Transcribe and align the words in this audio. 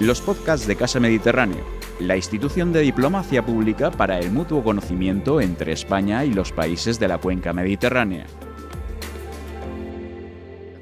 los 0.00 0.22
podcasts 0.22 0.66
de 0.66 0.76
Casa 0.76 0.98
Mediterráneo, 0.98 1.62
la 2.00 2.16
institución 2.16 2.72
de 2.72 2.80
diplomacia 2.80 3.44
pública 3.44 3.90
para 3.90 4.18
el 4.18 4.32
mutuo 4.32 4.64
conocimiento 4.64 5.42
entre 5.42 5.72
España 5.72 6.24
y 6.24 6.32
los 6.32 6.52
países 6.52 6.98
de 6.98 7.06
la 7.06 7.18
cuenca 7.18 7.52
mediterránea. 7.52 8.26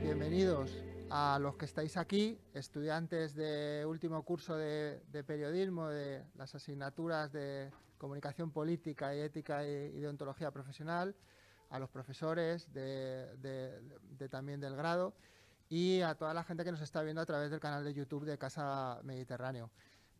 Bienvenidos 0.00 0.84
a 1.10 1.40
los 1.40 1.56
que 1.56 1.64
estáis 1.64 1.96
aquí, 1.96 2.38
estudiantes 2.54 3.34
de 3.34 3.84
último 3.84 4.22
curso 4.22 4.56
de, 4.56 5.00
periodismo, 5.26 5.88
de 5.88 6.22
las 6.36 6.54
asignaturas 6.54 7.32
de 7.32 7.72
comunicación 7.98 8.52
política 8.52 9.16
y 9.16 9.18
ética 9.18 9.66
y, 9.66 9.98
deontología 9.98 10.52
profesional, 10.52 11.16
a 11.70 11.80
los 11.80 11.90
profesores 11.90 12.72
de 12.72 13.26
también 14.30 14.60
del 14.60 14.76
grado 14.76 15.12
y 15.68 16.00
a 16.00 16.14
toda 16.14 16.34
la 16.34 16.44
gente 16.44 16.64
que 16.64 16.72
nos 16.72 16.80
está 16.80 17.02
viendo 17.02 17.20
a 17.20 17.26
través 17.26 17.50
del 17.50 17.60
canal 17.60 17.84
de 17.84 17.94
YouTube 17.94 18.24
de 18.24 18.38
Casa 18.38 19.00
Mediterráneo. 19.04 19.70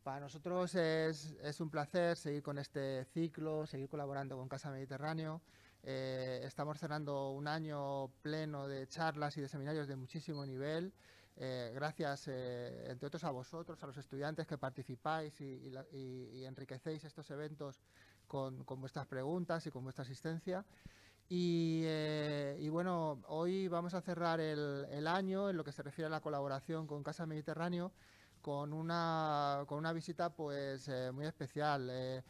Para 0.03 0.21
nosotros 0.21 0.75
es, 0.75 1.61
un 1.61 1.71
placer 1.71 2.17
seguir 2.17 2.43
con 2.43 2.59
este 2.59 3.05
ciclo, 3.13 3.67
seguir 3.67 3.89
colaborando 3.89 4.37
con 4.37 4.49
Casa 4.49 4.71
Mediterráneo. 4.71 5.43
Eh, 5.83 6.41
estamos 6.45 6.79
cerrando 6.79 7.31
un 7.31 7.47
año 7.47 8.09
pleno 8.23 8.69
de 8.69 8.87
charlas 8.89 9.37
y 9.37 9.41
de 9.41 9.49
seminarios 9.49 9.87
de 9.87 9.97
muchísimo 9.97 10.47
nivel. 10.47 10.93
Eh, 11.37 11.71
gracias, 11.75 12.27
eh, 12.27 12.91
entre 12.91 13.07
otros, 13.07 13.23
a 13.23 13.31
vosotros, 13.31 13.81
a 13.83 13.87
los 13.87 13.97
estudiantes 13.97 14.47
que 14.47 14.59
participáis 14.59 15.41
y, 15.41 15.73
y, 15.93 16.45
enriquecéis 16.45 17.05
estos 17.05 17.31
eventos 17.31 17.81
con, 18.27 18.65
vuestras 18.65 19.07
preguntas 19.07 19.67
y 19.67 19.71
con 19.71 19.85
vuestra 19.85 20.03
asistencia. 20.03 20.65
Eh, 21.31 22.57
y, 22.61 22.69
bueno, 22.69 23.21
hoy 23.29 23.69
vamos 23.69 23.93
a 23.95 24.01
cerrar 24.01 24.41
el, 24.41 25.07
año 25.07 25.51
en 25.51 25.57
lo 25.57 25.65
que 25.65 25.73
se 25.73 25.83
refiere 25.83 26.07
a 26.07 26.11
la 26.11 26.21
colaboración 26.21 26.87
con 26.87 27.03
Casa 27.03 27.27
Mediterráneo 27.27 27.93
con 28.41 28.73
una, 28.73 29.65
con 29.67 29.79
una 29.79 29.93
visita 29.93 30.31
pues 30.31 30.89
eh, 30.89 31.11
muy 31.13 31.27
especial. 31.27 31.89
Eh, 31.91 32.23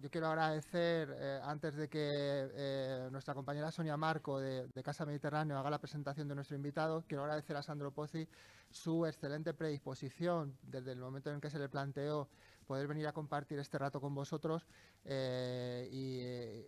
yo, 0.00 0.10
quiero 0.10 0.28
agradecer, 0.28 1.40
antes 1.42 1.74
de 1.74 1.88
que 1.88 3.08
nuestra 3.10 3.34
compañera 3.34 3.70
Sonia 3.70 3.96
Marco 3.96 4.40
de, 4.40 4.66
de, 4.68 4.82
Casa 4.82 5.06
Mediterráneo 5.06 5.58
haga 5.58 5.70
la 5.70 5.78
presentación 5.78 6.28
de 6.28 6.34
nuestro 6.34 6.56
invitado, 6.56 7.04
quiero 7.06 7.22
agradecer 7.24 7.56
a 7.56 7.62
Sandro 7.62 7.92
Pozzi 7.92 8.28
su 8.70 9.06
excelente 9.06 9.54
predisposición 9.54 10.56
desde 10.62 10.92
el 10.92 10.98
momento 10.98 11.30
en 11.30 11.40
que 11.40 11.50
se 11.50 11.58
le 11.58 11.68
planteó 11.68 12.28
poder 12.62 12.86
venir 12.86 13.06
a 13.06 13.12
compartir 13.12 13.58
este 13.58 13.78
rato 13.78 14.00
con 14.00 14.14
vosotros 14.14 14.66
eh, 15.04 15.88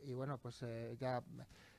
y, 0.04 0.12
bueno, 0.12 0.38
pues 0.38 0.62
eh, 0.62 0.96
ya 0.98 1.22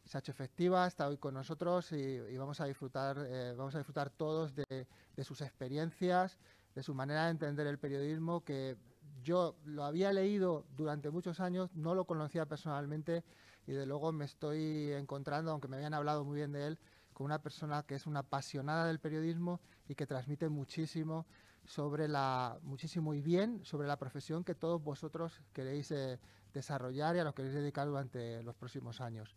se 0.03 0.17
ha 0.17 0.19
hecho 0.19 0.31
efectiva, 0.31 0.87
está 0.87 1.07
hoy 1.07 1.17
con 1.17 1.33
nosotros 1.33 1.91
y, 1.91 2.37
vamos 2.37 2.61
a 2.61 2.65
disfrutar, 2.65 3.17
eh, 3.27 3.53
vamos 3.57 3.75
a 3.75 3.79
disfrutar 3.79 4.09
todos 4.09 4.55
de, 4.55 4.87
sus 5.23 5.41
experiencias, 5.41 6.37
de 6.73 6.83
su 6.83 6.93
manera 6.93 7.25
de 7.25 7.31
entender 7.31 7.67
el 7.67 7.79
periodismo, 7.79 8.43
que 8.43 8.77
yo 9.23 9.55
lo 9.65 9.83
había 9.83 10.13
leído 10.13 10.65
durante 10.75 11.09
muchos 11.09 11.39
años, 11.39 11.73
no 11.75 11.95
lo 11.95 12.05
conocía 12.05 12.45
personalmente 12.45 13.23
y 13.67 13.71
de 13.71 13.85
luego 13.85 14.11
me 14.11 14.25
estoy 14.25 14.91
encontrando, 14.93 15.51
aunque 15.51 15.67
me 15.67 15.77
habían 15.77 15.93
hablado 15.93 16.23
muy 16.23 16.35
bien 16.35 16.51
de 16.51 16.67
él, 16.67 16.79
con 17.13 17.25
una 17.25 17.41
persona 17.41 17.83
que 17.83 17.95
es 17.95 18.05
una 18.05 18.19
apasionada 18.19 18.85
del 18.87 18.99
periodismo 18.99 19.61
y 19.87 19.95
que 19.95 20.05
transmite 20.05 20.49
muchísimo 20.49 21.25
sobre 21.65 22.07
la, 22.07 22.57
muchísimo 22.63 23.13
y 23.13 23.21
bien 23.21 23.63
sobre 23.63 23.87
la 23.87 23.97
profesión 23.97 24.43
que 24.43 24.55
todos 24.55 24.83
vosotros 24.83 25.41
queréis 25.53 25.91
eh, 25.91 26.19
desarrollar 26.53 27.15
y 27.15 27.19
a 27.19 27.23
lo 27.23 27.33
que 27.33 27.43
queréis 27.43 27.55
dedicar 27.55 27.87
durante 27.87 28.43
los 28.43 28.55
próximos 28.55 29.01
años. 29.01 29.35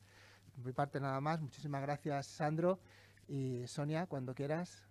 Por 0.54 0.64
mi 0.64 0.72
parte 0.72 1.00
nada 1.00 1.20
más, 1.20 1.40
muchísimas 1.40 1.82
gracias 1.82 2.26
Sandro 2.26 2.80
y 3.28 3.66
Sonia, 3.66 4.06
cuando 4.06 4.34
quieras. 4.34 4.87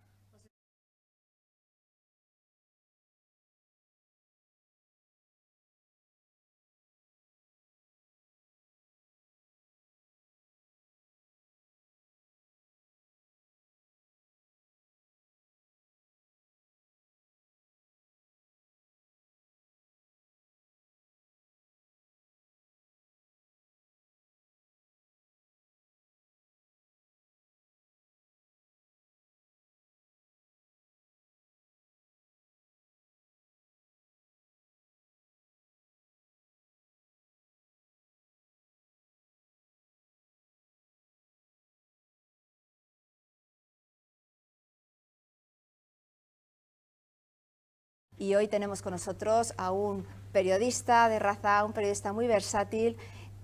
Y 48.18 48.36
hoy 48.36 48.48
tenemos 48.48 48.82
con 48.82 48.94
nosotros 48.94 49.54
a 49.58 49.72
un 49.72 50.06
periodista 50.32 51.10
de 51.10 51.20
raza, 51.20 51.64
un 51.64 51.74
periodista 51.74 52.14
muy 52.14 52.28
versátil 52.28 52.98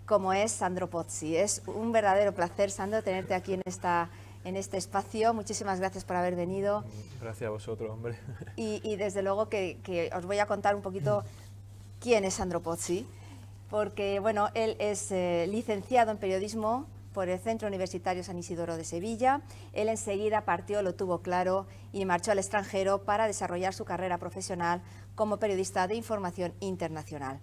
como 0.05 0.33
es 0.33 0.51
Sandro 0.51 0.89
Pozzi. 0.89 1.37
Es 1.37 1.61
un 1.67 1.91
verdadero 1.91 2.33
placer, 2.33 2.71
Sandro, 2.71 3.01
tenerte 3.03 3.33
aquí 3.33 3.53
en, 3.53 3.61
esta, 3.65 4.09
en 4.43 4.55
este 4.55 4.77
espacio. 4.77 5.33
Muchísimas 5.33 5.79
gracias 5.79 6.03
por 6.03 6.15
haber 6.15 6.35
venido. 6.35 6.83
Gracias 7.21 7.47
a 7.47 7.51
vosotros, 7.51 7.89
hombre. 7.89 8.17
Y, 8.55 8.95
desde 8.95 9.21
luego 9.21 9.47
que, 9.47 10.11
os 10.15 10.25
voy 10.25 10.39
a 10.39 10.45
contar 10.45 10.75
un 10.75 10.81
poquito 10.81 11.23
quién 11.99 12.25
es 12.25 12.35
Sandro 12.35 12.61
Pozzi, 12.61 13.07
porque 13.69 14.19
bueno, 14.19 14.49
él 14.53 14.75
es 14.79 15.11
eh, 15.11 15.47
licenciado 15.49 16.11
en 16.11 16.17
periodismo 16.17 16.85
por 17.13 17.29
el 17.29 17.39
Centro 17.39 17.67
Universitario 17.67 18.23
San 18.23 18.37
Isidoro 18.37 18.75
de 18.75 18.83
Sevilla. 18.83 19.41
Él 19.71 19.87
enseguida 19.87 20.45
partió, 20.45 20.81
lo 20.81 20.95
tuvo 20.95 21.21
claro, 21.21 21.67
y 21.91 22.05
marchó 22.05 22.31
al 22.31 22.39
extranjero 22.39 23.03
para 23.05 23.27
desarrollar 23.27 23.73
su 23.73 23.85
carrera 23.85 24.17
profesional 24.17 24.81
como 25.15 25.37
periodista 25.37 25.87
de 25.87 25.95
información 25.95 26.53
internacional. 26.59 27.39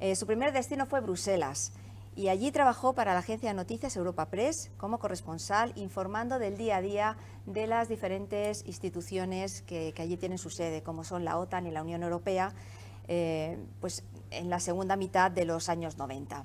Eh, 0.00 0.16
su 0.16 0.26
primer 0.26 0.52
destino 0.52 0.86
fue 0.86 1.00
Bruselas 1.00 1.72
y 2.16 2.28
allí 2.28 2.52
trabajó 2.52 2.94
para 2.94 3.12
la 3.12 3.20
agencia 3.20 3.48
de 3.48 3.54
noticias 3.54 3.96
Europa 3.96 4.26
Press 4.26 4.70
como 4.76 4.98
corresponsal, 4.98 5.72
informando 5.76 6.38
del 6.38 6.56
día 6.56 6.76
a 6.76 6.80
día 6.80 7.16
de 7.46 7.66
las 7.66 7.88
diferentes 7.88 8.64
instituciones 8.66 9.62
que, 9.62 9.92
allí 9.98 10.16
tienen 10.16 10.38
su 10.38 10.50
sede, 10.50 10.82
como 10.82 11.04
son 11.04 11.24
la 11.24 11.38
OTAN 11.38 11.66
y 11.66 11.70
la 11.70 11.82
Unión 11.82 12.02
Europea, 12.02 12.52
eh, 13.08 13.58
pues 13.80 14.04
en 14.30 14.48
la 14.48 14.60
segunda 14.60 14.96
mitad 14.96 15.30
de 15.30 15.44
los 15.44 15.68
años 15.68 15.98
90. 15.98 16.44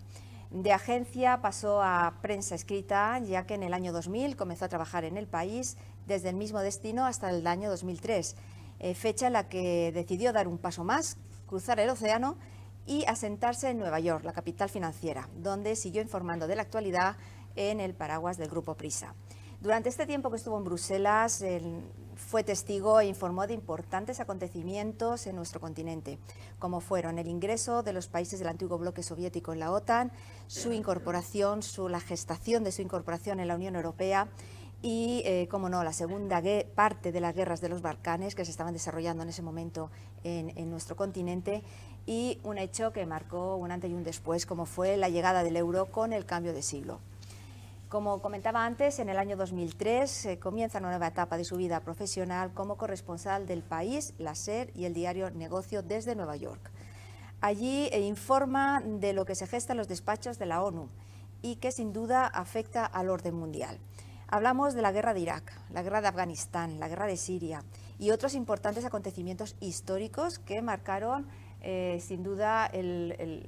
De 0.52 0.74
agencia 0.74 1.42
pasó 1.42 1.84
a 1.84 2.16
prensa 2.24 2.56
escrita, 2.56 3.20
ya 3.20 3.46
que 3.46 3.54
en 3.54 3.62
el 3.62 3.72
año 3.72 3.94
2000 3.94 4.36
comenzó 4.36 4.66
a 4.66 4.70
trabajar 4.70 5.04
en 5.04 5.16
el 5.16 5.28
país 5.28 5.78
desde 6.08 6.30
el 6.30 6.36
mismo 6.36 6.60
destino 6.60 7.06
hasta 7.06 7.30
el 7.30 7.46
año 7.46 7.70
2003, 7.70 8.36
eh, 8.80 8.96
fecha 8.96 9.28
en 9.28 9.34
la 9.34 9.48
que 9.48 9.92
decidió 9.92 10.34
dar 10.34 10.48
un 10.48 10.58
paso 10.58 10.84
más, 10.84 11.18
cruzar 11.46 11.80
el 11.80 11.92
océano 11.92 12.36
y 12.88 13.06
asentarse 13.06 13.70
en 13.70 13.78
Nueva 13.78 14.00
York, 14.00 14.24
la 14.24 14.34
capital 14.34 14.70
financiera, 14.70 15.30
donde 15.36 15.76
siguió 15.76 16.02
informando 16.02 16.48
de 16.48 16.56
la 16.56 16.64
actualidad 16.64 17.16
en 17.56 17.80
el 17.80 17.94
paraguas 17.94 18.38
del 18.38 18.50
Grupo 18.50 18.74
Prisa. 18.76 19.14
Durante 19.62 19.90
este 19.90 20.06
tiempo 20.06 20.30
que 20.30 20.38
estuvo 20.38 20.58
en 20.58 20.64
Bruselas, 20.64 21.44
fue 22.16 22.46
testigo 22.46 23.02
e 23.02 23.08
informó 23.08 23.46
de 23.46 23.54
importantes 23.54 24.22
acontecimientos 24.22 25.28
en 25.28 25.36
nuestro 25.36 25.60
continente, 25.60 26.18
como 26.60 26.80
fueron 26.80 27.20
el 27.20 27.28
ingreso 27.28 27.84
de 27.84 27.92
los 27.92 28.08
países 28.08 28.40
del 28.40 28.48
antiguo 28.48 28.78
bloque 28.78 29.04
soviético 29.04 29.52
en 29.52 29.60
la 29.60 29.72
OTAN, 29.72 30.14
su 30.48 30.72
incorporación, 30.72 31.62
su, 31.62 31.90
la 31.90 32.00
gestación 32.00 32.64
de 32.64 32.72
su 32.72 32.82
incorporación 32.82 33.42
en 33.42 33.50
la 33.50 33.56
Unión 33.56 33.76
Europea 33.76 34.30
y, 34.82 35.24
eh, 35.26 35.50
como 35.52 35.68
no, 35.68 35.84
la 35.84 35.92
segunda 35.92 36.42
parte 36.74 37.12
de 37.12 37.20
las 37.20 37.36
guerras 37.36 37.60
de 37.60 37.68
los 37.68 37.82
Balcanes 37.82 38.36
que 38.36 38.46
se 38.46 38.52
estaban 38.52 38.72
desarrollando 38.72 39.24
en 39.24 39.30
ese 39.30 39.42
momento 39.42 39.92
en, 40.24 40.58
en 40.58 40.70
nuestro 40.70 40.96
continente 40.96 41.64
y 42.06 42.40
un 42.44 42.60
hecho 42.60 42.94
que 42.94 43.06
marcó 43.06 43.58
un 43.58 43.72
antes 43.72 43.92
y 43.92 43.94
un 43.94 44.06
después, 44.06 44.46
como 44.46 44.66
fue 44.66 44.96
la 44.96 45.10
llegada 45.10 45.44
del 45.44 45.58
euro 45.58 45.88
con 45.88 46.14
el 46.14 46.26
cambio 46.26 46.54
de 46.54 46.62
siglo. 46.62 47.02
Como 47.90 48.22
comentaba 48.22 48.68
antes, 48.68 49.00
en 49.00 49.10
el 49.10 49.18
año 49.18 49.36
2003 49.36 50.26
eh, 50.28 50.40
comienza 50.40 50.78
una 50.78 50.90
nueva 50.90 51.08
etapa 51.08 51.38
de 51.38 51.44
su 51.44 51.58
vida 51.58 51.80
profesional 51.80 52.54
como 52.54 52.78
corresponsal 52.78 53.48
del 53.48 53.64
país, 53.64 54.14
la 54.20 54.36
SER 54.36 54.70
y 54.76 54.86
el 54.86 54.94
diario 54.94 55.32
Negocio 55.32 55.82
desde 55.82 56.16
Nueva 56.16 56.36
York. 56.36 56.70
Allí 57.42 57.90
eh, 57.92 58.02
informa 58.02 58.80
de 58.86 59.14
lo 59.14 59.26
que 59.26 59.34
se 59.34 59.48
gesta 59.48 59.74
en 59.74 59.78
los 59.78 59.88
despachos 59.88 60.38
de 60.38 60.46
la 60.46 60.62
ONU 60.62 60.88
y 61.42 61.56
que 61.56 61.72
sin 61.72 61.92
duda 61.92 62.28
afecta 62.28 62.86
al 62.86 63.10
orden 63.10 63.34
mundial. 63.34 63.80
Hablamos 64.28 64.76
de 64.76 64.84
la 64.84 64.92
guerra 64.92 65.16
de 65.16 65.22
Irak, 65.22 65.52
la 65.72 65.82
guerra 65.82 66.02
de 66.02 66.10
Afganistán, 66.10 66.80
la 66.80 66.90
guerra 66.90 67.08
de 67.08 67.18
Siria 67.18 67.64
y 67.98 68.12
otros 68.12 68.36
importantes 68.36 68.86
acontecimientos 68.86 69.56
históricos 69.62 70.38
que 70.38 70.62
marcaron 70.62 71.26
eh, 71.62 72.00
sin 72.02 72.24
duda 72.24 72.72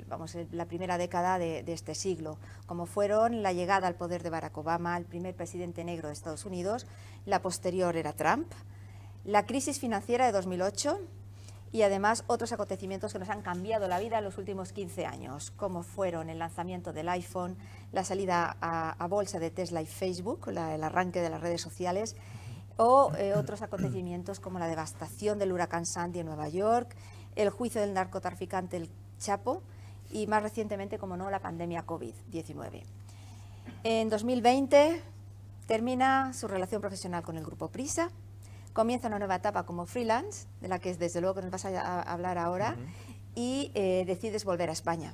vamos, 0.07 0.37
la 0.51 0.65
primera 0.65 0.97
década 0.97 1.37
de, 1.39 1.63
este 1.67 1.95
siglo, 1.95 2.37
como 2.65 2.85
fueron 2.85 3.41
la 3.41 3.53
llegada 3.53 3.87
al 3.87 3.95
poder 3.95 4.23
de 4.23 4.29
Barack 4.29 4.57
Obama, 4.57 4.97
el 4.97 5.05
primer 5.05 5.35
presidente 5.35 5.83
negro 5.83 6.07
de 6.07 6.13
Estados 6.13 6.45
Unidos, 6.45 6.87
la 7.25 7.41
posterior 7.41 7.95
era 7.95 8.13
Trump, 8.13 8.51
la 9.23 9.45
crisis 9.45 9.79
financiera 9.79 10.25
de 10.25 10.31
2008, 10.31 10.99
y 11.71 11.83
además 11.83 12.25
otros 12.27 12.51
acontecimientos 12.51 13.13
que 13.13 13.19
nos 13.19 13.29
han 13.29 13.41
cambiado 13.41 13.87
la 13.87 13.99
vida 13.99 14.17
en 14.17 14.25
los 14.25 14.37
últimos 14.37 14.73
15 14.73 15.05
años, 15.05 15.51
como 15.51 15.83
fueron 15.83 16.29
el 16.29 16.39
lanzamiento 16.39 16.91
del 16.91 17.07
iPhone, 17.07 17.57
la 17.93 18.03
salida 18.03 18.57
a, 18.59 19.07
bolsa 19.07 19.39
de 19.39 19.51
Tesla 19.51 19.81
y 19.81 19.85
Facebook, 19.85 20.49
el 20.49 20.83
arranque 20.83 21.21
de 21.21 21.29
las 21.29 21.39
redes 21.39 21.61
sociales, 21.61 22.17
o 22.77 23.13
eh, 23.17 23.33
otros 23.35 23.61
acontecimientos 23.61 24.39
como 24.39 24.59
la 24.59 24.67
devastación 24.67 25.39
del 25.39 25.51
huracán 25.51 25.85
Sandy 25.85 26.19
en 26.19 26.25
Nueva 26.25 26.49
York, 26.49 26.95
el 27.35 27.49
juicio 27.49 27.81
del 27.81 27.93
narcotraficante 27.93 28.77
El 28.77 28.89
Chapo 29.19 29.61
y 30.11 30.27
más 30.27 30.43
recientemente, 30.43 30.97
como 30.97 31.17
no, 31.17 31.29
la 31.29 31.39
pandemia 31.39 31.85
COVID-19. 31.85 32.83
En 33.83 34.09
2020 34.09 35.01
termina 35.67 36.33
su 36.33 36.47
relación 36.47 36.81
profesional 36.81 37.23
con 37.23 37.37
el 37.37 37.45
grupo 37.45 37.69
Prisa, 37.69 38.09
comienza 38.73 39.07
una 39.07 39.19
nueva 39.19 39.35
etapa 39.35 39.63
como 39.63 39.85
freelance, 39.85 40.47
de 40.59 40.67
la 40.67 40.79
que 40.79 40.93
desde 40.95 41.21
luego 41.21 41.35
que 41.35 41.41
nos 41.41 41.51
vas 41.51 41.65
a 41.65 42.01
hablar 42.01 42.37
ahora, 42.37 42.75
y 43.35 43.71
eh, 43.73 44.03
decides 44.05 44.43
volver 44.43 44.69
a 44.69 44.73
España. 44.73 45.13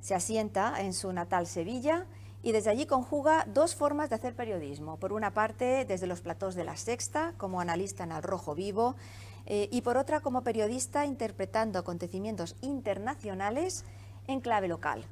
Se 0.00 0.14
asienta 0.14 0.80
en 0.80 0.92
su 0.92 1.12
natal 1.12 1.46
Sevilla 1.46 2.06
y 2.42 2.52
desde 2.52 2.70
allí 2.70 2.86
conjuga 2.86 3.44
dos 3.52 3.74
formas 3.74 4.08
de 4.08 4.16
hacer 4.16 4.34
periodismo. 4.34 4.98
Por 4.98 5.12
una 5.12 5.32
parte, 5.32 5.84
desde 5.84 6.06
los 6.06 6.20
platós 6.20 6.54
de 6.54 6.64
La 6.64 6.76
Sexta, 6.76 7.32
como 7.38 7.60
analista 7.60 8.04
en 8.04 8.12
Al 8.12 8.22
Rojo 8.22 8.54
Vivo, 8.54 8.94
eh, 9.46 9.68
y 9.70 9.82
por 9.82 9.96
otra, 9.96 10.20
como 10.20 10.42
periodista 10.42 11.06
interpretando 11.06 11.78
acontecimientos 11.78 12.56
internacionales 12.60 13.84
en 14.26 14.40
clave 14.40 14.68
local, 14.68 15.04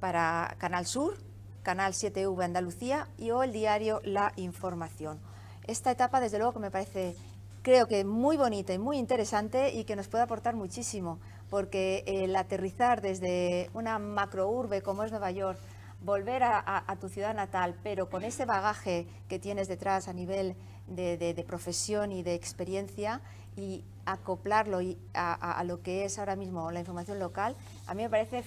para 0.00 0.54
Canal 0.58 0.86
Sur, 0.86 1.18
Canal 1.62 1.92
7V 1.92 2.44
Andalucía 2.44 3.08
y 3.18 3.30
o 3.30 3.42
el 3.42 3.52
diario 3.52 4.00
La 4.04 4.32
Información. 4.36 5.20
Esta 5.66 5.90
etapa, 5.90 6.20
desde 6.20 6.38
luego, 6.38 6.54
que 6.54 6.58
me 6.60 6.70
parece, 6.70 7.16
creo 7.62 7.86
que 7.86 8.04
muy 8.04 8.36
bonita 8.36 8.72
y 8.72 8.78
muy 8.78 8.98
interesante 8.98 9.72
y 9.72 9.84
que 9.84 9.96
nos 9.96 10.08
puede 10.08 10.24
aportar 10.24 10.54
muchísimo, 10.56 11.18
porque 11.50 12.02
el 12.06 12.34
aterrizar 12.36 13.00
desde 13.00 13.70
una 13.74 13.98
macrourbe 13.98 14.82
como 14.82 15.04
es 15.04 15.10
Nueva 15.10 15.30
York, 15.30 15.58
volver 16.04 16.42
a, 16.42 16.96
tu 17.00 17.08
ciudad 17.08 17.34
natal, 17.34 17.76
pero 17.82 18.08
con 18.08 18.24
ese 18.24 18.44
bagaje 18.44 19.06
que 19.28 19.38
tienes 19.38 19.68
detrás 19.68 20.08
a 20.08 20.12
nivel 20.12 20.56
de, 20.88 21.44
profesión 21.46 22.12
y 22.12 22.22
de 22.22 22.34
experiencia 22.34 23.20
y 23.56 23.84
acoplarlo 24.06 24.80
a, 25.14 25.64
lo 25.64 25.82
que 25.82 26.04
es 26.04 26.18
ahora 26.18 26.36
mismo 26.36 26.70
la 26.70 26.80
información 26.80 27.18
local, 27.18 27.56
a 27.86 27.94
mí 27.94 28.02
me 28.02 28.10
parece 28.10 28.42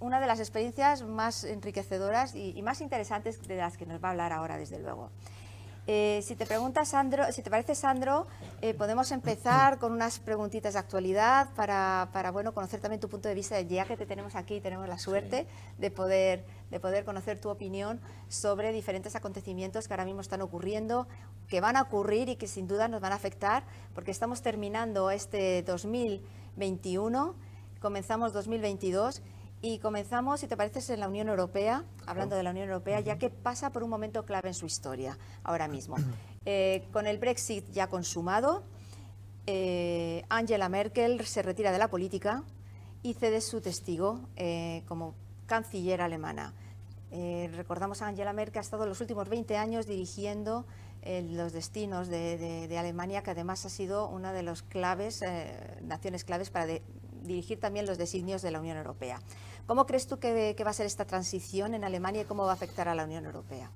una 0.00 0.20
de 0.20 0.26
las 0.26 0.40
experiencias 0.40 1.02
más 1.02 1.44
enriquecedoras 1.44 2.34
y 2.34 2.60
más 2.62 2.80
interesantes 2.80 3.46
de 3.46 3.56
las 3.56 3.76
que 3.76 3.86
nos 3.86 4.02
va 4.02 4.08
a 4.08 4.10
hablar 4.10 4.32
ahora, 4.32 4.58
desde 4.58 4.78
luego. 4.78 5.10
Eh, 5.90 6.20
si 6.22 6.36
te 6.36 6.44
preguntas, 6.44 6.88
Sandro, 6.88 7.32
si 7.32 7.40
te 7.40 7.48
parece, 7.48 7.74
Sandro, 7.74 8.26
eh, 8.60 8.74
podemos 8.74 9.10
empezar 9.10 9.78
con 9.78 9.90
unas 9.90 10.18
preguntitas 10.18 10.74
de 10.74 10.80
actualidad 10.80 11.48
para, 11.56 12.30
bueno, 12.30 12.52
conocer 12.52 12.78
también 12.78 13.00
tu 13.00 13.08
punto 13.08 13.26
de 13.26 13.34
vista, 13.34 13.58
ya 13.62 13.86
que 13.86 13.96
te 13.96 14.04
tenemos 14.04 14.34
aquí 14.34 14.56
y 14.56 14.60
tenemos 14.60 14.86
la 14.86 14.98
suerte 14.98 15.46
de, 15.78 15.90
poder, 15.90 16.44
de 16.70 16.78
poder 16.78 17.06
conocer 17.06 17.40
tu 17.40 17.48
opinión 17.48 18.02
sobre 18.28 18.70
diferentes 18.70 19.16
acontecimientos 19.16 19.88
que 19.88 19.94
ahora 19.94 20.04
mismo 20.04 20.20
están 20.20 20.42
ocurriendo, 20.42 21.08
que 21.48 21.62
van 21.62 21.78
a 21.78 21.80
ocurrir 21.80 22.28
y 22.28 22.36
que 22.36 22.48
sin 22.48 22.68
duda 22.68 22.88
nos 22.88 23.00
van 23.00 23.12
a 23.12 23.14
afectar, 23.14 23.64
porque 23.94 24.10
estamos 24.10 24.42
terminando 24.42 25.10
este 25.10 25.62
2021, 25.62 27.34
comenzamos 27.80 28.34
2022 28.34 29.22
y 29.60 29.78
comenzamos, 29.78 30.40
si 30.40 30.46
te 30.46 30.56
pareces, 30.56 30.88
en 30.90 31.00
la 31.00 31.08
Unión 31.08 31.28
Europea, 31.28 31.84
hablando 32.06 32.36
de 32.36 32.42
la 32.42 32.50
Unión 32.50 32.68
Europea, 32.68 33.00
ya 33.00 33.18
que 33.18 33.28
pasa 33.28 33.70
por 33.70 33.82
un 33.82 33.90
momento 33.90 34.24
clave 34.24 34.48
en 34.48 34.54
su 34.54 34.66
historia 34.66 35.18
ahora 35.42 35.66
mismo. 35.66 35.96
Eh, 36.44 36.86
con 36.92 37.06
el 37.06 37.18
Brexit 37.18 37.68
ya 37.72 37.88
consumado, 37.88 38.62
eh, 39.46 40.24
Angela 40.28 40.68
Merkel 40.68 41.26
se 41.26 41.42
retira 41.42 41.72
de 41.72 41.78
la 41.78 41.88
política 41.88 42.44
y 43.02 43.14
cede 43.14 43.40
su 43.40 43.60
testigo 43.60 44.20
eh, 44.36 44.82
como 44.86 45.14
canciller 45.46 46.02
alemana. 46.02 46.54
recordamos 47.10 48.02
a 48.02 48.06
Angela 48.06 48.32
Merkel 48.32 48.58
ha 48.58 48.62
estado 48.62 48.86
los 48.86 49.00
últimos 49.00 49.28
20 49.28 49.56
años 49.56 49.86
dirigiendo 49.86 50.66
los 51.04 51.52
destinos 51.52 52.08
de, 52.08 52.76
Alemania, 52.78 53.22
que 53.22 53.30
además 53.30 53.64
ha 53.64 53.70
sido 53.70 54.08
una 54.08 54.32
de 54.32 54.42
las 54.42 54.62
claves, 54.62 55.22
naciones 55.82 56.24
claves 56.24 56.50
para 56.50 56.66
dirigir 57.22 57.60
también 57.60 57.86
los 57.86 57.98
designios 57.98 58.42
de 58.42 58.50
la 58.50 58.60
Unión 58.60 58.76
Europea. 58.76 59.20
¿Cómo 59.68 59.84
crees 59.84 60.06
tú 60.06 60.18
que, 60.18 60.56
va 60.64 60.70
a 60.70 60.72
ser 60.72 60.86
esta 60.86 61.04
transición 61.04 61.74
en 61.74 61.84
Alemania 61.84 62.22
y 62.22 62.24
cómo 62.24 62.44
va 62.44 62.52
a 62.52 62.54
afectar 62.54 62.88
a 62.88 62.94
la 62.94 63.04
Unión 63.04 63.26
Europea? 63.26 63.70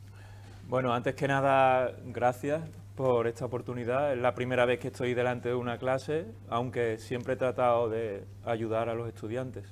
Bueno, 0.66 0.94
antes 0.94 1.14
que 1.14 1.28
nada, 1.28 1.94
gracias 2.06 2.62
por 2.96 3.26
esta 3.26 3.44
oportunidad. 3.44 4.14
Es 4.14 4.18
la 4.18 4.34
primera 4.34 4.64
vez 4.64 4.78
que 4.78 4.88
estoy 4.88 5.12
delante 5.12 5.50
de 5.50 5.54
una 5.54 5.76
clase, 5.76 6.24
aunque 6.48 6.96
siempre 6.96 7.34
he 7.34 7.36
tratado 7.36 7.90
de 7.90 8.24
ayudar 8.46 8.88
a 8.88 8.94
los 8.94 9.06
estudiantes. 9.06 9.66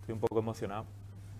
Estoy 0.00 0.12
un 0.12 0.20
poco 0.20 0.38
emocionado. 0.38 0.84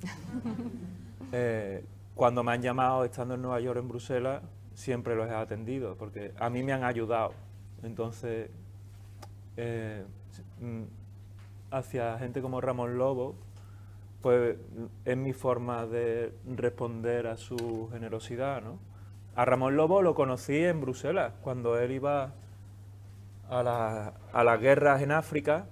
Eh, 1.31 1.85
cuando 2.15 2.43
me 2.43 2.53
han 2.53 2.63
llamado 2.63 3.05
estando 3.05 3.35
en 3.35 3.43
Nueva 3.43 3.61
York, 3.61 3.79
en 3.79 3.89
Bruselas, 3.89 4.43
siempre 4.73 5.15
los 5.15 5.29
he 5.29 5.35
atendido, 5.35 5.95
porque 5.97 6.33
a 6.39 6.49
mí 6.49 6.63
me 6.63 6.73
han 6.73 6.85
ayudado. 6.85 7.35
Entonces, 7.83 8.49
eh, 9.59 10.07
mm, 10.63 10.85
hacia 11.71 12.19
gente 12.19 12.41
como 12.41 12.63
Ramón 12.63 12.97
Lobo, 12.97 13.35
pues 14.23 14.57
es 15.05 15.17
mi 15.17 15.33
forma 15.33 15.87
de 15.87 16.33
responder 16.47 17.27
a 17.27 17.37
su 17.37 17.89
generosidad, 17.93 18.63
¿no? 18.63 18.79
A 19.37 19.45
Ramón 19.45 19.77
Lobo 19.77 20.03
lo 20.03 20.15
conocí 20.15 20.57
en 20.57 20.81
Bruselas, 20.81 21.35
cuando 21.43 21.79
él 21.79 21.93
iba 21.93 22.33
a, 23.49 24.13
a 24.33 24.45
las 24.45 24.61
guerras 24.61 25.01
en 25.03 25.13
África, 25.13 25.67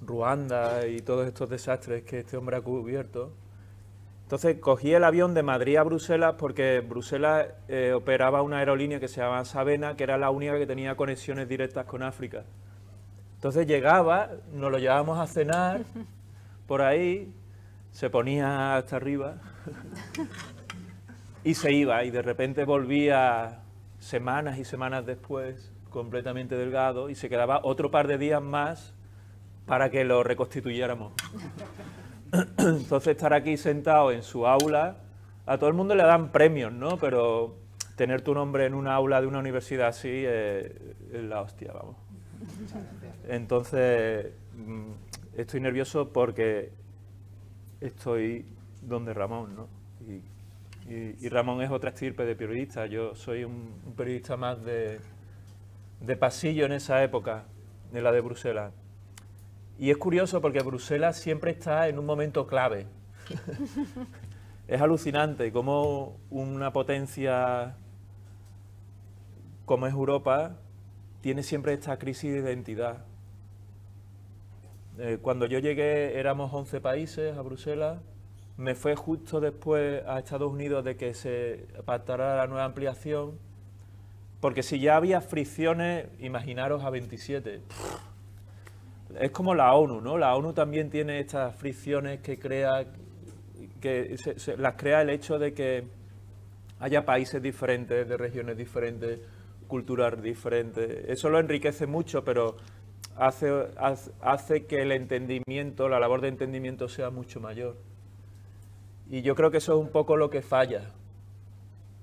Ruanda 0.00 0.86
y 0.86 1.00
todos 1.00 1.26
estos 1.26 1.48
desastres 1.48 2.04
que 2.04 2.20
este 2.20 2.36
hombre 2.36 2.56
ha 2.56 2.60
cubierto. 2.60 3.32
Entonces 4.24 4.58
cogí 4.60 4.92
el 4.92 5.04
avión 5.04 5.32
de 5.32 5.42
Madrid 5.42 5.76
a 5.76 5.82
Bruselas 5.82 6.34
porque 6.38 6.80
Bruselas 6.80 7.46
eh, 7.66 7.94
operaba 7.94 8.42
una 8.42 8.58
aerolínea 8.58 9.00
que 9.00 9.08
se 9.08 9.22
llamaba 9.22 9.44
Sabena, 9.46 9.96
que 9.96 10.04
era 10.04 10.18
la 10.18 10.28
única 10.28 10.58
que 10.58 10.66
tenía 10.66 10.96
conexiones 10.96 11.48
directas 11.48 11.86
con 11.86 12.02
África. 12.02 12.44
Entonces 13.36 13.66
llegaba, 13.66 14.32
nos 14.52 14.70
lo 14.70 14.78
llevábamos 14.78 15.18
a 15.18 15.26
cenar 15.26 15.80
por 16.68 16.82
ahí, 16.82 17.32
se 17.90 18.10
ponía 18.10 18.76
hasta 18.76 18.96
arriba 18.96 19.38
y 21.42 21.54
se 21.54 21.72
iba 21.72 22.04
y 22.04 22.10
de 22.10 22.20
repente 22.20 22.64
volvía 22.64 23.62
semanas 23.98 24.58
y 24.58 24.64
semanas 24.64 25.06
después 25.06 25.72
completamente 25.88 26.56
delgado 26.56 27.08
y 27.08 27.14
se 27.14 27.30
quedaba 27.30 27.60
otro 27.64 27.90
par 27.90 28.06
de 28.06 28.18
días 28.18 28.42
más 28.42 28.92
para 29.66 29.90
que 29.90 30.04
lo 30.04 30.22
reconstituyéramos. 30.22 31.14
Entonces 32.58 33.16
estar 33.16 33.32
aquí 33.32 33.56
sentado 33.56 34.12
en 34.12 34.22
su 34.22 34.46
aula, 34.46 34.98
a 35.46 35.56
todo 35.56 35.70
el 35.70 35.74
mundo 35.74 35.94
le 35.94 36.02
dan 36.02 36.30
premios, 36.30 36.70
¿no? 36.70 36.98
Pero 36.98 37.56
tener 37.96 38.20
tu 38.20 38.34
nombre 38.34 38.66
en 38.66 38.74
una 38.74 38.94
aula 38.94 39.22
de 39.22 39.26
una 39.26 39.38
universidad 39.38 39.88
así 39.88 40.24
es, 40.26 40.70
la 41.12 41.40
hostia, 41.40 41.72
vamos. 41.72 41.96
Entonces 43.26 44.32
mm, 44.54 45.07
estoy 45.42 45.60
nervioso 45.60 46.12
porque 46.12 46.72
estoy 47.80 48.44
donde 48.82 49.14
Ramón, 49.14 49.54
¿no? 49.54 49.68
Y, 50.06 50.22
Ramón 51.28 51.60
es 51.60 51.70
otra 51.70 51.90
estirpe 51.90 52.24
de 52.24 52.34
periodista. 52.34 52.86
Yo 52.86 53.14
soy 53.14 53.44
un, 53.44 53.74
periodista 53.94 54.38
más 54.38 54.64
de, 54.64 55.00
pasillo 56.18 56.64
en 56.64 56.72
esa 56.72 57.04
época, 57.04 57.44
de 57.92 58.00
la 58.00 58.10
de 58.10 58.22
Bruselas. 58.22 58.72
Y 59.78 59.90
es 59.90 59.98
curioso 59.98 60.40
porque 60.40 60.60
Bruselas 60.60 61.18
siempre 61.18 61.50
está 61.50 61.88
en 61.88 61.98
un 61.98 62.06
momento 62.06 62.46
clave. 62.46 62.86
es 64.68 64.80
alucinante 64.80 65.52
cómo 65.52 66.16
una 66.30 66.72
potencia 66.72 67.76
como 69.66 69.86
es 69.86 69.92
Europa 69.92 70.56
tiene 71.20 71.42
siempre 71.42 71.74
esta 71.74 71.98
crisis 71.98 72.32
de 72.32 72.38
identidad. 72.38 73.04
Eh, 75.00 75.18
cuando 75.22 75.46
yo 75.46 75.60
llegué 75.60 76.18
éramos 76.18 76.52
11 76.52 76.80
países 76.80 77.36
a 77.36 77.42
Bruselas, 77.42 78.00
me 78.56 78.74
fue 78.74 78.96
justo 78.96 79.40
después 79.40 80.02
a 80.06 80.18
Estados 80.18 80.50
Unidos 80.50 80.84
de 80.84 80.96
que 80.96 81.14
se 81.14 81.68
pactara 81.84 82.36
la 82.36 82.48
nueva 82.48 82.64
ampliación, 82.64 83.38
porque 84.40 84.64
si 84.64 84.80
ya 84.80 84.96
había 84.96 85.20
fricciones, 85.20 86.08
imaginaros 86.18 86.82
a 86.82 86.90
27. 86.90 87.60
Es 89.20 89.30
como 89.30 89.54
la 89.54 89.72
ONU, 89.74 90.00
¿no? 90.00 90.18
La 90.18 90.34
ONU 90.34 90.52
también 90.52 90.90
tiene 90.90 91.20
estas 91.20 91.54
fricciones 91.54 92.18
que 92.20 92.36
crea, 92.36 92.84
que 93.80 94.16
las 94.56 94.74
crea 94.74 95.02
el 95.02 95.10
hecho 95.10 95.38
de 95.38 95.54
que 95.54 95.84
haya 96.80 97.04
países 97.04 97.40
diferentes, 97.40 98.08
de 98.08 98.16
regiones 98.16 98.56
diferentes, 98.56 99.20
culturas 99.68 100.20
diferentes. 100.20 101.08
Eso 101.08 101.30
lo 101.30 101.38
enriquece 101.38 101.86
mucho, 101.86 102.24
pero 102.24 102.56
hace, 103.18 103.68
hace 104.20 104.66
que 104.66 104.82
el 104.82 104.92
entendimiento, 104.92 105.88
la 105.88 105.98
labor 105.98 106.20
de 106.20 106.28
entendimiento 106.28 106.88
sea 106.88 107.10
mucho 107.10 107.40
mayor. 107.40 107.76
Y 109.10 109.22
yo 109.22 109.34
creo 109.34 109.50
que 109.50 109.58
eso 109.58 109.74
es 109.74 109.80
un 109.80 109.90
poco 109.90 110.16
lo 110.16 110.30
que 110.30 110.42
falla, 110.42 110.92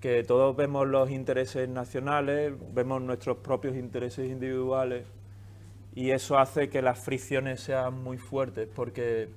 que 0.01 0.23
todos 0.23 0.55
vemos 0.55 0.87
los 0.87 1.09
intereses 1.09 1.69
nacionales, 1.69 2.53
vemos 2.73 3.01
nuestros 3.01 3.37
propios 3.37 3.75
intereses 3.75 4.29
individuales 4.29 5.05
y 5.93 6.11
eso 6.11 6.37
hace 6.37 6.69
que 6.69 6.81
las 6.81 6.99
fricciones 6.99 7.61
sean 7.61 8.03
muy 8.03 8.17
fuertes 8.17 8.67
porque 8.75 9.29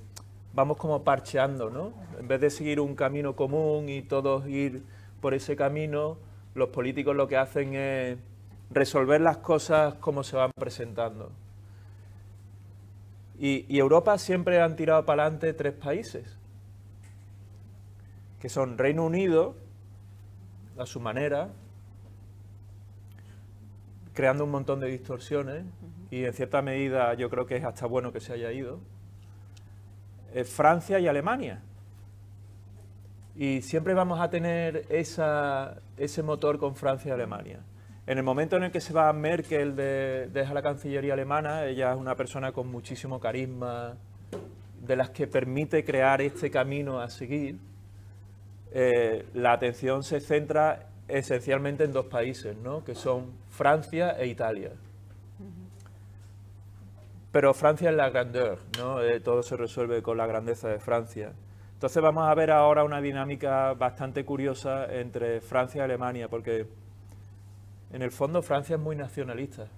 vamos 0.54 0.76
como 0.76 1.04
parcheando, 1.04 1.70
¿no? 1.70 1.92
En 2.18 2.26
vez 2.26 2.40
de 2.40 2.50
seguir 2.50 2.80
un 2.80 2.96
camino 2.96 3.36
común 3.36 3.88
y 3.88 4.02
todos 4.02 4.48
ir 4.48 4.82
por 5.20 5.34
ese 5.34 5.54
camino, 5.54 6.18
los 6.54 6.70
políticos 6.70 7.14
lo 7.14 7.28
que 7.28 7.36
hacen 7.36 7.74
es 7.74 8.18
resolver 8.70 9.20
las 9.20 9.38
cosas 9.38 9.94
como 9.94 10.24
se 10.24 10.36
van 10.36 10.50
presentando. 10.58 11.30
Y, 13.38 13.64
y 13.68 13.78
Europa 13.78 14.18
siempre 14.18 14.60
han 14.60 14.76
tirado 14.76 15.04
para 15.06 15.22
adelante 15.22 15.52
tres 15.52 15.74
países, 15.74 16.38
que 18.40 18.48
son 18.48 18.78
Reino 18.78 19.04
Unido, 19.04 19.54
a 20.78 20.86
su 20.86 21.00
manera, 21.00 21.50
creando 24.14 24.44
un 24.44 24.50
montón 24.50 24.80
de 24.80 24.88
distorsiones 24.88 25.64
y 26.10 26.24
en 26.24 26.32
cierta 26.32 26.62
medida 26.62 27.14
yo 27.14 27.28
creo 27.30 27.46
que 27.46 27.56
es 27.56 27.64
hasta 27.64 27.86
bueno 27.86 28.12
que 28.12 28.20
se 28.20 28.32
haya 28.32 28.52
ido, 28.52 28.80
Francia 30.44 30.98
y 30.98 31.08
Alemania. 31.08 31.62
Y 33.34 33.62
siempre 33.62 33.94
vamos 33.94 34.20
a 34.20 34.28
tener 34.30 34.86
esa, 34.88 35.76
ese 35.96 36.22
motor 36.22 36.58
con 36.58 36.74
Francia 36.74 37.10
y 37.10 37.12
Alemania. 37.12 37.60
En 38.08 38.16
el 38.16 38.24
momento 38.24 38.56
en 38.56 38.62
el 38.62 38.70
que 38.70 38.80
se 38.80 38.94
va 38.94 39.12
Merkel 39.12 39.76
de, 39.76 40.30
deja 40.32 40.54
la 40.54 40.62
Cancillería 40.62 41.12
alemana, 41.12 41.66
ella 41.66 41.92
es 41.92 41.98
una 41.98 42.14
persona 42.14 42.52
con 42.52 42.66
muchísimo 42.66 43.20
carisma, 43.20 43.98
de 44.80 44.96
las 44.96 45.10
que 45.10 45.26
permite 45.26 45.84
crear 45.84 46.22
este 46.22 46.50
camino 46.50 47.00
a 47.00 47.10
seguir, 47.10 47.58
eh, 48.72 49.26
la 49.34 49.52
atención 49.52 50.02
se 50.02 50.20
centra 50.20 50.86
esencialmente 51.06 51.84
en 51.84 51.92
dos 51.92 52.06
países, 52.06 52.56
¿no? 52.56 52.82
que 52.82 52.94
son 52.94 53.30
Francia 53.50 54.12
e 54.18 54.28
Italia. 54.28 54.72
Pero 57.30 57.52
Francia 57.52 57.90
es 57.90 57.94
la 57.94 58.08
grandeur, 58.08 58.58
¿no? 58.78 59.02
Eh, 59.02 59.20
todo 59.20 59.42
se 59.42 59.54
resuelve 59.54 60.00
con 60.00 60.16
la 60.16 60.26
grandeza 60.26 60.70
de 60.70 60.78
Francia. 60.78 61.32
Entonces 61.74 62.02
vamos 62.02 62.26
a 62.26 62.34
ver 62.34 62.52
ahora 62.52 62.84
una 62.84 63.02
dinámica 63.02 63.74
bastante 63.74 64.24
curiosa 64.24 64.86
entre 64.94 65.42
Francia 65.42 65.82
y 65.82 65.84
Alemania, 65.84 66.28
porque 66.28 66.66
en 67.92 68.02
el 68.02 68.10
fondo 68.10 68.42
Francia 68.42 68.76
es 68.76 68.80
muy 68.80 68.96
nacionalista, 68.96 69.68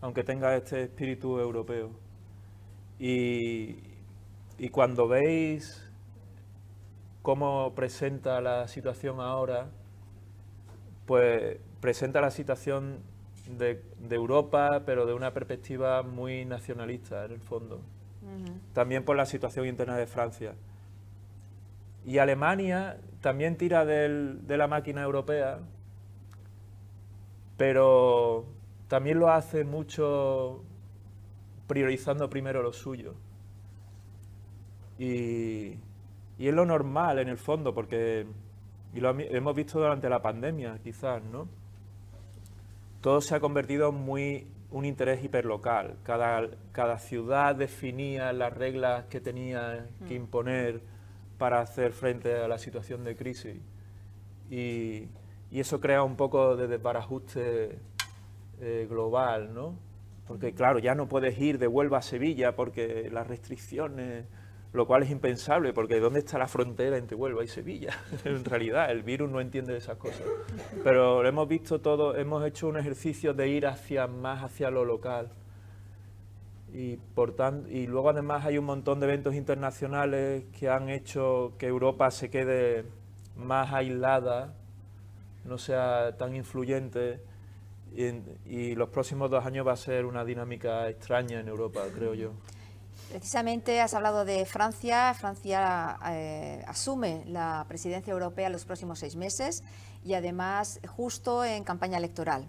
aunque 0.00 0.24
tenga 0.24 0.56
este 0.56 0.82
espíritu 0.82 1.38
europeo. 1.38 1.90
Y, 2.98 3.76
y 4.58 4.68
cuando 4.70 5.06
veis 5.06 5.86
cómo 7.22 7.74
presenta 7.74 8.40
la 8.40 8.68
situación 8.68 9.20
ahora, 9.20 9.68
pues 11.06 11.58
presenta 11.80 12.20
la 12.20 12.30
situación 12.30 12.98
de, 13.58 13.82
Europa, 14.10 14.82
pero 14.84 15.06
de 15.06 15.14
una 15.14 15.32
perspectiva 15.32 16.02
muy 16.02 16.44
nacionalista 16.44 17.24
en 17.24 17.32
el 17.32 17.40
fondo. 17.40 17.80
También 18.72 19.04
por 19.04 19.16
la 19.16 19.24
situación 19.24 19.66
interna 19.66 19.96
de 19.96 20.06
Francia. 20.06 20.54
Y 22.04 22.18
Alemania 22.18 22.98
también 23.20 23.56
tira 23.56 23.84
de 23.84 24.56
la 24.56 24.66
máquina 24.66 25.02
europea, 25.02 25.60
pero 27.56 28.44
también 28.88 29.18
lo 29.18 29.30
hace 29.30 29.64
mucho 29.64 30.62
priorizando 31.66 32.28
primero 32.30 32.62
lo 32.62 32.72
suyo. 32.72 33.14
Y, 34.98 35.78
y 36.38 36.48
es 36.48 36.54
lo 36.54 36.64
normal 36.64 37.18
en 37.18 37.28
el 37.28 37.38
fondo, 37.38 37.74
porque 37.74 38.26
y 38.96 39.00
lo 39.00 39.10
hemos 39.10 39.54
visto 39.54 39.78
durante 39.78 40.08
la 40.08 40.22
pandemia, 40.22 40.78
quizás, 40.82 41.22
¿no? 41.22 41.46
Todo 43.02 43.20
se 43.20 43.34
ha 43.34 43.40
convertido 43.40 43.90
en 43.90 43.96
muy 43.96 44.46
un 44.70 44.86
interés 44.86 45.22
hiperlocal. 45.22 45.98
Cada, 46.02 46.48
cada 46.72 46.98
ciudad 46.98 47.54
definía 47.54 48.32
las 48.32 48.52
reglas 48.54 49.04
que 49.06 49.20
tenía 49.20 49.86
que 50.08 50.14
mm. 50.14 50.22
imponer 50.22 50.80
para 51.36 51.60
hacer 51.60 51.92
frente 51.92 52.34
a 52.36 52.48
la 52.48 52.56
situación 52.56 53.04
de 53.04 53.16
crisis. 53.16 53.56
Y, 54.50 55.08
y 55.50 55.60
eso 55.60 55.80
crea 55.80 56.02
un 56.02 56.16
poco 56.16 56.56
de 56.56 56.66
desbarajuste 56.66 57.78
eh, 58.60 58.86
global, 58.88 59.54
¿no? 59.54 59.74
Porque, 60.26 60.52
mm. 60.52 60.54
claro, 60.54 60.78
ya 60.78 60.94
no 60.94 61.08
puedes 61.08 61.38
ir 61.38 61.58
de 61.58 61.66
Huelva 61.68 61.98
a 61.98 62.02
Sevilla 62.02 62.56
porque 62.56 63.08
las 63.12 63.26
restricciones 63.26 64.26
lo 64.76 64.86
cual 64.86 65.02
es 65.02 65.10
impensable, 65.10 65.72
porque 65.72 65.98
¿dónde 65.98 66.20
está 66.20 66.38
la 66.38 66.48
frontera 66.48 66.98
entre 66.98 67.16
Huelva 67.16 67.42
y 67.42 67.48
Sevilla? 67.48 67.96
en 68.24 68.44
realidad, 68.44 68.90
el 68.90 69.02
virus 69.02 69.30
no 69.30 69.40
entiende 69.40 69.76
esas 69.76 69.96
cosas. 69.96 70.22
Pero 70.84 71.22
lo 71.22 71.28
hemos 71.28 71.48
visto 71.48 71.80
todo, 71.80 72.16
hemos 72.16 72.44
hecho 72.44 72.68
un 72.68 72.76
ejercicio 72.76 73.32
de 73.32 73.48
ir 73.48 73.66
hacia 73.66 74.06
más 74.06 74.44
hacia 74.44 74.70
lo 74.70 74.84
local. 74.84 75.30
Y, 76.72 76.96
por 76.96 77.34
y 77.70 77.86
luego 77.86 78.10
además 78.10 78.44
hay 78.44 78.58
un 78.58 78.66
montón 78.66 79.00
de 79.00 79.06
eventos 79.06 79.34
internacionales 79.34 80.44
que 80.58 80.68
han 80.68 80.90
hecho 80.90 81.54
que 81.58 81.66
Europa 81.68 82.10
se 82.10 82.28
quede 82.28 82.84
más 83.34 83.72
aislada, 83.72 84.54
no 85.46 85.58
sea 85.58 86.16
tan 86.16 86.34
influyente. 86.34 87.20
Y, 87.94 88.74
los 88.74 88.90
próximos 88.90 89.30
dos 89.30 89.46
años 89.46 89.66
va 89.66 89.72
a 89.72 89.76
ser 89.76 90.04
una 90.04 90.24
dinámica 90.24 90.88
extraña 90.88 91.40
en 91.40 91.48
Europa, 91.48 91.80
creo 91.94 92.14
yo. 92.14 92.32
Precisamente 93.08 93.80
has 93.80 93.94
hablado 93.94 94.24
de 94.24 94.44
Francia. 94.44 95.14
Francia 95.14 95.98
eh, 96.10 96.62
asume 96.66 97.24
la 97.26 97.64
presidencia 97.68 98.12
europea 98.12 98.50
los 98.50 98.64
próximos 98.64 98.98
seis 98.98 99.16
meses 99.16 99.62
y 100.04 100.14
además 100.14 100.80
justo 100.86 101.44
en 101.44 101.64
campaña 101.64 101.96
electoral. 101.96 102.46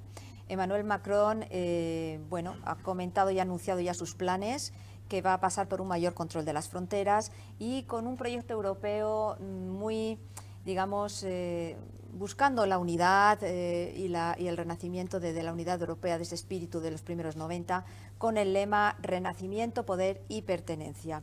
Emmanuel 0.49 0.83
Macron 0.83 1.45
eh, 1.49 2.19
bueno, 2.29 2.55
ha 2.65 2.75
comentado 2.75 3.31
y 3.31 3.39
ha 3.39 3.43
anunciado 3.43 3.79
ya 3.79 3.93
sus 3.93 4.15
planes 4.15 4.73
que 5.07 5.21
va 5.21 5.33
a 5.33 5.39
pasar 5.39 5.67
por 5.67 5.81
un 5.81 5.87
mayor 5.87 6.13
control 6.13 6.45
de 6.45 6.53
las 6.53 6.69
fronteras 6.69 7.31
y 7.59 7.83
con 7.83 8.07
un 8.07 8.17
proyecto 8.17 8.53
europeo 8.53 9.37
muy, 9.39 10.19
digamos, 10.65 11.23
eh, 11.23 11.77
buscando 12.13 12.65
la 12.65 12.77
unidad 12.77 13.41
y, 13.41 14.13
el 14.47 14.57
renacimiento 14.57 15.19
de, 15.19 15.33
de, 15.33 15.43
la 15.43 15.53
unidad 15.53 15.79
europea, 15.79 16.17
de 16.17 16.23
ese 16.23 16.35
espíritu 16.35 16.79
de 16.79 16.91
los 16.91 17.01
primeros 17.01 17.35
90, 17.35 17.85
con 18.17 18.37
el 18.37 18.53
lema 18.53 18.95
Renacimiento, 19.01 19.85
Poder 19.85 20.21
y 20.27 20.41
Pertenencia. 20.41 21.21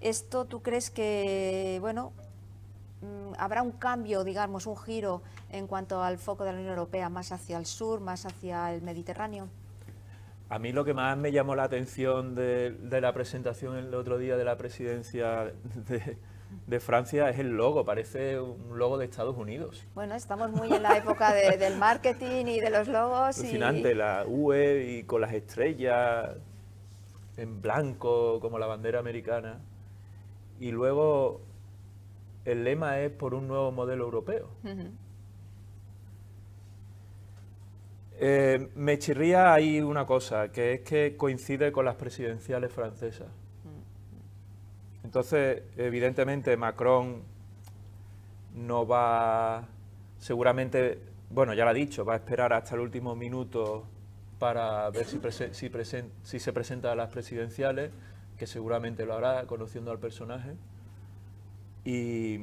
¿Esto 0.00 0.44
tú 0.44 0.62
crees 0.62 0.90
que, 0.90 1.78
bueno, 1.80 2.12
mm, 3.00 3.34
habrá 3.38 3.62
un 3.62 3.72
cambio, 3.72 4.24
digamos, 4.24 4.66
un 4.66 4.76
giro 4.76 5.22
en 5.50 5.66
cuanto 5.66 6.02
al 6.02 6.18
foco 6.18 6.44
de 6.44 6.52
la 6.52 6.58
Unión 6.58 6.72
Europea 6.72 7.08
más 7.08 7.32
hacia 7.32 7.58
el 7.58 7.66
sur, 7.66 8.00
más 8.00 8.26
hacia 8.26 8.72
el 8.74 8.82
Mediterráneo? 8.82 9.48
A 10.48 10.58
mí 10.58 10.70
lo 10.72 10.84
que 10.84 10.94
más 10.94 11.16
me 11.16 11.32
llamó 11.32 11.56
la 11.56 11.64
atención 11.64 12.34
de, 12.34 12.70
de 12.70 13.00
la 13.00 13.12
presentación 13.12 13.76
el 13.76 13.92
otro 13.94 14.18
día 14.18 14.36
de 14.36 14.44
la 14.44 14.56
presidencia 14.56 15.52
de, 15.88 16.18
de 16.66 16.80
Francia 16.80 17.28
es 17.30 17.38
el 17.38 17.50
logo, 17.50 17.84
parece 17.84 18.40
un 18.40 18.78
logo 18.78 18.98
de 18.98 19.04
Estados 19.04 19.36
Unidos. 19.36 19.86
Bueno, 19.94 20.14
estamos 20.14 20.50
muy 20.50 20.72
en 20.72 20.82
la 20.82 20.96
época 20.96 21.32
del 21.32 21.76
marketing 21.76 22.46
y 22.46 22.60
de 22.60 22.70
los 22.70 22.88
logos. 22.88 23.38
Alucinante, 23.38 23.94
la 23.94 24.24
UE 24.26 24.98
y 24.98 25.02
con 25.04 25.20
las 25.20 25.32
estrellas 25.32 26.36
en 27.36 27.60
blanco 27.60 28.40
como 28.40 28.58
la 28.58 28.66
bandera 28.66 28.98
americana. 28.98 29.60
Y 30.58 30.70
luego 30.70 31.40
el 32.44 32.64
lema 32.64 33.00
es 33.00 33.10
por 33.10 33.34
un 33.34 33.48
nuevo 33.48 33.72
modelo 33.72 34.04
europeo. 34.04 34.48
Eh, 38.18 38.70
me 38.74 38.98
chirría 38.98 39.52
ahí 39.52 39.80
una 39.80 40.06
cosa, 40.06 40.50
que 40.50 40.74
es 40.74 40.80
que 40.80 41.16
coincide 41.16 41.70
con 41.72 41.84
las 41.84 41.96
presidenciales 41.96 42.72
francesas. 42.72 43.28
Entonces, 45.06 45.62
evidentemente, 45.76 46.56
Macron 46.56 47.22
no 48.56 48.84
va, 48.88 49.68
seguramente, 50.18 50.98
bueno, 51.30 51.54
ya 51.54 51.62
lo 51.62 51.70
ha 51.70 51.74
dicho, 51.74 52.04
va 52.04 52.14
a 52.14 52.16
esperar 52.16 52.52
hasta 52.52 52.74
el 52.74 52.80
último 52.80 53.14
minuto 53.14 53.86
para 54.40 54.90
ver 54.90 55.06
si, 55.06 55.20
se 56.40 56.52
presenta 56.52 56.90
a 56.90 56.96
las 56.96 57.08
presidenciales, 57.08 57.92
que 58.36 58.48
seguramente 58.48 59.06
lo 59.06 59.14
hará, 59.14 59.46
conociendo 59.46 59.92
al 59.92 60.00
personaje. 60.00 60.56
Y, 61.84 62.38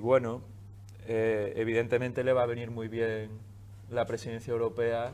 bueno, 0.00 0.42
eh, 1.06 1.52
evidentemente 1.54 2.24
le 2.24 2.32
va 2.32 2.42
a 2.42 2.46
venir 2.46 2.72
muy 2.72 2.88
bien 2.88 3.30
la 3.90 4.06
presidencia 4.06 4.50
europea 4.50 5.12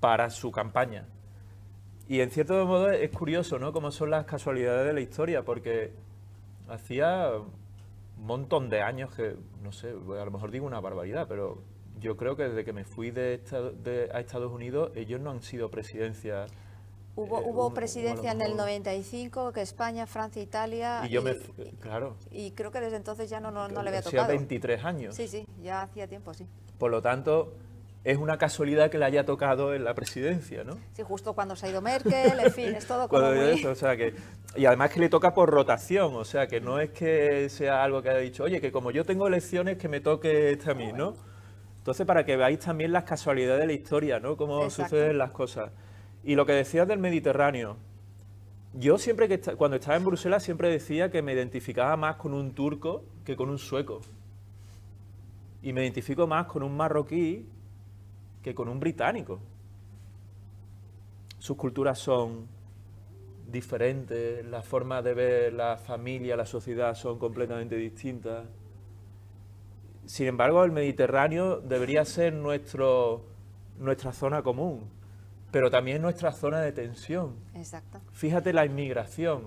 para 0.00 0.28
su 0.28 0.50
campaña. 0.50 1.06
Y 2.12 2.20
en 2.20 2.30
cierto 2.30 2.66
modo 2.66 2.90
es 2.90 3.10
curioso, 3.10 3.58
¿no? 3.58 3.72
Cómo 3.72 3.90
son 3.90 4.10
las 4.10 4.26
casualidades 4.26 4.86
de 4.86 4.92
la 4.92 5.00
historia, 5.00 5.46
porque 5.46 5.94
hacía 6.68 7.30
un 7.38 8.26
montón 8.26 8.68
de 8.68 8.82
años 8.82 9.14
que, 9.14 9.34
no 9.62 9.72
sé, 9.72 9.88
a 9.88 10.24
lo 10.26 10.30
mejor 10.30 10.50
digo 10.50 10.66
una 10.66 10.78
barbaridad, 10.78 11.26
pero 11.26 11.62
yo 12.00 12.18
creo 12.18 12.36
que 12.36 12.42
desde 12.42 12.66
que 12.66 12.74
me 12.74 12.84
fui 12.84 13.12
de, 13.12 13.40
a 14.12 14.20
Estados 14.20 14.52
Unidos, 14.52 14.92
ellos 14.94 15.22
no 15.22 15.30
han 15.30 15.40
sido 15.40 15.70
presidencia. 15.70 16.48
Hubo, 17.16 17.38
eh, 17.38 17.44
hubo 17.46 17.72
presidencia 17.72 18.32
en 18.32 18.42
el 18.42 18.58
95, 18.58 19.54
que 19.54 19.62
España, 19.62 20.06
Francia, 20.06 20.42
Italia. 20.42 21.06
Y 21.06 21.08
yo 21.08 21.22
me. 21.22 21.34
Claro. 21.80 22.16
Y 22.30 22.50
creo 22.50 22.70
que 22.70 22.82
desde 22.82 22.96
entonces 22.98 23.30
ya 23.30 23.40
no, 23.40 23.50
no, 23.50 23.68
le 23.68 23.88
había 23.88 24.02
tocado. 24.02 24.24
Hacía 24.24 24.36
23 24.36 24.84
años. 24.84 25.14
Sí, 25.14 25.28
sí, 25.28 25.46
ya 25.62 25.80
hacía 25.80 26.06
tiempo, 26.06 26.34
sí. 26.34 26.46
Por 26.76 26.90
lo 26.90 27.00
tanto, 27.00 27.54
es 28.04 28.18
una 28.18 28.36
casualidad 28.36 28.90
que 28.90 28.98
le 28.98 29.04
haya 29.04 29.24
tocado 29.24 29.74
en 29.74 29.84
la 29.84 29.94
presidencia, 29.94 30.64
¿no? 30.64 30.76
Sí, 30.92 31.02
justo 31.02 31.34
cuando 31.34 31.54
se 31.54 31.66
ha 31.66 31.70
ido 31.70 31.80
Merkel, 31.80 32.40
en 32.40 32.52
fin, 32.52 32.74
es 32.74 32.86
todo 32.86 33.08
como 33.08 33.22
muy... 33.32 33.64
o 33.64 33.74
sea 33.74 33.96
que, 33.96 34.14
y 34.56 34.64
además 34.66 34.90
que 34.90 35.00
le 35.00 35.08
toca 35.08 35.34
por 35.34 35.50
rotación, 35.50 36.16
o 36.16 36.24
sea 36.24 36.48
que 36.48 36.60
no 36.60 36.80
es 36.80 36.90
que 36.90 37.48
sea 37.48 37.84
algo 37.84 38.02
que 38.02 38.10
haya 38.10 38.18
dicho, 38.18 38.42
oye, 38.42 38.60
que 38.60 38.72
como 38.72 38.90
yo 38.90 39.04
tengo 39.04 39.28
elecciones 39.28 39.78
que 39.78 39.88
me 39.88 40.00
toque 40.00 40.50
este 40.52 40.72
a 40.72 40.74
mí, 40.74 40.92
¿no? 40.92 41.14
Entonces, 41.78 42.06
para 42.06 42.24
que 42.24 42.36
veáis 42.36 42.60
también 42.60 42.92
las 42.92 43.04
casualidades 43.04 43.60
de 43.60 43.66
la 43.66 43.72
historia, 43.72 44.20
¿no? 44.20 44.36
Cómo 44.36 44.70
suceden 44.70 45.18
las 45.18 45.32
cosas. 45.32 45.72
Y 46.22 46.36
lo 46.36 46.46
que 46.46 46.52
decías 46.52 46.86
del 46.86 47.00
Mediterráneo, 47.00 47.76
yo 48.74 48.98
siempre 48.98 49.28
que 49.28 49.40
cuando 49.56 49.76
estaba 49.76 49.96
en 49.96 50.04
Bruselas 50.04 50.44
siempre 50.44 50.70
decía 50.70 51.10
que 51.10 51.22
me 51.22 51.32
identificaba 51.32 51.96
más 51.96 52.16
con 52.16 52.34
un 52.34 52.52
turco 52.52 53.04
que 53.24 53.34
con 53.34 53.50
un 53.50 53.58
sueco. 53.58 54.00
Y 55.60 55.72
me 55.72 55.82
identifico 55.82 56.26
más 56.28 56.46
con 56.46 56.62
un 56.62 56.76
marroquí 56.76 57.46
que 58.42 58.54
con 58.54 58.68
un 58.68 58.80
británico. 58.80 59.40
Sus 61.38 61.56
culturas 61.56 61.98
son 61.98 62.46
diferentes, 63.50 64.44
la 64.46 64.62
forma 64.62 65.02
de 65.02 65.14
ver 65.14 65.52
la 65.52 65.76
familia, 65.76 66.36
la 66.36 66.46
sociedad 66.46 66.94
son 66.94 67.18
completamente 67.18 67.76
distintas. 67.76 68.46
Sin 70.06 70.26
embargo, 70.26 70.64
el 70.64 70.72
Mediterráneo 70.72 71.60
debería 71.60 72.04
ser 72.04 72.32
nuestro, 72.32 73.24
nuestra 73.78 74.12
zona 74.12 74.42
común, 74.42 74.88
pero 75.50 75.70
también 75.70 76.02
nuestra 76.02 76.32
zona 76.32 76.60
de 76.60 76.72
tensión. 76.72 77.36
Exacto. 77.54 78.00
Fíjate 78.12 78.52
la 78.52 78.64
inmigración. 78.64 79.42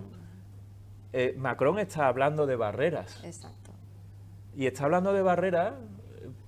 Eh, 1.11 1.33
Macron 1.37 1.79
está 1.79 2.07
hablando 2.07 2.45
de 2.45 2.55
barreras. 2.55 3.23
Exacto. 3.23 3.71
Y 4.55 4.67
está 4.67 4.85
hablando 4.85 5.11
de 5.11 5.21
barreras 5.21 5.73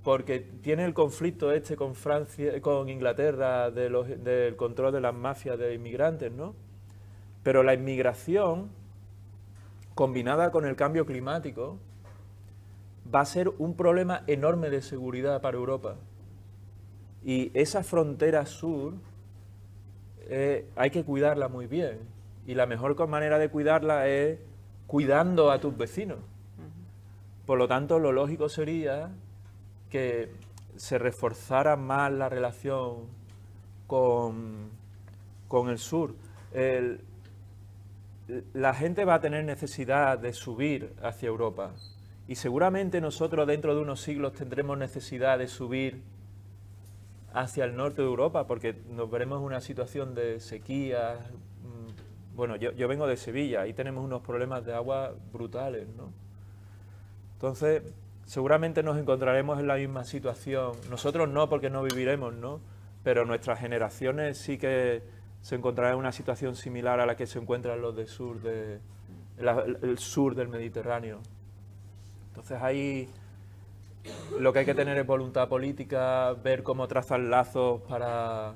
porque 0.07 0.39
tiene 0.39 0.85
el 0.85 0.93
conflicto 0.93 1.51
este 1.51 1.75
con 1.75 1.93
Francia, 1.93 2.61
con 2.61 2.87
Inglaterra 2.87 3.71
del 3.71 4.55
control 4.55 4.93
de 4.93 5.01
las 5.01 5.13
mafias 5.13 5.59
de 5.59 5.73
inmigrantes, 5.73 6.31
¿no? 6.31 6.55
Pero 7.43 7.61
la 7.61 7.73
inmigración, 7.73 8.69
combinada 9.95 10.49
con 10.51 10.65
el 10.65 10.77
cambio 10.77 11.05
climático, 11.05 11.77
va 13.13 13.19
a 13.19 13.25
ser 13.25 13.49
un 13.57 13.75
problema 13.75 14.23
enorme 14.27 14.69
de 14.69 14.81
seguridad 14.81 15.41
para 15.41 15.57
Europa. 15.57 15.97
Y 17.25 17.51
esa 17.53 17.83
frontera 17.83 18.45
sur 18.45 18.93
eh, 20.21 20.69
hay 20.77 20.89
que 20.89 21.03
cuidarla 21.03 21.49
muy 21.49 21.67
bien. 21.67 21.99
Y 22.45 22.53
la 22.53 22.65
mejor 22.65 23.09
manera 23.09 23.39
de 23.39 23.49
cuidarla 23.49 24.07
es 24.07 24.39
cuidando 24.87 25.51
a 25.51 25.59
tus 25.59 25.75
vecinos. 25.75 26.19
Por 27.45 27.57
lo 27.57 27.67
tanto, 27.67 27.99
lo 27.99 28.13
lógico 28.13 28.47
sería 28.47 29.11
que 29.89 30.32
se 30.75 30.98
reforzara 30.98 31.75
más 31.75 32.12
la 32.12 32.29
relación 32.29 33.06
con, 33.88 34.70
con 35.48 35.70
el 35.70 35.79
sur. 35.79 36.15
la 38.53 38.74
gente 38.74 39.06
va 39.06 39.15
a 39.15 39.22
tener 39.22 39.44
necesidad 39.46 40.20
de 40.20 40.34
subir 40.34 40.94
hacia 41.01 41.27
Europa 41.27 41.72
y 42.27 42.36
seguramente 42.36 43.00
nosotros 43.00 43.48
dentro 43.48 43.74
de 43.74 43.82
unos 43.82 44.01
siglos 44.01 44.34
tendremos 44.34 44.77
necesidad 44.77 45.39
de 45.39 45.48
subir 45.48 46.01
hacia 47.34 47.65
el 47.65 47.75
norte 47.75 48.01
de 48.01 48.08
Europa 48.08 48.48
porque 48.48 48.75
nos 48.89 49.10
veremos 49.10 49.39
en 49.39 49.46
una 49.46 49.62
situación 49.62 50.13
de 50.13 50.39
sequía. 50.41 51.20
Mm, 51.63 52.36
bueno, 52.36 52.58
yo, 52.58 52.72
yo 52.74 52.88
vengo 52.88 53.08
de 53.08 53.15
Sevilla 53.15 53.65
y 53.67 53.74
tenemos 53.74 54.03
unos 54.03 54.22
problemas 54.22 54.65
de 54.65 54.74
agua 54.74 55.13
brutales, 55.32 55.88
¿no? 55.96 56.12
Entonces, 57.36 57.84
seguramente 58.27 58.84
nos 58.84 58.98
encontraremos 58.98 59.60
en 59.60 59.67
la 59.67 59.75
misma 59.75 60.03
situación. 60.03 60.74
Nosotros 60.89 61.29
no, 61.29 61.50
porque 61.50 61.69
no 61.69 61.81
viviremos, 61.81 62.36
¿no? 62.36 62.60
Pero 63.03 63.25
nuestras 63.25 63.60
generaciones 63.60 64.38
sí 64.38 64.57
que 64.57 65.01
se 65.41 65.55
encontrarán 65.55 65.93
en 65.93 66.00
una 66.00 66.12
situación 66.12 66.55
similar 66.55 67.00
a 67.00 67.05
la 67.05 67.15
que 67.15 67.25
se 67.25 67.39
encuentran 67.39 67.82
los 67.82 67.95
del 67.95 68.08
sur, 68.08 68.41
de, 68.41 68.80
el 69.82 69.97
sur 69.97 70.36
del 70.36 70.49
Mediterráneo. 70.49 71.21
Entonces 72.30 72.62
ahí 72.62 73.10
lo 74.39 74.51
que 74.51 74.60
hay 74.60 74.65
que 74.65 74.75
tener 74.75 74.97
es 74.97 75.08
voluntad 75.08 75.47
política, 75.47 76.34
ver 76.34 76.63
cómo 76.63 76.86
trazar 76.88 77.21
lazos 77.21 77.82
para, 77.84 78.56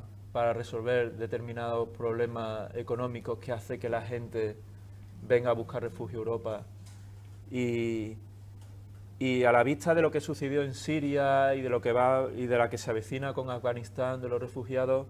resolver 0.53 1.13
determinados 1.13 1.89
problemas 1.89 2.75
económicos 2.75 3.39
que 3.39 3.53
hace 3.53 3.79
que 3.79 3.87
la 3.87 4.01
gente 4.01 4.57
venga 5.25 5.51
a 5.51 5.53
buscar 5.53 5.81
refugio 5.81 6.17
a 6.17 6.19
Europa. 6.19 6.63
Y, 7.49 8.17
y 9.21 9.43
a 9.43 9.51
la 9.51 9.61
vista 9.61 9.93
de 9.93 10.01
lo 10.01 10.09
que 10.09 10.19
sucedió 10.19 10.63
en 10.63 10.73
Siria 10.73 11.53
y 11.53 11.61
de 11.61 11.69
lo 11.69 11.79
que 11.79 11.91
va 11.91 12.27
y 12.35 12.47
de 12.47 12.57
la 12.57 12.71
que 12.71 12.79
se 12.79 12.89
avecina 12.89 13.35
con 13.35 13.51
Afganistán, 13.51 14.19
de 14.19 14.27
los 14.27 14.41
refugiados, 14.41 15.05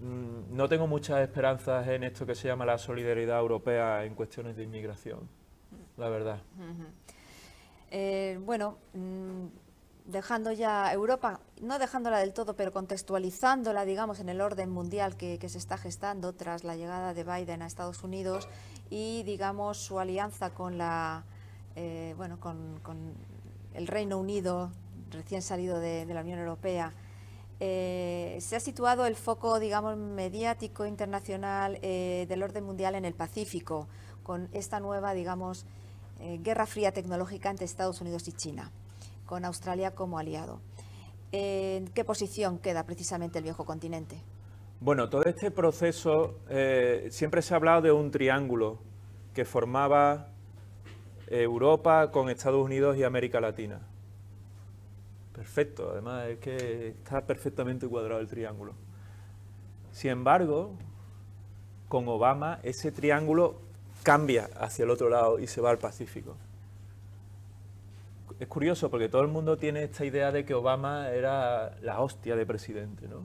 mm, 0.00 0.56
no 0.56 0.66
tengo 0.66 0.86
muchas 0.86 1.20
esperanzas 1.20 1.86
en 1.88 2.04
esto 2.04 2.24
que 2.24 2.34
se 2.34 2.48
llama 2.48 2.64
la 2.64 2.78
solidaridad 2.78 3.38
europea 3.38 4.06
en 4.06 4.14
cuestiones 4.14 4.56
de 4.56 4.62
inmigración, 4.62 5.28
la 5.98 6.08
verdad. 6.08 6.40
Eh, 7.90 8.40
bueno, 8.46 8.78
mm, 8.94 9.48
dejando 10.06 10.50
ya 10.50 10.90
Europa, 10.90 11.40
no 11.60 11.78
dejándola 11.78 12.20
del 12.20 12.32
todo, 12.32 12.56
pero 12.56 12.72
contextualizándola, 12.72 13.84
digamos, 13.84 14.20
en 14.20 14.30
el 14.30 14.40
orden 14.40 14.70
mundial 14.70 15.18
que, 15.18 15.38
se 15.50 15.58
está 15.58 15.76
gestando 15.76 16.32
tras 16.32 16.64
la 16.64 16.76
llegada 16.76 17.12
de 17.12 17.24
Biden 17.24 17.60
a 17.60 17.66
Estados 17.66 18.02
Unidos 18.02 18.48
y, 18.88 19.22
digamos, 19.24 19.76
su 19.76 20.00
alianza 20.00 20.54
con 20.54 20.78
la 20.78 21.24
eh, 21.80 22.14
bueno, 22.16 22.40
con, 22.40 22.80
el 23.72 23.86
Reino 23.86 24.18
Unido 24.18 24.72
recién 25.12 25.42
salido 25.42 25.78
de, 25.78 26.04
la 26.06 26.22
Unión 26.22 26.40
Europea, 26.40 26.92
eh, 27.60 28.36
se 28.40 28.56
ha 28.56 28.60
situado 28.60 29.06
el 29.06 29.14
foco, 29.14 29.60
digamos, 29.60 29.96
mediático 29.96 30.86
internacional 30.86 31.78
eh, 31.82 32.26
del 32.28 32.42
orden 32.42 32.64
mundial 32.64 32.96
en 32.96 33.04
el 33.04 33.14
Pacífico, 33.14 33.86
con 34.24 34.48
esta 34.52 34.80
nueva, 34.80 35.14
digamos, 35.14 35.66
guerra 36.42 36.66
fría 36.66 36.90
tecnológica 36.90 37.48
entre 37.48 37.64
Estados 37.64 38.00
Unidos 38.00 38.26
y 38.26 38.32
China, 38.32 38.72
con 39.24 39.44
Australia 39.44 39.94
como 39.94 40.18
aliado. 40.18 40.60
¿En 41.30 41.86
qué 41.86 42.04
posición 42.04 42.58
queda 42.58 42.84
precisamente 42.84 43.38
el 43.38 43.44
viejo 43.44 43.64
continente? 43.64 44.20
Bueno, 44.80 45.08
todo 45.08 45.22
este 45.22 45.52
proceso 45.52 46.40
siempre 47.10 47.40
se 47.40 47.54
ha 47.54 47.56
hablado 47.56 47.82
de 47.82 47.92
un 47.92 48.10
triángulo 48.10 48.80
que 49.32 49.44
formaba 49.44 50.32
Europa 51.30 52.10
con 52.10 52.30
Estados 52.30 52.64
Unidos 52.64 52.96
y 52.96 53.04
América 53.04 53.40
Latina. 53.40 53.80
Perfecto, 55.32 55.90
además 55.92 56.26
es 56.26 56.38
que 56.38 56.88
está 56.88 57.20
perfectamente 57.20 57.86
cuadrado 57.86 58.20
el 58.20 58.26
triángulo. 58.26 58.74
Sin 59.92 60.10
embargo, 60.10 60.72
con 61.88 62.08
Obama 62.08 62.58
ese 62.62 62.92
triángulo 62.92 63.56
cambia 64.02 64.48
hacia 64.58 64.84
el 64.84 64.90
otro 64.90 65.08
lado 65.08 65.38
y 65.38 65.46
se 65.46 65.60
va 65.60 65.70
al 65.70 65.78
Pacífico. 65.78 66.36
Es 68.40 68.46
curioso 68.46 68.90
porque 68.90 69.08
todo 69.08 69.22
el 69.22 69.28
mundo 69.28 69.56
tiene 69.56 69.84
esta 69.84 70.04
idea 70.04 70.30
de 70.30 70.44
que 70.44 70.54
Obama 70.54 71.10
era 71.10 71.76
la 71.82 72.00
hostia 72.00 72.36
de 72.36 72.46
presidente, 72.46 73.08
¿no? 73.08 73.22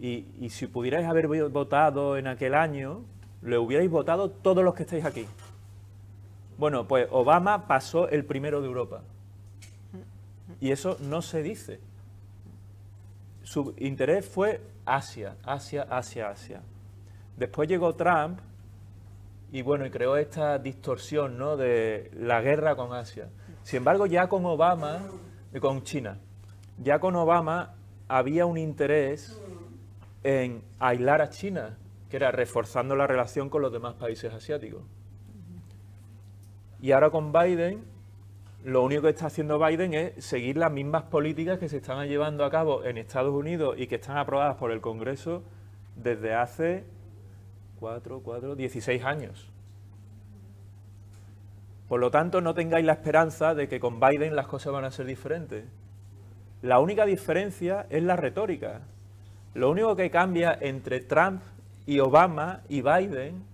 Y, 0.00 0.26
y 0.40 0.50
si 0.50 0.66
pudierais 0.66 1.06
haber 1.06 1.28
votado 1.48 2.16
en 2.16 2.26
aquel 2.26 2.54
año, 2.54 3.02
le 3.42 3.58
hubierais 3.58 3.88
votado 3.88 4.30
todos 4.30 4.64
los 4.64 4.74
que 4.74 4.82
estáis 4.82 5.04
aquí. 5.04 5.26
Bueno, 6.56 6.86
pues 6.86 7.08
Obama 7.10 7.66
pasó 7.66 8.08
el 8.08 8.24
primero 8.24 8.60
de 8.60 8.66
Europa. 8.66 9.02
Y 10.60 10.70
eso 10.70 10.96
no 11.00 11.22
se 11.22 11.42
dice. 11.42 11.80
Su 13.42 13.74
interés 13.78 14.26
fue 14.26 14.60
Asia, 14.84 15.36
Asia, 15.42 15.86
Asia, 15.90 16.30
Asia. 16.30 16.62
Después 17.36 17.68
llegó 17.68 17.94
Trump 17.94 18.38
y 19.52 19.62
bueno, 19.62 19.86
y 19.86 19.90
creó 19.90 20.16
esta 20.16 20.58
distorsión 20.58 21.38
¿no? 21.38 21.56
de 21.56 22.10
la 22.14 22.40
guerra 22.40 22.76
con 22.76 22.92
Asia. 22.92 23.28
Sin 23.62 23.78
embargo, 23.78 24.06
ya 24.06 24.28
con 24.28 24.44
Obama, 24.46 25.00
con 25.60 25.82
China, 25.82 26.18
ya 26.78 26.98
con 26.98 27.14
Obama 27.16 27.74
había 28.08 28.46
un 28.46 28.58
interés 28.58 29.40
en 30.22 30.62
aislar 30.78 31.20
a 31.20 31.30
China, 31.30 31.78
que 32.10 32.16
era 32.16 32.30
reforzando 32.30 32.96
la 32.96 33.06
relación 33.06 33.48
con 33.48 33.62
los 33.62 33.72
demás 33.72 33.94
países 33.94 34.32
asiáticos. 34.32 34.82
Y 36.84 36.92
ahora 36.92 37.08
con 37.08 37.32
Biden, 37.32 37.82
lo 38.62 38.82
único 38.82 39.00
que 39.00 39.08
está 39.08 39.28
haciendo 39.28 39.58
Biden 39.58 39.94
es 39.94 40.22
seguir 40.22 40.58
las 40.58 40.70
mismas 40.70 41.04
políticas 41.04 41.58
que 41.58 41.66
se 41.66 41.78
están 41.78 42.06
llevando 42.06 42.44
a 42.44 42.50
cabo 42.50 42.84
en 42.84 42.98
Estados 42.98 43.32
Unidos 43.32 43.76
y 43.78 43.86
que 43.86 43.94
están 43.94 44.18
aprobadas 44.18 44.56
por 44.56 44.70
el 44.70 44.82
Congreso 44.82 45.42
desde 45.96 46.34
hace 46.34 46.84
4, 47.80 48.20
4, 48.22 48.54
16 48.54 49.02
años. 49.02 49.50
Por 51.88 52.00
lo 52.00 52.10
tanto, 52.10 52.42
no 52.42 52.52
tengáis 52.52 52.84
la 52.84 52.92
esperanza 52.92 53.54
de 53.54 53.66
que 53.66 53.80
con 53.80 53.98
Biden 53.98 54.36
las 54.36 54.46
cosas 54.46 54.74
van 54.74 54.84
a 54.84 54.90
ser 54.90 55.06
diferentes. 55.06 55.64
La 56.60 56.80
única 56.80 57.06
diferencia 57.06 57.86
es 57.88 58.02
la 58.02 58.16
retórica. 58.16 58.82
Lo 59.54 59.70
único 59.70 59.96
que 59.96 60.10
cambia 60.10 60.58
entre 60.60 61.00
Trump 61.00 61.40
y 61.86 62.00
Obama 62.00 62.60
y 62.68 62.82
Biden 62.82 63.53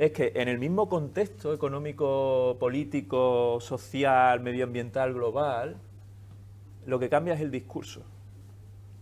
es 0.00 0.12
que 0.12 0.32
en 0.34 0.48
el 0.48 0.58
mismo 0.58 0.88
contexto 0.88 1.52
económico, 1.52 2.56
político, 2.58 3.58
social, 3.60 4.40
medioambiental, 4.40 5.12
global, 5.12 5.76
lo 6.86 6.98
que 6.98 7.10
cambia 7.10 7.34
es 7.34 7.42
el 7.42 7.50
discurso. 7.50 8.00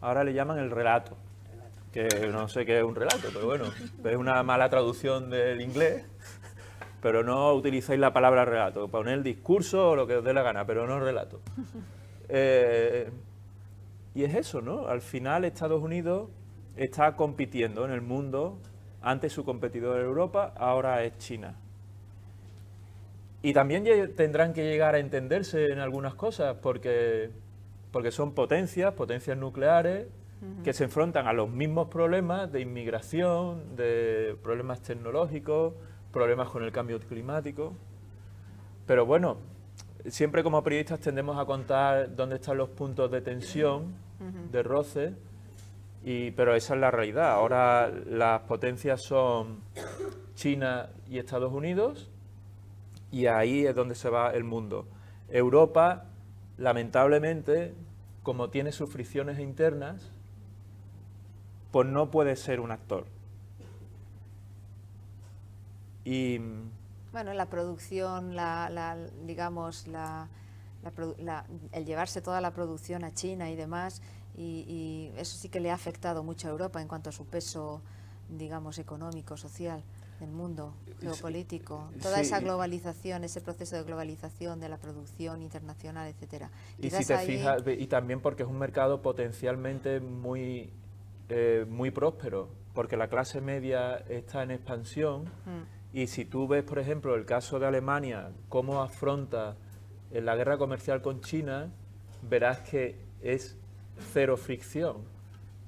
Ahora 0.01 0.25
le 0.25 0.35
llaman 0.35 0.59
el 0.59 0.73
relato, 0.73 1.17
que 1.93 2.09
no 2.33 2.49
sé 2.49 2.67
qué 2.67 2.79
es 2.79 2.83
un 2.85 2.97
relato, 2.97 3.29
pero 3.33 3.47
bueno, 3.47 3.67
es 4.05 4.17
una 4.17 4.43
mala 4.43 4.69
traducción 4.71 5.31
del 5.31 5.61
inglés, 5.61 6.05
pero 7.01 7.23
no 7.23 7.53
utilizáis 7.53 8.01
la 8.01 8.13
palabra 8.13 8.45
relato, 8.45 8.89
poner 8.89 9.15
el 9.15 9.23
discurso 9.23 9.91
o 9.91 9.95
lo 9.95 10.05
que 10.09 10.17
os 10.17 10.25
dé 10.25 10.35
la 10.35 10.43
gana, 10.43 10.67
pero 10.67 10.85
no 10.89 10.99
relato. 10.99 11.41
Eh, 12.29 13.09
y 14.17 14.25
es 14.25 14.35
eso, 14.35 14.61
¿no? 14.61 14.89
Al 14.89 15.01
final 15.01 15.45
Estados 15.45 15.81
Unidos 15.81 16.29
está 16.77 17.15
compitiendo 17.15 17.85
en 17.85 17.93
el 17.93 18.01
mundo, 18.01 18.59
antes 19.03 19.33
su 19.33 19.45
competidor 19.45 20.01
en 20.01 20.07
Europa, 20.07 20.53
ahora 20.57 21.05
es 21.05 21.17
China. 21.19 21.55
Y 23.43 23.53
también 23.53 23.85
tendrán 24.17 24.53
que 24.53 24.65
llegar 24.65 24.95
a 24.95 24.99
entenderse 24.99 25.67
en 25.67 25.79
algunas 25.79 26.15
cosas, 26.15 26.57
porque, 26.61 27.31
porque 27.93 28.11
son 28.11 28.33
potencias, 28.33 28.95
potencias 28.95 29.37
nucleares, 29.37 30.09
que 30.63 30.73
se 30.73 30.85
enfrentan 30.85 31.27
a 31.27 31.33
los 31.33 31.51
mismos 31.51 31.89
problemas 31.89 32.53
de 32.53 32.61
inmigración, 32.61 33.75
de 33.75 34.37
problemas 34.43 34.81
tecnológicos, 34.81 35.75
problemas 36.13 36.49
con 36.49 36.63
el 36.63 36.71
cambio 36.71 37.01
climático. 37.01 37.75
Pero 38.87 39.05
bueno, 39.05 39.39
siempre 40.07 40.45
como 40.45 40.63
periodistas 40.63 41.01
tendemos 41.01 41.39
a 41.39 41.45
contar 41.45 42.15
dónde 42.15 42.37
están 42.37 42.57
los 42.57 42.69
puntos 42.69 43.11
de 43.11 43.21
tensión, 43.21 43.95
de 44.51 44.63
roce, 44.63 45.15
y, 46.09 46.31
pero 46.31 46.55
esa 46.55 46.73
es 46.73 46.81
la 46.81 46.91
realidad. 46.91 47.33
Ahora 47.33 47.91
las 47.91 48.41
potencias 48.43 49.03
son 49.03 49.61
China 50.35 50.89
y 51.07 51.19
Estados 51.19 51.53
Unidos, 51.53 52.09
y 53.11 53.27
ahí 53.27 53.67
es 53.67 53.75
donde 53.75 53.95
se 53.95 54.09
va 54.09 54.31
el 54.31 54.43
mundo. 54.43 54.87
Europa, 55.29 56.07
lamentablemente, 56.57 57.75
como 58.23 58.49
tiene 58.49 58.73
sus 58.73 58.91
fricciones 58.91 59.39
internas, 59.39 60.11
pues 61.73 61.87
no 61.87 62.11
puede 62.11 62.37
ser 62.37 62.61
un 62.61 62.71
actor. 62.71 63.05
Y, 66.07 66.41
bueno, 67.13 67.35
la 67.35 67.51
producción, 67.51 68.35
la, 68.35 68.97
digamos, 69.27 69.87
la, 69.87 70.27
el 71.73 71.85
llevarse 71.85 72.23
toda 72.23 72.41
la 72.41 72.53
producción 72.53 73.05
a 73.05 73.13
China 73.13 73.51
y 73.51 73.57
demás, 73.57 74.01
y, 74.39 75.13
eso 75.17 75.37
sí 75.37 75.49
que 75.49 75.61
le 75.61 75.71
ha 75.71 75.75
afectado 75.75 76.23
mucho 76.23 76.49
a 76.49 76.51
Europa 76.51 76.81
en 76.81 76.89
cuanto 76.89 77.11
a 77.11 77.13
su 77.13 77.27
peso, 77.27 77.83
digamos, 78.29 78.79
económico, 78.79 79.37
social 79.37 79.83
del 80.21 80.31
mundo 80.31 80.75
geopolítico, 81.01 81.91
toda 82.03 82.21
esa 82.21 82.41
globalización, 82.41 83.25
ese 83.25 83.41
proceso 83.41 83.77
de 83.77 83.85
globalización 83.85 84.59
de 84.61 84.69
la 84.69 84.79
producción 84.79 85.43
internacional, 85.43 86.09
etcétera. 86.09 86.51
Y 86.79 86.91
si 86.91 87.05
te 87.05 87.19
fijas, 87.19 87.63
y 87.67 87.87
también 87.87 88.21
porque 88.21 88.43
es 88.43 88.49
un 88.49 88.59
mercado 88.59 89.01
potencialmente 89.01 90.01
muy 90.01 90.73
eh, 91.31 91.67
muy 91.69 91.91
próspero, 91.91 92.49
porque 92.73 92.97
la 92.97 93.09
clase 93.09 93.43
media 93.43 93.97
está 94.09 94.43
en 94.43 94.51
expansión 94.51 95.25
mm. 95.25 95.97
y 95.97 96.07
si 96.07 96.25
tú 96.25 96.49
ves, 96.49 96.65
por 96.65 96.79
ejemplo, 96.79 97.15
el 97.15 97.27
caso 97.27 97.59
de 97.59 97.67
Alemania, 97.67 98.31
cómo 98.49 98.81
afronta 98.81 99.57
en 100.11 100.25
la 100.25 100.37
guerra 100.37 100.57
comercial 100.57 101.03
con 101.03 101.21
China, 101.21 101.71
verás 102.23 102.61
que 102.61 102.99
es 103.21 103.59
cero 103.99 104.37
fricción, 104.37 104.97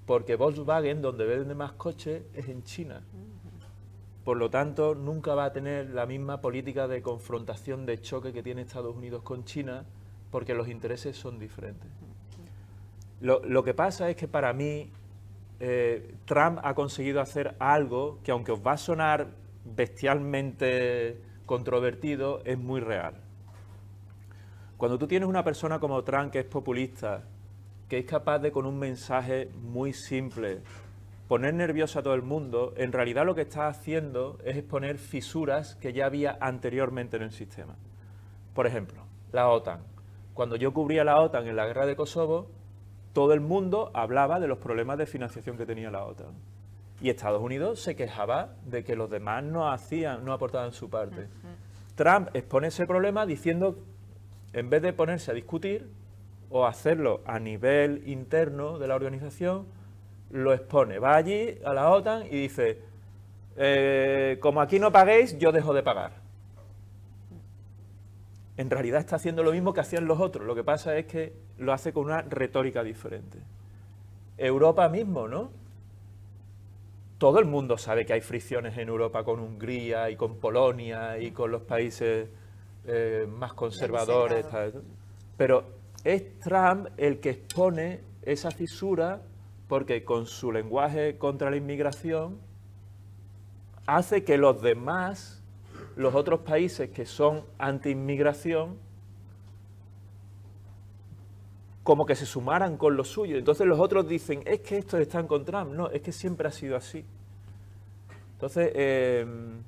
porque 0.06 0.36
Volkswagen, 0.36 1.02
donde 1.02 1.26
vende 1.26 1.54
más 1.54 1.72
coches, 1.72 2.22
es 2.34 2.48
en 2.48 2.62
China. 2.64 3.02
Por 4.24 4.36
lo 4.36 4.50
tanto, 4.50 4.94
nunca 4.94 5.34
va 5.34 5.46
a 5.46 5.52
tener 5.52 5.90
la 5.90 6.06
misma 6.06 6.40
política 6.40 6.86
de 6.86 7.02
confrontación, 7.02 7.86
de 7.86 8.00
choque 8.00 8.32
que 8.32 8.42
tiene 8.42 8.62
Estados 8.62 8.94
Unidos 8.94 9.22
con 9.22 9.44
China, 9.44 9.84
porque 10.30 10.54
los 10.54 10.68
intereses 10.68 11.16
son 11.16 11.38
diferentes. 11.38 11.90
Lo, 13.20 13.42
lo 13.44 13.62
que 13.62 13.74
pasa 13.74 14.08
es 14.08 14.16
que 14.16 14.28
para 14.28 14.52
mí 14.52 14.90
eh, 15.62 16.14
Trump 16.24 16.58
ha 16.62 16.74
conseguido 16.74 17.20
hacer 17.20 17.54
algo 17.58 18.18
que 18.24 18.30
aunque 18.30 18.50
os 18.50 18.66
va 18.66 18.72
a 18.72 18.78
sonar 18.78 19.28
bestialmente 19.64 21.20
controvertido, 21.44 22.40
es 22.44 22.58
muy 22.58 22.80
real. 22.80 23.14
Cuando 24.78 24.98
tú 24.98 25.06
tienes 25.06 25.28
una 25.28 25.44
persona 25.44 25.78
como 25.78 26.02
Trump 26.02 26.32
que 26.32 26.38
es 26.38 26.46
populista, 26.46 27.24
que 27.90 27.98
es 27.98 28.06
capaz 28.06 28.38
de 28.38 28.52
con 28.52 28.66
un 28.66 28.78
mensaje 28.78 29.50
muy 29.60 29.92
simple 29.92 30.62
poner 31.26 31.54
nervioso 31.54 31.98
a 31.98 32.02
todo 32.02 32.14
el 32.14 32.22
mundo, 32.22 32.72
en 32.76 32.92
realidad 32.92 33.26
lo 33.26 33.34
que 33.34 33.42
está 33.42 33.66
haciendo 33.66 34.38
es 34.44 34.56
exponer 34.56 34.96
fisuras 34.96 35.74
que 35.76 35.92
ya 35.92 36.06
había 36.06 36.38
anteriormente 36.40 37.16
en 37.16 37.24
el 37.24 37.32
sistema. 37.32 37.76
Por 38.54 38.66
ejemplo, 38.66 39.02
la 39.32 39.48
OTAN. 39.48 39.80
Cuando 40.34 40.56
yo 40.56 40.72
cubría 40.72 41.04
la 41.04 41.20
OTAN 41.20 41.46
en 41.46 41.56
la 41.56 41.66
guerra 41.66 41.86
de 41.86 41.94
Kosovo, 41.96 42.48
todo 43.12 43.32
el 43.32 43.40
mundo 43.40 43.90
hablaba 43.92 44.40
de 44.40 44.48
los 44.48 44.58
problemas 44.58 44.98
de 44.98 45.06
financiación 45.06 45.56
que 45.56 45.66
tenía 45.66 45.90
la 45.90 46.04
OTAN. 46.04 46.34
Y 47.00 47.10
Estados 47.10 47.42
Unidos 47.42 47.80
se 47.80 47.96
quejaba 47.96 48.54
de 48.66 48.84
que 48.84 48.96
los 48.96 49.10
demás 49.10 49.42
no 49.42 49.70
hacían, 49.70 50.24
no 50.24 50.32
aportaban 50.32 50.72
su 50.72 50.90
parte. 50.90 51.28
Trump 51.96 52.28
expone 52.34 52.68
ese 52.68 52.86
problema 52.86 53.26
diciendo, 53.26 53.78
en 54.52 54.70
vez 54.70 54.82
de 54.82 54.92
ponerse 54.92 55.30
a 55.30 55.34
discutir 55.34 55.99
o 56.50 56.66
hacerlo 56.66 57.22
a 57.24 57.38
nivel 57.38 58.02
interno 58.06 58.78
de 58.78 58.88
la 58.88 58.96
organización, 58.96 59.66
lo 60.30 60.52
expone. 60.52 60.98
Va 60.98 61.16
allí 61.16 61.58
a 61.64 61.72
la 61.72 61.90
OTAN 61.90 62.26
y 62.26 62.42
dice, 62.42 62.82
eh, 63.56 64.38
como 64.40 64.60
aquí 64.60 64.78
no 64.78 64.92
paguéis, 64.92 65.38
yo 65.38 65.52
dejo 65.52 65.72
de 65.72 65.82
pagar. 65.82 66.12
En 68.56 68.68
realidad 68.68 69.00
está 69.00 69.16
haciendo 69.16 69.42
lo 69.42 69.52
mismo 69.52 69.72
que 69.72 69.80
hacían 69.80 70.06
los 70.06 70.20
otros. 70.20 70.46
Lo 70.46 70.54
que 70.54 70.64
pasa 70.64 70.96
es 70.96 71.06
que 71.06 71.32
lo 71.58 71.72
hace 71.72 71.92
con 71.92 72.04
una 72.04 72.22
retórica 72.22 72.82
diferente. 72.82 73.38
Europa 74.36 74.88
mismo, 74.88 75.28
¿no? 75.28 75.50
Todo 77.18 77.38
el 77.38 77.44
mundo 77.44 77.78
sabe 77.78 78.06
que 78.06 78.14
hay 78.14 78.20
fricciones 78.22 78.76
en 78.78 78.88
Europa 78.88 79.24
con 79.24 79.40
Hungría 79.40 80.10
y 80.10 80.16
con 80.16 80.36
Polonia 80.36 81.18
y 81.18 81.30
con 81.30 81.50
los 81.50 81.62
países 81.62 82.28
eh, 82.86 83.26
más 83.28 83.52
conservadores. 83.52 84.46
Pero 85.36 85.79
es 86.04 86.38
Trump 86.38 86.88
el 86.96 87.20
que 87.20 87.30
expone 87.30 88.00
esa 88.22 88.50
fisura 88.50 89.22
porque 89.68 90.04
con 90.04 90.26
su 90.26 90.50
lenguaje 90.50 91.16
contra 91.18 91.50
la 91.50 91.56
inmigración 91.56 92.38
hace 93.86 94.24
que 94.24 94.38
los 94.38 94.62
demás, 94.62 95.42
los 95.96 96.14
otros 96.14 96.40
países 96.40 96.90
que 96.90 97.06
son 97.06 97.44
anti-inmigración, 97.58 98.78
como 101.82 102.06
que 102.06 102.14
se 102.14 102.26
sumaran 102.26 102.76
con 102.76 102.96
lo 102.96 103.04
suyo. 103.04 103.36
Entonces 103.36 103.66
los 103.66 103.80
otros 103.80 104.06
dicen, 104.06 104.42
es 104.44 104.60
que 104.60 104.78
esto 104.78 104.98
está 104.98 105.18
en 105.18 105.26
contra. 105.26 105.64
No, 105.64 105.90
es 105.90 106.02
que 106.02 106.12
siempre 106.12 106.46
ha 106.46 106.52
sido 106.52 106.76
así. 106.76 107.04
Entonces, 108.34 108.70
em, 108.74 109.62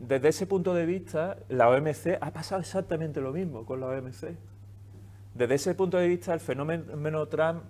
desde 0.00 0.28
ese 0.28 0.46
punto 0.46 0.74
de 0.74 0.86
vista, 0.86 1.38
la 1.48 1.68
OMC 1.68 2.18
ha 2.20 2.32
pasado 2.32 2.60
exactamente 2.60 3.20
lo 3.20 3.32
mismo 3.32 3.64
con 3.66 3.80
la 3.80 3.86
OMC. 3.88 4.36
Desde 5.36 5.54
ese 5.54 5.74
punto 5.74 5.98
de 5.98 6.08
vista, 6.08 6.32
el 6.32 6.40
fenómeno 6.40 7.26
Trump 7.26 7.62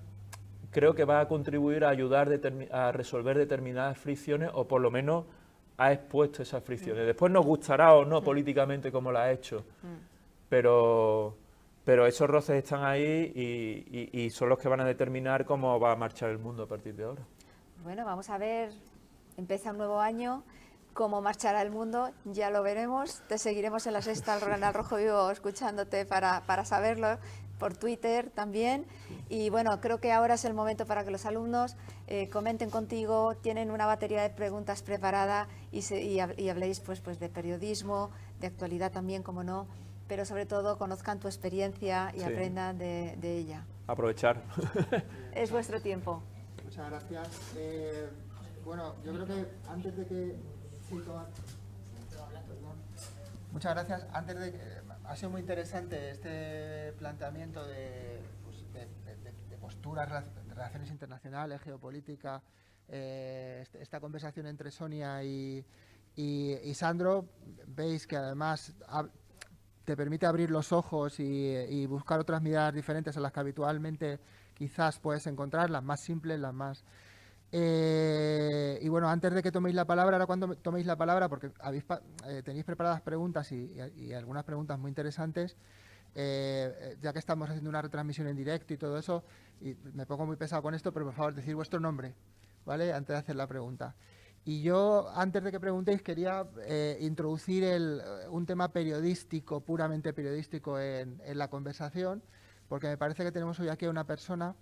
creo 0.70 0.94
que 0.94 1.04
va 1.04 1.20
a 1.20 1.28
contribuir 1.28 1.84
a 1.84 1.88
ayudar 1.88 2.28
a 2.70 2.92
resolver 2.92 3.36
determinadas 3.36 3.98
fricciones 3.98 4.50
o 4.52 4.68
por 4.68 4.80
lo 4.80 4.90
menos 4.90 5.24
ha 5.78 5.92
expuesto 5.92 6.42
esas 6.42 6.62
fricciones. 6.62 7.02
Mm. 7.02 7.06
Después 7.06 7.32
nos 7.32 7.44
gustará 7.44 7.94
o 7.94 8.04
no 8.04 8.20
mm. 8.20 8.24
políticamente 8.24 8.92
como 8.92 9.10
la 9.10 9.24
ha 9.24 9.32
hecho, 9.32 9.64
mm. 9.82 10.48
pero 10.48 11.36
pero 11.84 12.04
esos 12.04 12.28
roces 12.28 12.64
están 12.64 12.84
ahí 12.84 14.10
y, 14.12 14.28
son 14.30 14.48
los 14.48 14.58
que 14.58 14.68
van 14.68 14.80
a 14.80 14.84
determinar 14.84 15.44
cómo 15.44 15.78
va 15.78 15.92
a 15.92 15.96
marchar 15.96 16.30
el 16.30 16.38
mundo 16.38 16.64
a 16.64 16.66
partir 16.66 16.96
de 16.96 17.04
ahora. 17.04 17.22
Bueno, 17.84 18.04
vamos 18.04 18.28
a 18.28 18.38
ver, 18.38 18.72
empieza 19.36 19.70
un 19.70 19.78
nuevo 19.78 20.00
año, 20.00 20.42
cómo 20.94 21.22
marchará 21.22 21.62
el 21.62 21.70
mundo, 21.70 22.10
ya 22.24 22.50
lo 22.50 22.64
veremos, 22.64 23.22
te 23.28 23.38
seguiremos 23.38 23.86
en 23.86 23.92
la 23.92 24.02
sexta 24.02 24.34
al 24.34 24.40
Renal 24.42 24.74
Rojo 24.74 24.96
Vivo 24.96 25.30
escuchándote 25.30 26.04
para, 26.04 26.42
para 26.44 26.64
saberlo, 26.64 27.18
por 27.58 27.76
Twitter 27.76 28.30
también. 28.30 28.86
Y 29.28 29.50
bueno, 29.50 29.80
creo 29.80 30.00
que 30.00 30.12
ahora 30.12 30.34
es 30.34 30.44
el 30.44 30.54
momento 30.54 30.86
para 30.86 31.04
que 31.04 31.10
los 31.10 31.26
alumnos 31.26 31.76
eh, 32.06 32.28
comenten 32.30 32.70
contigo, 32.70 33.36
tienen 33.36 33.70
una 33.70 33.86
batería 33.86 34.22
de 34.22 34.30
preguntas 34.30 34.82
preparada 34.82 35.48
y, 35.72 35.80
y, 35.92 36.48
habléis 36.48 36.80
pues, 36.80 37.00
pues 37.00 37.18
de 37.18 37.28
periodismo, 37.28 38.10
de 38.40 38.46
actualidad 38.46 38.92
también, 38.92 39.22
como 39.22 39.42
no 39.42 39.66
pero 40.08 40.24
sobre 40.24 40.46
todo 40.46 40.78
conozcan 40.78 41.18
tu 41.18 41.28
experiencia 41.28 42.12
y 42.16 42.22
aprendan 42.22 42.78
de, 42.78 43.38
ella. 43.38 43.64
Aprovechar. 43.86 44.42
es 45.34 45.50
vuestro 45.50 45.80
tiempo. 45.80 46.22
Muchas 46.64 46.88
gracias. 46.90 47.28
Eh, 47.56 48.08
bueno, 48.64 48.94
yo 49.04 49.12
creo 49.12 49.26
que 49.26 49.46
antes 49.68 49.96
de 49.96 50.06
que... 50.06 50.36
Muchas 53.52 53.74
gracias. 53.74 54.06
Antes 54.12 54.38
de 54.38 54.52
que... 54.52 54.75
Ha 55.08 55.16
sido 55.16 55.30
muy 55.30 55.40
interesante 55.40 56.10
este 56.10 56.92
planteamiento 56.98 57.64
de, 57.66 58.20
pues, 58.44 58.56
posturas, 59.60 60.08
relaciones 60.48 60.90
internacionales, 60.90 61.60
geopolítica, 61.60 62.42
eh, 62.88 63.60
este, 63.62 63.82
esta 63.82 64.00
conversación 64.00 64.46
entre 64.46 64.70
Sonia 64.70 65.22
y, 65.22 65.64
y 66.16 66.74
Sandro. 66.74 67.26
Veis 67.66 68.06
que 68.06 68.16
además 68.16 68.74
te 69.86 69.96
permite 69.96 70.26
abrir 70.26 70.50
los 70.50 70.72
ojos 70.72 71.20
y, 71.20 71.86
buscar 71.86 72.18
otras 72.18 72.42
miradas 72.42 72.74
diferentes 72.74 73.16
a 73.16 73.20
las 73.20 73.30
que 73.30 73.38
habitualmente 73.38 74.18
quizás 74.52 74.98
puedes 74.98 75.26
encontrar, 75.28 75.70
las 75.70 75.82
más 75.82 76.00
simples, 76.00 76.40
las 76.40 76.52
más... 76.52 76.84
Eh, 77.52 78.78
y 78.82 78.88
bueno, 78.88 79.08
antes 79.08 79.32
de 79.32 79.42
que 79.42 79.52
toméis 79.52 79.74
la 79.74 79.84
palabra, 79.84 80.16
ahora 80.16 80.26
cuando 80.26 80.56
toméis 80.56 80.86
la 80.86 80.96
palabra, 80.96 81.28
porque 81.28 81.52
habéis, 81.60 81.84
eh, 82.26 82.42
tenéis 82.44 82.64
preparadas 82.64 83.00
preguntas 83.00 83.50
y, 83.52 84.12
algunas 84.12 84.44
preguntas 84.44 84.78
muy 84.78 84.90
interesantes, 84.90 85.56
eh, 86.14 86.96
ya 87.00 87.12
que 87.12 87.18
estamos 87.18 87.48
haciendo 87.48 87.70
una 87.70 87.82
retransmisión 87.82 88.26
en 88.26 88.36
directo 88.36 88.74
y 88.74 88.76
todo 88.76 88.98
eso, 88.98 89.24
y 89.60 89.74
me 89.94 90.06
pongo 90.06 90.26
muy 90.26 90.36
pesado 90.36 90.62
con 90.62 90.74
esto, 90.74 90.92
pero 90.92 91.06
por 91.06 91.14
favor, 91.14 91.34
decir 91.34 91.54
vuestro 91.54 91.78
nombre, 91.80 92.14
¿vale? 92.64 92.92
Antes 92.92 93.14
de 93.14 93.18
hacer 93.18 93.36
la 93.36 93.46
pregunta. 93.46 93.94
Y 94.48 94.62
yo, 94.62 95.10
antes 95.12 95.42
de 95.42 95.50
que 95.50 95.58
preguntéis, 95.58 96.02
quería 96.02 96.46
eh, 96.66 96.98
introducir 97.00 97.64
un 98.30 98.46
tema 98.46 98.68
periodístico, 98.68 99.60
puramente 99.60 100.12
periodístico, 100.12 100.78
en, 100.78 101.18
la 101.34 101.48
conversación, 101.48 102.22
porque 102.68 102.86
me 102.86 102.96
parece 102.96 103.24
que 103.24 103.32
tenemos 103.32 103.58
hoy 103.58 103.70
aquí 103.70 103.86
a 103.86 103.90
una 103.90 104.04
persona 104.04 104.54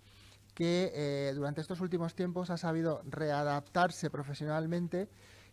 que 0.55 0.91
eh, 0.95 1.33
durante 1.35 1.61
estos 1.61 1.81
últimos 1.81 2.15
tiempos 2.15 2.49
ha 2.49 2.57
sabido 2.57 3.01
readaptarse 3.05 4.09
profesionalmente 4.09 5.09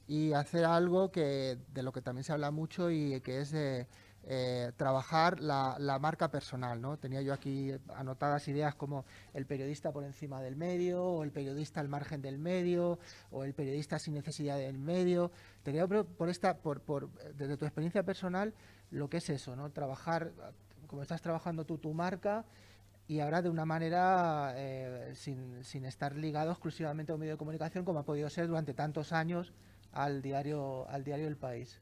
y 0.06 0.32
hacer 0.32 0.64
algo 0.64 1.10
que 1.10 1.58
de 1.68 1.82
lo 1.82 1.92
que 1.92 2.00
también 2.00 2.24
se 2.24 2.32
habla 2.32 2.50
mucho 2.50 2.90
y 2.90 3.20
que 3.20 3.40
es 3.40 3.50
de 3.50 3.88
eh, 4.24 4.70
trabajar 4.76 5.40
la, 5.40 5.98
marca 6.00 6.30
personal. 6.30 6.80
¿no? 6.80 6.96
Tenía 6.96 7.20
yo 7.22 7.32
aquí 7.32 7.72
anotadas 7.96 8.46
ideas 8.46 8.76
como 8.76 9.04
el 9.34 9.46
periodista 9.46 9.90
por 9.90 10.04
encima 10.04 10.40
del 10.40 10.54
medio, 10.54 11.04
o 11.04 11.24
el 11.24 11.32
periodista 11.32 11.80
al 11.80 11.88
margen 11.88 12.22
del 12.22 12.38
medio, 12.38 13.00
o 13.32 13.42
el 13.42 13.54
periodista 13.54 13.98
sin 13.98 14.14
necesidad 14.14 14.56
del 14.56 14.78
medio. 14.78 15.32
Tenía 15.64 15.86
por 15.88 16.28
esta, 16.28 16.58
por, 16.58 16.80
por, 16.80 17.10
desde 17.34 17.56
tu 17.56 17.64
experiencia 17.64 18.04
personal, 18.04 18.54
lo 18.90 19.10
que 19.10 19.16
es 19.16 19.28
eso, 19.28 19.56
¿no? 19.56 19.70
trabajar, 19.70 20.32
como 20.86 21.02
estás 21.02 21.20
trabajando 21.20 21.64
tú 21.64 21.78
tu 21.78 21.92
marca, 21.92 22.44
y 23.08 23.20
ahora 23.20 23.42
de 23.42 23.50
una 23.50 23.64
manera 23.64 24.54
eh, 24.56 25.10
sin, 25.14 25.64
sin, 25.64 25.84
estar 25.84 26.14
ligado 26.14 26.50
exclusivamente 26.50 27.12
a 27.12 27.14
un 27.14 27.20
medio 27.20 27.34
de 27.34 27.38
comunicación 27.38 27.84
como 27.84 27.98
ha 27.98 28.04
podido 28.04 28.30
ser 28.30 28.46
durante 28.46 28.74
tantos 28.74 29.12
años 29.12 29.52
al 29.92 30.22
diario, 30.22 30.88
al 30.88 31.04
diario 31.04 31.28
El 31.28 31.36
País. 31.36 31.80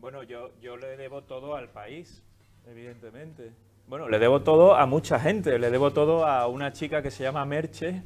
Bueno, 0.00 0.22
yo, 0.22 0.50
yo 0.60 0.76
le 0.76 0.96
debo 0.96 1.22
todo 1.22 1.54
al 1.54 1.68
país, 1.68 2.22
evidentemente. 2.66 3.52
Bueno, 3.86 4.08
le 4.08 4.18
debo 4.18 4.42
todo 4.42 4.74
a 4.74 4.86
mucha 4.86 5.20
gente. 5.20 5.58
Le 5.58 5.70
debo 5.70 5.92
todo 5.92 6.26
a 6.26 6.48
una 6.48 6.72
chica 6.72 7.02
que 7.02 7.10
se 7.10 7.22
llama 7.22 7.44
Merche, 7.44 8.02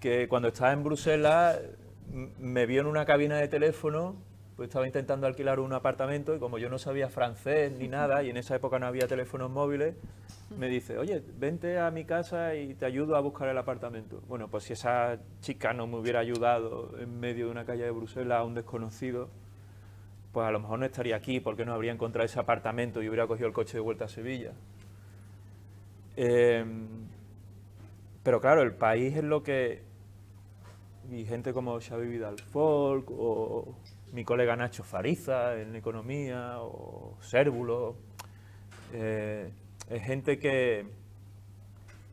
que 0.00 0.26
cuando 0.28 0.48
estaba 0.48 0.72
en 0.72 0.82
Bruselas 0.82 1.60
me 2.38 2.66
vio 2.66 2.80
en 2.80 2.86
una 2.86 3.04
cabina 3.04 3.36
de 3.36 3.48
teléfono, 3.48 4.16
pues 4.56 4.68
estaba 4.68 4.86
intentando 4.86 5.26
alquilar 5.26 5.58
un 5.58 5.72
apartamento 5.72 6.34
y 6.34 6.38
como 6.38 6.58
yo 6.58 6.68
no 6.68 6.78
sabía 6.78 7.08
francés 7.08 7.72
ni 7.72 7.88
nada 7.88 8.22
y 8.22 8.30
en 8.30 8.36
esa 8.36 8.54
época 8.54 8.78
no 8.78 8.86
había 8.86 9.08
teléfonos 9.08 9.50
móviles, 9.50 9.94
me 10.56 10.68
dice, 10.68 10.98
oye, 10.98 11.22
vente 11.38 11.78
a 11.78 11.90
mi 11.90 12.04
casa 12.04 12.54
y 12.54 12.74
te 12.74 12.86
ayudo 12.86 13.16
a 13.16 13.20
buscar 13.20 13.48
el 13.48 13.58
apartamento. 13.58 14.22
Bueno, 14.28 14.48
pues 14.48 14.64
si 14.64 14.74
esa 14.74 15.18
chica 15.40 15.72
no 15.72 15.86
me 15.86 15.96
hubiera 15.96 16.20
ayudado 16.20 16.96
en 17.00 17.18
medio 17.18 17.46
de 17.46 17.50
una 17.50 17.64
calle 17.64 17.84
de 17.84 17.90
Bruselas 17.90 18.40
a 18.40 18.44
un 18.44 18.54
desconocido, 18.54 19.28
pues 20.32 20.46
a 20.46 20.50
lo 20.50 20.60
mejor 20.60 20.78
no 20.78 20.86
estaría 20.86 21.16
aquí 21.16 21.40
porque 21.40 21.64
no 21.64 21.72
habría 21.72 21.92
encontrado 21.92 22.26
ese 22.26 22.38
apartamento 22.38 23.02
y 23.02 23.08
hubiera 23.08 23.26
cogido 23.26 23.48
el 23.48 23.52
coche 23.52 23.74
de 23.74 23.80
vuelta 23.80 24.04
a 24.04 24.08
Sevilla. 24.08 24.52
Em, 26.16 26.86
pero 28.22 28.40
claro, 28.40 28.62
el 28.62 28.74
país 28.74 29.16
es 29.16 29.24
lo 29.24 29.42
que... 29.42 29.82
Y 31.10 31.24
gente 31.24 31.52
como 31.52 31.78
Xavi 31.80 32.06
Vidal 32.06 32.38
Folk 32.38 33.10
o 33.10 33.74
mi 34.14 34.24
colega 34.24 34.56
Nacho 34.56 34.82
Fariza 34.82 35.60
en 35.60 35.76
Economía 35.76 36.60
o 36.60 37.18
Cérvulo, 37.20 37.96
eh, 38.92 39.50
es 39.90 40.02
gente 40.02 40.38
que... 40.38 40.86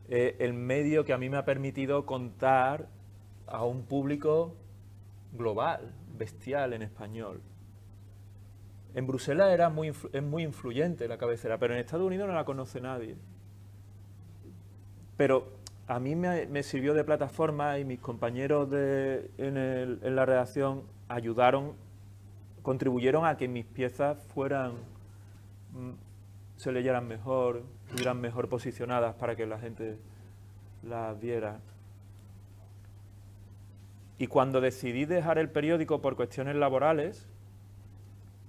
el 0.08 0.52
medio 0.52 1.04
que 1.04 1.14
a 1.14 1.18
mí 1.18 1.30
me 1.30 1.38
ha 1.38 1.44
permitido 1.44 2.04
contar 2.04 2.88
a 3.46 3.64
un 3.64 3.84
público 3.84 4.54
global, 5.32 5.94
bestial 6.18 6.74
en 6.74 6.82
español. 6.82 7.40
En 8.94 9.06
Bruselas 9.06 9.52
era 9.52 9.70
muy, 9.70 9.88
es 10.12 10.22
muy 10.22 10.42
influyente 10.42 11.08
la 11.08 11.16
cabecera, 11.16 11.58
pero 11.58 11.72
en 11.74 11.80
Estados 11.80 12.06
Unidos 12.06 12.28
no 12.28 12.34
la 12.34 12.44
conoce 12.44 12.80
nadie. 12.80 13.16
Pero 15.16 15.48
a 15.86 15.98
mí 15.98 16.14
me, 16.14 16.62
sirvió 16.62 16.94
de 16.94 17.04
plataforma 17.04 17.78
y 17.78 17.84
mis 17.84 18.00
compañeros 18.00 18.70
de, 18.70 19.30
en, 19.38 20.14
la 20.14 20.26
redacción 20.26 20.82
ayudaron, 21.08 21.74
contribuyeron 22.62 23.26
a 23.26 23.36
que 23.36 23.48
mis 23.48 23.64
piezas 23.66 24.18
fueran, 24.34 24.72
mm, 25.72 25.92
se 26.56 26.72
leyeran 26.72 27.06
mejor, 27.06 27.62
estuvieran 27.86 28.20
mejor 28.20 28.48
posicionadas 28.48 29.14
para 29.14 29.36
que 29.36 29.46
la 29.46 29.58
gente 29.58 29.98
las 30.82 31.18
viera. 31.20 31.60
Y 34.18 34.28
cuando 34.28 34.60
decidí 34.60 35.04
dejar 35.04 35.38
el 35.38 35.50
periódico 35.50 36.00
por 36.00 36.14
cuestiones 36.14 36.54
laborales, 36.54 37.28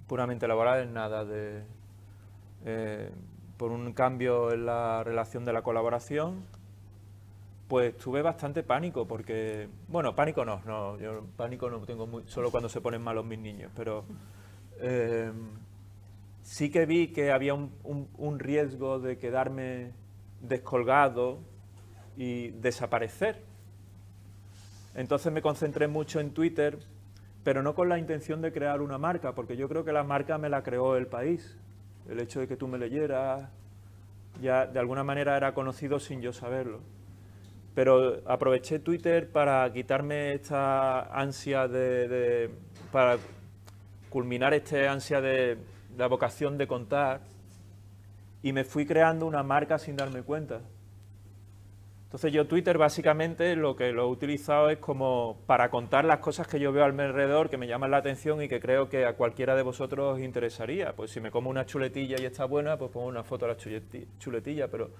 puramente 0.06 0.46
laborales, 0.46 0.88
nada 0.88 1.24
de... 1.24 1.64
Eh, 2.64 3.10
por 3.56 3.70
un 3.70 3.92
cambio 3.92 4.52
en 4.52 4.66
la 4.66 5.04
relación 5.04 5.44
de 5.44 5.52
la 5.52 5.62
colaboración, 5.62 6.44
pues 7.74 7.96
tuve 7.96 8.22
bastante 8.22 8.62
pánico, 8.62 9.04
porque, 9.04 9.68
bueno, 9.88 10.14
pánico 10.14 10.44
no, 10.44 10.62
no, 10.64 10.96
yo 10.96 11.26
pánico 11.36 11.68
no 11.68 11.80
tengo 11.80 12.06
muy, 12.06 12.22
solo 12.28 12.52
cuando 12.52 12.68
se 12.68 12.80
ponen 12.80 13.02
malos 13.02 13.24
mis 13.24 13.40
niños, 13.40 13.72
pero 13.74 14.04
eh, 14.78 15.32
sí 16.40 16.70
que 16.70 16.86
vi 16.86 17.08
que 17.08 17.32
había 17.32 17.52
un 17.52 18.38
riesgo 18.38 19.00
de 19.00 19.18
quedarme 19.18 19.90
descolgado 20.40 21.40
y 22.16 22.50
desaparecer. 22.50 23.42
Entonces 24.94 25.32
me 25.32 25.42
concentré 25.42 25.88
mucho 25.88 26.20
en 26.20 26.30
Twitter 26.30 26.78
pero 27.42 27.60
no 27.60 27.74
con 27.74 27.88
la 27.88 27.98
intención 27.98 28.40
de 28.40 28.52
crear 28.52 28.82
una 28.82 28.98
marca, 28.98 29.34
porque 29.34 29.56
yo 29.56 29.68
creo 29.68 29.84
que 29.84 29.92
la 29.92 30.04
marca 30.04 30.38
me 30.38 30.48
la 30.48 30.62
creó 30.62 30.96
el 30.96 31.08
país. 31.08 31.58
El 32.08 32.20
hecho 32.20 32.38
de 32.38 32.46
que 32.46 32.56
tú 32.56 32.68
me 32.68 32.78
leyeras, 32.78 33.50
ya 34.40 34.64
de 34.64 34.78
alguna 34.78 35.02
manera 35.02 35.36
era 35.36 35.52
conocido 35.54 35.98
sin 35.98 36.22
yo 36.22 36.32
saberlo. 36.32 36.80
Pero 37.74 38.22
aproveché 38.26 38.78
Twitter 38.78 39.30
para 39.30 39.72
quitarme 39.72 40.32
esta 40.34 41.02
ansia 41.12 41.66
de, 41.66 42.50
para 42.92 43.18
culminar 44.10 44.54
esta 44.54 44.92
ansia 44.92 45.20
de 45.20 45.58
la 45.96 46.06
vocación 46.06 46.56
de 46.56 46.66
contar 46.66 47.20
y 48.42 48.52
me 48.52 48.64
fui 48.64 48.86
creando 48.86 49.26
una 49.26 49.42
marca 49.42 49.78
sin 49.78 49.96
darme 49.96 50.22
cuenta. 50.22 50.60
Entonces 52.14 52.32
yo 52.32 52.46
Twitter 52.46 52.78
básicamente 52.78 53.56
lo 53.56 53.74
que 53.74 53.90
lo 53.90 54.04
he 54.04 54.06
utilizado 54.06 54.70
es 54.70 54.78
como 54.78 55.40
para 55.46 55.68
contar 55.68 56.04
las 56.04 56.20
cosas 56.20 56.46
que 56.46 56.60
yo 56.60 56.70
veo 56.70 56.84
al 56.84 57.00
alrededor, 57.00 57.50
que 57.50 57.56
me 57.56 57.66
llaman 57.66 57.90
la 57.90 57.96
atención 57.96 58.40
y 58.40 58.48
que 58.48 58.60
creo 58.60 58.88
que 58.88 59.04
a 59.04 59.14
cualquiera 59.14 59.56
de 59.56 59.62
vosotros 59.62 60.14
os 60.14 60.20
interesaría. 60.20 60.92
Pues 60.92 61.10
si 61.10 61.20
me 61.20 61.32
como 61.32 61.50
una 61.50 61.66
chuletilla 61.66 62.14
y 62.20 62.24
está 62.24 62.44
buena, 62.44 62.76
pues 62.76 62.92
pongo 62.92 63.08
una 63.08 63.24
foto 63.24 63.46
de 63.46 63.54
la 63.54 63.98
chuletilla, 64.20 64.68
pero 64.68 64.90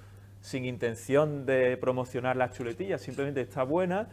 sin 0.45 0.67
intención 0.67 1.47
de 1.47 1.79
promocionar 1.79 2.37
las 2.37 2.53
chuletillas, 2.53 3.01
simplemente 3.01 3.41
está 3.41 3.63
buena 3.63 4.09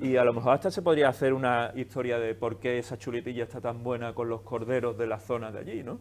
y 0.00 0.16
a 0.16 0.24
lo 0.24 0.32
mejor 0.32 0.54
hasta 0.54 0.70
se 0.70 0.80
podría 0.80 1.10
hacer 1.10 1.34
una 1.34 1.72
historia 1.74 2.18
de 2.18 2.34
por 2.34 2.58
qué 2.58 2.78
esa 2.78 2.96
chuletilla 2.96 3.42
está 3.42 3.60
tan 3.60 3.82
buena 3.82 4.14
con 4.14 4.30
los 4.30 4.40
corderos 4.40 4.96
de 4.96 5.06
la 5.06 5.18
zona 5.18 5.52
de 5.52 5.58
allí, 5.58 5.82
¿no? 5.82 5.98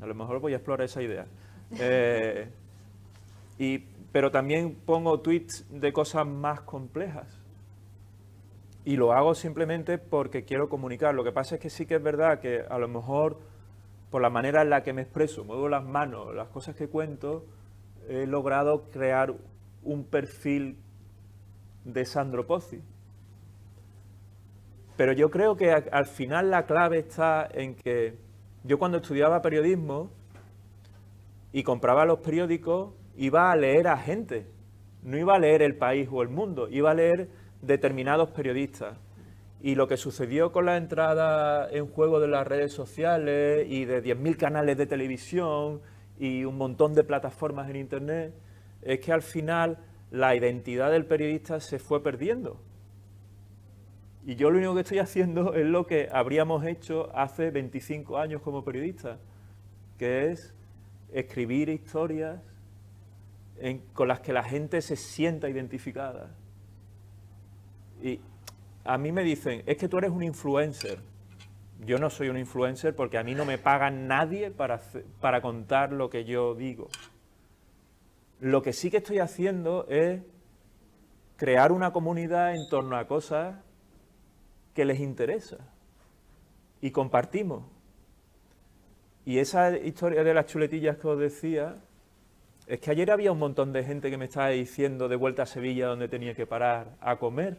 A 0.00 0.06
lo 0.06 0.14
mejor 0.14 0.40
voy 0.40 0.54
a 0.54 0.56
explorar 0.56 0.86
esa 0.86 1.02
idea. 1.02 1.26
Eh, 1.78 2.48
y 3.58 3.78
pero 4.10 4.30
también 4.30 4.74
pongo 4.86 5.20
tweets 5.20 5.66
de 5.68 5.92
cosas 5.92 6.26
más 6.26 6.62
complejas. 6.62 7.26
Y 8.86 8.96
lo 8.96 9.12
hago 9.12 9.34
simplemente 9.34 9.98
porque 9.98 10.44
quiero 10.44 10.70
comunicar. 10.70 11.14
Lo 11.14 11.24
que 11.24 11.32
pasa 11.32 11.56
es 11.56 11.60
que 11.60 11.68
sí 11.68 11.84
que 11.84 11.96
es 11.96 12.02
verdad 12.02 12.38
que 12.38 12.60
a 12.60 12.78
lo 12.78 12.88
mejor 12.88 13.38
por 14.10 14.22
la 14.22 14.30
manera 14.30 14.62
en 14.62 14.70
la 14.70 14.82
que 14.82 14.92
me 14.94 15.02
expreso, 15.02 15.44
muevo 15.44 15.68
las 15.68 15.84
manos, 15.84 16.34
las 16.34 16.48
cosas 16.48 16.76
que 16.76 16.88
cuento, 16.88 17.44
he 18.08 18.26
logrado 18.26 18.90
crear 18.90 19.34
un 19.82 20.04
perfil 20.04 20.78
de 21.84 22.04
Sandro 22.04 22.46
Pozzi. 22.46 22.80
Pero 24.96 25.12
yo 25.12 25.30
creo 25.30 25.56
que 25.56 25.70
al 25.70 26.06
final 26.06 26.50
la 26.50 26.64
clave 26.66 26.98
está 26.98 27.46
en 27.52 27.74
que 27.74 28.16
yo 28.64 28.78
cuando 28.78 28.98
estudiaba 28.98 29.42
periodismo 29.42 30.10
y 31.52 31.62
compraba 31.62 32.04
los 32.04 32.18
periódicos, 32.20 32.94
iba 33.16 33.50
a 33.50 33.56
leer 33.56 33.88
a 33.88 33.96
gente, 33.96 34.46
no 35.02 35.16
iba 35.16 35.36
a 35.36 35.38
leer 35.38 35.62
el 35.62 35.76
país 35.76 36.08
o 36.10 36.22
el 36.22 36.28
mundo, 36.28 36.68
iba 36.68 36.90
a 36.90 36.94
leer 36.94 37.28
determinados 37.62 38.30
periodistas. 38.30 38.98
Y 39.60 39.74
lo 39.74 39.86
que 39.86 39.96
sucedió 39.96 40.52
con 40.52 40.66
la 40.66 40.76
entrada 40.76 41.68
en 41.70 41.86
juego 41.86 42.20
de 42.20 42.28
las 42.28 42.46
redes 42.46 42.72
sociales 42.72 43.66
y 43.68 43.84
de 43.84 44.02
10.000 44.02 44.36
canales 44.36 44.76
de 44.76 44.86
televisión 44.86 45.80
y 46.18 46.44
un 46.44 46.56
montón 46.56 46.94
de 46.94 47.04
plataformas 47.04 47.68
en 47.68 47.76
Internet, 47.76 48.34
es 48.82 49.00
que 49.00 49.12
al 49.12 49.22
final 49.22 49.78
la 50.10 50.34
identidad 50.34 50.90
del 50.90 51.04
periodista 51.04 51.60
se 51.60 51.78
fue 51.78 52.02
perdiendo. 52.02 52.60
Y 54.24 54.34
yo 54.34 54.50
lo 54.50 54.58
único 54.58 54.74
que 54.74 54.80
estoy 54.80 54.98
haciendo 54.98 55.54
es 55.54 55.66
lo 55.66 55.86
que 55.86 56.08
habríamos 56.12 56.64
hecho 56.64 57.10
hace 57.16 57.50
25 57.50 58.18
años 58.18 58.42
como 58.42 58.64
periodistas, 58.64 59.18
que 59.98 60.30
es 60.30 60.54
escribir 61.12 61.68
historias 61.68 62.40
con 63.94 64.08
las 64.08 64.20
que 64.20 64.32
la 64.32 64.42
gente 64.42 64.82
se 64.82 64.96
sienta 64.96 65.48
identificada. 65.48 66.34
Y 68.02 68.20
a 68.84 68.98
mí 68.98 69.12
me 69.12 69.22
dicen, 69.22 69.62
es 69.66 69.76
que 69.78 69.88
tú 69.88 69.98
eres 69.98 70.10
un 70.10 70.22
influencer. 70.22 70.98
Yo 71.84 71.98
no 71.98 72.10
soy 72.10 72.28
un 72.28 72.38
influencer 72.38 72.94
porque 72.94 73.18
a 73.18 73.22
mí 73.22 73.34
no 73.34 73.44
me 73.44 73.58
paga 73.58 73.90
nadie 73.90 74.50
para, 74.50 74.80
para 75.20 75.42
contar 75.42 75.92
lo 75.92 76.08
que 76.08 76.24
yo 76.24 76.54
digo. 76.54 76.88
Lo 78.40 78.62
que 78.62 78.72
sí 78.72 78.90
que 78.90 78.98
estoy 78.98 79.18
haciendo 79.18 79.86
es 79.88 80.22
crear 81.36 81.72
una 81.72 81.92
comunidad 81.92 82.54
en 82.54 82.68
torno 82.68 82.96
a 82.96 83.06
cosas 83.06 83.56
que 84.74 84.84
les 84.84 85.00
interesa 85.00 85.58
y 86.80 86.90
compartimos. 86.90 87.64
Y 89.24 89.38
esa 89.38 89.76
historia 89.76 90.22
de 90.22 90.34
las 90.34 90.46
chuletillas 90.46 90.98
que 90.98 91.08
os 91.08 91.18
decía, 91.18 91.74
es 92.66 92.80
que 92.80 92.90
ayer 92.90 93.10
había 93.10 93.32
un 93.32 93.38
montón 93.38 93.72
de 93.72 93.84
gente 93.84 94.10
que 94.10 94.16
me 94.16 94.26
estaba 94.26 94.48
diciendo 94.48 95.08
de 95.08 95.16
vuelta 95.16 95.42
a 95.42 95.46
Sevilla 95.46 95.86
donde 95.86 96.08
tenía 96.08 96.34
que 96.34 96.46
parar 96.46 96.96
a 97.00 97.16
comer. 97.16 97.58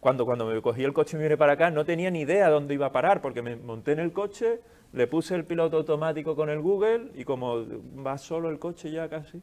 Cuando, 0.00 0.24
cuando 0.24 0.46
me 0.46 0.60
cogí 0.62 0.82
el 0.82 0.94
coche 0.94 1.16
y 1.16 1.18
me 1.18 1.24
vine 1.24 1.36
para 1.36 1.52
acá 1.52 1.70
no 1.70 1.84
tenía 1.84 2.10
ni 2.10 2.22
idea 2.22 2.48
dónde 2.48 2.72
iba 2.74 2.86
a 2.86 2.92
parar 2.92 3.20
porque 3.20 3.42
me 3.42 3.56
monté 3.56 3.92
en 3.92 3.98
el 3.98 4.12
coche, 4.12 4.60
le 4.92 5.06
puse 5.06 5.34
el 5.34 5.44
piloto 5.44 5.76
automático 5.76 6.34
con 6.34 6.48
el 6.48 6.60
Google 6.60 7.10
y 7.14 7.24
como 7.24 7.66
va 8.04 8.16
solo 8.16 8.48
el 8.48 8.58
coche 8.58 8.90
ya 8.90 9.08
casi, 9.10 9.42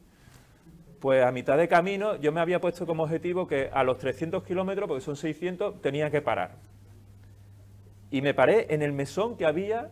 pues 0.99 1.23
a 1.23 1.31
mitad 1.31 1.57
de 1.57 1.67
camino 1.67 2.15
yo 2.15 2.31
me 2.31 2.41
había 2.41 2.59
puesto 2.59 2.87
como 2.87 3.03
objetivo 3.03 3.47
que 3.47 3.69
a 3.71 3.83
los 3.83 3.99
300 3.99 4.43
kilómetros, 4.43 4.87
porque 4.87 5.01
son 5.01 5.15
600, 5.15 5.79
tenía 5.81 6.09
que 6.09 6.21
parar. 6.21 6.55
Y 8.09 8.21
me 8.21 8.33
paré 8.33 8.73
en 8.73 8.81
el 8.81 8.93
mesón 8.93 9.37
que 9.37 9.45
había 9.45 9.91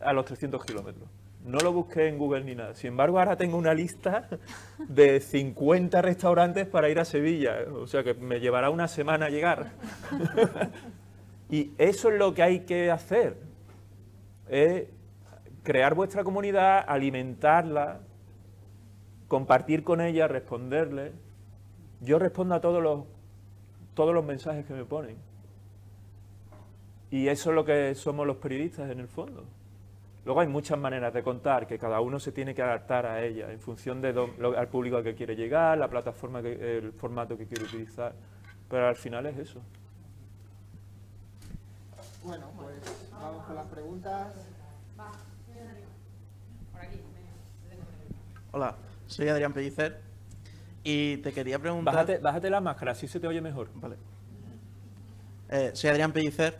a 0.00 0.12
los 0.12 0.24
300 0.26 0.64
kilómetros. 0.64 1.08
No 1.44 1.58
lo 1.58 1.74
busqué 1.74 2.08
en 2.08 2.16
Google 2.16 2.42
ni 2.42 2.54
nada. 2.54 2.74
Sin 2.74 2.88
embargo, 2.88 3.18
ahora 3.18 3.36
tengo 3.36 3.58
una 3.58 3.74
lista 3.74 4.28
de 4.88 5.20
50 5.20 6.00
restaurantes 6.00 6.66
para 6.66 6.88
ir 6.88 6.98
a 6.98 7.04
Sevilla. 7.04 7.58
O 7.74 7.86
sea 7.86 8.02
que 8.02 8.14
me 8.14 8.40
llevará 8.40 8.70
una 8.70 8.88
semana 8.88 9.28
llegar. 9.28 9.72
y 11.50 11.72
eso 11.76 12.08
es 12.08 12.18
lo 12.18 12.32
que 12.32 12.42
hay 12.42 12.60
que 12.60 12.90
hacer. 12.90 13.36
Es 14.48 14.86
crear 15.62 15.94
vuestra 15.94 16.24
comunidad, 16.24 16.82
alimentarla, 16.88 18.00
compartir 19.28 19.84
con 19.84 20.00
ella, 20.00 20.26
responderle. 20.26 21.12
Yo 22.00 22.18
respondo 22.18 22.54
a 22.54 22.62
todos 22.62 22.82
los, 22.82 23.04
todos 23.92 24.14
los 24.14 24.24
mensajes 24.24 24.64
que 24.64 24.72
me 24.72 24.86
ponen. 24.86 25.16
Y 27.10 27.28
eso 27.28 27.50
es 27.50 27.54
lo 27.54 27.66
que 27.66 27.94
somos 27.94 28.26
los 28.26 28.38
periodistas 28.38 28.90
en 28.90 28.98
el 28.98 29.08
fondo. 29.08 29.44
Luego 30.24 30.40
hay 30.40 30.48
muchas 30.48 30.78
maneras 30.78 31.12
de 31.12 31.22
contar, 31.22 31.66
que 31.66 31.78
cada 31.78 32.00
uno 32.00 32.18
se 32.18 32.32
tiene 32.32 32.54
que 32.54 32.62
adaptar 32.62 33.04
a 33.04 33.22
ella 33.22 33.52
en 33.52 33.60
función 33.60 34.00
del 34.00 34.18
al 34.18 34.68
público 34.68 34.96
al 34.96 35.04
que 35.04 35.14
quiere 35.14 35.36
llegar, 35.36 35.76
la 35.76 35.88
plataforma, 35.88 36.40
que, 36.40 36.78
el 36.78 36.92
formato 36.92 37.36
que 37.36 37.46
quiere 37.46 37.64
utilizar. 37.64 38.14
Pero 38.70 38.88
al 38.88 38.96
final 38.96 39.26
es 39.26 39.36
eso. 39.36 39.60
Bueno, 42.22 42.46
pues 42.56 42.74
vamos 43.12 43.44
con 43.44 43.54
las 43.54 43.66
preguntas. 43.66 44.32
Hola, 48.52 48.76
soy 49.06 49.28
Adrián 49.28 49.52
Pellicer 49.52 50.00
y 50.84 51.18
te 51.18 51.32
quería 51.32 51.58
preguntar... 51.58 51.92
Bájate, 51.92 52.18
bájate 52.18 52.48
la 52.48 52.60
máscara, 52.60 52.92
así 52.92 53.08
se 53.08 53.20
te 53.20 53.26
oye 53.26 53.40
mejor. 53.40 53.68
Vale. 53.74 53.96
Eh, 55.50 55.72
soy 55.74 55.90
Adrián 55.90 56.12
Pellicer 56.12 56.58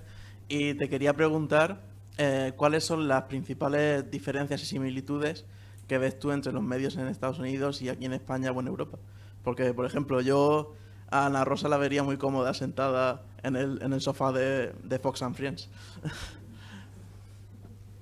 y 0.48 0.74
te 0.74 0.88
quería 0.88 1.14
preguntar 1.14 1.93
eh, 2.16 2.52
¿cuáles 2.56 2.84
son 2.84 3.08
las 3.08 3.24
principales 3.24 4.10
diferencias 4.10 4.62
y 4.62 4.66
similitudes 4.66 5.44
que 5.88 5.98
ves 5.98 6.18
tú 6.18 6.30
entre 6.30 6.52
los 6.52 6.62
medios 6.62 6.96
en 6.96 7.08
Estados 7.08 7.38
Unidos 7.38 7.82
y 7.82 7.88
aquí 7.88 8.04
en 8.04 8.12
España 8.12 8.52
o 8.52 8.60
en 8.60 8.68
Europa? 8.68 8.98
Porque, 9.42 9.74
por 9.74 9.84
ejemplo, 9.84 10.20
yo 10.20 10.74
a 11.10 11.26
Ana 11.26 11.44
Rosa 11.44 11.68
la 11.68 11.76
vería 11.76 12.02
muy 12.02 12.16
cómoda 12.16 12.54
sentada 12.54 13.22
en 13.42 13.56
el, 13.56 13.82
en 13.82 13.92
el 13.92 14.00
sofá 14.00 14.32
de, 14.32 14.98
Fox 15.02 15.22
and 15.22 15.34
Friends. 15.34 15.68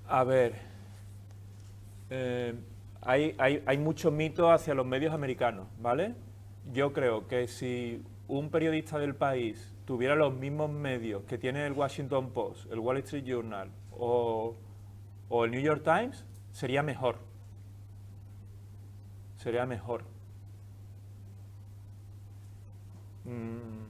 A 0.09 0.25
ver, 0.25 0.57
eh, 2.11 2.55
hay, 3.01 3.35
hay, 3.39 3.63
hay 3.65 3.79
muchos 3.79 4.13
mitos 4.13 4.51
hacia 4.51 4.75
los 4.75 4.85
medios 4.85 5.15
americanos, 5.15 5.69
¿vale? 5.81 6.15
Yo 6.75 6.93
creo 6.93 7.27
que 7.27 7.49
si 7.49 8.03
un 8.29 8.51
periodista 8.51 8.99
del 8.99 9.15
país 9.15 9.73
tuviera 9.87 10.15
los 10.15 10.35
mismos 10.35 10.71
medios 10.71 11.23
que 11.25 11.39
tiene 11.39 11.67
el 11.67 11.73
Washington 11.73 12.31
Post, 12.31 12.71
el 12.71 12.79
Wall 12.79 12.99
Street 12.99 13.25
Journal 13.25 13.71
o, 13.99 14.55
el 15.45 15.51
New 15.51 15.61
York 15.61 15.83
Times, 15.85 16.25
sería 16.53 16.83
mejor. 16.83 17.19
Sería 19.37 19.67
mejor. 19.67 20.05
Mm, 23.25 23.87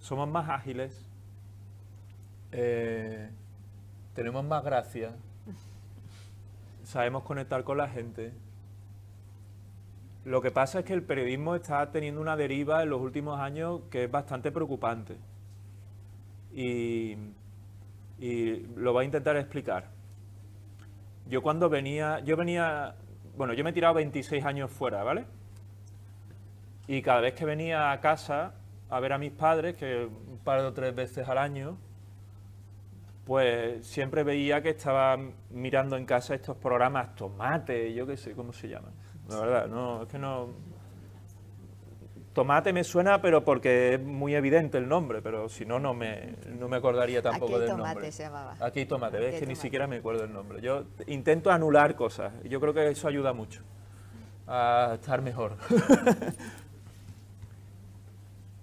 somos 0.00 0.28
más 0.28 0.48
ágiles, 0.48 1.08
eh, 2.52 3.30
tenemos 4.14 4.44
más 4.44 4.62
gracia, 4.62 5.16
sabemos 6.84 7.24
conectar 7.24 7.64
con 7.64 7.78
la 7.78 7.88
gente. 7.88 8.32
Lo 10.24 10.40
que 10.40 10.50
pasa 10.50 10.80
es 10.80 10.84
que 10.84 10.94
el 10.94 11.02
periodismo 11.02 11.54
está 11.54 11.90
teniendo 11.90 12.20
una 12.20 12.36
deriva 12.36 12.82
en 12.82 12.90
los 12.90 13.00
últimos 13.00 13.38
años 13.40 13.82
que 13.90 14.04
es 14.04 14.10
bastante 14.10 14.52
preocupante. 14.52 15.16
Y 16.52 17.16
y 18.18 18.66
lo 18.76 18.92
voy 18.92 19.02
a 19.02 19.04
intentar 19.06 19.36
explicar. 19.36 19.90
Yo 21.26 21.42
cuando 21.42 21.68
venía, 21.68 22.20
yo 22.20 22.36
venía, 22.36 22.94
bueno, 23.36 23.54
yo 23.54 23.64
me 23.64 23.70
he 23.70 23.72
tirado 23.72 23.94
26 23.94 24.44
años 24.44 24.70
fuera, 24.70 25.02
¿vale? 25.02 25.24
Y 26.86 27.00
cada 27.02 27.20
vez 27.20 27.34
que 27.34 27.44
venía 27.44 27.92
a 27.92 28.00
casa 28.00 28.54
a 28.90 29.00
ver 29.00 29.12
a 29.12 29.18
mis 29.18 29.32
padres, 29.32 29.76
que 29.76 30.04
un 30.04 30.38
par 30.38 30.60
o 30.60 30.72
tres 30.72 30.94
veces 30.94 31.26
al 31.28 31.38
año, 31.38 31.78
pues 33.24 33.86
siempre 33.86 34.22
veía 34.22 34.62
que 34.62 34.70
estaban 34.70 35.32
mirando 35.50 35.96
en 35.96 36.04
casa 36.04 36.34
estos 36.34 36.56
programas 36.56 37.14
Tomate, 37.14 37.94
yo 37.94 38.06
qué 38.06 38.16
sé 38.16 38.32
cómo 38.32 38.52
se 38.52 38.68
llaman. 38.68 38.92
La 39.28 39.40
verdad, 39.40 39.66
no, 39.68 40.02
es 40.02 40.08
que 40.08 40.18
no, 40.18 40.50
Tomate 42.34 42.72
me 42.72 42.82
suena, 42.82 43.22
pero 43.22 43.44
porque 43.44 43.94
es 43.94 44.00
muy 44.02 44.34
evidente 44.34 44.76
el 44.76 44.88
nombre, 44.88 45.22
pero 45.22 45.48
si 45.48 45.64
no, 45.64 45.78
no 45.78 45.94
me, 45.94 46.34
no 46.58 46.68
me 46.68 46.76
acordaría 46.78 47.22
tampoco 47.22 47.60
del 47.60 47.68
nombre. 47.68 47.86
Aquí 47.86 47.94
tomate 47.94 48.12
se 48.12 48.22
llamaba. 48.24 48.56
Aquí 48.60 48.86
tomate, 48.86 49.18
ves 49.18 49.40
que 49.40 49.46
ni 49.46 49.54
siquiera 49.54 49.86
me 49.86 49.96
acuerdo 49.96 50.24
el 50.24 50.32
nombre. 50.32 50.60
Yo 50.60 50.84
intento 51.06 51.52
anular 51.52 51.94
cosas 51.94 52.32
y 52.42 52.48
yo 52.48 52.60
creo 52.60 52.74
que 52.74 52.88
eso 52.88 53.06
ayuda 53.06 53.32
mucho 53.32 53.62
a 54.48 54.92
estar 54.94 55.22
mejor. 55.22 55.56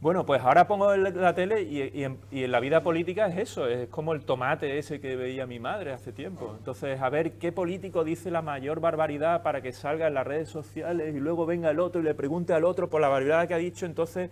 Bueno, 0.01 0.25
pues 0.25 0.41
ahora 0.41 0.65
pongo 0.67 0.95
la 0.97 1.35
tele 1.35 1.61
y, 1.61 2.03
en, 2.03 2.17
la 2.31 2.59
vida 2.59 2.81
política 2.81 3.27
es 3.27 3.37
eso, 3.37 3.67
es 3.67 3.87
como 3.89 4.13
el 4.13 4.25
tomate 4.25 4.79
ese 4.79 4.99
que 4.99 5.15
veía 5.15 5.45
mi 5.45 5.59
madre 5.59 5.93
hace 5.93 6.11
tiempo. 6.11 6.55
Entonces, 6.57 6.99
a 6.99 7.07
ver 7.09 7.33
qué 7.33 7.51
político 7.51 8.03
dice 8.03 8.31
la 8.31 8.41
mayor 8.41 8.79
barbaridad 8.79 9.43
para 9.43 9.61
que 9.61 9.71
salga 9.71 10.07
en 10.07 10.15
las 10.15 10.25
redes 10.25 10.49
sociales 10.49 11.13
y 11.15 11.19
luego 11.19 11.45
venga 11.45 11.69
el 11.69 11.79
otro 11.79 12.01
y 12.01 12.03
le 12.03 12.15
pregunte 12.15 12.51
al 12.51 12.65
otro 12.65 12.89
por 12.89 12.99
la 12.99 13.09
barbaridad 13.09 13.47
que 13.47 13.53
ha 13.53 13.57
dicho. 13.57 13.85
Entonces, 13.85 14.31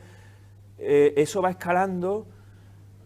eh, 0.80 1.14
eso 1.18 1.40
va 1.40 1.52
escalando 1.52 2.26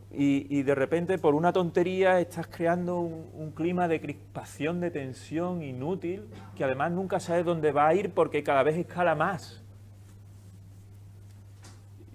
y, 0.09 0.63
de 0.63 0.75
repente 0.75 1.17
por 1.17 1.35
una 1.35 1.51
tontería 1.51 2.21
estás 2.21 2.47
creando 2.47 2.99
un, 2.99 3.29
un, 3.33 3.51
clima 3.51 3.89
de 3.89 3.99
crispación, 3.99 4.79
de 4.79 4.89
tensión 4.89 5.63
inútil, 5.63 6.27
que 6.55 6.63
además 6.63 6.93
nunca 6.93 7.19
sabes 7.19 7.43
dónde 7.43 7.73
va 7.73 7.89
a 7.89 7.93
ir 7.93 8.11
porque 8.11 8.41
cada 8.41 8.63
vez 8.63 8.77
escala 8.77 9.15
más. 9.15 9.62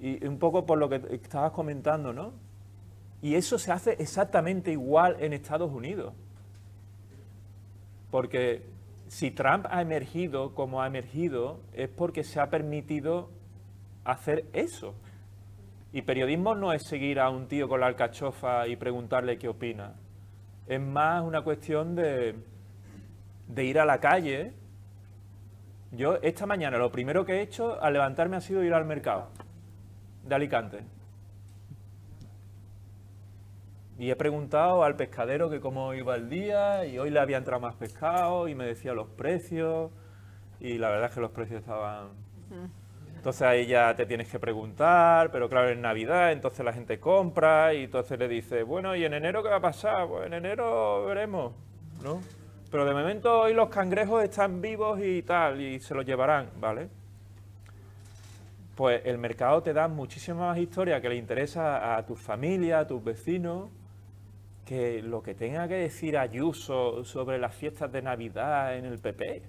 Y 0.00 0.24
un 0.26 0.38
poco 0.38 0.64
por 0.64 0.78
lo 0.78 0.88
que 0.88 1.02
estabas 1.10 1.52
comentando, 1.52 2.12
¿no? 2.12 2.32
Y 3.20 3.34
eso 3.34 3.58
se 3.58 3.72
hace 3.72 3.96
exactamente 3.98 4.70
igual 4.70 5.16
en 5.20 5.32
Estados 5.32 5.72
Unidos. 5.72 6.14
Porque 8.10 8.62
si 9.08 9.30
Trump 9.30 9.66
ha 9.70 9.82
emergido 9.82 10.54
como 10.54 10.82
ha 10.82 10.86
emergido, 10.86 11.60
es 11.72 11.88
porque 11.88 12.22
se 12.22 12.38
ha 12.38 12.48
permitido 12.48 13.28
hacer 14.04 14.44
eso. 14.52 14.94
Y 15.92 16.02
periodismo 16.02 16.54
no 16.54 16.72
es 16.72 16.82
seguir 16.84 17.18
a 17.18 17.28
un 17.30 17.48
tío 17.48 17.68
con 17.68 17.80
la 17.80 17.86
alcachofa 17.86 18.68
y 18.68 18.76
preguntarle 18.76 19.36
qué 19.36 19.48
opina. 19.48 19.94
Es 20.68 20.80
más 20.80 21.24
una 21.24 21.42
cuestión 21.42 21.96
de, 21.96 22.36
de 23.48 23.64
ir 23.64 23.80
a 23.80 23.84
la 23.84 23.98
calle. 23.98 24.52
Yo 25.90 26.16
esta 26.22 26.46
mañana 26.46 26.78
lo 26.78 26.92
primero 26.92 27.24
que 27.24 27.38
he 27.38 27.42
hecho 27.42 27.82
al 27.82 27.94
levantarme 27.94 28.36
ha 28.36 28.40
sido 28.40 28.62
ir 28.62 28.74
al 28.74 28.84
mercado 28.84 29.30
de 30.28 30.34
Alicante. 30.34 30.80
Y 33.98 34.10
he 34.10 34.16
preguntado 34.16 34.84
al 34.84 34.94
pescadero 34.94 35.50
que 35.50 35.58
cómo 35.58 35.92
iba 35.94 36.14
el 36.14 36.28
día 36.28 36.84
y 36.86 36.98
hoy 36.98 37.10
le 37.10 37.18
había 37.18 37.36
entrado 37.36 37.60
más 37.60 37.74
pescado 37.74 38.46
y 38.46 38.54
me 38.54 38.64
decía 38.64 38.92
los 38.92 39.08
precios 39.08 39.90
y 40.60 40.78
la 40.78 40.90
verdad 40.90 41.08
es 41.08 41.14
que 41.14 41.20
los 41.20 41.32
precios 41.32 41.60
estaban... 41.60 42.10
Entonces 43.16 43.42
ahí 43.42 43.66
ya 43.66 43.96
te 43.96 44.06
tienes 44.06 44.28
que 44.28 44.38
preguntar, 44.38 45.32
pero 45.32 45.48
claro, 45.48 45.70
en 45.70 45.80
Navidad 45.80 46.30
entonces 46.30 46.64
la 46.64 46.72
gente 46.72 47.00
compra 47.00 47.74
y 47.74 47.84
entonces 47.84 48.16
le 48.16 48.28
dice, 48.28 48.62
bueno, 48.62 48.94
¿y 48.94 49.04
en 49.04 49.14
enero 49.14 49.42
qué 49.42 49.48
va 49.48 49.56
a 49.56 49.60
pasar? 49.60 50.06
Pues 50.06 50.26
en 50.26 50.34
enero 50.34 51.06
veremos, 51.06 51.52
¿no? 52.04 52.20
pero 52.70 52.84
de 52.84 52.92
momento 52.92 53.40
hoy 53.40 53.54
los 53.54 53.68
cangrejos 53.68 54.22
están 54.22 54.60
vivos 54.60 55.00
y 55.02 55.22
tal, 55.22 55.60
y 55.60 55.80
se 55.80 55.94
los 55.94 56.04
llevarán, 56.04 56.50
¿vale? 56.60 56.88
Pues 58.78 59.02
el 59.06 59.18
mercado 59.18 59.60
te 59.60 59.72
da 59.72 59.88
muchísimas 59.88 60.50
más 60.50 60.58
historias 60.58 61.02
que 61.02 61.08
le 61.08 61.16
interesa 61.16 61.96
a 61.96 62.06
tu 62.06 62.14
familia, 62.14 62.78
a 62.78 62.86
tus 62.86 63.02
vecinos, 63.02 63.70
que 64.64 65.02
lo 65.02 65.20
que 65.20 65.34
tenga 65.34 65.66
que 65.66 65.74
decir 65.74 66.16
Ayuso 66.16 67.04
sobre 67.04 67.38
las 67.38 67.52
fiestas 67.56 67.90
de 67.90 68.02
Navidad 68.02 68.76
en 68.76 68.84
el 68.84 69.00
PP. 69.00 69.42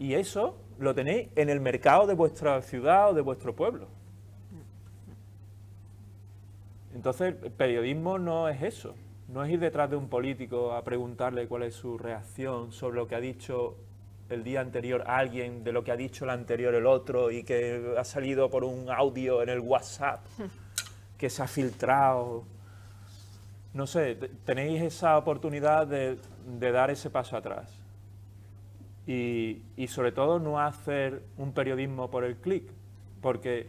Y 0.00 0.14
eso 0.14 0.58
lo 0.80 0.92
tenéis 0.92 1.28
en 1.36 1.48
el 1.48 1.60
mercado 1.60 2.08
de 2.08 2.14
vuestra 2.14 2.60
ciudad 2.62 3.10
o 3.10 3.14
de 3.14 3.20
vuestro 3.20 3.54
pueblo. 3.54 3.86
Entonces, 6.96 7.36
el 7.44 7.52
periodismo 7.52 8.18
no 8.18 8.48
es 8.48 8.60
eso. 8.60 8.96
No 9.28 9.44
es 9.44 9.52
ir 9.52 9.60
detrás 9.60 9.88
de 9.88 9.94
un 9.94 10.08
político 10.08 10.72
a 10.72 10.82
preguntarle 10.82 11.46
cuál 11.46 11.62
es 11.62 11.76
su 11.76 11.96
reacción 11.96 12.72
sobre 12.72 12.96
lo 12.96 13.06
que 13.06 13.14
ha 13.14 13.20
dicho 13.20 13.76
el 14.28 14.42
día 14.42 14.60
anterior 14.60 15.04
alguien, 15.06 15.62
de 15.62 15.72
lo 15.72 15.84
que 15.84 15.92
ha 15.92 15.96
dicho 15.96 16.24
el 16.24 16.30
anterior 16.30 16.74
el 16.74 16.86
otro 16.86 17.30
y 17.30 17.44
que 17.44 17.94
ha 17.96 18.04
salido 18.04 18.50
por 18.50 18.64
un 18.64 18.90
audio 18.90 19.42
en 19.42 19.48
el 19.48 19.60
WhatsApp 19.60 20.24
que 21.18 21.30
se 21.30 21.42
ha 21.42 21.46
filtrado. 21.46 22.44
No 23.72 23.86
sé, 23.86 24.16
tenéis 24.44 24.82
esa 24.82 25.16
oportunidad 25.18 25.86
de, 25.86 26.18
de 26.58 26.72
dar 26.72 26.90
ese 26.90 27.10
paso 27.10 27.36
atrás. 27.36 27.70
Y, 29.06 29.62
y, 29.76 29.86
sobre 29.86 30.10
todo 30.10 30.40
no 30.40 30.58
hacer 30.58 31.22
un 31.36 31.52
periodismo 31.52 32.10
por 32.10 32.24
el 32.24 32.36
clic, 32.36 32.64
porque 33.22 33.68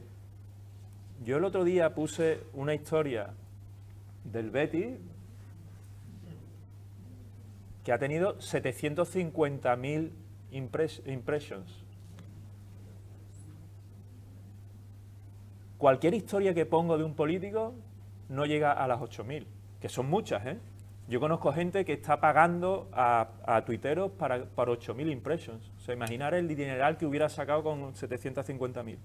yo 1.23 1.37
el 1.37 1.43
otro 1.43 1.63
día 1.63 1.93
puse 1.93 2.39
una 2.53 2.73
historia 2.73 3.29
del 4.23 4.49
Betty 4.49 4.97
que 7.83 7.91
ha 7.91 7.99
tenido 7.99 8.39
750.000 8.39 10.09
impressions. 10.51 11.83
Cualquier 15.77 16.13
historia 16.13 16.53
que 16.53 16.65
pongo 16.65 16.97
de 16.97 17.03
un 17.03 17.13
político 17.13 17.73
no 18.29 18.45
llega 18.45 18.71
a 18.71 18.87
las 18.87 18.99
8.000, 18.99 19.45
que 19.79 19.89
son 19.89 20.09
muchas, 20.09 20.45
¿eh? 20.45 20.57
Yo 21.07 21.21
conozco 21.21 21.53
gente 21.53 21.85
que 21.85 21.93
está 21.93 22.19
pagando 22.19 22.89
a, 22.91 23.29
a 23.45 23.63
tuiteros 23.63 24.11
para, 24.11 24.43
para 24.43 24.71
8.000 24.73 25.09
impressions. 25.09 25.71
O 25.77 25.79
sea, 25.79 25.93
imaginar 25.93 26.33
el 26.33 26.49
dineral 26.49 26.97
que 26.97 27.05
hubiera 27.05 27.29
sacado 27.29 27.63
con 27.63 27.93
750.000. 27.93 28.97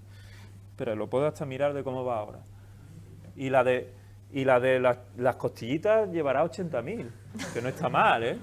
Pero 0.76 0.96
lo 0.96 1.08
puedo 1.08 1.28
hasta 1.28 1.46
mirar 1.46 1.74
de 1.74 1.84
cómo 1.84 2.04
va 2.04 2.18
ahora. 2.18 2.40
Y 3.36 3.50
la 3.50 3.62
de, 3.62 3.92
y 4.32 4.44
la 4.44 4.58
de 4.58 4.80
las, 4.80 4.98
las 5.16 5.36
costillitas 5.36 6.10
llevará 6.10 6.44
80.000, 6.44 7.08
que 7.54 7.62
no 7.62 7.68
está 7.68 7.88
mal, 7.88 8.24
¿eh? 8.24 8.38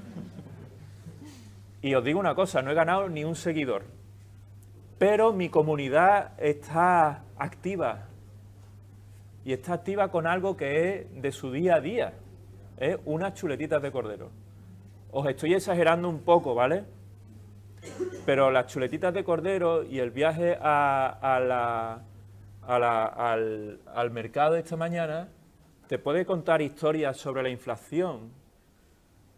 Y 1.82 1.94
os 1.96 2.04
digo 2.04 2.20
una 2.20 2.36
cosa, 2.36 2.62
no 2.62 2.72
he 2.72 2.74
ganado 2.74 3.08
ni 3.08 3.24
un 3.24 3.36
seguidor, 3.36 3.84
pero 4.98 5.32
mi 5.32 5.50
comunidad 5.50 6.34
está 6.38 7.24
activa. 7.38 8.08
Y 9.46 9.54
está 9.54 9.74
activa 9.74 10.12
con 10.12 10.28
algo 10.28 10.58
que 10.58 11.00
es 11.00 11.22
de 11.22 11.32
su 11.32 11.52
día 11.52 11.76
a 11.76 11.82
día. 11.82 12.14
Unas 13.06 13.34
chuletitas 13.34 13.82
de 13.82 13.92
cordero. 13.92 14.30
Os 15.12 15.28
estoy 15.28 15.54
exagerando 15.54 16.10
un 16.10 16.20
poco, 16.20 16.54
¿vale? 16.54 16.84
Pero 18.26 18.52
las 18.52 18.68
chuletitas 18.68 19.14
de 19.14 19.24
cordero 19.24 19.84
y 19.84 20.00
el 20.00 20.12
viaje 20.12 20.58
a 20.62 21.40
la, 21.42 22.02
al, 22.68 23.80
al 23.88 24.12
mercado 24.12 24.56
esta 24.56 24.76
mañana 24.76 25.30
te 25.88 25.98
puede 25.98 26.26
contar 26.26 26.62
historias 26.62 27.18
sobre 27.18 27.42
la 27.42 27.50
inflación 27.50 28.32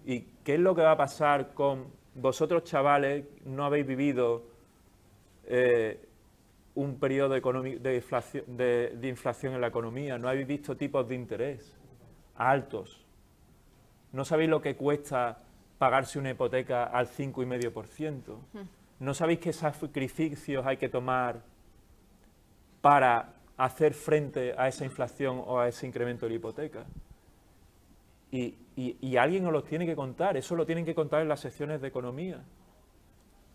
y 0.04 0.22
qué 0.44 0.56
es 0.56 0.60
lo 0.60 0.76
que 0.76 0.82
va 0.82 0.92
a 0.92 0.98
pasar 0.98 1.54
con 1.54 1.86
vosotros 2.16 2.64
chavales 2.64 3.26
no 3.46 3.66
habéis 3.66 3.88
vivido 3.88 4.44
eh, 5.46 6.08
un 6.76 7.00
periodo 7.00 7.34
de, 7.34 7.96
inflación, 7.96 8.46
de, 8.48 9.08
inflación 9.08 9.54
en 9.54 9.62
la 9.62 9.68
economía, 9.68 10.18
no 10.18 10.30
habéis 10.30 10.48
visto 10.48 10.78
tipos 10.78 11.08
de 11.08 11.16
interés 11.16 11.78
altos, 12.36 13.06
no 14.14 14.26
sabéis 14.26 14.50
lo 14.50 14.62
que 14.62 14.76
cuesta 14.76 15.40
pagarse 15.78 16.20
una 16.20 16.32
hipoteca 16.32 16.86
al 16.86 17.08
5,5%, 17.08 18.22
hmm. 18.54 18.60
no 19.00 19.14
sabéis 19.14 19.40
qué 19.40 19.54
sacrificios 19.54 20.66
hay 20.66 20.78
que 20.78 20.90
tomar 20.90 21.42
para 22.82 23.34
hacer 23.58 23.94
frente 23.94 24.56
a 24.58 24.68
esa 24.68 24.86
inflación 24.86 25.42
o 25.46 25.60
a 25.60 25.68
ese 25.68 25.86
incremento 25.86 26.26
de 26.26 26.32
la 26.32 26.36
hipoteca. 26.36 26.86
Y, 28.32 29.18
alguien 29.18 29.46
os 29.46 29.52
los 29.52 29.66
tiene 29.66 29.86
que 29.86 29.96
contar, 29.96 30.38
eso 30.38 30.56
lo 30.56 30.66
tienen 30.66 30.86
que 30.86 30.96
contar 30.96 31.22
en 31.22 31.28
las 31.28 31.42
secciones 31.42 31.82
de 31.82 31.90
economía. 31.90 32.42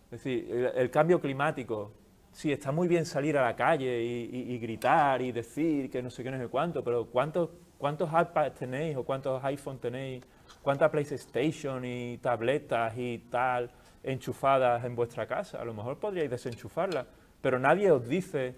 Es 0.07 0.23
decir, 0.23 0.73
el, 0.75 0.91
cambio 0.91 1.21
climático, 1.21 1.93
sí, 2.31 2.53
está 2.53 2.71
muy 2.71 2.87
bien 2.87 3.07
salir 3.07 3.37
a 3.39 3.43
la 3.43 3.57
calle 3.57 4.03
y, 4.03 4.59
gritar 4.59 5.23
y 5.23 5.33
decir 5.33 5.91
que 5.91 6.03
no 6.03 6.11
sé 6.11 6.23
qué, 6.23 6.31
no 6.31 6.39
sé 6.39 6.49
cuánto, 6.49 6.85
pero 6.85 7.07
¿cuántos, 7.07 7.51
cuántos 7.79 8.11
iPads 8.11 8.59
tenéis 8.59 8.97
o 8.97 9.05
cuántos 9.05 9.43
iPhones 9.43 9.81
tenéis? 9.81 10.25
¿Cuántas 10.63 10.91
PlayStation 10.91 11.85
y 11.85 12.19
tabletas 12.19 12.97
y 12.97 13.19
tal 13.31 13.71
enchufadas 14.03 14.85
en 14.85 14.95
vuestra 14.95 15.27
casa? 15.27 15.61
A 15.61 15.65
lo 15.65 15.75
mejor 15.75 15.99
podríais 15.99 16.31
desenchufarlas, 16.31 17.07
pero 17.41 17.59
nadie 17.59 17.91
os 17.91 18.07
dice 18.07 18.55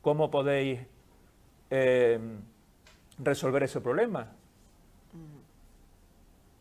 cómo 0.00 0.30
podéis 0.30 0.80
eh, 1.70 2.20
resolver 3.18 3.64
ese 3.64 3.80
problema 3.80 4.30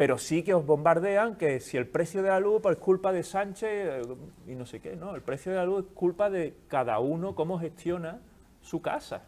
pero 0.03 0.17
sí 0.17 0.43
que 0.43 0.53
os 0.53 0.65
bombardean 0.65 1.37
que 1.37 1.61
si 1.61 1.77
el 1.77 1.87
precio 1.87 2.21
de 2.21 2.27
la 2.27 2.41
luz 2.41 2.61
es 2.69 2.75
culpa 2.75 3.13
de 3.13 3.23
Sánchez 3.23 3.69
eh, 3.71 4.01
y 4.47 4.53
no 4.53 4.65
sé 4.65 4.81
qué, 4.81 4.97
no, 4.97 5.15
el 5.15 5.21
precio 5.21 5.53
de 5.53 5.59
la 5.59 5.65
luz 5.65 5.85
es 5.85 5.93
culpa 5.93 6.29
de 6.29 6.55
cada 6.67 6.99
uno 6.99 7.35
cómo 7.35 7.57
gestiona 7.57 8.19
su 8.59 8.81
casa. 8.81 9.23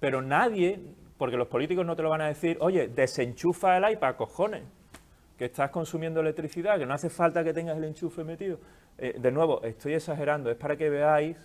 Pero 0.00 0.22
nadie, 0.22 0.80
porque 1.18 1.36
los 1.36 1.46
políticos 1.48 1.84
no 1.84 1.94
te 1.94 2.02
lo 2.02 2.08
van 2.08 2.22
a 2.22 2.28
decir, 2.28 2.56
oye, 2.62 2.88
desenchufa 2.88 3.76
el 3.76 3.92
iPad, 3.92 4.16
cojones, 4.16 4.62
que 5.36 5.44
estás 5.44 5.68
consumiendo 5.68 6.20
electricidad, 6.20 6.78
que 6.78 6.86
no 6.86 6.94
hace 6.94 7.10
falta 7.10 7.44
que 7.44 7.52
tengas 7.52 7.76
el 7.76 7.84
enchufe 7.84 8.24
metido. 8.24 8.60
Eh, 8.96 9.16
de 9.20 9.30
nuevo, 9.30 9.62
estoy 9.62 9.92
exagerando, 9.92 10.50
es 10.50 10.56
para 10.56 10.78
que 10.78 10.88
veáis 10.88 11.36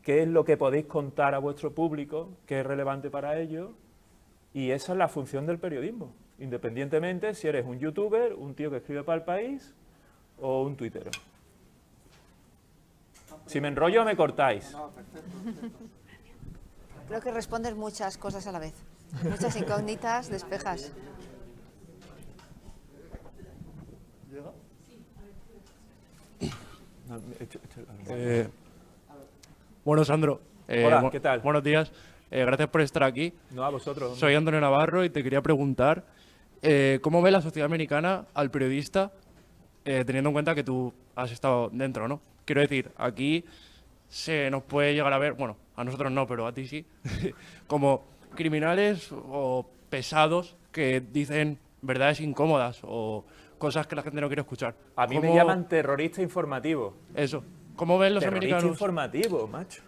qué 0.00 0.22
es 0.22 0.28
lo 0.28 0.42
que 0.42 0.56
podéis 0.56 0.86
contar 0.86 1.34
a 1.34 1.38
vuestro 1.38 1.74
público, 1.74 2.30
qué 2.46 2.60
es 2.60 2.66
relevante 2.66 3.10
para 3.10 3.38
ellos, 3.38 3.72
y 4.54 4.70
esa 4.70 4.92
es 4.92 4.98
la 4.98 5.08
función 5.08 5.44
del 5.44 5.58
periodismo 5.58 6.14
independientemente 6.38 7.34
si 7.34 7.48
eres 7.48 7.64
un 7.66 7.78
youtuber, 7.78 8.34
un 8.34 8.54
tío 8.54 8.70
que 8.70 8.78
escribe 8.78 9.02
para 9.02 9.18
el 9.18 9.24
país 9.24 9.74
o 10.40 10.62
un 10.62 10.76
tuitero. 10.76 11.10
Si 13.46 13.60
me 13.60 13.68
enrollo, 13.68 14.04
me 14.04 14.16
cortáis. 14.16 14.76
Creo 17.08 17.20
que 17.20 17.30
respondes 17.30 17.76
muchas 17.76 18.18
cosas 18.18 18.46
a 18.46 18.52
la 18.52 18.58
vez. 18.58 18.74
Muchas 19.22 19.56
incógnitas, 19.56 20.28
despejas. 20.28 20.92
Eh, 28.08 28.48
bueno, 29.84 30.04
Sandro. 30.04 30.40
Eh, 30.66 30.84
Hola, 30.84 31.08
¿qué 31.10 31.20
tal? 31.20 31.40
Buenos 31.40 31.62
días. 31.62 31.92
Eh, 32.30 32.44
gracias 32.44 32.68
por 32.68 32.80
estar 32.80 33.04
aquí. 33.04 33.32
No, 33.52 33.62
a 33.64 33.70
vosotros. 33.70 34.18
Soy 34.18 34.34
Antonio 34.34 34.60
Navarro 34.60 35.04
y 35.04 35.10
te 35.10 35.22
quería 35.22 35.40
preguntar 35.40 36.04
eh, 36.68 36.98
¿cómo 37.00 37.22
ve 37.22 37.30
la 37.30 37.40
sociedad 37.40 37.66
americana 37.66 38.26
al 38.34 38.50
periodista, 38.50 39.12
eh, 39.84 40.02
teniendo 40.04 40.30
en 40.30 40.32
cuenta 40.32 40.52
que 40.56 40.64
tú 40.64 40.92
has 41.14 41.30
estado 41.30 41.70
dentro, 41.72 42.08
¿no? 42.08 42.20
Quiero 42.44 42.60
decir, 42.60 42.90
aquí 42.96 43.44
se 44.08 44.50
nos 44.50 44.64
puede 44.64 44.92
llegar 44.92 45.12
a 45.12 45.18
ver, 45.18 45.34
bueno, 45.34 45.56
a 45.76 45.84
nosotros 45.84 46.10
no, 46.10 46.26
pero 46.26 46.44
a 46.44 46.52
ti 46.52 46.66
sí, 46.66 46.84
como 47.68 48.04
criminales 48.34 49.12
o 49.12 49.64
pesados 49.90 50.56
que 50.72 51.00
dicen 51.00 51.58
verdades 51.82 52.18
incómodas 52.20 52.80
o 52.82 53.24
cosas 53.58 53.86
que 53.86 53.94
la 53.94 54.02
gente 54.02 54.20
no 54.20 54.26
quiere 54.26 54.42
escuchar. 54.42 54.74
A 54.96 55.06
mí 55.06 55.20
me 55.20 55.32
llaman 55.32 55.68
terrorista 55.68 56.20
informativo. 56.20 56.94
Eso. 57.14 57.44
¿Cómo 57.76 57.96
ven 57.96 58.14
los 58.14 58.24
terrorista 58.24 58.56
americanos? 58.56 58.74
informativo, 58.74 59.46
macho. 59.46 59.82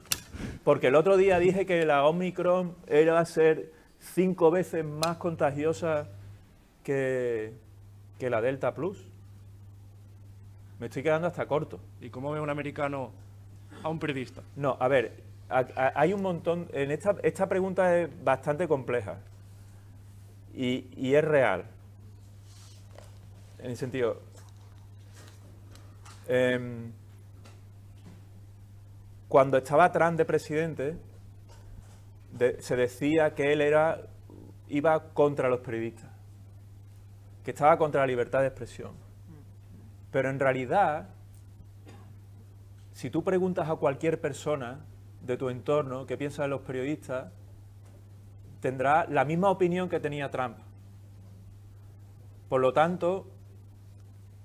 Porque 0.62 0.86
el 0.86 0.94
otro 0.94 1.16
día 1.16 1.40
dije 1.40 1.66
que 1.66 1.84
la 1.84 2.06
Omicron 2.06 2.76
era 2.86 3.18
a 3.18 3.24
ser 3.24 3.72
cinco 3.98 4.52
veces 4.52 4.84
más 4.84 5.16
contagiosa 5.16 6.06
que, 6.88 8.30
la 8.30 8.40
Delta 8.40 8.74
Plus. 8.74 8.98
Me 10.80 10.86
estoy 10.86 11.02
quedando 11.02 11.26
hasta 11.26 11.46
corto. 11.46 11.80
¿Y 12.00 12.08
cómo 12.08 12.32
ve 12.32 12.40
un 12.40 12.48
americano 12.48 13.10
a 13.82 13.88
un 13.90 13.98
periodista? 13.98 14.42
No, 14.56 14.76
a 14.80 14.88
ver, 14.88 15.12
hay 15.48 16.12
un 16.14 16.22
montón. 16.22 16.66
En 16.72 16.90
esta, 16.90 17.16
esta 17.22 17.46
pregunta 17.46 17.98
es 17.98 18.08
bastante 18.24 18.66
compleja 18.66 19.18
y, 20.54 21.14
es 21.14 21.24
real. 21.24 21.64
En 23.58 23.70
el 23.70 23.76
sentido. 23.76 24.22
Em, 26.26 26.92
cuando 29.28 29.58
estaba 29.58 29.92
Trump 29.92 30.16
de 30.16 30.24
presidente, 30.24 30.96
se 32.60 32.76
decía 32.76 33.34
que 33.34 33.52
él 33.52 33.60
era 33.60 34.00
iba 34.68 35.12
contra 35.12 35.48
los 35.48 35.60
periodistas 35.60 36.07
que 37.48 37.52
estaba 37.52 37.78
contra 37.78 38.02
la 38.02 38.06
libertad 38.06 38.42
de 38.42 38.48
expresión. 38.48 38.92
Pero 40.10 40.28
en 40.28 40.38
realidad, 40.38 41.08
si 42.92 43.08
tú 43.08 43.24
preguntas 43.24 43.70
a 43.70 43.76
cualquier 43.76 44.20
persona 44.20 44.80
de 45.22 45.38
tu 45.38 45.48
entorno 45.48 46.04
qué 46.04 46.18
piensa 46.18 46.42
de 46.42 46.48
los 46.48 46.60
periodistas, 46.60 47.32
tendrá 48.60 49.06
la 49.08 49.24
misma 49.24 49.48
opinión 49.48 49.88
que 49.88 49.98
tenía 49.98 50.30
Trump. 50.30 50.58
Por 52.50 52.60
lo 52.60 52.74
tanto, 52.74 53.30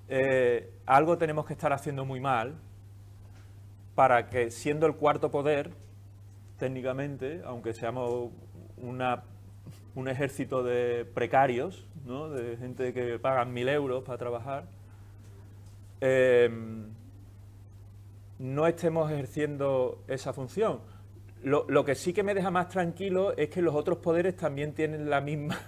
eh, 0.07 0.73
algo 0.85 1.17
tenemos 1.17 1.45
que 1.45 1.51
estar 1.51 1.73
haciendo 1.73 2.05
muy 2.05 2.21
mal 2.21 2.55
para 3.95 4.29
que, 4.29 4.49
siendo 4.49 4.87
el 4.87 4.95
cuarto 4.95 5.29
poder, 5.29 5.71
técnicamente, 6.57 7.41
aunque 7.43 7.73
seamos 7.73 8.31
una, 8.77 9.23
un 9.95 10.07
ejército 10.07 10.63
de 10.63 11.05
precarios, 11.05 11.87
¿no? 12.05 12.29
de 12.29 12.57
gente 12.57 12.93
que 12.93 13.19
pagan 13.19 13.53
mil 13.53 13.69
euros 13.69 14.03
para 14.03 14.17
trabajar, 14.17 14.65
eh, 16.01 16.49
no 18.39 18.67
estemos 18.67 19.11
ejerciendo 19.11 20.03
esa 20.07 20.33
función. 20.33 20.79
Lo, 21.43 21.65
lo, 21.69 21.85
que 21.85 21.95
sí 21.95 22.13
que 22.13 22.23
me 22.23 22.33
deja 22.33 22.51
más 22.51 22.69
tranquilo 22.69 23.35
es 23.37 23.49
que 23.49 23.61
los 23.61 23.75
otros 23.75 23.97
poderes 23.97 24.35
también 24.35 24.73
tienen 24.73 25.09
la 25.09 25.21
misma, 25.21 25.59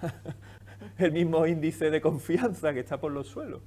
el 0.97 1.11
mismo 1.11 1.45
índice 1.45 1.89
de 1.89 2.01
confianza 2.01 2.73
que 2.73 2.79
está 2.79 2.99
por 2.99 3.11
los 3.11 3.27
suelos. 3.27 3.61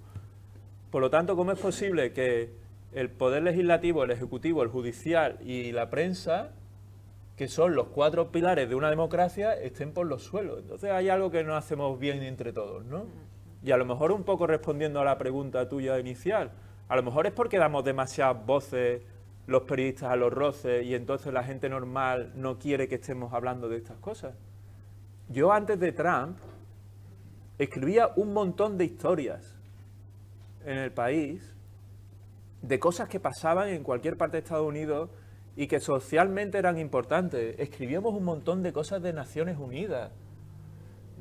Por 0.91 1.03
lo 1.03 1.11
tanto, 1.11 1.37
¿cómo 1.37 1.53
es 1.53 1.59
posible 1.59 2.13
que 2.13 2.51
el 2.93 3.11
poder 3.11 3.43
legislativo, 3.43 4.05
el 4.05 4.11
ejecutivo, 4.11 4.63
el 4.63 4.69
judicial 4.69 5.39
y 5.45 5.73
la 5.73 5.91
prensa, 5.91 6.51
que 7.39 7.47
son 7.47 7.77
los 7.77 7.87
cuatro 7.87 8.33
pilares 8.33 8.69
de 8.69 8.75
una 8.75 8.91
democracia, 8.91 9.55
estén 9.55 9.93
por 9.93 10.07
los 10.07 10.25
suelos? 10.25 10.59
Entonces 10.59 10.91
hay 10.91 11.09
algo 11.09 11.31
que 11.31 11.45
no 11.45 11.57
hacemos 11.57 11.97
bien 11.97 12.21
entre 12.25 12.53
todos, 12.53 12.85
¿no? 12.85 13.07
Y 13.63 13.71
a 13.71 13.77
lo 13.77 13.85
mejor 13.85 14.11
un 14.11 14.25
poco 14.25 14.49
respondiendo 14.49 15.01
a 15.01 15.05
la 15.05 15.17
pregunta 15.19 15.69
tuya 15.69 16.01
inicial, 16.01 16.51
a 16.89 16.97
lo 16.97 17.03
mejor 17.05 17.27
es 17.27 17.33
porque 17.33 17.59
damos 17.59 17.85
demasiadas 17.85 18.45
voces 18.45 19.03
los 19.47 19.63
periodistas 19.63 20.11
a 20.11 20.17
los 20.17 20.33
roces 20.33 20.85
y 20.85 20.97
entonces 20.97 21.33
la 21.33 21.45
gente 21.45 21.69
normal 21.69 22.33
no 22.35 22.59
quiere 22.59 22.89
que 22.89 22.97
estemos 22.97 23.33
hablando 23.33 23.69
de 23.69 23.77
estas 23.77 23.99
cosas. 23.99 24.35
Yo 25.29 25.53
antes 25.53 25.79
de 25.79 25.93
Trump 25.93 26.39
escribía 27.57 28.11
un 28.17 28.33
montón 28.33 28.77
de 28.77 28.85
historias 28.85 29.55
en 30.67 30.77
el 30.77 30.91
país 30.91 31.55
de 32.63 32.81
cosas 32.81 33.09
que 33.09 33.21
pasaban 33.21 33.69
en 33.69 33.85
cualquier 33.85 34.17
parte 34.17 34.39
de 34.39 34.43
Estados 34.43 34.67
Unidos 34.67 35.11
y 35.59 35.67
que 35.67 35.81
socialmente 35.81 36.57
eran 36.57 36.79
importantes. 36.79 37.57
Escribíamos 37.59 38.15
un 38.15 38.23
montón 38.23 38.63
de 38.63 38.73
cosas 38.73 39.03
de 39.03 39.13
Naciones 39.13 39.59
Unidas, 39.59 40.13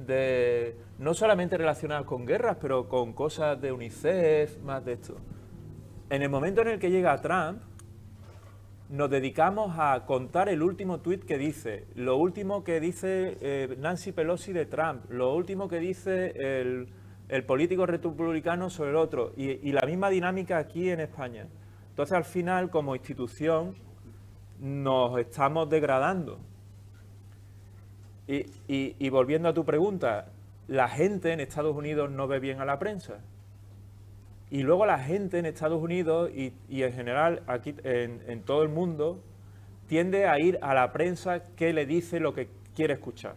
de 0.06 0.76
no 1.00 1.16
solamente 1.16 1.58
relacionadas 1.58 2.06
con 2.06 2.28
guerras, 2.28 2.58
pero 2.62 2.88
con 2.88 3.14
cosas 3.14 3.60
de 3.60 3.72
UNICEF, 3.72 4.60
más 4.60 4.86
de 4.86 4.94
esto. 4.94 5.18
En 6.12 6.22
el 6.22 6.30
momento 6.30 6.62
en 6.62 6.68
el 6.68 6.78
que 6.78 6.92
llega 6.92 7.20
Trump, 7.20 7.64
nos 8.90 9.10
dedicamos 9.10 9.76
a 9.80 10.06
contar 10.06 10.50
el 10.50 10.62
último 10.62 11.00
tuit 11.00 11.24
que 11.26 11.40
dice, 11.40 11.88
lo 11.96 12.18
último 12.18 12.64
que 12.64 12.80
dice 12.80 13.40
eh, 13.42 13.76
Nancy 13.80 14.12
Pelosi 14.12 14.54
de 14.54 14.68
Trump, 14.68 15.10
lo 15.10 15.34
último 15.34 15.68
que 15.68 15.80
dice 15.80 16.62
el, 16.62 17.44
político 17.48 17.88
republicano 17.88 18.70
sobre 18.70 18.92
el 18.92 18.98
otro, 18.98 19.34
y, 19.36 19.68
y, 19.68 19.72
la 19.72 19.82
misma 19.88 20.12
dinámica 20.12 20.60
aquí 20.60 20.92
en 20.92 21.00
España. 21.00 21.48
Entonces, 21.90 22.16
al 22.16 22.24
final, 22.24 22.70
como 22.70 22.96
institución, 22.96 23.87
nos 24.60 25.20
estamos 25.20 25.70
degradando. 25.70 26.40
Y, 28.28 28.46
y, 28.68 29.10
volviendo 29.10 29.48
a 29.48 29.54
tu 29.54 29.64
pregunta, 29.64 30.28
la 30.68 30.90
gente 30.90 31.32
en 31.32 31.40
Estados 31.40 31.76
Unidos 31.76 32.12
no 32.12 32.28
ve 32.28 32.40
bien 32.40 32.60
a 32.60 32.66
la 32.66 32.78
prensa. 32.78 33.20
Y 34.52 34.64
luego 34.64 34.86
la 34.86 35.00
gente 35.00 35.40
en 35.40 35.46
Estados 35.46 35.82
Unidos 35.82 36.30
y, 36.36 36.54
y 36.68 36.84
en 36.84 36.94
general 36.94 37.44
aquí 37.48 37.76
en, 37.84 38.22
en, 38.28 38.42
todo 38.42 38.64
el 38.64 38.70
mundo 38.70 39.22
tiende 39.88 40.28
a 40.28 40.40
ir 40.40 40.60
a 40.62 40.74
la 40.74 40.92
prensa 40.92 41.42
que 41.56 41.72
le 41.72 41.86
dice 41.86 42.20
lo 42.20 42.34
que 42.34 42.50
quiere 42.76 42.94
escuchar. 42.94 43.36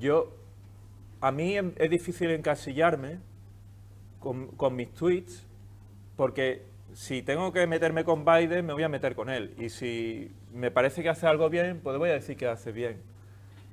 Yo, 0.00 0.32
a 1.20 1.30
mí 1.30 1.56
es 1.56 1.90
difícil 1.90 2.30
encasillarme 2.30 3.18
con, 4.18 4.48
con 4.48 4.74
mis 4.74 4.92
tweets 4.92 5.46
porque 6.16 6.62
si 6.94 7.22
tengo 7.22 7.52
que 7.52 7.66
meterme 7.66 8.04
con 8.04 8.24
Biden 8.24 8.66
me 8.66 8.72
voy 8.72 8.82
a 8.82 8.88
meter 8.88 9.14
con 9.14 9.30
él 9.30 9.54
y 9.58 9.68
si 9.68 10.32
me 10.52 10.70
parece 10.70 11.02
que 11.02 11.08
hace 11.08 11.26
algo 11.26 11.48
bien, 11.48 11.80
pues 11.82 11.96
voy 11.98 12.10
a 12.10 12.14
decir 12.14 12.36
que 12.36 12.46
hace 12.46 12.72
bien. 12.72 13.02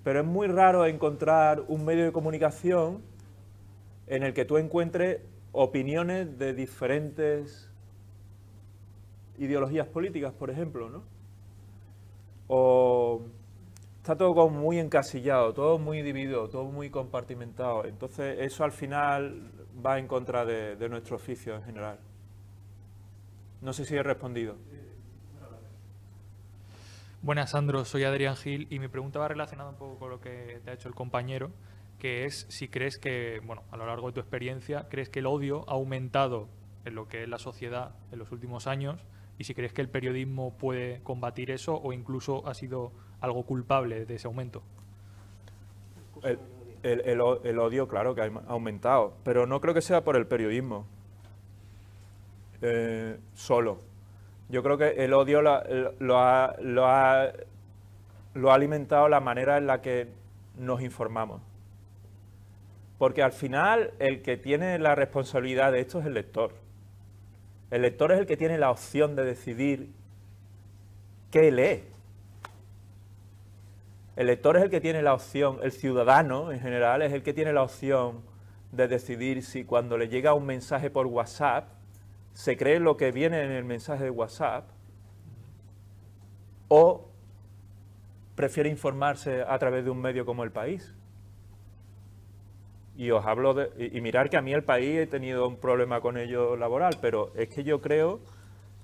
Pero 0.04 0.22
es 0.22 0.26
muy 0.26 0.48
raro 0.48 0.86
encontrar 0.86 1.64
un 1.68 1.84
medio 1.84 2.06
de 2.06 2.12
comunicación 2.12 3.02
en 4.08 4.24
el 4.24 4.34
que 4.34 4.46
tú 4.46 4.58
encuentres 4.58 5.22
opiniones 5.52 6.38
de 6.38 6.54
diferentes 6.54 7.70
ideologías 9.38 9.88
políticas, 9.88 10.34
por 10.34 10.50
ejemplo, 10.50 10.90
¿no? 10.90 11.04
O 12.48 13.22
está 13.98 14.16
todo 14.16 14.34
como 14.34 14.58
muy 14.62 14.80
encasillado, 14.80 15.54
todo 15.54 15.78
muy 15.78 16.02
dividido, 16.02 16.48
todo 16.48 16.66
muy 16.66 16.90
compartimentado. 16.90 17.86
Entonces 17.86 18.38
eso 18.40 18.64
al 18.64 18.72
final 18.72 19.52
va 19.86 20.00
en 20.00 20.08
contra 20.08 20.46
de, 20.46 20.78
de 20.78 20.90
nuestro 20.90 21.18
oficio 21.18 21.56
en 21.56 21.64
general. 21.64 22.00
No 23.62 23.74
sé 23.74 23.86
si 23.86 23.96
he 23.96 24.04
respondido. 24.04 24.56
Buenas, 27.22 27.52
Sandro. 27.52 27.84
Soy 27.86 28.04
Adrián 28.04 28.36
Gil 28.36 28.68
y 28.70 28.80
mi 28.80 28.88
pregunta 28.88 29.20
va 29.20 29.28
relacionada 29.28 29.70
un 29.70 29.78
poco 29.78 29.98
con 29.98 30.10
lo 30.10 30.22
que 30.22 30.62
te 30.64 30.72
ha 30.72 30.74
hecho 30.74 30.88
el 30.88 30.96
compañero 30.96 31.52
que 32.00 32.26
es 32.26 32.46
si 32.50 32.68
crees 32.68 32.98
que, 32.98 33.42
bueno, 33.44 33.64
a 33.72 33.78
lo 33.78 33.86
largo 33.86 34.08
de 34.08 34.14
tu 34.14 34.20
experiencia, 34.20 34.88
crees 34.90 35.10
que 35.10 35.20
el 35.20 35.26
odio 35.26 35.66
ha 35.68 35.74
aumentado 35.74 36.48
en 36.86 36.96
lo 36.96 37.08
que 37.08 37.24
es 37.24 37.30
la 37.30 37.40
sociedad 37.40 37.96
en 38.12 38.20
los 38.20 38.32
últimos 38.32 38.68
años 38.68 39.06
y 39.38 39.44
si 39.44 39.54
crees 39.54 39.74
que 39.74 39.82
el 39.82 39.90
periodismo 39.90 40.56
puede 40.58 41.02
combatir 41.04 41.52
eso 41.52 41.76
o 41.76 41.94
incluso 41.94 42.48
ha 42.48 42.54
sido 42.54 42.92
algo 43.20 43.44
culpable 43.44 44.06
de 44.06 44.16
ese 44.16 44.28
aumento. 44.28 44.62
El, 46.24 46.40
el, 46.84 47.02
el, 47.02 47.22
el 47.44 47.60
odio, 47.60 47.88
claro, 47.88 48.16
que 48.16 48.22
ha 48.22 48.32
aumentado, 48.48 49.16
pero 49.24 49.46
no 49.46 49.60
creo 49.60 49.74
que 49.74 49.82
sea 49.82 50.04
por 50.04 50.16
el 50.16 50.28
periodismo 50.28 50.86
eh, 52.62 53.18
solo. 53.34 53.82
Yo 54.50 54.64
creo 54.64 54.78
que 54.78 55.04
el 55.04 55.14
odio 55.14 55.42
lo, 55.42 56.18
ha, 56.20 56.56
lo 56.60 56.86
ha 56.88 58.54
alimentado 58.54 59.10
la 59.10 59.20
manera 59.20 59.58
en 59.58 59.68
la 59.68 59.82
que 59.82 60.08
nos 60.58 60.82
informamos. 60.82 61.42
Porque 62.98 63.22
al 63.22 63.32
final 63.32 63.92
el 64.00 64.22
que 64.22 64.38
tiene 64.38 64.80
la 64.80 64.96
responsabilidad 64.96 65.72
de 65.72 65.82
esto 65.82 66.00
es 66.00 66.06
el 66.06 66.14
lector. 66.14 66.54
El 67.70 67.82
lector 67.82 68.12
es 68.12 68.20
el 68.20 68.26
que 68.26 68.38
tiene 68.38 68.58
la 68.58 68.72
opción 68.72 69.16
de 69.16 69.24
decidir 69.24 69.90
qué 71.32 71.52
lee. 71.52 71.84
El 74.16 74.28
lector 74.28 74.58
es 74.58 74.64
el 74.64 74.70
que 74.72 74.82
tiene 74.82 75.04
la 75.04 75.14
opción, 75.14 75.60
el 75.62 75.72
ciudadano 75.72 76.52
en 76.52 76.60
general 76.60 77.04
es 77.04 77.14
el 77.14 77.22
que 77.22 77.34
tiene 77.34 77.54
la 77.54 77.62
opción 77.62 78.22
de 78.72 78.88
decidir 78.88 79.44
si 79.44 79.64
cuando 79.64 79.98
le 79.98 80.08
llega 80.08 80.34
un 80.34 80.46
mensaje 80.46 80.90
por 80.90 81.06
WhatsApp 81.06 81.70
se 82.38 82.56
cree 82.56 82.80
lo 82.80 82.98
que 82.98 83.12
viene 83.12 83.44
en 83.44 83.52
el 83.52 83.64
mensaje 83.64 84.04
de 84.04 84.10
WhatsApp 84.12 84.70
o 86.68 87.10
prefiere 88.36 88.70
informarse 88.70 89.42
a 89.42 89.58
través 89.58 89.84
de 89.84 89.90
un 89.90 90.00
medio 90.00 90.24
como 90.24 90.44
El 90.44 90.52
País. 90.52 90.94
Y 92.96 93.10
os 93.10 93.26
hablo 93.26 93.56
de... 93.56 93.90
Y, 93.92 94.02
mirar 94.02 94.30
que 94.30 94.38
a 94.38 94.44
mí 94.44 94.54
el 94.54 94.64
país 94.64 95.00
he 95.00 95.08
tenido 95.08 95.48
un 95.48 95.58
problema 95.58 96.00
con 96.00 96.16
ello 96.16 96.56
laboral, 96.56 97.00
pero 97.02 97.32
es 97.36 97.50
que 97.50 97.64
yo 97.64 97.82
creo... 97.82 98.20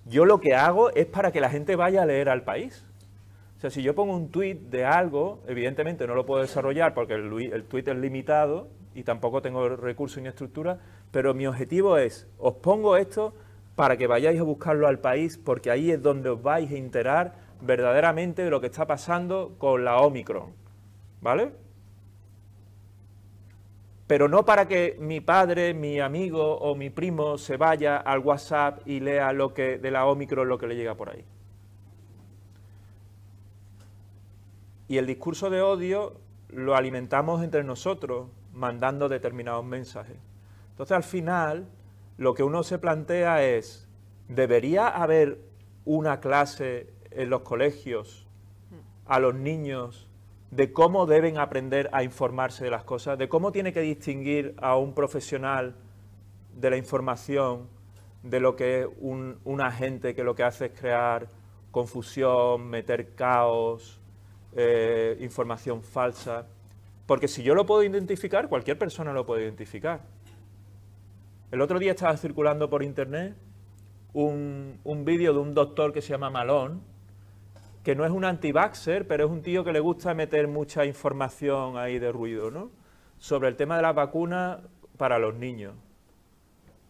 Yo 0.08 0.26
lo 0.26 0.40
que 0.40 0.56
hago 0.56 0.90
es 0.90 1.06
para 1.06 1.32
que 1.32 1.40
la 1.40 1.52
gente 1.52 1.76
vaya 1.76 2.02
a 2.02 2.06
leer 2.08 2.30
al 2.30 2.42
país. 2.42 2.84
O 3.58 3.60
sea, 3.60 3.70
si 3.70 3.84
yo 3.84 3.94
pongo 3.94 4.16
un 4.16 4.32
tuit 4.32 4.62
de 4.62 4.84
algo, 4.84 5.44
evidentemente 5.48 6.08
no 6.08 6.16
lo 6.16 6.26
puedo 6.26 6.42
desarrollar 6.42 6.96
porque 6.96 7.14
el, 7.14 7.32
el 7.54 7.66
es 7.72 7.98
limitado 7.98 8.68
y 8.96 9.04
tampoco 9.04 9.44
tengo 9.44 9.70
recursos 9.70 10.24
ni 10.24 10.28
estructura, 10.28 10.80
pero 11.12 11.36
mi 11.36 11.46
objetivo 11.46 12.00
es, 12.00 12.28
os 12.40 12.56
pongo 12.56 12.98
esto 12.98 13.36
para 13.76 13.98
que 13.98 14.08
vayáis 14.08 14.40
a 14.40 14.44
buscarlo 14.44 14.88
al 14.88 15.00
país, 15.00 15.38
porque 15.38 15.72
ahí 15.72 15.92
es 15.92 16.02
donde 16.02 16.30
os 16.30 16.42
vais 16.42 16.72
a 16.72 16.76
enterar 16.76 17.36
verdaderamente 17.62 18.44
de 18.44 18.50
lo 18.50 18.62
que 18.62 18.68
está 18.68 18.86
pasando 18.86 19.56
con 19.58 19.84
la 19.84 19.98
Omicron. 19.98 20.54
¿Vale? 21.22 21.64
pero 24.14 24.28
no 24.28 24.46
para 24.46 24.68
que 24.68 24.98
mi 25.00 25.22
padre, 25.22 25.74
mi 25.74 26.00
amigo 26.00 26.58
o 26.58 26.76
mi 26.76 26.90
primo 26.90 27.38
se 27.38 27.58
vaya 27.58 27.98
al 27.98 28.20
WhatsApp 28.20 28.88
y 28.88 29.00
lea 29.00 29.34
lo 29.34 29.54
que 29.56 29.78
de 29.78 29.92
la 29.92 30.06
Omicron 30.06 30.48
lo 30.48 30.58
que 30.58 30.68
le 30.68 30.76
llega 30.76 30.96
por 30.96 31.10
ahí. 31.10 31.26
Y 34.88 34.98
el 34.98 35.08
discurso 35.08 35.50
de 35.50 35.62
odio 35.62 36.20
lo 36.50 36.76
alimentamos 36.76 37.44
entre 37.44 37.64
nosotros 37.64 38.28
mandando 38.54 39.10
determinados 39.10 39.66
mensajes. 39.66 40.18
Entonces 40.70 40.96
al 40.96 41.04
final 41.04 41.66
lo 42.18 42.34
que 42.34 42.44
uno 42.44 42.64
se 42.64 42.80
plantea 42.80 43.44
es, 43.44 43.88
¿debería 44.28 44.88
haber 44.88 45.40
una 45.86 46.20
clase 46.20 46.94
en 47.12 47.30
los 47.30 47.42
colegios 47.42 48.28
a 49.06 49.20
los 49.20 49.36
niños 49.36 50.08
de 50.52 50.72
cómo 50.72 51.06
deben 51.06 51.38
aprender 51.38 51.90
a 51.94 52.04
informarse 52.04 52.64
de 52.64 52.72
las 52.72 52.84
cosas, 52.84 53.18
de 53.18 53.28
cómo 53.28 53.52
tiene 53.52 53.74
que 53.74 53.82
distinguir 53.82 54.56
a 54.62 54.78
un 54.78 54.94
profesional 54.94 55.76
de 56.56 56.70
la 56.70 56.78
información 56.78 57.68
de 58.22 58.40
lo 58.40 58.56
que 58.56 58.82
es 58.82 58.88
un, 59.00 59.62
agente 59.62 60.16
que 60.16 60.24
lo 60.24 60.36
que 60.36 60.44
hace 60.44 60.68
es 60.68 60.80
crear 60.80 61.28
confusión, 61.72 62.68
meter 62.68 63.16
caos, 63.16 64.00
eh, 64.56 65.18
información 65.22 65.82
falsa. 65.82 66.46
Porque 67.08 67.28
si 67.28 67.44
yo 67.44 67.56
lo 67.56 67.66
puedo 67.66 67.84
identificar, 67.84 68.48
cualquier 68.48 68.78
persona 68.78 69.12
lo 69.12 69.26
puede 69.26 69.44
identificar. 69.44 70.02
El 71.54 71.62
otro 71.62 71.78
día 71.78 71.92
estaba 71.92 72.18
circulando 72.18 72.68
por 72.68 72.82
internet 72.82 73.36
un, 74.12 74.80
un 74.84 75.06
vídeo 75.06 75.34
de 75.34 75.40
un 75.40 75.54
doctor 75.54 75.94
que 75.94 76.02
se 76.02 76.10
llama 76.10 76.32
Malón, 76.32 76.82
que 77.84 77.94
no 77.94 78.06
es 78.06 78.12
un 78.12 78.26
anti-vaxxer, 78.26 79.06
pero 79.06 79.26
es 79.26 79.30
un 79.30 79.44
tío 79.44 79.64
que 79.64 79.72
le 79.72 79.80
gusta 79.80 80.16
meter 80.16 80.48
mucha 80.48 80.84
información 80.84 81.78
ahí 81.78 82.00
de 82.00 82.12
ruido, 82.12 82.50
¿no? 82.50 82.72
Sobre 83.20 83.50
el 83.50 83.56
tema 83.56 83.76
de 83.76 83.84
las 83.84 83.94
vacunas 83.94 84.62
para 84.98 85.20
los 85.20 85.36
niños. 85.36 85.76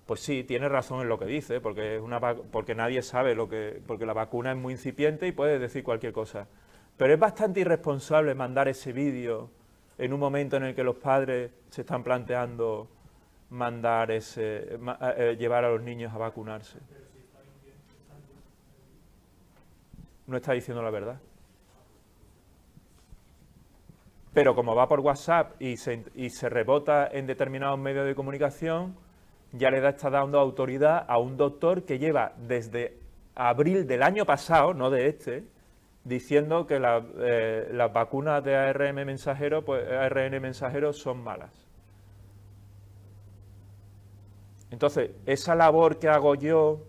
Pues 0.06 0.22
sí, 0.22 0.46
tiene 0.46 0.70
razón 0.70 1.02
en 1.02 1.10
lo 1.10 1.20
que 1.20 1.26
dice, 1.26 1.60
porque, 1.60 1.98
es 1.98 2.02
una, 2.02 2.22
porque 2.22 2.74
nadie 2.74 3.02
sabe 3.02 3.36
lo 3.36 3.50
que... 3.50 3.82
porque 3.86 4.06
la 4.06 4.14
vacuna 4.14 4.54
es 4.54 4.58
muy 4.58 4.76
incipiente 4.76 5.28
y 5.28 5.34
puede 5.34 5.60
decir 5.60 5.84
cualquier 5.84 6.14
cosa. 6.14 6.48
Pero 6.96 7.14
es 7.14 7.20
bastante 7.20 7.60
irresponsable 7.60 8.34
mandar 8.34 8.70
ese 8.70 8.94
vídeo 8.94 9.50
en 9.98 10.14
un 10.14 10.22
momento 10.22 10.56
en 10.56 10.64
el 10.64 10.74
que 10.74 10.86
los 10.86 10.96
padres 10.96 11.52
se 11.70 11.82
están 11.82 12.02
planteando 12.02 12.88
mandar 13.54 14.10
ese, 14.10 14.80
eh, 15.18 15.36
llevar 15.38 15.64
a 15.64 15.70
los 15.70 15.82
niños 15.82 16.12
a 16.12 16.18
vacunarse. 16.18 16.80
No 20.26 20.38
está 20.38 20.54
diciendo 20.54 20.82
la 20.82 20.90
verdad. 20.90 21.20
Pero 24.34 24.56
como 24.56 24.76
va 24.76 24.88
por 24.88 25.02
WhatsApp 25.02 25.62
y 25.62 25.78
se, 25.78 26.04
y 26.16 26.32
se 26.32 26.50
rebota 26.50 27.08
en 27.12 27.28
determinados 27.28 27.78
medios 27.78 28.08
de 28.08 28.16
comunicación, 28.16 28.96
ya 29.52 29.70
le 29.70 29.88
está 29.88 30.10
dando 30.10 30.40
autoridad 30.40 31.06
a 31.08 31.20
un 31.20 31.38
doctor 31.38 31.84
que 31.84 32.00
lleva 32.00 32.34
desde 32.38 32.98
abril 33.36 33.86
del 33.86 34.02
año 34.02 34.26
pasado, 34.26 34.74
no 34.74 34.90
de 34.90 35.08
este, 35.10 35.44
diciendo 36.04 36.66
que 36.66 36.82
eh, 36.82 37.68
las 37.72 37.94
vacunas 37.94 38.44
de 38.44 38.56
ARN 38.56 39.06
mensajero, 39.06 39.64
pues, 39.64 39.88
ARN 39.88 40.42
mensajero 40.42 40.92
son 40.92 41.24
malas. 41.24 41.63
Entonces, 44.74 45.12
esa 45.28 45.54
labor 45.54 46.00
que 46.00 46.10
hago 46.10 46.34
yo 46.34 46.82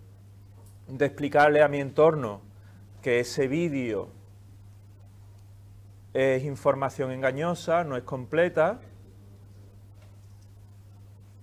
de 0.88 1.04
explicarle 1.04 1.62
a 1.62 1.68
mi 1.68 1.80
entorno 1.80 2.40
que 3.02 3.20
ese 3.20 3.46
vídeo 3.46 4.08
es 6.14 6.44
información 6.44 7.12
engañosa, 7.12 7.84
no 7.84 7.98
es 7.98 8.02
completa, 8.02 8.80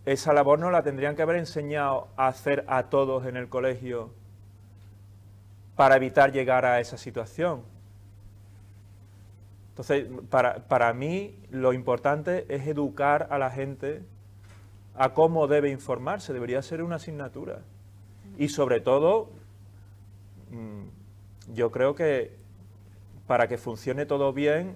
esa 0.06 0.34
labor 0.34 0.58
no 0.58 0.72
la 0.72 0.82
tendrían 0.82 1.16
que 1.16 1.22
haber 1.22 1.36
enseñado 1.36 2.08
a 2.18 2.30
hacer 2.30 2.66
a 2.68 2.89
todos 2.89 3.28
en 3.28 3.38
el 3.38 3.48
colegio 3.48 4.10
para 5.76 5.96
evitar 5.96 6.32
llegar 6.32 6.66
a 6.66 6.80
esa 6.80 6.98
situación. 6.98 7.62
Entonces, 9.70 10.08
para, 10.32 10.68
para, 10.68 10.92
mí 10.94 11.38
lo 11.52 11.72
importante 11.72 12.48
es 12.50 12.66
educar 12.66 13.28
a 13.30 13.38
la 13.38 13.52
gente 13.52 14.02
a 14.96 15.14
cómo 15.14 15.48
debe 15.48 15.70
informarse, 15.70 16.34
debería 16.34 16.62
ser 16.62 16.84
una 16.84 16.96
asignatura. 16.98 17.62
Y 18.38 18.50
sobre 18.50 18.82
todo, 18.82 19.30
mm, 20.52 21.54
yo 21.54 21.72
creo 21.72 21.96
que 21.96 22.36
para 23.28 23.48
que 23.48 23.58
funcione 23.58 24.06
todo 24.06 24.34
bien, 24.34 24.76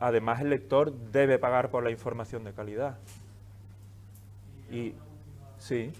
además 0.00 0.40
el 0.40 0.50
lector 0.50 0.92
debe 0.92 1.38
pagar 1.38 1.70
por 1.70 1.82
la 1.82 1.90
información 1.90 2.44
de 2.44 2.52
calidad. 2.52 2.98
Y, 4.70 4.94
sí. 5.58 5.92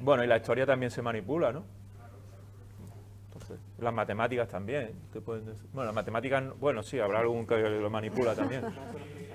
Bueno, 0.00 0.24
y 0.24 0.26
la 0.26 0.38
historia 0.38 0.64
también 0.64 0.90
se 0.90 1.02
manipula, 1.02 1.52
¿no? 1.52 1.64
Las 3.80 3.94
matemáticas 3.94 4.48
también. 4.48 4.92
Bueno, 5.72 5.86
las 5.86 5.94
matemáticas, 5.94 6.44
bueno, 6.58 6.82
sí, 6.82 6.98
habrá 6.98 7.20
algún 7.20 7.46
que 7.46 7.56
lo 7.56 7.90
manipula 7.90 8.34
también. 8.34 8.62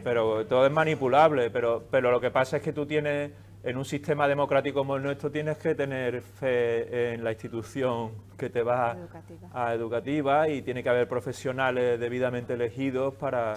Pero 0.03 0.45
todo 0.45 0.65
es 0.65 0.71
manipulable, 0.71 1.49
pero, 1.49 1.83
pero 1.89 2.11
lo 2.11 2.21
que 2.21 2.29
pasa 2.29 2.57
es 2.57 2.63
que 2.63 2.73
tú 2.73 2.85
tienes, 2.85 3.31
en 3.63 3.77
un 3.77 3.85
sistema 3.85 4.27
democrático 4.27 4.79
como 4.79 4.97
el 4.97 5.03
nuestro, 5.03 5.31
tienes 5.31 5.57
que 5.57 5.73
tener 5.73 6.21
fe 6.21 7.13
en 7.13 7.23
la 7.23 7.31
institución 7.31 8.11
que 8.37 8.49
te 8.49 8.61
va 8.61 8.91
educativa. 8.91 9.49
a 9.53 9.73
educativa 9.73 10.49
y 10.49 10.61
tiene 10.61 10.83
que 10.83 10.89
haber 10.89 11.07
profesionales 11.07 11.99
debidamente 11.99 12.53
elegidos 12.53 13.15
para, 13.15 13.55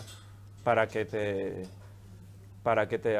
para 0.64 0.86
que 0.86 1.05
te 1.05 1.62
para 2.62 2.89
que 2.89 2.99
te 2.99 3.16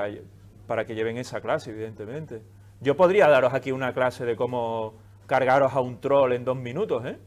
para 0.67 0.85
que 0.85 0.95
lleven 0.95 1.19
esa 1.19 1.41
clase, 1.41 1.71
evidentemente. 1.71 2.43
Yo 2.81 2.97
podría 2.97 3.29
daros 3.29 3.53
aquí 3.55 3.73
una 3.73 3.93
clase 3.93 4.25
de 4.25 4.37
cómo 4.37 4.95
cargaros 5.27 5.73
a 5.75 5.81
un 5.81 6.01
troll 6.01 6.33
en 6.33 6.45
dos 6.45 6.57
minutos, 6.57 7.05
¿eh? 7.05 7.19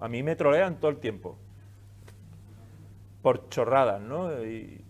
A 0.00 0.08
mí 0.08 0.22
me 0.22 0.36
trolean 0.36 0.78
todo 0.78 0.90
el 0.90 0.98
tiempo. 0.98 1.38
Por 3.22 3.48
chorradas, 3.48 4.00
¿no? 4.00 4.44
Y, 4.44 4.82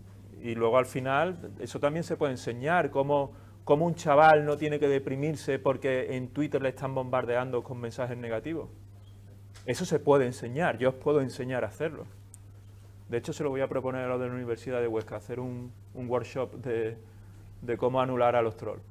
luego 0.55 0.77
al 0.77 0.85
final, 0.85 1.51
eso 1.59 1.79
también 1.79 2.03
se 2.03 2.15
puede 2.15 2.31
enseñar, 2.31 2.89
cómo, 2.89 3.33
cómo 3.63 3.85
un 3.85 3.95
chaval 3.95 4.45
no 4.45 4.55
tiene 4.55 4.79
que 4.79 4.87
deprimirse 4.87 5.59
porque 5.59 6.15
en 6.15 6.29
Twitter 6.29 6.61
le 6.61 6.69
están 6.69 6.95
bombardeando 6.95 7.63
con 7.63 7.79
mensajes 7.79 8.17
negativos. 8.17 8.69
Eso 9.65 9.83
se 9.83 9.99
puede 9.99 10.25
enseñar, 10.25 10.77
yo 10.77 10.89
os 10.89 10.95
puedo 10.95 11.19
enseñar 11.19 11.65
a 11.65 11.67
hacerlo. 11.67 12.05
De 13.09 13.17
hecho, 13.17 13.33
se 13.33 13.43
lo 13.43 13.49
voy 13.49 13.61
a 13.61 13.67
proponer 13.67 14.05
a 14.05 14.07
los 14.07 14.19
de 14.19 14.27
la 14.27 14.33
Universidad 14.33 14.79
de 14.79 14.87
Huesca, 14.87 15.15
hacer 15.15 15.39
un, 15.39 15.73
workshop 15.93 16.53
de, 16.55 16.97
de 17.61 17.77
cómo 17.77 17.99
anular 17.99 18.35
a 18.35 18.41
los 18.41 18.55
trolls. 18.55 18.83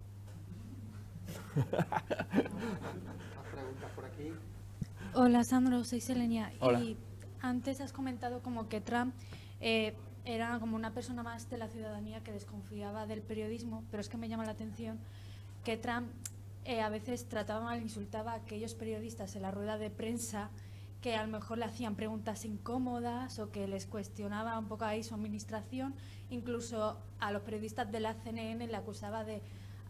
Hola 5.19 5.45
Sandro, 5.45 5.83
soy 5.83 6.03
Selenia. 6.03 6.53
Y 6.79 6.99
antes 7.41 7.81
has 7.81 7.95
comentado 7.95 8.43
como 8.43 8.69
que 8.69 8.83
Trump 8.83 9.14
eh, 9.62 9.95
era 10.27 10.61
como 10.61 10.77
una 10.77 10.93
persona 10.93 11.23
más 11.23 11.49
de 11.49 11.57
la 11.57 11.69
ciudadanía 11.69 12.23
que 12.23 12.33
desconfiaba 12.33 13.07
del 13.07 13.23
periodismo, 13.23 13.83
pero 13.91 14.03
es 14.03 14.11
que 14.11 14.19
me 14.19 14.29
llama 14.29 14.45
la 14.45 14.51
atención 14.51 14.99
que 15.64 15.79
Trump 15.79 16.09
eh, 16.67 16.83
a 16.83 16.91
veces 16.91 17.31
trataba 17.31 17.64
mal, 17.64 17.81
insultaba 17.81 18.33
a 18.33 18.35
aquellos 18.35 18.75
periodistas 18.75 19.35
en 19.37 19.43
la 19.43 19.51
rueda 19.51 19.79
de 19.79 19.89
prensa 19.89 20.51
que 21.01 21.17
a 21.17 21.25
lo 21.25 21.33
mejor 21.33 21.57
le 21.57 21.64
hacían 21.64 21.95
preguntas 21.95 22.45
incómodas 22.45 23.39
o 23.39 23.51
que 23.51 23.67
les 23.67 23.87
cuestionaba 23.87 24.59
un 24.59 24.69
poco 24.69 24.85
ahí 24.85 25.03
su 25.03 25.14
administración. 25.14 25.95
Incluso 26.29 26.99
a 27.21 27.33
los 27.33 27.41
periodistas 27.41 27.91
de 27.91 28.01
la 28.01 28.12
CNN 28.12 28.67
le 28.67 28.77
acusaba 28.77 29.25
de 29.25 29.41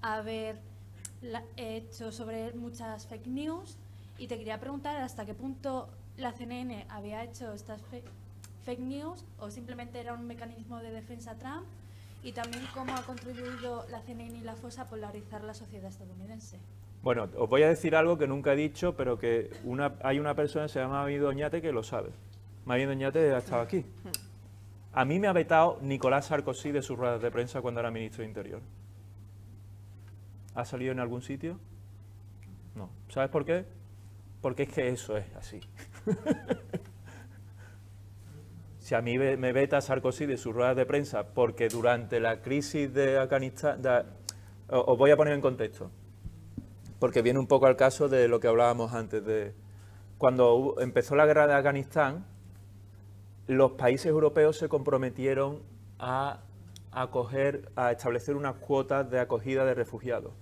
haber 0.03 0.61
he 1.57 1.79
hecho 1.79 2.13
sobre 2.13 2.53
muchas 2.53 3.09
fake 3.09 3.27
news 3.27 3.77
y 4.19 4.27
te 4.27 4.39
quería 4.39 4.59
preguntar 4.59 4.97
hasta 4.97 5.25
qué 5.27 5.35
punto 5.35 5.89
la 6.17 6.33
CNN 6.33 6.87
había 6.89 7.23
hecho 7.25 7.53
estas 7.53 7.81
fake 8.65 8.81
news 8.81 9.25
o 9.39 9.51
simplemente 9.51 10.01
era 10.01 10.15
un 10.15 10.27
mecanismo 10.27 10.79
de 10.81 10.91
defensa 10.91 11.35
Trump 11.37 11.67
y 12.23 12.33
también 12.33 12.65
cómo 12.75 12.95
ha 12.97 13.03
contribuido 13.03 13.87
la 13.91 14.01
CNN 14.01 14.37
y 14.39 14.41
la 14.41 14.57
FOSA 14.57 14.83
a 14.83 14.87
polarizar 14.87 15.45
la 15.45 15.55
sociedad 15.55 15.91
estadounidense. 15.91 16.59
Bueno, 17.03 17.29
os 17.37 17.49
voy 17.49 17.63
a 17.63 17.69
decir 17.69 17.95
algo 17.95 18.19
que 18.19 18.27
nunca 18.27 18.55
he 18.55 18.57
dicho, 18.57 18.97
pero 18.97 19.19
que 19.19 19.51
hay 20.03 20.19
una 20.19 20.35
persona 20.35 20.67
que 20.67 20.73
se 20.73 20.81
llama 20.81 21.03
Mavi 21.03 21.19
Doñate 21.19 21.63
que 21.63 21.71
lo 21.71 21.85
sabe. 21.85 22.11
Mavi 22.65 22.85
Doñate 22.85 23.33
ha 23.33 23.39
estado 23.39 23.63
aquí. 23.63 23.85
A 24.93 25.05
mí 25.05 25.21
me 25.21 25.29
ha 25.29 25.33
vetado 25.33 25.79
Nicolás 25.83 26.27
Sarkozy 26.27 26.73
de 26.73 26.83
sus 26.83 26.99
ruedas 26.99 27.23
de 27.23 27.31
prensa 27.31 27.61
cuando 27.61 27.81
era 27.81 27.91
ministro 27.91 28.23
de 28.23 28.29
Interior. 28.29 28.61
¿Ha 30.55 30.65
salido 30.65 30.91
en 30.91 30.99
algún 30.99 31.23
sitio? 31.23 31.61
No. 32.75 32.91
¿Sabes 33.09 33.31
por 33.31 33.45
qué? 33.45 33.67
Porque 34.47 34.63
es 34.63 34.69
que 34.69 34.89
eso 34.89 35.17
es 35.17 35.27
así. 35.35 35.59
si 38.79 38.95
a 38.95 39.03
mí 39.03 39.19
me 39.19 39.53
veta 39.53 39.81
Sarkozy 39.81 40.25
de 40.25 40.37
sus 40.37 40.55
ruedas 40.55 40.77
de 40.77 40.87
prensa 40.87 41.35
porque 41.35 41.69
durante 41.69 42.21
la 42.21 42.43
crisis 42.43 42.95
de 42.95 43.19
Afganistán, 43.19 43.83
os 44.69 44.97
voy 44.97 45.11
a 45.11 45.17
poner 45.17 45.35
en 45.35 45.41
contexto, 45.41 45.91
porque 47.01 47.23
viene 47.23 47.41
un 47.41 47.49
poco 47.49 47.67
al 47.67 47.75
caso 47.75 48.09
de 48.09 48.29
lo 48.29 48.39
que 48.39 48.47
hablábamos 48.47 48.93
antes 48.93 49.25
de 49.25 49.53
cuando 50.17 50.77
empezó 50.79 51.17
la 51.17 51.27
guerra 51.27 51.49
de 51.49 51.55
Afganistán, 51.55 52.25
los 53.49 53.73
países 53.73 54.07
europeos 54.07 54.57
se 54.57 54.69
comprometieron 54.69 55.65
a 55.99 56.45
acoger, 56.93 57.73
a 57.75 57.91
establecer 57.91 58.37
unas 58.37 58.55
cuotas 58.55 59.11
de 59.11 59.19
acogida 59.19 59.65
de 59.65 59.75
refugiados. 59.75 60.35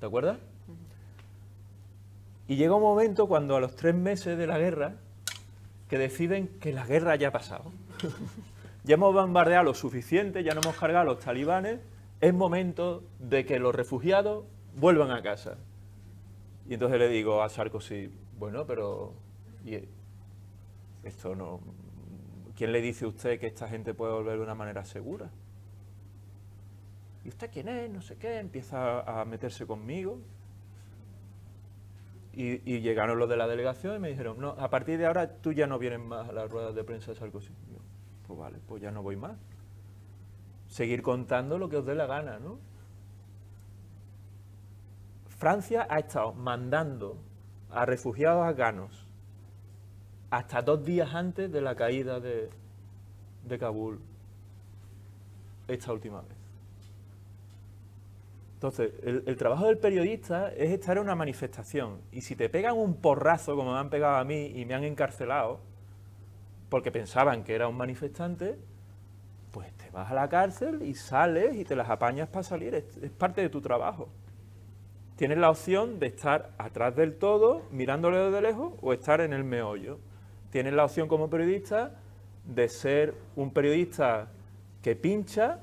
¿Te 0.00 0.06
acuerdas? 0.06 0.38
Y 2.48 2.56
llega 2.56 2.74
un 2.74 2.82
momento 2.82 3.28
cuando 3.28 3.56
a 3.56 3.60
los 3.60 3.76
tres 3.76 3.94
meses 3.94 4.36
de 4.36 4.46
la 4.46 4.58
guerra, 4.58 4.96
que 5.88 5.98
deciden 5.98 6.48
que 6.60 6.72
la 6.72 6.84
guerra 6.84 7.14
ya 7.16 7.28
ha 7.28 7.32
pasado. 7.32 7.70
ya 8.84 8.94
hemos 8.94 9.14
bombardeado 9.14 9.64
lo 9.64 9.74
suficiente, 9.74 10.42
ya 10.42 10.54
no 10.54 10.60
hemos 10.62 10.76
cargado 10.76 11.02
a 11.02 11.12
los 11.14 11.20
talibanes 11.20 11.78
es 12.20 12.34
momento 12.34 13.04
de 13.18 13.46
que 13.46 13.58
los 13.58 13.74
refugiados 13.74 14.44
vuelvan 14.76 15.10
a 15.10 15.22
casa. 15.22 15.56
Y 16.68 16.74
entonces 16.74 16.98
le 16.98 17.08
digo 17.08 17.42
a 17.42 17.48
Sarkozy, 17.48 18.10
bueno, 18.38 18.66
pero 18.66 19.14
esto 21.04 21.34
no... 21.34 21.60
¿Quién 22.56 22.72
le 22.72 22.80
dice 22.80 23.04
a 23.04 23.08
usted 23.08 23.38
que 23.38 23.46
esta 23.46 23.68
gente 23.68 23.94
puede 23.94 24.12
volver 24.12 24.36
de 24.36 24.42
una 24.42 24.54
manera 24.56 24.84
segura? 24.84 25.30
¿Y 27.24 27.28
usted 27.28 27.50
quién 27.52 27.68
es? 27.68 27.88
No 27.88 28.02
sé 28.02 28.16
qué. 28.16 28.38
Empieza 28.38 29.00
a 29.02 29.24
meterse 29.24 29.64
conmigo. 29.64 30.18
Y, 32.40 32.80
llegaron 32.82 33.18
los 33.18 33.28
de 33.28 33.36
la 33.36 33.48
delegación 33.48 33.96
y 33.96 33.98
me 33.98 34.10
dijeron, 34.10 34.38
no, 34.38 34.50
a 34.50 34.70
partir 34.70 34.96
de 34.96 35.06
ahora 35.06 35.40
tú 35.40 35.52
ya 35.52 35.66
no 35.66 35.76
vienes 35.76 35.98
más 35.98 36.28
a 36.28 36.32
las 36.32 36.48
ruedas 36.48 36.72
de 36.72 36.84
prensa 36.84 37.10
de 37.10 37.18
Sarkozy. 37.18 37.52
pues 38.28 38.38
vale, 38.38 38.60
pues 38.64 38.80
ya 38.80 38.92
no 38.92 39.02
voy 39.02 39.16
más. 39.16 39.36
Seguir 40.68 41.02
contando 41.02 41.58
lo 41.58 41.68
que 41.68 41.78
os 41.78 41.84
dé 41.84 41.96
la 41.96 42.06
gana, 42.06 42.38
¿no? 42.38 42.60
Francia 45.26 45.88
ha 45.90 45.98
estado 45.98 46.32
mandando 46.32 47.18
a 47.70 47.84
refugiados 47.84 48.46
afganos 48.46 49.04
hasta 50.30 50.62
dos 50.62 50.84
días 50.84 51.12
antes 51.12 51.50
de 51.50 51.60
la 51.60 51.74
caída 51.74 52.20
de, 52.20 52.50
de 53.46 53.58
Kabul 53.58 53.98
esta 55.66 55.92
última 55.92 56.20
vez. 56.20 56.37
Entonces, 58.58 58.90
el, 59.04 59.36
trabajo 59.36 59.66
del 59.66 59.78
periodista 59.78 60.52
es 60.52 60.72
estar 60.72 60.96
en 60.96 61.04
una 61.04 61.14
manifestación. 61.14 62.00
Y 62.10 62.22
si 62.22 62.34
te 62.34 62.48
pegan 62.48 62.76
un 62.76 62.96
porrazo, 62.96 63.54
como 63.54 63.72
me 63.72 63.78
han 63.78 63.88
pegado 63.88 64.16
a 64.16 64.24
mí 64.24 64.46
y 64.46 64.64
me 64.64 64.74
han 64.74 64.82
encarcelado, 64.82 65.60
porque 66.68 66.90
pensaban 66.90 67.44
que 67.44 67.54
era 67.54 67.68
un 67.68 67.76
manifestante, 67.76 68.58
pues 69.52 69.72
te 69.74 69.88
vas 69.90 70.10
a 70.10 70.14
la 70.14 70.28
cárcel 70.28 70.82
y 70.82 70.94
sales 70.94 71.54
y 71.54 71.64
te 71.64 71.76
las 71.76 71.88
apañas 71.88 72.30
para 72.30 72.42
salir. 72.42 72.74
Es, 72.74 72.96
es 72.96 73.12
parte 73.12 73.42
de 73.42 73.48
tu 73.48 73.60
trabajo. 73.60 74.08
Tienes 75.14 75.38
la 75.38 75.50
opción 75.50 76.00
de 76.00 76.08
estar 76.08 76.50
atrás 76.58 76.96
del 76.96 77.14
todo, 77.14 77.62
mirándole 77.70 78.18
desde 78.18 78.42
lejos, 78.42 78.72
o 78.82 78.92
estar 78.92 79.20
en 79.20 79.32
el 79.32 79.44
meollo. 79.44 80.00
Tienes 80.50 80.72
la 80.72 80.84
opción 80.84 81.06
como 81.06 81.30
periodista 81.30 81.92
de 82.44 82.68
ser 82.68 83.14
un 83.36 83.52
periodista 83.52 84.32
que 84.82 84.96
pincha 84.96 85.60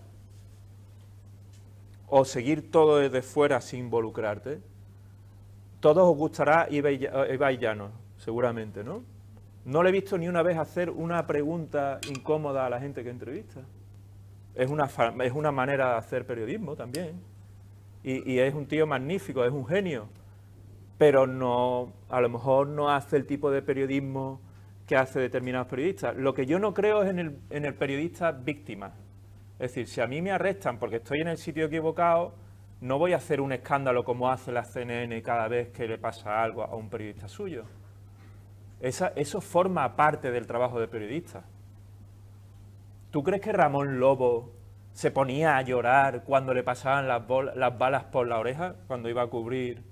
o 2.08 2.26
seguir 2.26 2.72
todo 2.72 2.98
desde 2.98 3.22
fuera 3.22 3.62
sin 3.62 3.82
involucrarte. 3.82 4.60
Todos 5.80 6.10
os 6.10 6.18
gustará 6.18 6.68
Ibai 6.70 7.58
Llano, 7.58 7.92
seguramente, 8.18 8.84
¿no? 8.84 9.04
No 9.66 9.82
le 9.82 9.90
he 9.90 9.92
visto 9.92 10.18
ni 10.18 10.28
una 10.28 10.44
vez 10.44 10.58
hacer 10.58 10.90
una 10.90 11.26
pregunta 11.26 12.00
incómoda 12.08 12.66
a 12.66 12.70
la 12.70 12.80
gente 12.80 13.04
que 13.04 13.10
entrevista. 13.10 13.62
Es 14.54 14.70
una, 14.70 14.90
es 15.24 15.34
una 15.34 15.52
manera 15.52 15.92
de 15.92 15.98
hacer 15.98 16.26
periodismo 16.26 16.76
también. 16.76 17.20
Y, 18.04 18.32
y, 18.32 18.40
es 18.40 18.54
un 18.54 18.68
tío 18.68 18.86
magnífico, 18.86 19.44
es 19.44 19.52
un 19.52 19.66
genio. 19.66 20.08
Pero 21.00 21.26
no, 21.26 21.92
a 22.10 22.22
lo 22.22 22.30
mejor 22.30 22.68
no 22.68 22.92
hace 22.92 23.18
el 23.18 23.26
tipo 23.26 23.50
de 23.50 23.64
periodismo 23.64 24.40
que 24.86 24.96
hace 24.96 25.20
determinados 25.20 25.68
periodistas. 25.68 26.16
Lo 26.16 26.36
que 26.36 26.46
yo 26.46 26.60
no 26.60 26.74
creo 26.74 27.02
es 27.02 27.10
en 27.10 27.20
el, 27.20 27.38
en 27.50 27.66
el 27.66 27.74
periodista 27.74 28.32
víctima. 28.32 28.94
Es 29.58 29.72
decir, 29.72 29.88
si 29.88 30.02
a 30.02 30.08
mí 30.08 30.22
me 30.22 30.32
arrestan 30.32 30.80
porque 30.80 30.98
estoy 30.98 31.22
en 31.22 31.30
el 31.30 31.38
sitio 31.38 31.66
equivocado, 31.66 32.34
no 32.82 33.00
voy 33.00 33.14
a 33.14 33.18
hacer 33.18 33.40
un 33.40 33.54
escándalo 33.54 34.04
como 34.04 34.30
hace 34.30 34.52
la 34.52 34.66
CNN 34.66 35.22
cada 35.22 35.48
vez 35.48 35.70
que 35.70 35.88
le 35.88 35.98
pasa 35.98 36.44
algo 36.44 36.64
a 36.64 36.76
un 36.76 36.90
periodista 36.90 37.28
suyo. 37.28 37.66
eso 38.80 39.42
forma 39.42 39.96
parte 39.96 40.30
del 40.32 40.46
trabajo 40.46 40.80
de 40.80 40.88
periodista. 40.88 41.44
¿Tú 43.12 43.24
crees 43.24 43.42
que 43.42 43.54
Ramón 43.54 44.00
Lobo 44.00 44.52
se 44.92 45.10
ponía 45.10 45.56
a 45.56 45.62
llorar 45.62 46.24
cuando 46.24 46.54
le 46.54 46.64
pasaban 46.64 47.08
las, 47.08 47.24
las 47.56 47.78
balas 47.78 48.04
por 48.06 48.28
la 48.28 48.40
oreja, 48.40 48.76
cuando 48.88 49.10
iba 49.10 49.22
a 49.22 49.28
cubrir 49.28 49.84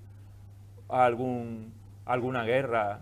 alguna 0.88 2.44
guerra 2.44 3.00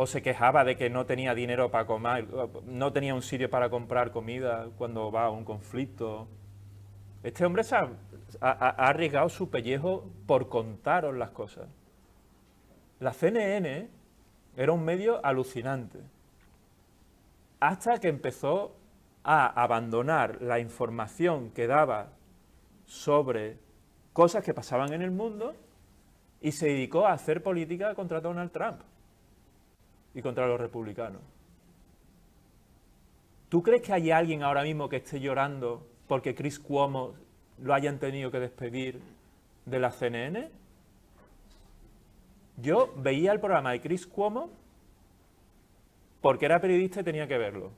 o 0.00 0.06
se 0.06 0.22
quejaba 0.22 0.62
de 0.62 0.76
que 0.76 0.90
no 0.90 1.06
tenía 1.06 1.34
dinero 1.34 1.72
para 1.72 1.84
comer, 1.84 2.28
no 2.66 2.92
tenía 2.92 3.16
un 3.16 3.22
sitio 3.22 3.50
para 3.50 3.68
comprar 3.68 4.12
comida 4.12 4.68
cuando 4.78 5.10
va 5.10 5.24
a 5.24 5.30
un 5.30 5.44
conflicto. 5.44 6.28
Este 7.24 7.44
hombre 7.44 7.64
ha, 7.72 8.68
arriesgado 8.88 9.28
su 9.28 9.50
pellejo 9.50 10.08
por 10.24 10.48
contaros 10.48 11.16
las 11.16 11.30
cosas. 11.30 11.66
La 13.00 13.12
CNN 13.12 13.88
era 14.56 14.70
un 14.70 14.84
medio 14.84 15.20
alucinante, 15.26 15.98
hasta 17.58 17.98
que 17.98 18.06
empezó 18.06 18.76
a 19.24 19.48
abandonar 19.60 20.40
la 20.40 20.60
información 20.60 21.50
que 21.50 21.66
daba 21.66 22.10
sobre 22.86 23.58
cosas 24.12 24.44
que 24.44 24.54
pasaban 24.54 24.92
en 24.92 25.02
el 25.02 25.10
mundo 25.10 25.56
y 26.40 26.52
se 26.52 26.66
dedicó 26.66 27.04
a 27.04 27.14
hacer 27.14 27.42
política 27.42 27.96
contra 27.96 28.20
Donald 28.20 28.52
Trump 28.52 28.82
y 30.14 30.22
contra 30.22 30.46
los 30.46 30.60
republicanos. 30.60 31.22
¿Tú 33.48 33.62
crees 33.62 33.82
que 33.82 33.92
hay 33.92 34.10
alguien 34.10 34.42
ahora 34.42 34.62
mismo 34.62 34.88
que 34.88 34.96
esté 34.96 35.20
llorando 35.20 35.86
porque 36.06 36.34
Chris 36.34 36.58
Cuomo 36.58 37.14
lo 37.58 37.74
hayan 37.74 37.98
tenido 37.98 38.30
que 38.30 38.40
despedir 38.40 39.00
de 39.64 39.78
la 39.78 39.90
CNN? 39.90 40.50
Yo 42.58 42.92
veía 42.96 43.32
el 43.32 43.40
programa 43.40 43.72
de 43.72 43.80
Chris 43.80 44.06
Cuomo 44.06 44.50
porque 46.20 46.46
era 46.46 46.60
periodista 46.60 47.00
y 47.00 47.04
tenía 47.04 47.26
que 47.26 47.38
verlo. 47.38 47.70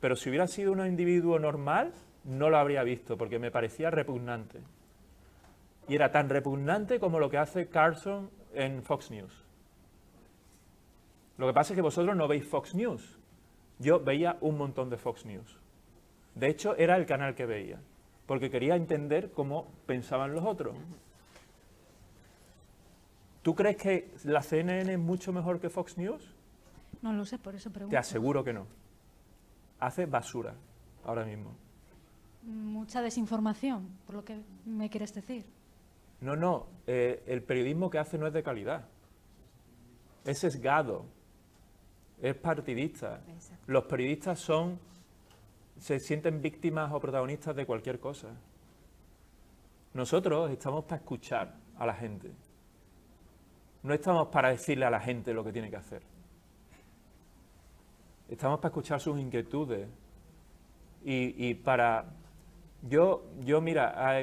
Pero 0.00 0.16
si 0.16 0.30
hubiera 0.30 0.46
sido 0.46 0.72
un 0.72 0.86
individuo 0.86 1.38
normal, 1.38 1.92
no 2.24 2.48
lo 2.48 2.56
habría 2.56 2.82
visto 2.82 3.18
porque 3.18 3.38
me 3.38 3.50
parecía 3.50 3.90
repugnante. 3.90 4.60
Y 5.88 5.96
era 5.96 6.10
tan 6.12 6.28
repugnante 6.28 6.98
como 7.00 7.18
lo 7.18 7.28
que 7.28 7.38
hace 7.38 7.68
Carson 7.68 8.30
en 8.54 8.82
Fox 8.82 9.10
News. 9.10 9.49
Lo 11.40 11.46
que 11.46 11.54
pasa 11.54 11.72
es 11.72 11.76
que 11.76 11.80
vosotros 11.80 12.14
no 12.14 12.28
veis 12.28 12.46
Fox 12.46 12.74
News. 12.74 13.18
Yo 13.78 13.98
veía 13.98 14.36
un 14.42 14.58
montón 14.58 14.90
de 14.90 14.98
Fox 14.98 15.24
News. 15.24 15.58
De 16.34 16.48
hecho, 16.48 16.76
era 16.76 16.98
el 16.98 17.06
canal 17.06 17.34
que 17.34 17.46
veía, 17.46 17.80
porque 18.26 18.50
quería 18.50 18.76
entender 18.76 19.32
cómo 19.32 19.72
pensaban 19.86 20.34
los 20.34 20.44
otros. 20.44 20.76
¿Tú 23.40 23.54
crees 23.54 23.78
que 23.78 24.14
la 24.24 24.42
CNN 24.42 24.92
es 24.92 24.98
mucho 24.98 25.32
mejor 25.32 25.60
que 25.60 25.70
Fox 25.70 25.96
News? 25.96 26.36
No 27.00 27.14
lo 27.14 27.24
sé, 27.24 27.38
por 27.38 27.54
eso 27.54 27.70
pregunto. 27.70 27.92
Te 27.92 27.96
aseguro 27.96 28.44
que 28.44 28.52
no. 28.52 28.66
Hace 29.78 30.04
basura 30.04 30.54
ahora 31.06 31.24
mismo. 31.24 31.54
Mucha 32.42 33.00
desinformación, 33.00 33.88
por 34.04 34.16
lo 34.16 34.24
que 34.26 34.42
me 34.66 34.90
quieres 34.90 35.14
decir. 35.14 35.46
No, 36.20 36.36
no, 36.36 36.66
eh, 36.86 37.22
el 37.26 37.42
periodismo 37.42 37.88
que 37.88 37.98
hace 37.98 38.18
no 38.18 38.26
es 38.26 38.34
de 38.34 38.42
calidad. 38.42 38.88
Es 40.26 40.40
sesgado, 40.40 41.06
es 42.22 42.34
partidista. 42.36 43.20
Los 43.66 43.84
periodistas 43.84 44.38
son, 44.38 44.78
se 45.78 45.98
sienten 45.98 46.40
víctimas 46.40 46.92
o 46.92 47.00
protagonistas 47.00 47.56
de 47.56 47.66
cualquier 47.66 47.98
cosa. 47.98 48.28
Nosotros 49.94 50.50
estamos 50.50 50.84
para 50.84 50.96
escuchar 50.96 51.54
a 51.76 51.86
la 51.86 51.94
gente. 51.94 52.30
No 53.82 53.94
estamos 53.94 54.28
para 54.28 54.50
decirle 54.50 54.84
a 54.84 54.90
la 54.90 55.00
gente 55.00 55.32
lo 55.32 55.42
que 55.42 55.52
tiene 55.52 55.70
que 55.70 55.76
hacer. 55.76 56.02
Estamos 58.28 58.60
para 58.60 58.68
escuchar 58.68 59.00
sus 59.00 59.18
inquietudes 59.18 59.88
y, 61.04 61.48
y 61.48 61.54
para 61.54 62.04
yo, 62.82 63.24
yo 63.40 63.60
mira, 63.60 64.14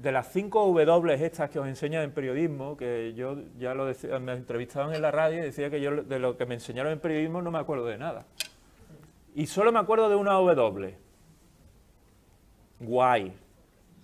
de 0.00 0.12
las 0.12 0.32
cinco 0.32 0.66
W 0.66 1.24
estas 1.24 1.50
que 1.50 1.58
os 1.58 1.66
enseñan 1.66 2.04
en 2.04 2.12
periodismo, 2.12 2.76
que 2.76 3.12
yo 3.14 3.36
ya 3.58 3.74
lo 3.74 3.86
decía, 3.86 4.18
me 4.18 4.32
entrevistaban 4.32 4.94
en 4.94 5.02
la 5.02 5.10
radio 5.10 5.38
y 5.38 5.42
decía 5.42 5.70
que 5.70 5.80
yo 5.80 6.02
de 6.02 6.18
lo 6.18 6.36
que 6.36 6.46
me 6.46 6.54
enseñaron 6.54 6.92
en 6.92 7.00
periodismo 7.00 7.42
no 7.42 7.50
me 7.50 7.58
acuerdo 7.58 7.86
de 7.86 7.98
nada. 7.98 8.26
Y 9.34 9.46
solo 9.46 9.72
me 9.72 9.78
acuerdo 9.78 10.08
de 10.08 10.16
una 10.16 10.32
W. 10.32 10.96
Why. 12.80 13.32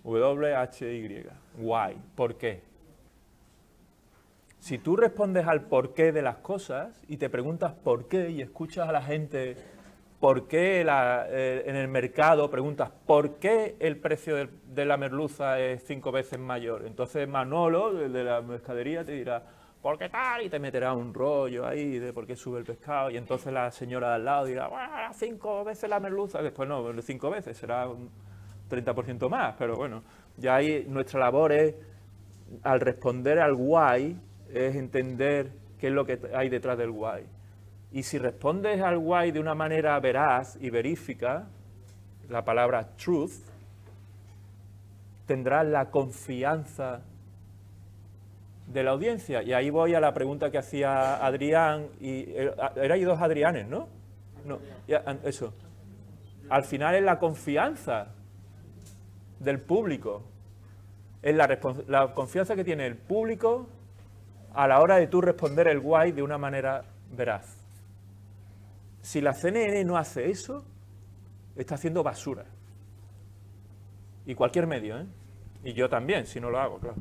W-H-Y. 0.05 1.27
Why. 1.59 1.97
¿Por 2.15 2.37
qué? 2.37 2.63
Si 4.59 4.79
tú 4.79 4.97
respondes 4.97 5.47
al 5.47 5.63
porqué 5.63 6.13
de 6.13 6.23
las 6.23 6.37
cosas 6.37 7.03
y 7.09 7.19
te 7.19 7.29
preguntas 7.29 7.73
por 7.73 8.09
qué 8.09 8.31
y 8.31 8.41
escuchas 8.41 8.89
a 8.89 8.93
la 8.93 9.03
gente 9.03 9.57
¿Por 10.25 10.49
qué 10.49 10.81
eh, 10.89 11.65
en 11.67 11.77
el 11.77 11.87
mercado 11.87 12.49
preguntas 12.49 12.91
por 13.05 13.35
qué 13.35 13.77
el 13.79 13.99
precio 13.99 14.49
de, 14.65 14.85
la 14.87 14.97
merluza 14.97 15.61
es 15.61 15.85
cinco 15.85 16.13
veces 16.13 16.39
mayor? 16.39 16.87
Entonces 16.87 17.29
Manolo, 17.29 18.03
el 18.03 18.11
de 18.11 18.25
la 18.25 18.41
mercadería, 18.41 19.05
te 19.05 19.13
dirá, 19.13 19.43
¿por 19.83 19.99
qué 19.99 20.09
tal? 20.09 20.41
Y 20.41 20.49
te 20.49 20.59
meterá 20.59 20.95
un 20.95 21.13
rollo 21.13 21.67
ahí 21.67 21.99
de 21.99 22.15
por 22.15 22.27
qué 22.27 22.37
sube 22.37 22.59
el 22.59 22.65
pescado. 22.65 23.11
Y 23.11 23.19
entonces 23.19 23.53
la 23.53 23.71
señora 23.71 24.09
de 24.09 24.15
al 24.15 24.25
lado 24.25 24.47
dirá, 24.47 24.71
cinco 25.13 25.63
veces 25.63 25.91
la 25.91 26.01
merluza. 26.01 26.41
Después 26.41 26.67
no, 26.67 26.91
cinco 27.03 27.29
veces, 27.29 27.59
será 27.59 27.87
un 27.87 28.09
30% 28.71 29.29
más. 29.29 29.55
Pero 29.59 29.77
bueno, 29.77 30.05
ya 30.39 30.55
ahí 30.55 30.87
nuestra 30.89 31.21
labor 31.21 31.53
es, 31.53 31.75
al 32.63 32.81
responder 32.81 33.41
al 33.41 33.55
guay, 33.55 34.19
es 34.49 34.75
entender 34.75 35.53
qué 35.79 35.89
es 35.89 35.93
lo 35.93 36.07
que 36.07 36.19
hay 36.35 36.49
detrás 36.49 36.79
del 36.79 36.93
guay. 36.93 37.27
Y 37.95 38.03
si 38.03 38.19
respondes 38.19 38.81
al 38.81 38.99
why 38.99 39.31
de 39.31 39.39
una 39.39 39.55
manera 39.55 39.99
veraz 40.01 40.59
y 40.61 40.69
verífica, 40.69 41.47
la 42.29 42.45
palabra 42.45 42.89
truth, 42.97 43.31
tendrá 45.27 45.63
la 45.63 45.93
confianza 45.93 47.03
de 48.67 48.83
la 48.83 48.91
audiencia. 48.91 49.45
Y 49.45 49.53
ahí 49.53 49.71
voy 49.71 49.95
a 49.95 50.01
la 50.01 50.13
pregunta 50.13 50.51
que 50.51 50.59
hacía 50.59 51.25
Adrián, 51.25 51.87
y 52.01 52.23
eh, 52.31 52.53
eran 52.75 53.05
dos 53.05 53.21
Adrianes, 53.21 53.69
¿no? 53.69 53.87
No, 54.45 54.59
eso. 55.23 55.55
Al 56.51 56.65
final 56.65 56.97
es 56.97 57.05
la 57.05 57.21
confianza 57.21 58.09
del 59.39 59.61
público, 59.61 60.25
es 61.23 61.37
la, 61.37 61.61
la 61.87 62.13
confianza 62.13 62.57
que 62.57 62.65
tiene 62.65 62.89
el 62.89 62.97
público 62.97 63.69
a 64.53 64.67
la 64.67 64.81
hora 64.81 64.97
de 64.97 65.07
tú 65.07 65.21
responder 65.21 65.69
el 65.69 65.79
guay 65.79 66.11
de 66.11 66.25
una 66.25 66.39
manera 66.39 66.83
veraz. 67.17 67.64
Si 69.05 69.21
la 69.21 69.35
CNN 69.35 69.85
no 69.85 69.99
hace 69.99 70.31
eso, 70.31 70.65
está 71.55 71.75
haciendo 71.75 72.03
basura. 72.03 72.47
Y 74.25 74.35
cualquier 74.35 74.67
medio, 74.67 74.99
¿eh? 74.99 75.07
Y 75.63 75.75
yo 75.75 75.91
también, 75.91 76.25
si 76.27 76.41
no 76.41 76.49
lo 76.49 76.59
hago, 76.59 76.79
claro. 76.79 76.97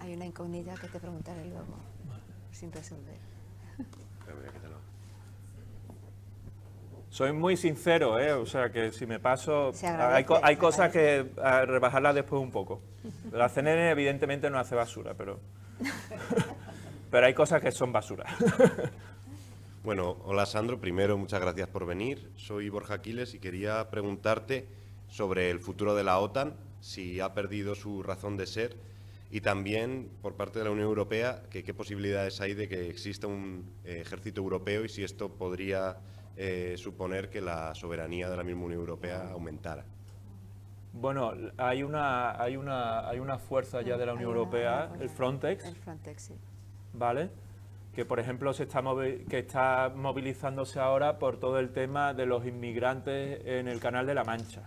hay 0.00 0.14
una 0.14 0.26
incógnita 0.26 0.74
que 0.74 0.86
te 0.88 1.00
preguntaré 1.00 1.44
luego, 1.46 1.76
sin 2.52 2.70
resolver. 2.70 3.18
Soy 7.14 7.32
muy 7.32 7.56
sincero, 7.56 8.18
¿eh? 8.18 8.32
o 8.32 8.44
sea 8.44 8.72
que 8.72 8.90
si 8.90 9.06
me 9.06 9.20
paso, 9.20 9.70
hay, 9.84 10.26
hay 10.42 10.56
cosas 10.56 10.90
que 10.90 11.24
rebajarlas 11.36 12.12
después 12.12 12.42
un 12.42 12.50
poco. 12.50 12.82
La 13.30 13.48
CNN 13.48 13.90
evidentemente 13.90 14.50
no 14.50 14.58
hace 14.58 14.74
basura, 14.74 15.14
pero, 15.14 15.38
pero 17.12 17.26
hay 17.26 17.32
cosas 17.32 17.62
que 17.62 17.70
son 17.70 17.92
basura. 17.92 18.26
Bueno, 19.84 20.16
hola 20.24 20.46
Sandro, 20.46 20.80
primero 20.80 21.18
muchas 21.18 21.42
gracias 21.42 21.68
por 21.68 21.84
venir. 21.84 22.32
Soy 22.36 22.70
Borja 22.70 22.94
Aquiles 22.94 23.34
y 23.34 23.38
quería 23.38 23.90
preguntarte 23.90 24.66
sobre 25.08 25.50
el 25.50 25.60
futuro 25.60 25.94
de 25.94 26.02
la 26.02 26.18
OTAN, 26.18 26.54
si 26.80 27.20
ha 27.20 27.34
perdido 27.34 27.74
su 27.74 28.02
razón 28.02 28.38
de 28.38 28.46
ser 28.46 28.76
y 29.30 29.42
también 29.42 30.08
por 30.22 30.36
parte 30.36 30.58
de 30.58 30.64
la 30.64 30.70
Unión 30.70 30.88
Europea 30.88 31.42
que 31.50 31.62
qué 31.62 31.74
posibilidades 31.74 32.40
hay 32.40 32.54
de 32.54 32.66
que 32.66 32.88
exista 32.88 33.26
un 33.26 33.70
eh, 33.84 34.00
ejército 34.00 34.40
europeo 34.40 34.86
y 34.86 34.88
si 34.88 35.04
esto 35.04 35.28
podría 35.28 35.98
eh, 36.36 36.74
suponer 36.76 37.30
que 37.30 37.40
la 37.40 37.74
soberanía 37.74 38.28
de 38.28 38.36
la 38.36 38.42
misma 38.42 38.64
Unión 38.64 38.80
Europea 38.80 39.30
aumentara. 39.30 39.84
Bueno, 40.92 41.32
hay 41.56 41.82
una, 41.82 42.40
hay 42.40 42.56
una, 42.56 43.08
hay 43.08 43.18
una 43.18 43.38
fuerza 43.38 43.82
ya 43.82 43.96
de 43.96 44.06
la 44.06 44.14
Unión 44.14 44.30
Europea, 44.30 44.92
el 45.00 45.10
Frontex. 45.10 45.64
El 45.64 45.76
Frontex, 45.76 46.22
sí. 46.22 46.34
¿Vale? 46.92 47.30
Que 47.92 48.04
por 48.04 48.20
ejemplo 48.20 48.52
se 48.52 48.64
está 48.64 48.82
que 49.28 49.38
está 49.38 49.92
movilizándose 49.94 50.78
ahora 50.78 51.18
por 51.18 51.38
todo 51.38 51.58
el 51.58 51.72
tema 51.72 52.14
de 52.14 52.26
los 52.26 52.46
inmigrantes 52.46 53.40
en 53.44 53.66
el 53.66 53.80
Canal 53.80 54.06
de 54.06 54.14
la 54.14 54.24
Mancha. 54.24 54.62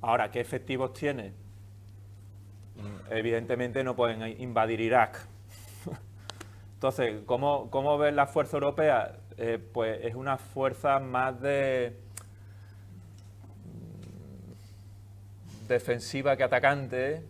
Ahora, 0.00 0.30
¿qué 0.30 0.40
efectivos 0.40 0.92
tiene? 0.92 1.32
evidentemente 3.10 3.82
no 3.82 3.96
pueden 3.96 4.40
invadir 4.40 4.80
Irak. 4.80 5.26
Entonces, 6.74 7.22
¿cómo, 7.26 7.70
cómo 7.70 7.98
ves 7.98 8.14
la 8.14 8.26
fuerza 8.26 8.56
europea? 8.56 9.16
Eh, 9.38 9.58
pues 9.72 10.04
es 10.04 10.14
una 10.16 10.36
fuerza 10.36 10.98
más 10.98 11.40
de 11.40 11.96
mm, 15.64 15.68
defensiva 15.68 16.36
que 16.36 16.42
atacante, 16.42 17.22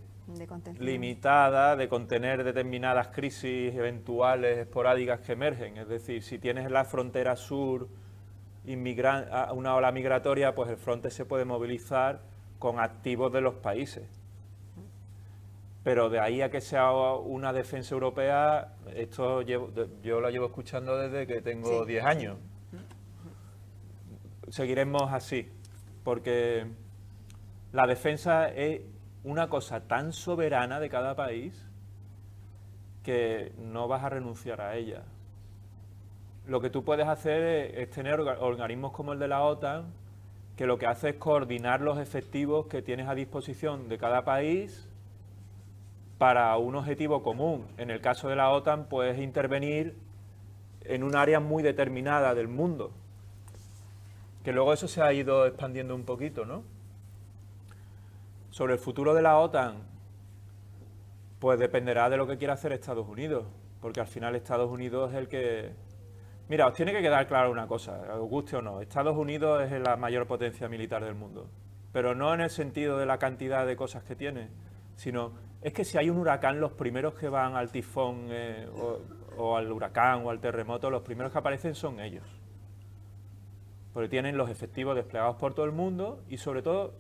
limitada, 0.79 1.77
de 1.77 1.89
contener 1.89 2.45
determinadas 2.45 3.09
crisis 3.09 3.75
eventuales, 3.75 4.59
esporádicas 4.59 5.21
que 5.21 5.33
emergen. 5.33 5.77
Es 5.77 5.89
decir, 5.89 6.23
si 6.23 6.39
tienes 6.39 6.67
en 6.67 6.73
la 6.73 6.85
frontera 6.85 7.37
sur 7.37 7.89
una 8.67 9.75
ola 9.75 9.93
migratoria, 9.93 10.55
pues 10.55 10.71
el 10.71 10.77
fronte 10.77 11.11
se 11.11 11.25
puede 11.25 11.45
movilizar 11.45 12.21
con 12.59 12.81
activos 12.81 13.33
de 13.33 13.41
los 13.41 13.55
países 13.55 14.18
pero 15.83 16.11
de 16.11 16.21
ahí 16.21 16.43
a 16.43 16.51
que 16.51 16.61
sea 16.61 16.93
una 16.93 17.53
defensa 17.53 17.95
europea, 17.95 18.75
esto 18.95 19.43
yo 19.43 19.71
lo 20.21 20.31
llevo 20.31 20.47
escuchando 20.47 20.97
desde 20.99 21.27
que 21.27 21.41
tengo 21.41 21.85
10 21.85 22.05
años. 22.05 22.39
Seguiremos 24.49 25.13
así, 25.13 25.49
porque 26.05 26.67
la 27.73 27.87
defensa 27.87 28.49
es 28.49 28.83
una 29.25 29.49
cosa 29.49 29.81
tan 29.81 30.13
soberana 30.13 30.81
de 30.81 30.89
cada 30.89 31.15
país 31.15 31.65
que 33.03 33.53
no 33.59 33.89
vas 33.89 34.05
a 34.05 34.09
renunciar 34.09 34.61
a 34.61 34.77
ella. 34.77 35.03
Lo 36.47 36.61
que 36.61 36.71
tú 36.71 36.83
puedes 36.83 37.07
hacer 37.07 37.75
es, 37.75 37.91
tener 37.91 38.21
organismos 38.21 38.93
como 38.93 39.13
el 39.13 39.19
de 39.19 39.29
la 39.29 39.43
OTAN, 39.43 39.93
que 40.57 40.67
lo 40.67 40.79
que 40.79 40.87
hace 40.87 41.11
es 41.11 41.17
coordinar 41.17 41.83
los 41.83 41.99
efectivos 41.99 42.67
que 42.67 42.83
tienes 42.83 43.07
a 43.07 43.15
disposición 43.15 43.89
de 43.89 43.99
cada 43.99 44.25
país 44.25 44.88
para 46.19 46.57
un 46.59 46.75
objetivo 46.75 47.23
común. 47.23 47.67
En 47.79 47.91
el 47.91 48.01
caso 48.01 48.29
de 48.29 48.37
la 48.37 48.51
OTAN, 48.51 48.89
puedes 48.89 49.19
intervenir 49.19 49.97
en 50.85 51.05
un 51.05 51.17
área 51.17 51.41
muy 51.41 51.63
determinada 51.63 52.35
del 52.35 52.49
mundo. 52.49 52.93
Que 54.43 54.53
luego 54.53 54.73
eso 54.73 54.89
se 54.89 55.01
ha 55.01 55.13
ido 55.13 55.47
expandiendo 55.47 55.95
un 55.95 56.05
poquito, 56.05 56.45
¿no? 56.45 56.65
Sobre 58.51 58.75
el 58.75 58.79
futuro 58.79 59.15
de 59.15 59.23
la 59.23 59.39
OTAN, 59.39 59.77
pues 61.39 61.59
dependerá 61.59 62.11
de 62.11 62.17
lo 62.17 62.27
que 62.27 62.37
quiera 62.37 62.55
hacer 62.55 62.73
Estados 62.73 63.07
Unidos, 63.07 63.47
porque 63.81 64.01
al 64.01 64.09
final 64.09 64.35
Estados 64.35 64.71
Unidos 64.71 65.13
es 65.13 65.19
el 65.19 65.29
que... 65.29 65.73
Mira, 66.49 66.67
os 66.67 66.73
tiene 66.73 66.93
que 66.93 67.03
quedar 67.03 67.27
claro 67.27 67.51
una 67.53 67.67
cosa, 67.67 68.01
os 68.15 68.29
guste 68.29 68.57
o 68.57 68.63
no, 68.63 68.81
Estados 68.81 69.17
Unidos 69.17 69.71
es 69.71 69.81
la 69.83 69.97
mayor 69.97 70.27
potencia 70.27 70.67
militar 70.67 71.05
del 71.05 71.15
mundo, 71.15 71.47
pero 71.93 72.15
no 72.15 72.33
en 72.33 72.41
el 72.41 72.49
sentido 72.49 72.97
de 72.97 73.05
la 73.05 73.19
cantidad 73.19 73.67
de 73.67 73.77
cosas 73.77 74.03
que 74.03 74.17
tiene, 74.17 74.49
sino 74.97 75.33
es 75.61 75.73
que 75.73 75.85
si 75.85 75.99
hay 75.99 76.09
un 76.09 76.19
huracán, 76.19 76.61
los 76.61 76.73
primeros 76.73 77.15
que 77.15 77.29
van 77.29 77.57
al 77.57 77.71
tifón 77.73 78.29
eh, 78.31 78.69
o, 79.37 79.57
al 79.57 79.71
huracán 79.73 80.25
o 80.25 80.31
al 80.31 80.41
terremoto, 80.41 80.91
los 80.91 81.03
primeros 81.03 81.33
que 81.33 81.39
aparecen 81.39 81.75
son 81.75 82.01
ellos. 82.01 82.25
Porque 83.93 84.09
tienen 84.09 84.37
los 84.37 84.51
efectivos 84.51 84.95
desplegados 84.95 85.37
por 85.37 85.55
todo 85.55 85.67
el 85.67 85.73
mundo 85.73 86.23
y 86.29 86.37
sobre 86.37 86.63
todo 86.63 86.95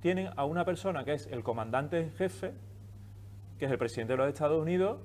tienen 0.00 0.30
a 0.36 0.44
una 0.44 0.64
persona 0.64 1.04
que 1.04 1.14
es 1.14 1.26
el 1.26 1.42
comandante 1.42 1.98
en 1.98 2.12
jefe, 2.12 2.54
que 3.58 3.64
es 3.64 3.70
el 3.70 3.78
presidente 3.78 4.12
de 4.12 4.18
los 4.18 4.28
Estados 4.28 4.60
Unidos, 4.60 5.00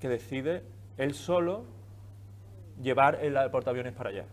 que 0.00 0.08
decide 0.08 0.62
él 0.96 1.12
solo 1.12 1.64
llevar 2.80 3.18
el 3.22 3.34
portaaviones 3.50 3.92
para 3.92 4.10
allá. 4.10 4.24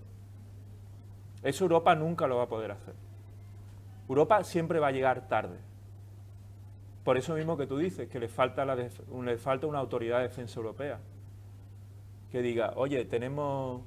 Eso 1.42 1.66
Europa 1.66 1.94
nunca 1.96 2.26
lo 2.28 2.38
va 2.38 2.44
a 2.44 2.48
poder 2.48 2.72
hacer. 2.72 2.94
Europa 4.08 4.44
siempre 4.46 4.80
va 4.80 4.88
a 4.88 4.92
llegar 4.92 5.28
tarde. 5.28 5.58
Por 7.04 7.18
eso 7.18 7.36
mismo 7.36 7.58
que 7.58 7.68
tú 7.68 7.78
dices, 7.78 8.08
que 8.08 8.20
le 8.20 8.28
falta, 8.28 8.66
falta 9.38 9.68
una 9.68 9.80
autoridad 9.80 10.18
de 10.18 10.24
defensa 10.24 10.60
europea. 10.60 11.00
Que 12.32 12.42
diga, 12.42 12.74
oye, 12.76 13.04
tenemos 13.06 13.82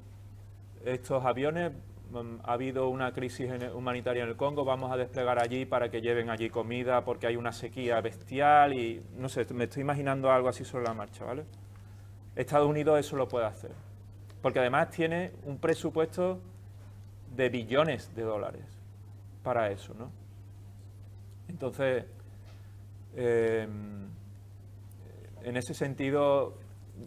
estos 0.85 1.25
aviones, 1.25 1.71
mm, 2.11 2.41
ha 2.43 2.53
habido 2.53 2.89
una 2.89 3.11
crisis 3.13 3.51
humanitaria 3.73 4.23
en 4.23 4.29
el 4.29 4.35
Congo, 4.35 4.63
vamos 4.63 4.91
a 4.91 4.97
desplegar 4.97 5.41
allí 5.41 5.65
para 5.65 5.89
que 5.89 6.01
lleven 6.01 6.29
allí 6.29 6.49
comida 6.49 7.03
porque 7.03 7.27
hay 7.27 7.35
una 7.35 7.51
sequía 7.51 7.99
bestial 8.01 8.73
y 8.73 9.03
no 9.17 9.29
sé, 9.29 9.45
me 9.53 9.65
estoy 9.65 9.81
imaginando 9.81 10.31
algo 10.31 10.47
así 10.47 10.63
sobre 10.63 10.85
la 10.85 10.93
marcha, 10.93 11.25
¿vale? 11.25 11.43
Estados 12.35 12.69
Unidos 12.69 12.99
eso 12.99 13.15
lo 13.15 13.27
puede 13.27 13.47
hacer, 13.47 13.71
porque 14.41 14.59
además 14.59 14.91
tiene 14.91 15.31
un 15.43 15.57
presupuesto 15.57 16.39
de 17.35 17.49
billones 17.49 18.13
de 18.15 18.21
dólares 18.21 18.63
para 19.43 19.71
eso, 19.71 19.93
¿no? 19.95 20.11
Entonces, 21.49 22.05
Em, 23.19 24.09
en 25.41 25.57
ese 25.57 25.73
sentido, 25.73 26.53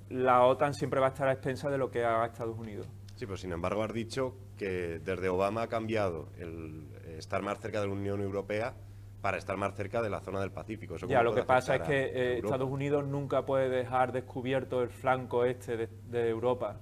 la 0.08 0.44
OTAN 0.44 0.74
siempre 0.74 0.98
va 0.98 1.06
a 1.06 1.10
estar 1.10 1.28
a 1.28 1.32
expensa 1.32 1.70
de 1.70 1.78
lo 1.78 1.88
que 1.90 2.04
haga 2.04 2.26
Estados 2.26 2.58
Unidos. 2.58 2.88
Sí, 3.14 3.26
pero 3.26 3.36
sin 3.36 3.52
embargo 3.52 3.84
has 3.84 3.92
dicho 3.92 4.34
que 4.58 4.98
desde 4.98 5.28
Obama 5.28 5.62
ha 5.62 5.68
cambiado 5.68 6.28
el 6.38 6.88
estar 7.16 7.42
más 7.42 7.60
cerca 7.60 7.80
de 7.80 7.86
la 7.86 7.92
Unión 7.92 8.20
Europea 8.20 8.74
para 9.20 9.36
estar 9.36 9.56
más 9.56 9.74
cerca 9.76 10.02
de 10.02 10.10
la 10.10 10.20
zona 10.20 10.40
del 10.40 10.50
Pacífico. 10.50 10.96
ya, 11.06 11.22
lo 11.22 11.34
que 11.34 11.44
pasa 11.44 11.76
es 11.76 11.82
que 11.82 12.04
eh, 12.06 12.38
Estados 12.38 12.70
Unidos 12.70 13.06
nunca 13.06 13.44
puede 13.44 13.68
dejar 13.68 14.12
descubierto 14.12 14.82
el 14.82 14.88
flanco 14.88 15.44
este 15.44 15.76
de, 15.76 15.88
de, 16.08 16.28
Europa. 16.28 16.76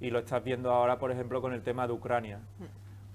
Y 0.00 0.10
lo 0.10 0.20
estás 0.20 0.42
viendo 0.42 0.70
ahora, 0.70 0.98
por 0.98 1.10
ejemplo, 1.10 1.40
con 1.42 1.52
el 1.52 1.62
tema 1.62 1.86
de 1.86 1.92
Ucrania. 1.92 2.40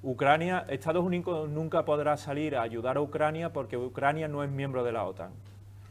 Ucrania, 0.02 0.66
Estados 0.70 1.04
Unidos 1.04 1.50
nunca 1.50 1.84
podrá 1.84 2.16
salir 2.16 2.56
a 2.56 2.62
ayudar 2.62 2.96
a 2.96 3.02
Ucrania 3.02 3.52
porque 3.52 3.76
Ucrania 3.76 4.30
no 4.30 4.44
es 4.44 4.50
miembro 4.50 4.84
de 4.86 4.94
la 4.94 5.04
OTAN. 5.04 5.32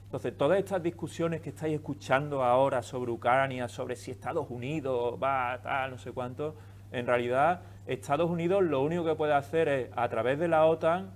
Entonces, 0.04 0.34
todas 0.38 0.58
estas 0.58 0.82
discusiones 0.82 1.42
que 1.42 1.50
estáis 1.50 1.74
escuchando 1.74 2.42
ahora 2.42 2.82
sobre 2.82 3.10
Ucrania, 3.10 3.68
sobre 3.68 3.96
si 3.96 4.10
Estados 4.10 4.46
Unidos 4.48 5.18
va 5.22 5.60
tal, 5.62 5.90
no 5.90 5.98
sé 5.98 6.12
cuánto, 6.12 6.54
en 6.90 7.06
realidad 7.06 7.60
Estados 7.86 8.30
Unidos 8.30 8.64
lo 8.64 8.80
único 8.80 9.04
que 9.04 9.14
puede 9.14 9.34
hacer 9.34 9.68
es, 9.68 9.90
a 9.94 10.08
través 10.08 10.38
de 10.38 10.48
la 10.48 10.64
OTAN, 10.64 11.10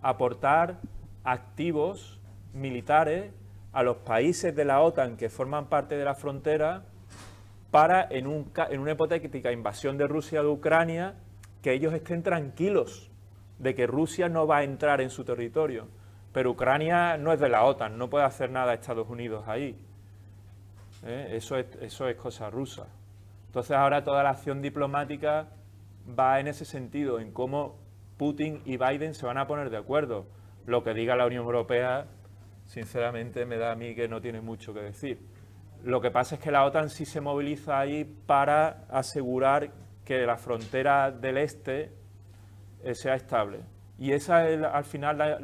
aportar 0.00 0.78
activos 1.24 2.20
militares 2.54 3.32
a 3.74 3.82
los 3.82 3.98
países 3.98 4.56
de 4.56 4.64
la 4.64 4.80
OTAN 4.80 5.18
que 5.18 5.28
forman 5.28 5.66
parte 5.66 5.96
de 5.98 6.04
la 6.06 6.14
frontera 6.14 6.84
para, 7.70 8.06
en, 8.10 8.26
un, 8.26 8.50
en 8.70 8.80
una 8.80 8.92
hipotética 8.92 9.52
invasión 9.52 9.98
de 9.98 10.06
Rusia 10.06 10.40
de 10.40 10.48
Ucrania, 10.48 11.16
que 11.64 11.72
ellos 11.72 11.94
estén 11.94 12.22
tranquilos 12.22 13.10
de 13.58 13.74
que 13.74 13.86
Rusia 13.86 14.28
no 14.28 14.46
va 14.46 14.58
a 14.58 14.64
entrar 14.64 15.00
en 15.00 15.08
su 15.08 15.24
territorio. 15.24 15.88
Pero 16.30 16.50
Ucrania 16.50 17.16
no 17.16 17.32
es 17.32 17.40
de 17.40 17.48
la 17.48 17.64
OTAN, 17.64 17.96
no 17.96 18.10
puede 18.10 18.26
hacer 18.26 18.50
nada 18.50 18.74
Estados 18.74 19.08
Unidos 19.08 19.48
ahí. 19.48 19.74
¿Eh? 21.06 21.28
Eso, 21.30 21.56
es, 21.56 21.64
eso 21.80 22.06
es 22.06 22.16
cosa 22.16 22.50
rusa. 22.50 22.86
Entonces 23.46 23.74
ahora 23.74 24.04
toda 24.04 24.22
la 24.22 24.30
acción 24.30 24.60
diplomática 24.60 25.48
va 26.06 26.38
en 26.38 26.48
ese 26.48 26.66
sentido, 26.66 27.18
en 27.18 27.32
cómo 27.32 27.78
Putin 28.18 28.60
y 28.66 28.76
Biden 28.76 29.14
se 29.14 29.24
van 29.24 29.38
a 29.38 29.46
poner 29.46 29.70
de 29.70 29.78
acuerdo. 29.78 30.26
Lo 30.66 30.84
que 30.84 30.92
diga 30.92 31.16
la 31.16 31.24
Unión 31.24 31.46
Europea, 31.46 32.08
sinceramente, 32.66 33.46
me 33.46 33.56
da 33.56 33.72
a 33.72 33.74
mí 33.74 33.94
que 33.94 34.06
no 34.06 34.20
tiene 34.20 34.42
mucho 34.42 34.74
que 34.74 34.80
decir. 34.80 35.18
Lo 35.82 36.02
que 36.02 36.10
pasa 36.10 36.34
es 36.34 36.42
que 36.42 36.50
la 36.50 36.66
OTAN 36.66 36.90
sí 36.90 37.06
se 37.06 37.22
moviliza 37.22 37.78
ahí 37.78 38.04
para 38.04 38.84
asegurar 38.90 39.70
que 40.04 40.26
la 40.26 40.36
frontera 40.36 41.10
del 41.10 41.38
este 41.38 41.92
eh, 42.82 42.94
sea 42.94 43.14
estable. 43.14 43.60
Y 43.98 44.12
ese 44.12 44.54
es 44.54 44.62
al 44.62 44.84
final 44.84 45.40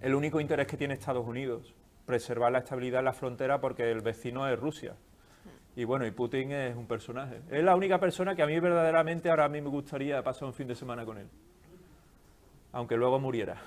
el 0.00 0.14
único 0.14 0.40
interés 0.40 0.66
que 0.66 0.76
tiene 0.76 0.94
Estados 0.94 1.26
Unidos, 1.26 1.74
preservar 2.06 2.52
la 2.52 2.60
estabilidad 2.60 3.00
en 3.00 3.06
la 3.06 3.12
frontera 3.12 3.60
porque 3.60 3.90
el 3.90 4.00
vecino 4.00 4.48
es 4.48 4.58
Rusia. 4.58 4.94
Y 5.76 5.84
bueno, 5.84 6.06
y 6.06 6.10
Putin 6.10 6.52
es 6.52 6.76
un 6.76 6.86
personaje. 6.86 7.40
Es 7.50 7.62
la 7.64 7.74
única 7.76 7.98
persona 7.98 8.34
que 8.34 8.42
a 8.42 8.46
mí 8.46 8.58
verdaderamente 8.58 9.30
ahora 9.30 9.46
a 9.46 9.48
mí 9.48 9.60
me 9.60 9.68
gustaría 9.68 10.22
pasar 10.22 10.44
un 10.48 10.54
fin 10.54 10.66
de 10.66 10.74
semana 10.74 11.04
con 11.04 11.18
él. 11.18 11.28
Aunque 12.72 12.96
luego 12.96 13.18
muriera. 13.18 13.56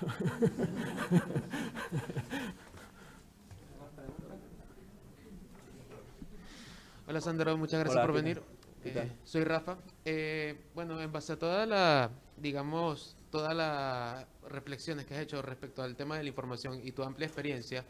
Hola 7.06 7.20
Sandro, 7.20 7.54
muchas 7.58 7.80
gracias 7.80 8.02
por 8.02 8.14
venir. 8.14 8.40
Eh, 8.84 9.10
soy 9.24 9.44
Rafa. 9.44 9.78
Eh, 10.04 10.66
bueno, 10.74 11.00
en 11.00 11.10
base 11.10 11.32
a 11.32 11.38
toda 11.38 11.64
la, 11.64 12.10
digamos, 12.36 13.16
todas 13.30 13.54
las 13.54 14.26
reflexiones 14.48 15.06
que 15.06 15.14
has 15.14 15.20
hecho 15.20 15.40
respecto 15.40 15.82
al 15.82 15.96
tema 15.96 16.16
de 16.16 16.24
la 16.24 16.28
información 16.28 16.80
y 16.82 16.92
tu 16.92 17.02
amplia 17.02 17.26
experiencia, 17.26 17.84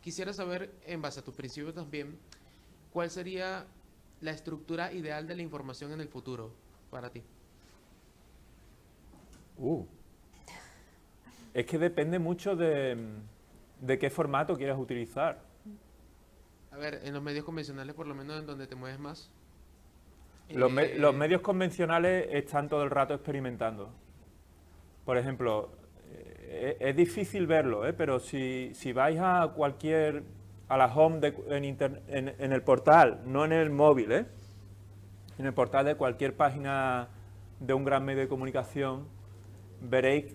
quisiera 0.00 0.32
saber, 0.32 0.72
en 0.86 1.00
base 1.00 1.20
a 1.20 1.22
tus 1.22 1.34
principios 1.34 1.74
también, 1.74 2.18
cuál 2.92 3.10
sería 3.10 3.66
la 4.20 4.32
estructura 4.32 4.92
ideal 4.92 5.26
de 5.26 5.36
la 5.36 5.42
información 5.42 5.92
en 5.92 6.00
el 6.00 6.08
futuro 6.08 6.52
para 6.90 7.10
ti. 7.10 7.22
Uh. 9.56 9.84
Es 11.54 11.66
que 11.66 11.78
depende 11.78 12.18
mucho 12.18 12.56
de, 12.56 12.96
de 13.80 13.98
qué 13.98 14.10
formato 14.10 14.56
quieras 14.56 14.78
utilizar. 14.78 15.42
A 16.72 16.76
ver, 16.76 17.00
en 17.04 17.14
los 17.14 17.22
medios 17.22 17.44
convencionales, 17.44 17.94
por 17.94 18.06
lo 18.06 18.14
menos 18.14 18.38
en 18.38 18.46
donde 18.46 18.66
te 18.66 18.74
mueves 18.74 18.98
más. 18.98 19.30
Los, 20.54 20.72
eh, 20.78 21.12
medios 21.14 21.40
convencionales 21.42 22.28
están 22.30 22.68
todo 22.68 22.82
el 22.82 22.90
rato 22.90 23.14
experimentando. 23.14 23.90
Por 25.04 25.16
ejemplo, 25.16 25.70
eh, 26.52 26.76
es 26.80 26.96
difícil 26.96 27.46
verlo, 27.46 27.86
¿eh? 27.86 27.92
pero 27.92 28.18
si, 28.18 28.72
vais 28.92 29.18
a 29.20 29.52
cualquier, 29.54 30.24
a 30.68 30.76
la 30.76 30.86
home 30.86 31.32
en, 31.48 32.52
el 32.52 32.62
portal, 32.62 33.20
no 33.24 33.44
en 33.44 33.52
el 33.52 33.70
móvil, 33.70 34.10
¿eh? 34.10 34.26
en 35.38 35.46
el 35.46 35.54
portal 35.54 35.86
de 35.86 35.94
cualquier 35.94 36.36
página 36.36 37.08
de 37.60 37.72
un 37.72 37.84
gran 37.84 38.04
medio 38.04 38.20
de 38.20 38.28
comunicación, 38.28 39.06
veréis 39.80 40.34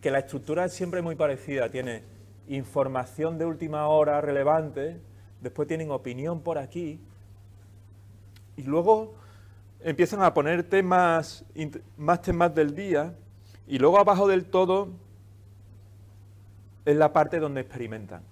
que 0.00 0.10
la 0.10 0.18
estructura 0.18 0.64
es 0.64 0.72
siempre 0.72 1.00
muy 1.00 1.14
parecida. 1.14 1.70
Tiene 1.70 2.02
información 2.48 3.38
de 3.38 3.46
última 3.46 3.86
hora 3.86 4.20
relevante, 4.20 5.00
después 5.40 5.68
tienen 5.68 5.90
opinión 5.90 6.40
por 6.42 6.58
aquí, 6.58 7.00
y 8.56 8.62
luego 8.62 9.14
empiezan 9.80 10.22
a 10.22 10.32
poner 10.32 10.62
temas, 10.62 11.44
más 11.96 12.22
temas 12.22 12.54
del 12.54 12.74
día, 12.74 13.14
y 13.66 13.78
luego 13.78 13.98
abajo 13.98 14.28
del 14.28 14.44
todo 14.44 14.88
es 16.84 16.96
la 16.96 17.12
parte 17.12 17.38
donde 17.38 17.60
experimentan. 17.60 18.22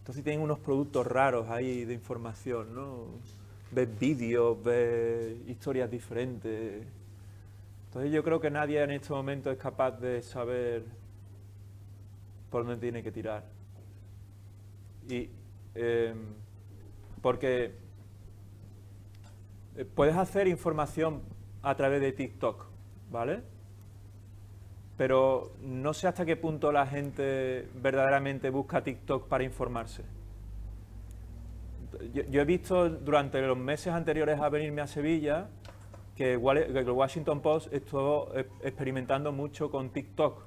Entonces 0.00 0.24
tienen 0.24 0.42
unos 0.42 0.58
productos 0.58 1.06
raros 1.06 1.48
ahí 1.48 1.84
de 1.84 1.94
información, 1.94 2.74
¿no? 2.74 3.06
Ves 3.70 3.88
vídeos, 3.98 4.62
ves 4.62 5.36
historias 5.46 5.90
diferentes. 5.90 6.84
Entonces 7.86 8.12
yo 8.12 8.22
creo 8.22 8.40
que 8.40 8.50
nadie 8.50 8.82
en 8.82 8.90
este 8.90 9.12
momento 9.12 9.50
es 9.50 9.58
capaz 9.58 9.92
de 9.92 10.22
saber 10.22 10.84
por 12.50 12.64
dónde 12.64 12.80
tiene 12.80 13.02
que 13.02 13.12
tirar. 13.12 13.44
Y 15.08 15.30
Em, 15.74 16.34
porque 17.22 17.72
puedes 19.94 20.16
hacer 20.16 20.48
información 20.48 21.22
a 21.62 21.74
través 21.74 22.00
de 22.00 22.12
TikTok, 22.12 22.66
¿vale? 23.10 23.42
Pero 24.96 25.52
no 25.62 25.94
sé 25.94 26.08
hasta 26.08 26.26
qué 26.26 26.36
punto 26.36 26.72
la 26.72 26.86
gente 26.86 27.68
verdaderamente 27.74 28.50
busca 28.50 28.82
TikTok 28.82 29.28
para 29.28 29.44
informarse. 29.44 30.04
Yo, 32.12 32.40
he 32.40 32.44
visto 32.44 32.88
durante 32.88 33.40
los 33.40 33.58
meses 33.58 33.92
anteriores 33.92 34.38
a 34.40 34.48
venirme 34.48 34.80
a 34.80 34.86
Sevilla 34.86 35.48
que 36.14 36.34
el 36.34 36.90
Washington 36.90 37.40
Post 37.40 37.72
estuvo 37.72 38.30
eh, 38.34 38.46
experimentando 38.62 39.32
mucho 39.32 39.70
con 39.70 39.90
TikTok, 39.90 40.42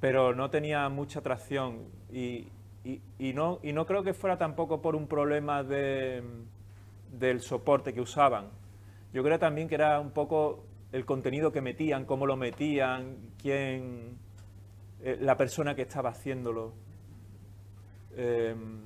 pero 0.00 0.34
no 0.34 0.48
tenía 0.50 0.88
mucha 0.88 1.18
atracción 1.18 1.80
y 2.10 2.48
no 3.18 3.86
creo 3.86 4.04
que 4.04 4.14
fuera 4.14 4.38
tampoco 4.38 4.80
por 4.80 4.94
un 4.94 5.08
problema 5.08 5.64
de, 5.64 6.22
del 7.18 7.40
soporte 7.40 7.92
que 7.92 8.00
usaban. 8.00 8.48
Yo 9.12 9.22
creo 9.22 9.38
también 9.38 9.68
que 9.68 9.74
era 9.74 10.00
un 10.00 10.10
poco 10.10 10.64
el 10.92 11.04
contenido 11.04 11.52
que 11.52 11.60
metían, 11.60 12.04
cómo 12.04 12.26
lo 12.26 12.36
metían, 12.36 13.16
quién, 13.40 14.18
eh, 15.02 15.18
la 15.20 15.36
persona 15.36 15.74
que 15.74 15.82
estaba 15.82 16.10
haciéndolo. 16.10 16.72
Em, 18.16 18.80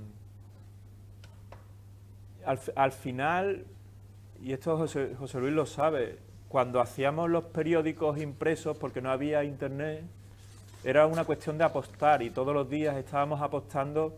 al, 2.45 2.93
final, 2.93 3.67
y 4.43 4.53
esto 4.53 4.77
José, 4.77 5.15
José 5.19 5.39
Luis 5.39 5.53
lo 5.53 5.67
sabe, 5.67 6.19
cuando 6.49 6.81
hacíamos 6.81 7.31
los 7.31 7.45
periódicos 7.45 8.19
impresos, 8.19 8.77
porque 8.77 9.01
no 9.01 9.11
había 9.11 9.45
internet, 9.45 10.03
era 10.83 11.07
una 11.07 11.25
cuestión 11.25 11.59
de 11.59 11.65
apostar 11.65 12.23
y 12.23 12.31
todos 12.31 12.55
los 12.55 12.69
días 12.69 12.97
estábamos 12.97 13.43
apostando 13.43 14.17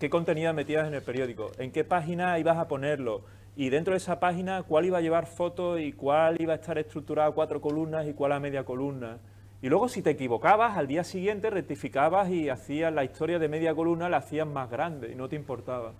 qué 0.00 0.10
contenido 0.10 0.52
metías 0.52 0.88
en 0.88 0.94
el 0.94 1.02
periódico, 1.02 1.52
en 1.58 1.70
qué 1.70 1.84
página 1.84 2.38
ibas 2.38 2.58
a 2.58 2.66
ponerlo 2.66 3.22
y 3.56 3.68
dentro 3.70 3.92
de 3.92 3.98
esa 3.98 4.18
página 4.18 4.62
cuál 4.62 4.86
iba 4.86 4.98
a 4.98 5.00
llevar 5.00 5.26
fotos 5.26 5.80
y 5.80 5.92
cuál 5.92 6.40
iba 6.40 6.52
a 6.54 6.56
estar 6.56 6.78
estructurada 6.78 7.28
a 7.28 7.32
cuatro 7.32 7.60
columnas 7.60 8.06
y 8.06 8.14
cuál 8.14 8.32
a 8.32 8.40
media 8.40 8.64
columna. 8.64 9.18
Y 9.60 9.68
luego 9.68 9.88
si 9.88 10.02
te 10.02 10.10
equivocabas, 10.10 10.76
al 10.76 10.88
día 10.88 11.04
siguiente 11.04 11.50
rectificabas 11.50 12.30
y 12.30 12.48
hacías 12.48 12.92
la 12.92 13.04
historia 13.04 13.38
de 13.38 13.48
media 13.48 13.74
columna, 13.74 14.08
la 14.08 14.18
hacías 14.18 14.46
más 14.46 14.70
grande 14.70 15.12
y 15.12 15.14
no 15.14 15.28
te 15.28 15.36
importaba. 15.36 15.92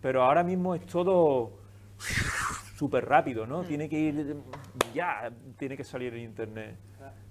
Pero 0.00 0.22
ahora 0.22 0.42
mismo 0.42 0.74
es 0.74 0.86
todo 0.86 1.50
súper 2.76 3.04
rápido, 3.04 3.46
¿no? 3.46 3.64
Tiene 3.64 3.88
que 3.88 3.98
ir 3.98 4.36
ya, 4.94 5.30
tiene 5.58 5.76
que 5.76 5.84
salir 5.84 6.14
en 6.14 6.22
internet 6.22 6.76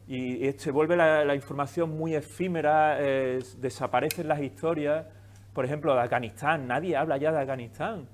y, 0.08 0.54
se 0.54 0.72
vuelve 0.72 0.95
la, 0.95 1.36
información 1.36 1.98
muy 1.98 2.16
efímera, 2.16 2.98
desaparecen 3.58 4.28
las 4.28 4.41
historias. 4.41 5.06
Por 5.58 5.66
ejemplo, 5.66 5.95
de 5.95 6.01
Afganistán, 6.01 6.68
nadie 6.68 6.95
habla 6.95 7.18
ya 7.18 7.32
de 7.32 7.39
Afganistán. 7.39 8.08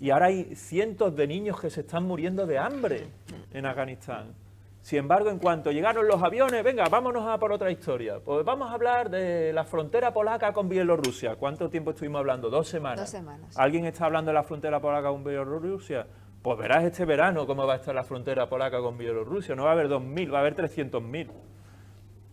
y 0.00 0.10
ahora 0.10 0.26
hay 0.26 0.54
cientos 0.54 1.16
de 1.16 1.26
niños 1.26 1.58
que 1.58 1.70
se 1.70 1.80
están 1.80 2.04
muriendo 2.04 2.46
de 2.46 2.58
hambre 2.58 3.06
en 3.54 3.64
Afganistán. 3.64 4.34
Sin 4.82 4.98
embargo, 4.98 5.30
en 5.30 5.38
cuanto 5.38 5.72
llegaron 5.72 6.06
los 6.06 6.22
aviones, 6.22 6.62
venga, 6.62 6.86
vámonos 6.90 7.26
a 7.26 7.38
por 7.38 7.52
otra 7.52 7.70
historia. 7.70 8.20
Pues 8.22 8.44
vamos 8.44 8.70
a 8.70 8.74
hablar 8.74 9.08
de 9.08 9.50
la 9.50 9.64
frontera 9.64 10.12
polaca 10.12 10.52
con 10.52 10.68
Bielorrusia. 10.68 11.36
¿Cuánto 11.36 11.70
tiempo 11.70 11.92
estuvimos 11.92 12.18
hablando? 12.18 12.50
Dos 12.50 12.68
semanas. 12.68 13.00
Dos 13.00 13.08
semanas. 13.08 13.58
¿Alguien 13.58 13.86
está 13.86 14.04
hablando 14.04 14.28
de 14.28 14.34
la 14.34 14.42
frontera 14.42 14.78
polaca 14.78 15.08
con 15.08 15.24
Bielorrusia? 15.24 16.06
Pues 16.42 16.58
verás 16.58 16.84
este 16.84 17.06
verano 17.06 17.46
cómo 17.46 17.66
va 17.66 17.72
a 17.72 17.76
estar 17.76 17.94
la 17.94 18.04
frontera 18.04 18.46
polaca 18.46 18.78
con 18.80 18.98
Bielorrusia. 18.98 19.54
No 19.54 19.64
va 19.64 19.70
a 19.70 19.72
haber 19.72 19.88
2.000, 19.88 20.34
va 20.34 20.36
a 20.36 20.40
haber 20.42 20.54
300.000. 20.54 21.28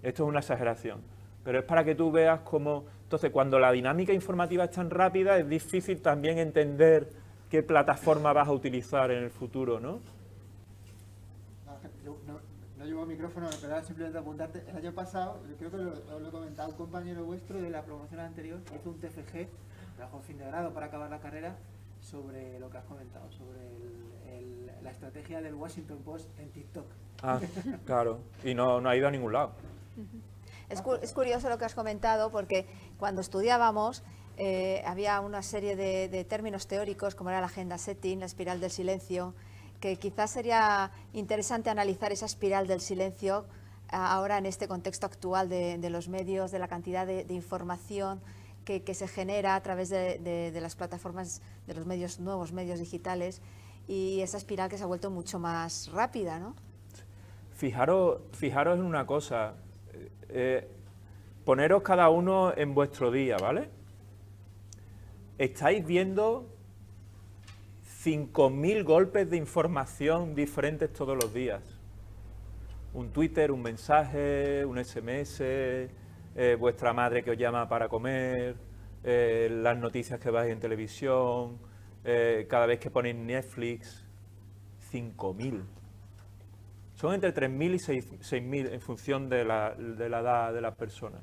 Esto 0.04 0.24
es 0.24 0.28
una 0.28 0.40
exageración. 0.40 1.16
Pero 1.48 1.60
es 1.60 1.66
para 1.66 1.86
que 1.86 1.96
tú 1.96 2.12
veas 2.12 2.42
cómo... 2.42 2.84
Entonces, 3.04 3.32
cuando 3.32 3.58
la 3.58 3.72
dinámica 3.72 4.12
informativa 4.12 4.66
es 4.66 4.72
tan 4.72 4.90
rápida, 4.90 5.38
es 5.38 5.48
difícil 5.48 6.02
también 6.02 6.40
entender 6.40 7.08
qué 7.50 7.64
plataforma 7.64 8.34
vas 8.34 8.50
a 8.50 8.52
utilizar 8.52 9.12
en 9.12 9.24
el 9.24 9.30
futuro, 9.30 9.80
¿no? 9.80 10.02
No, 12.78 12.84
llevo 12.84 13.06
micrófono, 13.06 13.48
pero 13.62 13.82
simplemente 13.82 14.20
apuntarte. 14.20 14.62
El 14.70 14.76
año 14.76 14.92
pasado, 14.92 15.40
creo 15.58 15.72
que 15.72 15.78
lo, 15.78 16.20
lo 16.20 16.28
he 16.28 16.32
comentado, 16.32 16.68
un 16.72 16.76
compañero 16.76 17.24
vuestro 17.24 17.62
de 17.62 17.70
la 17.70 17.82
promoción 17.82 18.20
anterior 18.20 18.60
hizo 18.76 18.90
un 18.90 19.00
TFG, 19.00 19.48
trabajo 19.96 20.20
fin 20.28 20.38
de 20.38 20.48
grado 20.48 20.74
para 20.74 20.88
acabar 20.88 21.10
la 21.10 21.20
carrera, 21.20 21.56
sobre 22.02 22.60
lo 22.60 22.70
que 22.70 22.78
has 22.78 22.84
comentado, 22.84 23.32
sobre 23.32 23.62
la 24.84 24.92
estrategia 24.92 25.42
del 25.42 25.56
Washington 25.56 26.00
Post 26.04 26.28
en 26.40 26.50
TikTok. 26.50 26.88
Ah, 27.24 27.40
claro, 27.86 28.20
y 28.44 28.54
no, 28.54 28.82
no 28.82 28.90
ha 28.90 28.98
ido 28.98 29.08
a 29.08 29.12
ningún 29.12 29.32
lado. 29.32 29.54
Es, 30.70 31.14
curioso 31.14 31.50
lo 31.50 31.58
que 31.58 31.66
has 31.66 31.76
comentado 31.76 32.30
porque 32.30 32.68
cuando 32.98 33.22
estudiábamos 33.22 34.04
eh, 34.36 34.84
había 34.86 35.22
una 35.22 35.42
serie 35.42 35.76
de, 35.76 36.26
términos 36.26 36.68
teóricos 36.68 37.16
como 37.16 37.30
era 37.30 37.40
la 37.40 37.46
agenda 37.46 37.78
setting, 37.78 38.20
la 38.20 38.26
espiral 38.26 38.60
del 38.60 38.72
silencio, 38.72 39.34
que 39.80 39.96
quizás 39.96 40.32
sería 40.32 40.92
interesante 41.14 41.70
analizar 41.70 42.12
esa 42.12 42.26
espiral 42.26 42.68
del 42.68 42.82
silencio 42.82 43.46
ahora 43.90 44.38
en 44.38 44.46
este 44.46 44.68
contexto 44.68 45.06
actual 45.06 45.48
de, 45.48 45.90
los 45.90 46.10
medios, 46.10 46.52
de 46.52 46.60
la 46.60 46.68
cantidad 46.68 47.08
de, 47.08 47.26
información 47.34 48.20
que, 48.66 48.94
se 48.94 49.08
genera 49.08 49.56
a 49.56 49.62
través 49.62 49.90
de, 49.90 50.60
las 50.62 50.76
plataformas, 50.76 51.42
de 51.66 51.74
los 51.74 51.86
medios, 51.86 52.20
nuevos 52.20 52.52
medios 52.52 52.80
digitales 52.80 53.42
y 53.88 54.20
esa 54.20 54.36
espiral 54.36 54.70
que 54.70 54.78
se 54.78 54.84
ha 54.84 54.88
vuelto 54.88 55.10
mucho 55.10 55.40
más 55.40 55.90
rápida, 55.94 56.40
¿no? 56.40 56.56
Fijaros, 57.56 58.20
fijaros 58.34 58.78
en 58.78 58.86
una 58.86 59.08
cosa, 59.08 59.56
eh, 60.30 60.68
poneros 61.46 61.82
cada 61.82 62.10
uno 62.10 62.54
en 62.56 62.74
vuestro 62.74 63.12
día, 63.12 63.38
¿vale? 63.38 63.70
Estáis 65.38 65.86
viendo 65.86 66.50
5.000 68.04 68.84
golpes 68.84 69.30
de 69.30 69.38
información 69.38 70.36
diferentes 70.36 70.92
todos 70.92 71.16
los 71.16 71.34
días. 71.34 71.62
Un 72.94 73.12
Twitter, 73.12 73.52
un 73.52 73.62
mensaje, 73.62 74.66
un 74.66 74.84
SMS, 74.84 75.42
eh, 75.42 76.58
vuestra 76.60 76.94
madre 76.94 77.24
que 77.24 77.32
os 77.32 77.38
llama 77.38 77.68
para 77.70 77.88
comer, 77.88 78.56
eh, 79.04 79.50
las 79.52 79.78
noticias 79.78 80.20
que 80.20 80.30
vais 80.30 80.52
en 80.52 80.60
televisión, 80.60 81.60
cada 82.48 82.66
vez 82.66 82.80
que 82.80 82.90
ponéis 82.90 83.18
Netflix, 83.18 84.08
5.000. 84.94 85.77
Son 86.98 87.14
entre 87.14 87.32
3.000 87.32 87.76
y 87.76 87.78
6.000 87.78 88.74
en 88.74 88.82
función 88.82 89.30
de 89.30 89.46
la, 89.46 89.76
de 89.76 90.10
la 90.10 90.20
edad 90.20 90.54
de 90.54 90.62
la 90.62 90.72
persona. 90.72 91.20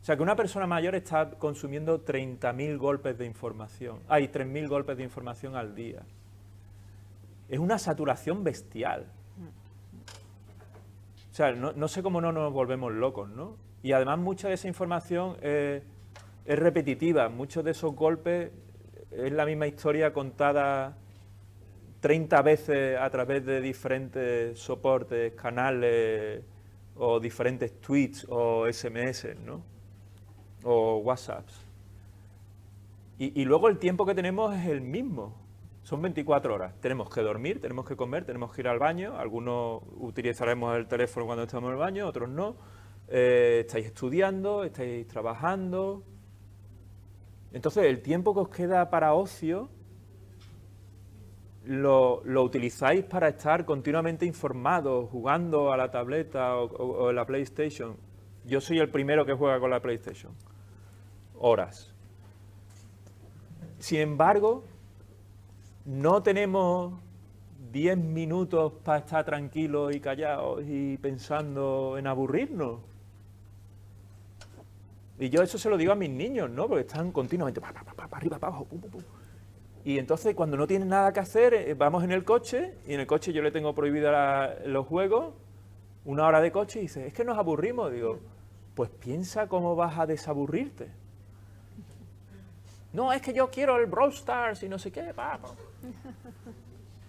O 0.00 0.04
sea 0.04 0.16
que 0.16 0.22
una 0.22 0.34
persona 0.34 0.66
mayor 0.66 0.96
está 0.96 1.30
consumiendo 1.30 2.04
30.000 2.04 2.76
golpes 2.78 3.16
de 3.16 3.24
información. 3.24 4.00
Hay 4.08 4.26
3.000 4.26 4.68
golpes 4.68 4.96
de 4.96 5.04
información 5.04 5.54
al 5.54 5.76
día. 5.76 6.02
Es 7.48 7.60
una 7.60 7.78
saturación 7.78 8.42
bestial. 8.42 9.06
O 11.30 11.34
sea, 11.34 11.52
no, 11.52 11.88
sé 11.88 12.02
cómo 12.02 12.20
no 12.20 12.32
nos 12.32 12.52
volvemos 12.52 12.92
locos, 12.92 13.30
¿no? 13.30 13.56
Y 13.84 13.92
además 13.92 14.18
mucha 14.18 14.48
de 14.48 14.54
esa 14.54 14.66
información 14.66 15.36
es 15.40 15.82
repetitiva. 16.44 17.28
Muchos 17.28 17.62
de 17.64 17.70
esos 17.70 17.94
golpes 17.94 18.50
es 19.12 19.32
la 19.32 19.46
misma 19.46 19.68
historia 19.68 20.12
contada 20.12 20.96
30 22.00 22.42
veces 22.42 22.98
a 22.98 23.10
través 23.10 23.44
de 23.44 23.60
diferentes 23.60 24.58
soportes, 24.58 25.32
canales 25.34 26.42
o 26.96 27.20
diferentes 27.20 27.80
tweets 27.80 28.26
o 28.28 28.66
SMS, 28.70 29.36
¿no? 29.44 29.62
o 30.64 30.98
WhatsApps. 30.98 31.64
Y, 33.20 33.44
luego 33.46 33.68
el 33.68 33.78
tiempo 33.78 34.06
que 34.06 34.14
tenemos 34.14 34.54
es 34.54 34.66
el 34.66 34.80
mismo. 34.80 35.34
Son 35.82 36.00
24 36.00 36.54
horas. 36.54 36.74
Tenemos 36.80 37.10
que 37.10 37.20
dormir, 37.20 37.60
tenemos 37.60 37.84
que 37.84 37.96
comer, 37.96 38.24
tenemos 38.24 38.52
que 38.52 38.60
ir 38.60 38.68
al 38.68 38.78
baño. 38.78 39.16
Algunos 39.18 39.82
utilizaremos 39.96 40.76
el 40.76 40.86
teléfono 40.86 41.26
cuando 41.26 41.42
estamos 41.42 41.66
en 41.68 41.72
el 41.72 41.78
baño, 41.78 42.06
otros 42.06 42.28
no. 42.28 42.54
Eh, 43.08 43.64
estáis 43.66 43.86
estudiando, 43.86 44.62
estáis 44.62 45.08
trabajando. 45.08 46.04
Entonces, 47.52 47.86
el 47.86 48.02
tiempo 48.02 48.34
que 48.34 48.40
os 48.40 48.48
queda 48.50 48.88
para 48.88 49.14
ocio 49.14 49.68
lo, 51.64 52.22
utilizáis 52.42 53.04
para 53.04 53.28
estar 53.28 53.64
continuamente 53.64 54.26
informados, 54.26 55.08
jugando 55.10 55.72
a 55.72 55.76
la 55.76 55.90
tableta 55.90 56.56
o, 56.56 56.64
o, 56.64 57.12
la 57.12 57.26
PlayStation. 57.26 57.96
Yo 58.44 58.60
soy 58.60 58.78
el 58.78 58.88
primero 58.88 59.26
que 59.26 59.34
juega 59.34 59.60
con 59.60 59.70
la 59.70 59.80
PlayStation 59.80 60.32
horas. 61.40 61.92
Sin 63.78 64.00
embargo, 64.00 64.64
no 65.84 66.22
tenemos 66.22 66.94
10 67.72 67.98
minutos 67.98 68.72
para 68.84 68.98
estar 68.98 69.24
tranquilos 69.24 69.94
y 69.94 70.00
callados 70.00 70.62
y 70.66 70.96
pensando 70.98 71.96
en 71.98 72.06
aburrirnos. 72.06 72.80
Y 75.20 75.30
yo 75.30 75.42
eso 75.42 75.58
se 75.58 75.68
lo 75.68 75.76
digo 75.76 75.92
a 75.92 75.96
mis 75.96 76.10
niños, 76.10 76.48
¿no? 76.50 76.68
Porque 76.68 76.82
están 76.82 77.10
continuamente 77.10 77.60
arriba, 78.10 78.36
abajo, 78.36 78.66
Y 79.84 79.98
entonces 79.98 80.34
cuando 80.34 80.56
no 80.56 80.66
tienen 80.66 80.88
nada 80.88 81.12
que 81.12 81.20
hacer, 81.20 81.54
eh, 81.54 81.74
vamos 81.74 82.04
en 82.04 82.12
el 82.12 82.24
coche 82.24 82.74
y 82.86 82.94
en 82.94 83.00
el 83.00 83.06
coche 83.06 83.32
yo 83.32 83.42
le 83.42 83.50
tengo 83.50 83.74
prohibido 83.74 84.12
los 84.66 84.86
juegos, 84.86 85.34
una 86.04 86.26
hora 86.26 86.40
de 86.40 86.52
coche 86.52 86.80
y 86.80 86.82
dice, 86.82 87.06
es 87.06 87.12
que 87.12 87.24
nos 87.24 87.38
aburrimos. 87.38 87.92
Digo, 87.92 88.18
pues 88.74 88.90
piensa 88.90 89.48
cómo 89.48 89.76
vas 89.76 89.98
a 89.98 90.06
desaburrirte. 90.06 90.88
No, 92.92 93.12
es 93.12 93.20
que 93.20 93.32
yo 93.32 93.50
quiero 93.50 93.76
el 93.76 93.86
Brawl 93.86 94.12
Stars 94.12 94.62
y 94.62 94.68
no 94.68 94.78
sé 94.78 94.90
qué. 94.90 95.12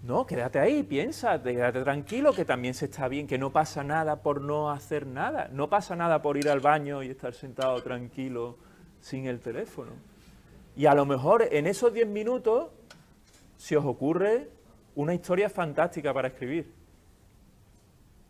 No, 0.03 0.26
quédate 0.26 0.59
ahí, 0.59 0.84
piensa, 0.84 1.41
quédate 1.41 1.82
tranquilo, 1.84 2.34
que 2.34 2.45
también 2.45 2.74
se 2.74 2.86
está 2.86 3.07
bien, 3.07 3.28
que 3.28 3.38
no 3.38 3.51
pasa 3.51 3.84
nada 3.84 4.17
por 4.17 4.41
no 4.41 4.72
hacer 4.72 5.05
nada. 5.05 5.49
No 5.51 5.70
pasa 5.70 5.95
nada 5.95 6.22
por 6.22 6.38
ir 6.38 6.49
al 6.49 6.59
baño 6.59 7.03
y 7.03 7.09
estar 7.09 7.34
sentado 7.34 7.82
tranquilo 7.82 8.57
sin 9.01 9.26
el 9.26 9.39
teléfono. 9.39 9.91
Y 10.80 10.86
a 10.86 10.95
lo 10.95 11.05
mejor 11.05 11.45
en 11.51 11.67
esos 11.67 11.93
10 11.93 12.07
minutos 12.07 12.69
se 13.57 13.75
os 13.75 13.84
ocurre 13.84 14.47
una 14.95 15.13
historia 15.13 15.49
fantástica 15.49 16.13
para 16.13 16.30
escribir. 16.30 16.71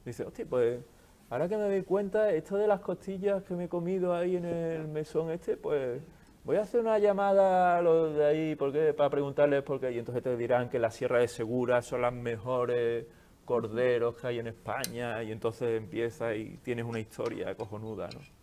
Dice, 0.03 0.23
hostia, 0.23 0.47
pues 0.49 0.83
ahora 1.29 1.47
que 1.47 1.55
me 1.57 1.65
doy 1.65 1.83
cuenta, 1.83 2.31
esto 2.31 2.57
de 2.57 2.65
las 2.65 2.79
costillas 2.79 3.43
que 3.43 3.53
me 3.53 3.65
he 3.65 3.69
comido 3.69 4.15
ahí 4.15 4.35
en 4.35 4.45
el 4.45 4.87
mesón 4.87 5.29
este, 5.29 5.57
pues 5.57 6.01
voy 6.43 6.55
a 6.55 6.61
hacer 6.61 6.81
una 6.81 6.97
llamada 6.97 7.77
a 7.77 7.83
los 7.83 8.15
de 8.15 8.25
ahí 8.25 8.55
porque, 8.55 8.95
para 8.95 9.11
preguntarles 9.11 9.61
por 9.61 9.79
qué. 9.79 9.91
Y 9.91 9.99
entonces 9.99 10.23
te 10.23 10.35
dirán 10.35 10.69
que 10.69 10.79
la 10.79 10.89
Sierra 10.89 11.19
de 11.19 11.27
Segura 11.27 11.83
son 11.83 12.01
las 12.01 12.13
mejores 12.13 13.05
corderos 13.45 14.15
que 14.15 14.25
hay 14.25 14.39
en 14.39 14.47
España. 14.47 15.21
Y 15.21 15.31
entonces 15.31 15.77
empieza 15.77 16.33
y 16.33 16.57
tienes 16.63 16.85
una 16.85 16.99
historia 16.99 17.53
cojonuda, 17.53 18.09
¿no? 18.11 18.38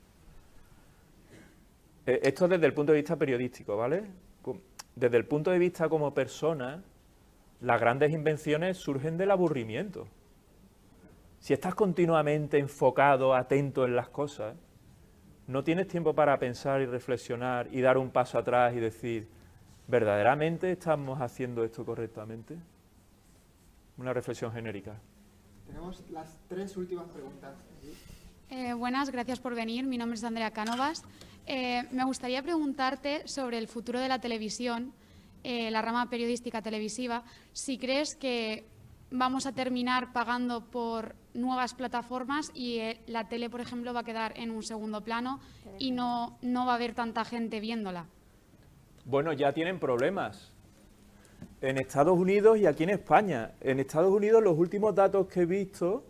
Eh, 2.07 2.21
esto 2.23 2.47
desde 2.47 2.67
el 2.67 2.75
punto 2.75 2.93
de 2.93 2.99
vista 2.99 3.17
periodístico, 3.17 3.77
¿vale? 3.77 4.05
Desde 4.95 5.17
el 5.17 5.27
punto 5.27 5.51
de 5.51 5.59
vista 5.59 5.89
como 5.89 6.15
persona, 6.15 6.83
las 7.61 7.81
grandes 7.81 8.13
invenciones 8.13 8.79
surgen 8.79 9.17
del 9.17 9.31
aburrimiento. 9.31 10.07
Si 11.39 11.53
estás 11.53 11.75
continuamente 11.75 12.59
enfocado, 12.59 13.35
atento 13.35 13.85
en 13.85 13.95
las 13.95 14.09
cosas, 14.09 14.57
no 15.47 15.63
tienes 15.63 15.87
tiempo 15.87 16.15
para 16.15 16.39
pensar 16.39 16.81
y 16.81 16.87
reflexionar 16.87 17.69
y 17.71 17.81
dar 17.81 17.99
un 17.99 18.11
paso 18.11 18.39
atrás 18.39 18.75
y 18.75 18.81
decir, 18.81 19.29
¿verdaderamente 19.87 20.73
estamos 20.73 21.21
haciendo 21.21 21.63
esto 21.63 21.85
correctamente? 21.85 22.57
Una 23.99 24.13
reflexión 24.13 24.53
genérica. 24.53 24.97
Tenemos 25.67 26.09
las 26.11 26.37
tres 26.49 26.77
últimas 26.77 27.07
preguntas. 27.09 27.55
Eh, 28.49 28.75
buenas, 28.75 29.11
gracias 29.11 29.41
por 29.41 29.57
venir. 29.57 29.85
Mi 29.87 29.99
nombre 29.99 30.17
es 30.17 30.23
Andrea 30.23 30.53
Cánovas. 30.53 31.03
Eh, 31.47 31.83
me 31.91 32.05
gustaría 32.05 32.43
preguntarte 32.43 33.27
sobre 33.27 33.59
el 33.59 33.67
futuro 33.67 33.99
de 33.99 34.09
la 34.09 34.21
televisión, 34.21 34.93
eh, 35.43 35.71
la 35.73 35.83
rama 35.83 36.09
periodística 36.09 36.63
televisiva. 36.63 37.25
Si 37.53 37.77
crees 37.77 38.15
que 38.15 38.65
vamos 39.11 39.47
a 39.47 39.53
terminar 39.53 40.13
pagando 40.13 40.65
por 40.65 41.17
nuevas 41.35 41.75
plataformas 41.75 42.53
y 42.55 42.81
la 43.09 43.29
tele, 43.29 43.51
por 43.51 43.61
ejemplo, 43.61 43.93
va 43.93 44.01
a 44.01 44.05
quedar 44.05 44.33
en 44.37 44.53
un 44.53 44.63
segundo 44.63 45.03
plano 45.03 45.41
y 45.79 45.91
no, 45.91 46.39
no 46.41 46.67
va 46.67 46.73
a 46.73 46.75
haber 46.77 46.95
tanta 46.95 47.25
gente 47.25 47.59
viéndola. 47.59 48.07
Bueno, 49.05 49.33
ya 49.33 49.53
tienen 49.53 49.81
problemas. 49.81 50.53
En 51.61 51.79
Estados 51.79 52.17
Unidos 52.17 52.59
y 52.59 52.67
aquí 52.67 52.85
en 52.85 52.91
España. 52.91 53.53
En 53.61 53.81
Estados 53.81 54.13
Unidos 54.13 54.43
los 54.43 54.57
últimos 54.57 54.95
datos 54.95 55.27
que 55.27 55.41
he 55.41 55.47
visto 55.47 56.05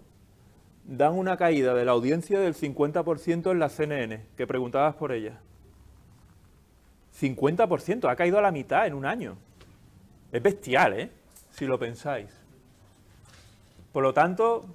dan 0.87 1.15
una 1.15 1.37
caída 1.37 1.75
de 1.75 1.85
la 1.85 1.93
audiencia 1.93 2.39
del 2.39 2.55
50% 2.55 3.51
en 3.51 3.59
la 3.59 3.69
CNN, 3.69 4.25
que 4.37 4.47
preguntabas 4.47 4.95
por 4.95 5.13
ella. 5.13 5.41
50%, 7.21 8.11
ha 8.11 8.17
caído 8.17 8.39
a 8.39 8.43
la 8.43 8.53
mitad 8.53 8.87
en 8.87 8.95
un 8.95 9.05
año. 9.05 9.37
Es 10.33 10.43
bestial, 10.43 10.99
¿eh? 10.99 11.11
Si 11.51 11.67
lo 11.67 11.79
pensáis. 11.79 12.31
Por 13.93 14.03
lo 14.03 14.13
tanto, 14.13 14.67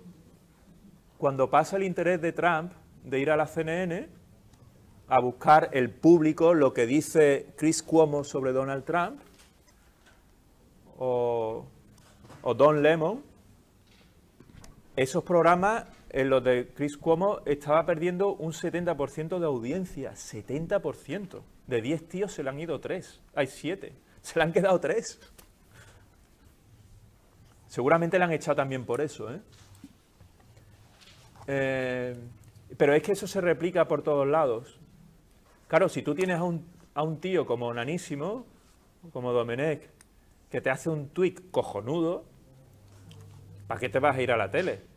cuando 1.18 1.50
pasa 1.50 1.78
el 1.78 1.84
interés 1.84 2.20
de 2.22 2.34
Trump 2.34 2.72
de 3.04 3.20
ir 3.20 3.30
a 3.30 3.38
la 3.38 3.46
CNN 3.46 4.10
a 5.08 5.20
buscar 5.20 5.70
el 5.74 5.90
público 5.90 6.54
lo 6.54 6.74
que 6.74 6.86
dice 6.86 7.48
Chris 7.58 7.84
Cuomo 7.84 8.24
sobre 8.24 8.54
Donald 8.54 8.84
Trump 8.86 9.20
o, 10.98 11.66
Don 12.56 12.82
Lemon, 12.82 13.22
esos 14.96 15.24
programas 15.24 15.86
en 16.14 16.30
los 16.30 16.44
de 16.44 16.68
Chris 16.74 16.98
Cuomo 16.98 17.40
estaba 17.46 17.86
perdiendo 17.86 18.34
un 18.34 18.52
70% 18.52 19.40
de 19.40 19.46
audiencia, 19.46 20.12
70%. 20.12 21.42
De 21.68 21.82
10 21.82 22.10
tíos 22.10 22.34
se 22.34 22.44
le 22.44 22.50
han 22.50 22.60
ido 22.60 22.82
3, 22.82 23.22
hay 23.34 23.48
7, 23.48 23.94
se 24.22 24.40
le 24.40 24.44
han 24.44 24.52
quedado 24.52 24.78
3. 24.80 25.20
Seguramente 27.68 28.18
le 28.18 28.26
han 28.26 28.34
echado 28.34 28.58
también 28.58 28.86
por 28.86 29.00
eso, 29.00 29.34
¿eh? 29.34 29.40
¿eh? 31.48 32.18
pero 32.78 32.94
es 32.94 33.02
que 33.02 33.14
eso 33.14 33.26
se 33.26 33.40
replica 33.40 33.88
por 33.88 34.02
todos 34.02 34.28
lados. 34.28 34.78
Claro, 35.70 35.88
si 35.88 36.02
tú 36.02 36.14
tienes 36.14 36.40
a 36.40 36.44
un, 36.44 36.68
a 36.94 37.04
un 37.04 37.22
tío 37.22 37.46
como 37.46 37.74
Nanísimo, 37.74 38.46
como 39.14 39.32
Domenech, 39.32 39.90
que 40.50 40.60
te 40.60 40.70
hace 40.70 40.90
un 40.90 41.08
tweet 41.08 41.36
cojonudo, 41.52 42.26
¿para 43.68 43.80
qué 43.80 43.88
te 43.88 44.00
vas 44.00 44.18
a 44.18 44.22
ir 44.22 44.34
a 44.34 44.36
la 44.36 44.52
tele? 44.52 44.91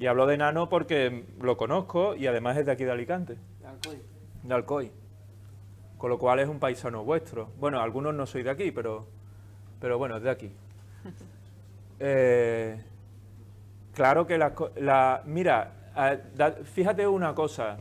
Y 0.00 0.06
hablo 0.06 0.26
de 0.26 0.38
Nano 0.38 0.70
porque 0.70 1.26
lo 1.42 1.58
conozco 1.58 2.16
y 2.16 2.26
además 2.26 2.56
es 2.56 2.64
de 2.64 2.72
aquí 2.72 2.84
de 2.84 2.90
Alicante. 2.90 3.36
De 3.60 3.66
Alcoy. 3.66 3.98
De 4.42 4.54
Alcoy. 4.54 4.92
Con 5.98 6.08
lo 6.08 6.18
cual 6.18 6.38
es 6.38 6.48
un 6.48 6.58
paisano 6.58 7.04
vuestro. 7.04 7.50
Bueno, 7.60 7.82
algunos 7.82 8.14
no 8.14 8.24
soy 8.24 8.42
de 8.42 8.48
aquí, 8.48 8.70
pero, 8.70 9.06
pero 9.78 9.98
bueno, 9.98 10.16
es 10.16 10.22
de 10.22 10.30
aquí. 10.30 10.50
Eh, 12.02 12.82
claro 13.92 14.26
que 14.26 14.38
la, 14.38 14.54
la 14.76 15.22
mira, 15.26 15.70
fíjate 16.72 17.06
una 17.06 17.34
cosa, 17.34 17.76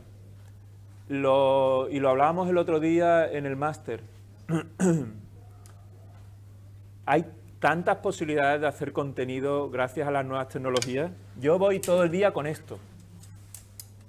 lo, 1.08 1.88
y 1.90 2.02
lo 2.02 2.10
hablábamos 2.10 2.50
el 2.50 2.58
otro 2.58 2.82
día 2.82 3.32
en 3.32 3.46
el 3.46 3.56
máster. 3.56 4.02
Hay 7.06 7.26
tantas 7.60 7.98
posibilidades 7.98 8.62
de 8.62 8.68
hacer 8.68 8.94
contenido 8.94 9.70
gracias 9.70 10.08
a 10.08 10.12
las 10.12 10.26
nuevas 10.26 10.48
tecnologías. 10.48 11.12
Yo 11.40 11.60
voy 11.60 11.80
todo 11.80 12.04
el 12.04 12.12
día 12.12 12.32
con 12.32 12.48
esto. 12.48 12.80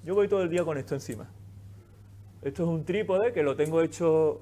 Yo 0.05 0.15
voy 0.15 0.29
todo 0.29 0.43
el 0.43 0.49
día 0.49 0.65
con 0.65 0.79
esto 0.79 0.95
encima. 0.95 1.29
Esto 2.43 2.63
es 2.63 2.69
un 2.69 2.85
trípode 2.85 3.33
que 3.33 3.43
lo 3.43 3.55
tengo 3.55 3.83
hecho 3.83 4.41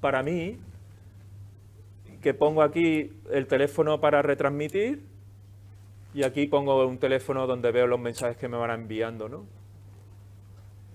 para 0.00 0.22
mí, 0.22 0.58
que 2.20 2.34
pongo 2.34 2.62
aquí 2.62 3.12
el 3.30 3.46
teléfono 3.46 4.00
para 4.00 4.22
retransmitir 4.22 5.04
y 6.14 6.24
aquí 6.24 6.46
pongo 6.46 6.84
un 6.86 6.98
teléfono 6.98 7.46
donde 7.46 7.70
veo 7.70 7.86
los 7.86 8.00
mensajes 8.00 8.36
que 8.36 8.48
me 8.48 8.56
van 8.56 8.70
enviando, 8.70 9.28
¿no? 9.28 9.44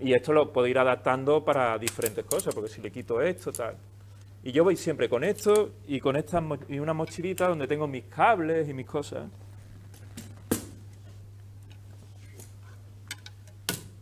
Y 0.00 0.12
esto 0.12 0.32
lo 0.32 0.52
puedo 0.52 0.66
ir 0.66 0.78
adaptando 0.78 1.44
para 1.44 1.78
diferentes 1.78 2.24
cosas, 2.24 2.54
porque 2.54 2.68
si 2.68 2.82
le 2.82 2.90
quito 2.90 3.22
esto, 3.22 3.52
tal. 3.52 3.76
Y 4.46 4.52
yo 4.52 4.62
voy 4.62 4.76
siempre 4.76 5.08
con 5.08 5.24
esto 5.24 5.72
y 5.88 6.00
con 6.00 6.16
esta 6.16 6.42
y 6.68 6.78
una 6.78 6.92
mochilita 6.92 7.48
donde 7.48 7.66
tengo 7.66 7.86
mis 7.86 8.04
cables 8.04 8.68
y 8.68 8.74
mis 8.74 8.84
cosas. 8.84 9.26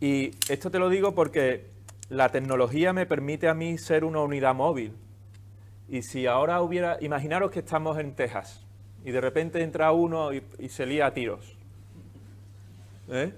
Y 0.01 0.31
esto 0.49 0.69
te 0.69 0.79
lo 0.79 0.89
digo 0.89 1.15
porque 1.15 1.67
la 2.09 2.27
tecnología 2.27 2.91
me 2.91 3.05
permite 3.05 3.47
a 3.47 3.53
mí 3.53 3.77
ser 3.77 4.03
una 4.03 4.19
unidad 4.19 4.53
móvil. 4.53 4.91
Y 5.87 6.01
si 6.01 6.27
ahora 6.27 6.61
hubiera, 6.61 6.97
imaginaros 6.99 7.49
que 7.49 7.59
estamos 7.59 7.97
en 7.97 8.13
Texas 8.13 8.65
y 9.05 9.11
de 9.11 9.21
repente 9.21 9.63
entra 9.63 9.93
uno 9.93 10.33
y, 10.33 10.43
se 10.67 10.85
lía 10.85 11.05
a 11.05 11.13
tiros. 11.13 11.55
¿Eh? 13.07 13.31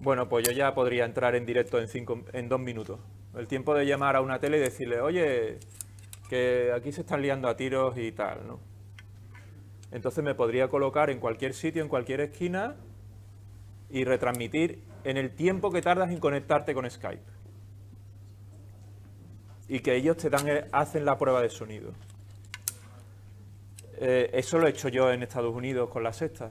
Bueno, 0.00 0.26
pues 0.26 0.46
yo 0.48 0.52
ya 0.52 0.74
podría 0.74 1.04
entrar 1.04 1.34
en 1.34 1.44
directo 1.44 1.78
en, 1.78 1.86
cinco, 1.86 2.22
en 2.32 2.48
dos 2.48 2.60
minutos. 2.60 2.98
El 3.36 3.46
tiempo 3.46 3.74
de 3.74 3.84
llamar 3.84 4.16
a 4.16 4.22
una 4.22 4.38
tele 4.38 4.56
y 4.56 4.60
decirle, 4.60 5.02
oye, 5.02 5.58
que 6.28 6.72
aquí 6.72 6.92
se 6.92 7.02
están 7.02 7.22
liando 7.22 7.48
a 7.48 7.56
tiros 7.56 7.96
y 7.98 8.12
tal, 8.12 8.46
¿no? 8.46 8.60
Entonces 9.90 10.24
me 10.24 10.34
podría 10.34 10.68
colocar 10.68 11.10
en 11.10 11.20
cualquier 11.20 11.54
sitio, 11.54 11.82
en 11.82 11.88
cualquier 11.88 12.20
esquina 12.20 12.74
y 13.90 14.04
retransmitir 14.04 14.82
en 15.04 15.16
el 15.16 15.30
tiempo 15.34 15.70
que 15.70 15.82
tardas 15.82 16.10
en 16.10 16.18
conectarte 16.18 16.74
con 16.74 16.90
Skype. 16.90 17.22
Y 19.68 19.80
que 19.80 19.94
ellos 19.94 20.16
te 20.16 20.30
dan, 20.30 20.46
hacen 20.72 21.04
la 21.04 21.16
prueba 21.16 21.40
de 21.40 21.48
sonido. 21.48 21.92
Eh, 23.98 24.30
eso 24.32 24.58
lo 24.58 24.66
he 24.66 24.70
hecho 24.70 24.88
yo 24.88 25.12
en 25.12 25.22
Estados 25.22 25.54
Unidos 25.54 25.88
con 25.90 26.02
la 26.02 26.12
sexta. 26.12 26.50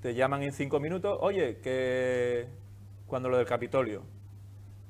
Te 0.00 0.14
llaman 0.14 0.42
en 0.42 0.52
cinco 0.52 0.80
minutos, 0.80 1.18
oye, 1.20 1.58
que 1.58 2.46
cuando 3.06 3.28
lo 3.28 3.36
del 3.36 3.46
Capitolio. 3.46 4.02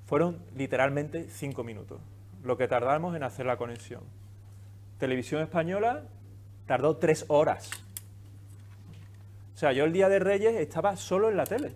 Fueron 0.06 0.44
literalmente 0.54 1.28
cinco 1.28 1.64
minutos 1.64 2.00
lo 2.42 2.56
que 2.56 2.68
tardamos 2.68 3.14
en 3.16 3.22
hacer 3.22 3.46
la 3.46 3.56
conexión. 3.56 4.02
Televisión 4.98 5.42
Española 5.42 6.04
tardó 6.66 6.96
tres 6.96 7.24
horas. 7.28 7.70
O 9.54 9.58
sea, 9.58 9.72
yo 9.72 9.84
el 9.84 9.92
Día 9.92 10.08
de 10.08 10.18
Reyes 10.18 10.54
estaba 10.56 10.96
solo 10.96 11.28
en 11.28 11.36
la 11.36 11.44
tele, 11.44 11.74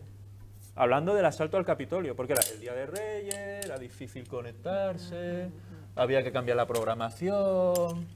hablando 0.75 1.15
del 1.15 1.25
asalto 1.27 1.57
al 1.57 1.65
Capitolio, 1.65 2.17
porque 2.17 2.33
era 2.33 2.43
el 2.53 2.61
Día 2.61 2.73
de 2.75 2.87
Reyes, 2.87 3.65
era 3.65 3.79
difícil 3.79 4.27
conectarse, 4.27 5.51
había 5.97 6.23
que 6.23 6.33
cambiar 6.33 6.57
la 6.57 6.67
programación. 6.67 8.07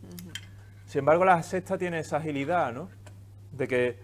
Sin 0.86 1.00
embargo, 1.00 1.24
la 1.24 1.42
sexta 1.42 1.76
tiene 1.76 1.98
esa 1.98 2.16
agilidad, 2.16 2.72
¿no? 2.72 2.88
De 3.52 3.68
que, 3.68 3.98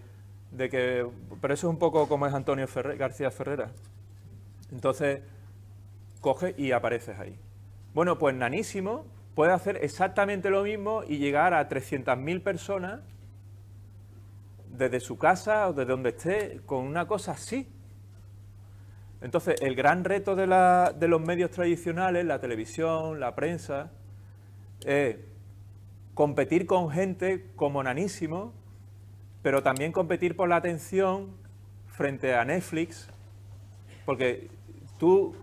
de 0.51 0.69
que, 0.69 1.07
pero 1.41 1.53
eso 1.53 1.67
es 1.67 1.71
un 1.71 1.79
poco 1.79 2.07
como 2.07 2.27
es 2.27 2.33
Antonio 2.33 2.67
García 2.97 3.31
Ferrera. 3.31 3.71
Entonces, 4.71 5.21
coge 6.21 6.53
y 6.57 6.71
apareces 6.71 7.17
ahí. 7.17 7.39
Bueno, 7.95 8.19
pues 8.19 8.35
Nanísimo 8.35 9.05
puede 9.35 9.53
hacer 9.53 9.79
exactamente 9.81 10.49
lo 10.49 10.63
mismo 10.63 11.03
y 11.07 11.17
llegar 11.17 11.53
a 11.53 11.69
300.000 11.69 12.43
personas 12.43 12.99
desde 14.69 14.99
su 14.99 15.17
casa 15.17 15.69
o 15.69 15.73
desde 15.73 15.91
donde 15.91 16.09
esté 16.09 16.59
con 16.65 16.83
una 16.83 17.07
cosa 17.07 17.31
así. 17.31 17.69
Entonces, 19.21 19.55
el 19.61 19.75
gran 19.75 20.03
reto 20.03 20.35
de, 20.35 20.45
los 21.07 21.21
medios 21.21 21.51
tradicionales, 21.51 22.25
la 22.25 22.39
televisión, 22.39 23.21
la 23.21 23.33
prensa, 23.33 23.93
es 24.85 25.15
competir 26.13 26.65
con 26.65 26.89
gente 26.89 27.49
como 27.55 27.81
Nanísimo, 27.81 28.51
pero 29.41 29.63
también 29.63 29.93
competir 29.93 30.35
por 30.35 30.49
la 30.49 30.57
atención 30.57 31.29
frente 31.87 32.35
a 32.35 32.43
Netflix, 32.43 33.07
porque 34.05 34.49
tú, 34.99 35.33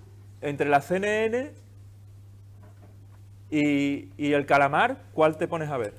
entre 0.43 0.69
la 0.69 0.83
CNN 0.83 1.62
y, 3.53 4.33
el 4.33 4.47
calamar, 4.47 4.97
¿cuál 5.12 5.37
te 5.37 5.47
pones 5.47 5.69
a 5.69 5.77
ver? 5.77 5.93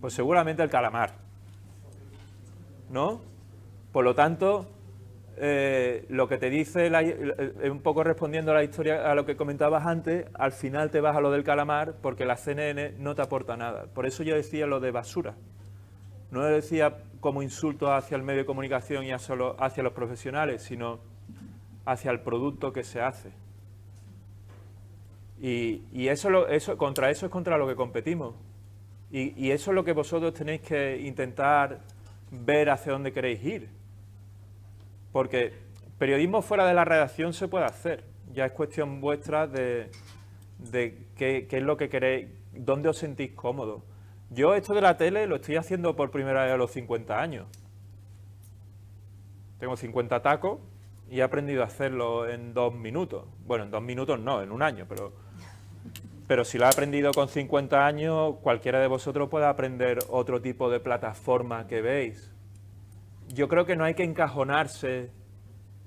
Pues 0.00 0.14
seguramente 0.14 0.62
el 0.62 0.70
calamar. 0.70 1.14
¿No? 2.88 3.20
Por 3.90 4.04
lo 4.04 4.14
tanto, 4.14 4.68
eh, 5.38 6.06
lo 6.08 6.28
que 6.28 6.38
te 6.38 6.50
dice, 6.50 6.86
eh, 6.86 7.70
un 7.70 7.80
poco 7.80 8.04
respondiendo 8.04 8.52
a 8.52 8.54
la 8.54 8.62
historia, 8.62 9.10
a 9.10 9.14
lo 9.16 9.26
que 9.26 9.34
comentabas 9.34 9.84
antes, 9.86 10.26
al 10.34 10.52
final 10.52 10.92
te 10.92 11.00
vas 11.00 11.16
a 11.16 11.20
lo 11.20 11.32
del 11.32 11.42
calamar 11.42 11.94
porque 12.00 12.24
la 12.24 12.36
CNN 12.36 12.94
no 12.98 13.16
te 13.16 13.22
aporta 13.22 13.56
nada. 13.56 13.86
Por 13.92 14.06
eso 14.06 14.22
yo 14.22 14.36
decía 14.36 14.68
lo 14.68 14.78
de 14.78 14.92
basura. 14.92 15.34
No 16.30 16.42
lo 16.42 16.46
decía 16.46 16.98
como 17.18 17.42
insulto 17.42 17.92
hacia 17.92 18.16
el 18.16 18.22
medio 18.22 18.40
de 18.40 18.46
comunicación 18.46 19.04
y 19.04 19.10
hacia 19.10 19.34
los 19.82 19.92
profesionales, 19.92 20.62
sino 20.62 21.00
hacia 21.84 22.12
el 22.12 22.20
producto 22.20 22.72
que 22.72 22.84
se 22.84 23.00
hace. 23.00 23.32
Y, 25.40 26.08
eso, 26.08 26.48
eso, 26.48 26.78
contra 26.78 27.10
eso 27.10 27.26
es 27.26 27.32
contra 27.32 27.58
lo 27.58 27.66
que 27.66 27.76
competimos. 27.76 28.34
Y, 29.10 29.50
eso 29.50 29.70
es 29.70 29.74
lo 29.74 29.84
que 29.84 29.92
vosotros 29.92 30.34
tenéis 30.34 30.62
que 30.62 30.98
intentar 31.00 31.80
ver 32.30 32.70
hacia 32.70 32.92
dónde 32.92 33.12
queréis 33.12 33.42
ir. 33.44 33.68
Porque 35.12 35.52
periodismo 35.98 36.42
fuera 36.42 36.66
de 36.66 36.74
la 36.74 36.84
redacción 36.84 37.32
se 37.32 37.48
puede 37.48 37.64
hacer. 37.64 38.04
Ya 38.32 38.46
es 38.46 38.52
cuestión 38.52 39.00
vuestra 39.00 39.46
de, 39.46 39.90
qué, 41.16 41.46
es 41.50 41.62
lo 41.62 41.76
que 41.76 41.88
queréis, 41.88 42.28
dónde 42.52 42.88
os 42.88 42.98
sentís 42.98 43.32
cómodos. 43.32 43.82
Yo 44.30 44.54
esto 44.54 44.74
de 44.74 44.80
la 44.80 44.96
tele 44.96 45.26
lo 45.26 45.36
estoy 45.36 45.56
haciendo 45.56 45.94
por 45.94 46.10
primera 46.10 46.44
vez 46.44 46.52
a 46.52 46.56
los 46.56 46.72
50 46.72 47.20
años. 47.20 47.46
Tengo 49.60 49.76
50 49.76 50.20
tacos 50.20 50.58
y 51.08 51.20
he 51.20 51.22
aprendido 51.22 51.62
a 51.62 51.66
hacerlo 51.66 52.28
en 52.28 52.52
dos 52.52 52.74
minutos. 52.74 53.24
Bueno, 53.46 53.64
en 53.64 53.70
dos 53.70 53.82
minutos 53.82 54.18
no, 54.18 54.42
en 54.42 54.50
un 54.50 54.62
año, 54.62 54.86
pero 54.88 55.12
pero 56.26 56.44
si 56.44 56.58
lo 56.58 56.66
ha 56.66 56.70
aprendido 56.70 57.12
con 57.12 57.28
50 57.28 57.86
años, 57.86 58.36
cualquiera 58.42 58.80
de 58.80 58.88
vosotros 58.88 59.28
puede 59.28 59.46
aprender 59.46 59.98
otro 60.08 60.40
tipo 60.40 60.68
de 60.70 60.80
plataforma 60.80 61.68
que 61.68 61.80
veis. 61.80 62.32
Yo 63.28 63.48
creo 63.48 63.64
que 63.64 63.76
no 63.76 63.84
hay 63.84 63.94
que 63.94 64.02
encajonarse 64.02 65.10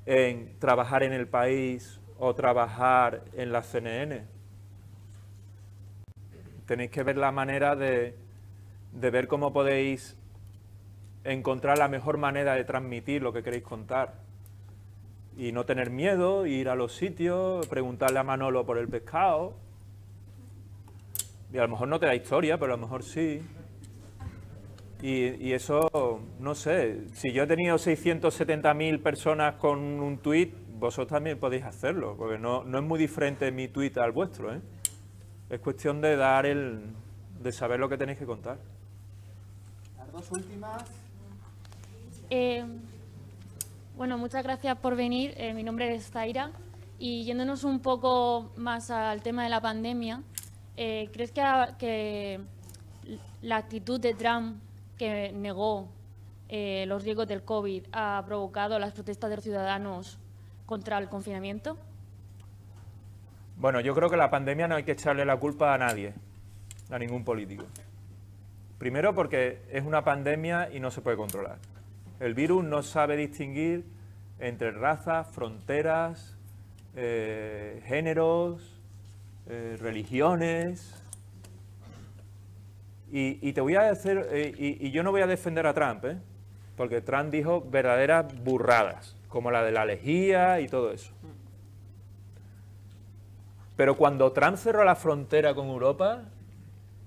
en 0.06 0.58
trabajar 0.60 1.04
en 1.04 1.12
el 1.12 1.28
país 1.28 2.00
o 2.18 2.34
trabajar 2.36 3.24
en 3.34 3.52
la 3.52 3.64
CNN. 3.64 4.26
Tenéis 6.66 6.92
que 6.92 7.04
ver 7.04 7.18
la 7.18 7.32
manera 7.32 7.76
de, 7.76 8.16
de 8.94 9.10
ver 9.10 9.28
cómo 9.28 9.52
podéis 9.52 10.16
encontrar 11.26 11.78
la 11.78 11.90
mejor 11.90 12.18
manera 12.18 12.54
de 12.54 12.64
transmitir 12.64 13.22
lo 13.22 13.34
que 13.34 13.44
queréis 13.44 13.64
contar. 13.64 14.16
Y 15.36 15.52
no 15.52 15.66
tener 15.66 15.90
miedo, 15.90 16.46
ir 16.46 16.70
a 16.70 16.76
los 16.76 16.96
sitios, 16.96 17.68
preguntarle 17.68 18.20
a 18.20 18.24
Manolo 18.24 18.66
por 18.66 18.78
el 18.78 18.88
pescado, 18.88 19.56
y 21.52 21.58
a 21.58 21.62
lo 21.62 21.70
mejor 21.70 21.88
no 21.88 22.00
te 22.00 22.06
da 22.06 22.16
historia, 22.16 22.58
pero 22.58 22.74
a 22.74 22.78
lo 22.78 22.82
mejor 22.82 23.04
sí. 23.04 23.42
Y, 25.02 25.54
eso, 25.54 25.88
no 26.40 26.56
sé, 26.56 27.08
si 27.14 27.32
yo 27.32 27.44
he 27.44 27.48
tenido 27.48 27.78
670.000 27.78 29.02
personas 29.02 29.56
con 29.56 29.80
un 29.80 30.18
tweet, 30.18 30.52
vosotros 30.78 31.08
también 31.08 31.40
podéis 31.40 31.64
hacerlo, 31.64 32.16
porque 32.18 32.38
no, 32.38 32.66
no 32.66 32.80
es 32.80 32.84
muy 32.84 33.00
diferente 33.00 33.50
mi 33.52 33.70
tweet 33.70 33.94
al 33.96 34.12
vuestro. 34.12 34.54
¿eh? 34.54 34.62
Es 35.50 35.60
cuestión 35.62 36.02
de 36.02 36.18
dar 36.18 36.46
el, 36.46 36.82
de 37.40 37.52
saber 37.54 37.80
lo 37.80 37.88
que 37.88 37.98
tenéis 37.98 38.20
que 38.20 38.26
contar. 38.26 38.58
Las 39.98 40.12
dos 40.12 40.32
últimas. 40.32 40.84
Eh, 42.30 42.66
bueno, 43.96 44.18
muchas 44.18 44.44
gracias 44.44 44.78
por 44.78 44.96
venir. 44.96 45.34
Eh, 45.38 45.54
mi 45.54 45.64
nombre 45.64 45.94
es 45.96 46.12
Zaira 46.12 46.52
Y 47.00 47.24
yéndonos 47.24 47.64
un 47.64 47.80
poco 47.80 48.52
más 48.58 48.92
al 48.92 49.22
tema 49.22 49.44
de 49.44 49.50
la 49.50 49.62
pandemia, 49.62 50.22
eh, 50.82 51.10
¿crees 51.12 51.34
que, 51.34 52.40
la 53.42 53.58
actitud 53.58 54.00
de 54.00 54.14
Trump, 54.14 54.62
que 54.98 55.34
negó 55.34 55.90
eh, 56.48 56.86
los 56.88 57.04
riesgos 57.04 57.28
del 57.28 57.44
COVID, 57.44 57.84
ha 57.92 58.24
provocado 58.26 58.80
las 58.80 58.94
protestas 58.94 59.30
de 59.30 59.36
los 59.36 59.44
ciudadanos 59.44 60.20
contra 60.66 60.98
el 60.98 61.10
confinamiento? 61.10 61.78
Bueno, 63.58 63.82
yo 63.82 63.94
creo 63.94 64.10
que 64.10 64.16
la 64.16 64.30
pandemia 64.30 64.70
no 64.70 64.76
hay 64.76 64.84
que 64.84 64.94
echarle 64.94 65.26
la 65.26 65.36
culpa 65.36 65.74
a 65.74 65.78
nadie, 65.78 66.14
a 66.90 66.98
ningún 66.98 67.26
político. 67.26 67.66
Primero 68.78 69.14
porque 69.14 69.62
es 69.70 69.84
una 69.84 70.06
pandemia 70.06 70.70
y 70.72 70.80
no 70.80 70.92
se 70.92 71.02
puede 71.02 71.18
controlar. 71.18 71.58
El 72.22 72.34
virus 72.34 72.64
no 72.64 72.84
sabe 72.84 73.18
distinguir 73.18 73.84
entre 74.40 74.72
razas, 74.72 75.28
fronteras, 75.28 76.38
eh, 76.96 77.82
géneros, 77.86 78.79
eh, 79.50 79.78
religiones. 79.80 80.96
Y, 83.12 83.52
te 83.54 83.62
voy 83.62 83.74
a 83.74 83.82
decir, 83.82 84.24
eh, 84.30 84.54
y, 84.56 84.92
yo 84.92 85.02
no 85.02 85.10
voy 85.10 85.22
a 85.22 85.28
defender 85.28 85.66
a 85.66 85.74
Trump, 85.74 86.06
porque 86.78 87.02
Trump 87.02 87.32
dijo 87.32 87.62
verdaderas 87.68 88.28
burradas, 88.44 89.16
como 89.28 89.50
la 89.50 89.64
de 89.64 89.72
la 89.72 89.86
lejía 89.86 90.60
y 90.62 90.68
todo 90.68 90.92
eso. 90.92 91.12
Pero 93.76 93.98
cuando 93.98 94.32
Trump 94.32 94.58
cerró 94.58 94.84
la 94.84 94.96
frontera 94.96 95.56
con 95.56 95.70
Europa, 95.70 96.26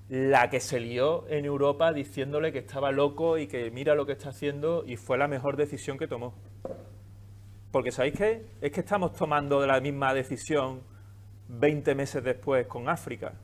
la 0.09 0.51
que 0.51 0.59
se 0.59 0.81
lió 0.81 1.29
en 1.29 1.45
Europa 1.45 1.93
diciéndole 1.93 2.51
que 2.51 2.59
estaba 2.59 2.91
loco 2.91 3.39
y 3.39 3.47
que 3.47 3.71
mira 3.71 3.95
lo 3.95 4.05
que 4.05 4.13
está 4.13 4.31
haciendo 4.31 4.83
y 4.85 4.97
fue 4.97 5.17
la 5.17 5.29
mejor 5.29 5.57
decisión 5.57 5.97
que 5.97 6.09
tomó. 6.09 6.35
Porque 7.71 7.93
¿sabéis 7.93 8.15
qué? 8.17 8.47
Es 8.61 8.73
que 8.73 8.81
estamos 8.81 9.13
tomando 9.13 9.65
la 9.65 9.81
misma 9.81 10.13
decisión 10.13 10.81
20 11.53 11.95
meses 11.95 12.25
después 12.25 12.67
con 12.67 12.89
África. 12.89 13.35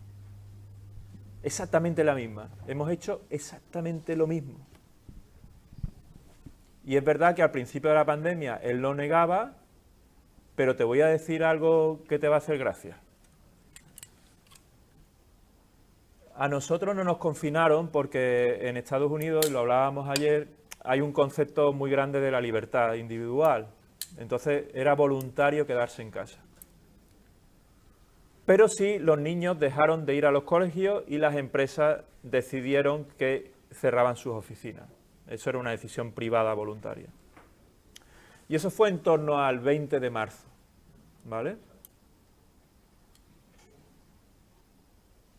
Exactamente 1.43 2.02
la 2.05 2.14
misma. 2.14 2.48
Hemos 2.66 2.90
hecho 2.90 3.22
exactamente 3.30 4.16
lo 4.16 4.26
mismo. 4.26 4.66
Y 6.85 6.97
es 6.97 7.05
verdad 7.05 7.36
que 7.36 7.43
al 7.43 7.51
principio 7.51 7.90
de 7.90 7.97
la 7.97 8.06
pandemia 8.06 8.56
él 8.62 8.78
lo 8.78 8.94
negaba, 8.94 9.56
pero 10.56 10.74
te 10.74 10.85
voy 10.85 11.02
a 11.02 11.06
decir 11.06 11.44
algo 11.44 12.02
que 12.09 12.18
te 12.18 12.28
va 12.28 12.36
a 12.36 12.39
hacer 12.39 12.56
gracia. 12.56 12.98
A 16.35 16.48
nosotros 16.48 16.97
no 16.97 17.05
nos 17.05 17.18
confinaron 17.18 17.89
porque 17.89 18.68
en 18.68 18.76
Estados 18.76 19.10
Unidos, 19.10 19.47
y 19.48 19.52
lo 19.52 19.59
hablábamos 19.59 20.09
ayer, 20.09 20.48
hay 20.82 21.01
un 21.01 21.12
concepto 21.12 21.72
muy 21.72 21.90
grande 21.90 22.20
de 22.20 22.30
la 22.30 22.40
libertad 22.40 22.94
individual. 22.94 23.68
Entonces 24.16 24.66
era 24.72 24.94
voluntario 24.94 25.66
quedarse 25.66 26.01
en 26.01 26.10
casa. 26.10 26.40
Pero 28.48 28.66
sí, 28.66 28.98
los 28.98 29.18
niños 29.18 29.60
dejaron 29.60 30.06
de 30.06 30.14
ir 30.14 30.24
a 30.24 30.30
los 30.30 30.44
colegios 30.44 31.04
y 31.06 31.18
las 31.18 31.36
empresas 31.36 32.00
decidieron 32.22 33.04
que 33.18 33.52
cerraban 33.70 34.16
sus 34.16 34.32
oficinas. 34.32 34.88
Eso 35.26 35.50
era 35.50 35.58
una 35.58 35.72
decisión 35.72 36.12
privada 36.12 36.54
voluntaria. 36.54 37.08
Y 38.48 38.54
eso 38.54 38.70
fue 38.70 38.88
en 38.88 39.00
torno 39.00 39.36
al 39.38 39.58
20 39.60 40.00
de 40.00 40.08
marzo. 40.08 40.48
¿Vale? 41.26 41.58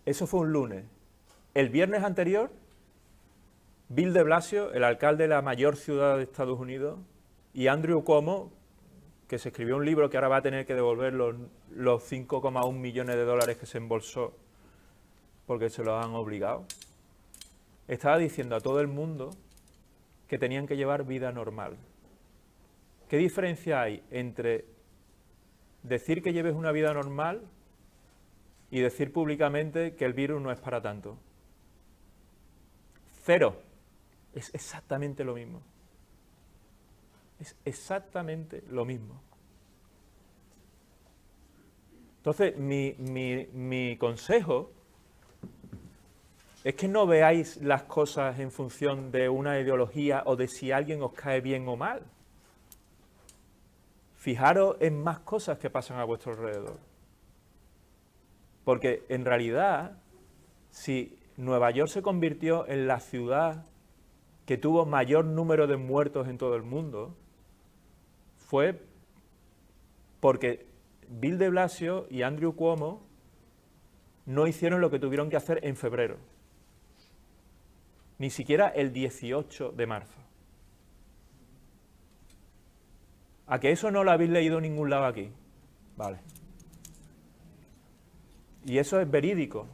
Eso 0.06 0.28
fue 0.28 0.42
un 0.42 0.54
lunes. 0.54 0.86
El 1.56 1.70
viernes 1.70 2.04
anterior, 2.04 2.52
Bill 3.88 4.14
de 4.14 4.22
Blasio, 4.22 4.72
el 4.72 4.84
alcalde 4.84 5.24
de 5.24 5.30
la 5.30 5.42
mayor 5.42 5.78
ciudad 5.78 6.18
de 6.18 6.24
Estados 6.26 6.60
Unidos, 6.60 7.00
y 7.56 7.70
Andrew 7.70 8.04
Cuomo, 8.04 8.52
que 9.28 9.40
se 9.40 9.50
escribió 9.50 9.78
un 9.78 9.86
libro 9.86 10.12
que 10.12 10.18
ahora 10.18 10.28
va 10.28 10.38
a 10.38 10.42
tener 10.44 10.68
que 10.68 10.76
devolver 10.76 11.14
los, 11.14 11.34
5,1 11.76 12.74
millones 12.74 13.16
de 13.16 13.26
dólares 13.26 13.58
que 13.58 13.66
se 13.66 13.78
embolsó 13.78 14.34
porque 15.46 15.70
se 15.70 15.84
lo 15.84 15.98
han 15.98 16.12
obligado, 16.12 16.66
estaba 17.88 18.20
diciendo 18.20 18.56
a 18.56 18.60
todo 18.60 18.80
el 18.82 18.88
mundo 18.88 19.32
que 20.28 20.38
tenían 20.38 20.68
que 20.68 20.78
llevar 20.78 21.06
vida 21.06 21.32
normal. 21.32 21.76
¿Qué 23.08 23.18
diferencia 23.18 23.82
hay 23.82 24.04
entre 24.12 24.66
decir 25.82 26.22
que 26.22 26.34
lleves 26.34 26.54
una 26.54 26.72
vida 26.72 26.94
normal 26.94 27.42
y 28.70 28.82
decir 28.82 29.12
públicamente 29.12 29.96
que 29.96 30.06
el 30.06 30.14
virus 30.14 30.40
no 30.40 30.52
es 30.52 30.60
para 30.60 30.82
tanto? 30.82 31.18
Cero. 33.24 33.60
Es 34.36 34.54
exactamente 34.54 35.24
lo 35.24 35.34
mismo. 35.34 35.62
Es 37.40 37.56
exactamente 37.66 38.64
lo 38.70 38.86
mismo. 38.86 39.20
Entonces, 42.30 42.60
mi, 42.60 43.98
consejo 43.98 44.70
es 46.64 46.76
que 46.76 46.88
no 46.88 47.08
veáis 47.08 47.58
las 47.58 47.84
cosas 47.84 48.38
en 48.38 48.52
función 48.52 49.12
de 49.12 49.30
una 49.30 49.60
ideología 49.60 50.22
o 50.28 50.36
de 50.36 50.48
si 50.48 50.72
alguien 50.72 51.02
os 51.02 51.14
cae 51.14 51.42
bien 51.42 51.68
o 51.68 51.76
mal. 51.76 52.04
Fijaros 54.16 54.78
en 54.80 55.02
más 55.02 55.22
cosas 55.22 55.58
que 55.58 55.72
pasan 55.72 55.98
a 55.98 56.04
vuestro 56.04 56.34
alrededor. 56.34 56.78
Porque 58.64 59.06
en 59.10 59.26
realidad, 59.26 59.98
si 60.70 61.18
Nueva 61.36 61.72
York 61.72 61.90
se 61.90 62.04
convirtió 62.04 62.68
en 62.68 62.86
la 62.86 63.00
ciudad 63.00 63.66
que 64.46 64.60
tuvo 64.60 64.86
mayor 64.86 65.26
número 65.26 65.66
de 65.66 65.78
muertos 65.78 66.28
en 66.28 66.38
todo 66.38 66.56
el 66.56 66.62
mundo, 66.62 67.16
fue 68.38 68.80
porque 70.20 70.69
Bill 71.10 71.38
de 71.38 71.50
Blasio 71.50 72.06
y 72.10 72.22
Andrew 72.22 72.56
Cuomo 72.56 73.02
no 74.26 74.46
hicieron 74.46 74.80
lo 74.80 74.92
que 74.92 75.00
tuvieron 75.00 75.30
que 75.30 75.38
hacer 75.38 75.60
en 75.64 75.76
febrero, 75.76 76.18
ni 78.20 78.30
siquiera 78.30 78.68
el 78.68 78.94
18 78.94 79.72
de 79.72 79.88
marzo. 79.88 80.20
¿A 83.48 83.60
que 83.60 83.72
eso 83.72 83.90
no 83.90 84.04
lo 84.04 84.12
habéis 84.12 84.30
leído 84.30 84.58
en 84.58 84.64
ningún 84.64 84.92
lado 84.92 85.06
aquí? 85.06 85.32
Vale. 85.98 86.20
Y 88.64 88.78
eso 88.78 89.02
es 89.02 89.10
verídico. 89.10 89.68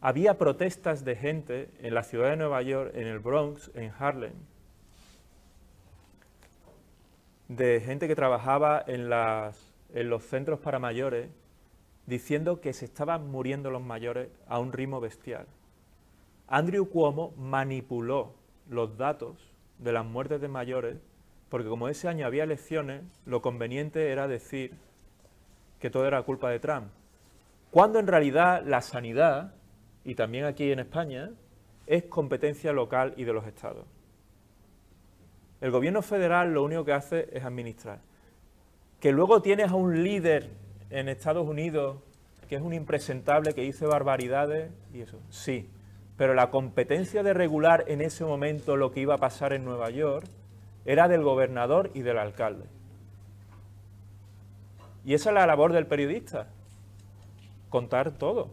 Había 0.00 0.38
protestas 0.38 1.04
de 1.04 1.16
gente 1.16 1.68
en 1.80 1.92
la 1.92 2.02
ciudad 2.02 2.30
de 2.30 2.36
Nueva 2.36 2.62
York, 2.62 2.92
en 2.94 3.06
el 3.06 3.18
Bronx, 3.18 3.70
en 3.74 3.92
Harlem, 3.98 4.32
de 7.48 7.82
gente 7.82 8.08
que 8.08 8.14
trabajaba 8.14 8.82
en, 8.86 9.10
los 9.94 10.24
centros 10.24 10.60
para 10.60 10.78
mayores 10.78 11.30
diciendo 12.06 12.60
que 12.60 12.72
se 12.72 12.84
estaban 12.84 13.30
muriendo 13.30 13.70
los 13.70 13.82
mayores 13.82 14.28
a 14.46 14.58
un 14.58 14.72
ritmo 14.72 15.00
bestial. 15.00 15.46
Andrew 16.46 16.88
Cuomo 16.88 17.32
manipuló 17.36 18.34
los 18.68 18.96
datos 18.96 19.36
de 19.78 19.92
las 19.92 20.04
muertes 20.04 20.40
de 20.40 20.48
mayores 20.48 20.98
porque 21.48 21.68
como 21.68 21.88
ese 21.88 22.08
año 22.08 22.26
había 22.26 22.44
elecciones, 22.44 23.02
lo 23.24 23.40
conveniente 23.40 24.10
era 24.10 24.26
decir 24.26 24.74
que 25.78 25.90
todo 25.90 26.06
era 26.06 26.22
culpa 26.22 26.50
de 26.50 26.58
Trump. 26.58 26.88
Cuando 27.70 27.98
en 27.98 28.06
realidad 28.06 28.64
la 28.64 28.80
sanidad, 28.80 29.54
y 30.04 30.14
también 30.14 30.44
aquí 30.44 30.70
en 30.72 30.80
España, 30.80 31.30
es 31.86 32.04
competencia 32.04 32.72
local 32.72 33.14
y 33.16 33.24
de 33.24 33.32
los 33.32 33.46
estados. 33.46 33.84
El 35.60 35.70
gobierno 35.70 36.02
federal 36.02 36.52
lo 36.52 36.64
único 36.64 36.84
que 36.84 36.92
hace 36.92 37.28
es 37.32 37.44
administrar. 37.44 38.00
Que 39.00 39.12
luego 39.12 39.42
tienes 39.42 39.70
a 39.70 39.74
un 39.74 40.02
líder 40.02 40.50
en 40.90 41.08
Estados 41.08 41.46
Unidos 41.46 41.96
que 42.48 42.56
es 42.56 42.62
un 42.62 42.72
impresentable, 42.72 43.54
que 43.54 43.62
dice 43.62 43.86
barbaridades 43.86 44.70
y 44.92 45.00
eso, 45.00 45.18
sí. 45.30 45.68
Pero 46.16 46.34
la 46.34 46.50
competencia 46.50 47.22
de 47.22 47.34
regular 47.34 47.84
en 47.88 48.00
ese 48.00 48.24
momento 48.24 48.76
lo 48.76 48.92
que 48.92 49.00
iba 49.00 49.14
a 49.14 49.18
pasar 49.18 49.52
en 49.52 49.64
Nueva 49.64 49.90
York 49.90 50.26
era 50.84 51.08
del 51.08 51.22
gobernador 51.22 51.90
y 51.94 52.02
del 52.02 52.18
alcalde. 52.18 52.64
Y 55.04 55.14
esa 55.14 55.30
es 55.30 55.34
la 55.34 55.46
labor 55.46 55.72
del 55.72 55.86
periodista, 55.86 56.48
contar 57.68 58.12
todo. 58.12 58.50